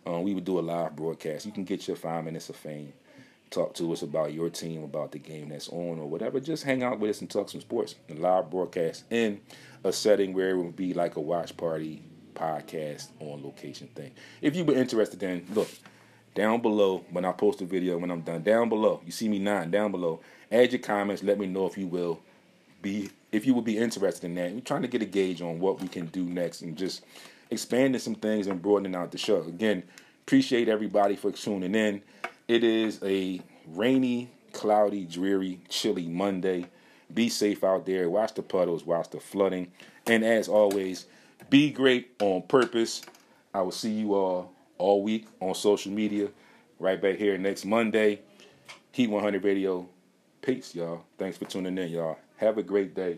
Um, 0.06 0.22
we 0.22 0.34
would 0.34 0.44
do 0.44 0.59
a 0.59 0.60
live 0.60 0.94
broadcast. 0.94 1.46
You 1.46 1.52
can 1.52 1.64
get 1.64 1.88
your 1.88 1.96
five 1.96 2.24
minutes 2.24 2.51
of 2.51 2.56
fame. 2.56 2.92
Talk 3.48 3.72
to 3.74 3.90
us 3.92 4.02
about 4.02 4.34
your 4.34 4.51
team, 4.51 4.82
about 4.82 5.12
the 5.12 5.18
game 5.18 5.48
that's 5.48 5.68
on, 5.68 5.98
or 5.98 6.06
whatever. 6.06 6.40
Just 6.40 6.64
hang 6.64 6.82
out 6.82 6.98
with 7.01 7.10
us 7.10 7.20
and 7.22 7.30
talk 7.30 7.48
some 7.48 7.62
sports. 7.62 7.94
A 8.10 8.14
live 8.14 8.51
broadcast 8.51 9.05
in 9.10 9.40
a 9.82 9.92
setting 9.92 10.34
where 10.34 10.51
it 10.51 10.56
would 10.59 10.76
be 10.76 10.92
like 10.92 11.16
a 11.16 11.20
watch 11.20 11.56
party 11.56 12.02
podcast 12.34 13.09
on 13.20 13.42
location 13.42 13.88
thing. 13.94 14.12
If 14.42 14.56
you 14.56 14.64
were 14.64 14.74
interested, 14.74 15.20
then 15.20 15.46
look 15.55 15.70
down 16.34 16.60
below 16.60 17.05
when 17.10 17.24
I 17.24 17.32
post 17.32 17.62
a 17.62 17.64
video 17.64 17.96
when 17.96 18.10
I'm 18.10 18.20
done. 18.20 18.42
Down 18.42 18.68
below, 18.68 19.01
you 19.06 19.12
see 19.12 19.28
me 19.28 19.38
nine 19.38 19.70
down 19.70 19.90
below. 19.90 20.20
Add 20.52 20.72
your 20.72 20.82
comments. 20.82 21.22
Let 21.22 21.38
me 21.38 21.46
know 21.46 21.66
if 21.66 21.78
you 21.78 21.86
will 21.86 22.20
be 22.82 23.09
if 23.35 23.44
you 23.44 23.52
would 23.52 23.65
be 23.65 23.77
interested 23.77 24.24
in 24.24 24.35
that. 24.36 24.52
We're 24.52 24.61
trying 24.61 24.82
to 24.82 24.89
get 24.89 25.02
a 25.02 25.06
gauge 25.06 25.43
on 25.43 25.59
what 25.59 25.81
we 25.81 25.89
can 25.89 26.06
do 26.06 26.23
next 26.23 26.62
and 26.62 26.77
just 26.77 27.05
expanding 27.51 28.01
some 28.01 28.15
things 28.15 28.47
and 28.47 28.62
broadening 28.62 28.94
out 28.94 29.11
the 29.11 29.19
show. 29.19 29.43
Again, 29.43 29.82
appreciate 30.23 30.69
everybody 30.69 31.16
for 31.16 31.32
tuning 31.32 31.74
in. 31.74 32.01
It 32.47 32.62
is 32.62 33.01
a 33.02 33.40
rainy, 33.66 34.31
cloudy, 34.52 35.05
dreary, 35.05 35.59
chilly 35.69 36.06
Monday. 36.06 36.66
Be 37.12 37.28
safe 37.28 37.65
out 37.65 37.86
there. 37.86 38.09
Watch 38.09 38.35
the 38.35 38.43
puddles, 38.43 38.86
watch 38.86 39.11
the 39.11 39.19
flooding. 39.19 39.73
And 40.06 40.24
as 40.24 40.48
always, 40.48 41.06
be 41.51 41.70
great 41.70 42.12
on 42.20 42.43
purpose. 42.43 43.02
I 43.52 43.62
will 43.62 43.73
see 43.73 43.90
you 43.90 44.15
all 44.15 44.52
all 44.78 45.02
week 45.02 45.27
on 45.40 45.55
social 45.55 45.90
media. 45.90 46.28
Right 46.78 47.01
back 47.01 47.16
here 47.16 47.36
next 47.36 47.65
Monday. 47.65 48.20
Heat 48.93 49.09
100 49.09 49.43
Radio. 49.43 49.89
Peace, 50.40 50.74
y'all. 50.74 51.05
Thanks 51.19 51.39
for 51.39 51.47
tuning 51.47 51.78
in, 51.78 51.89
y'all. 51.89 52.19
Have 52.44 52.58
a 52.58 52.62
great 52.62 52.94
day. 52.94 53.16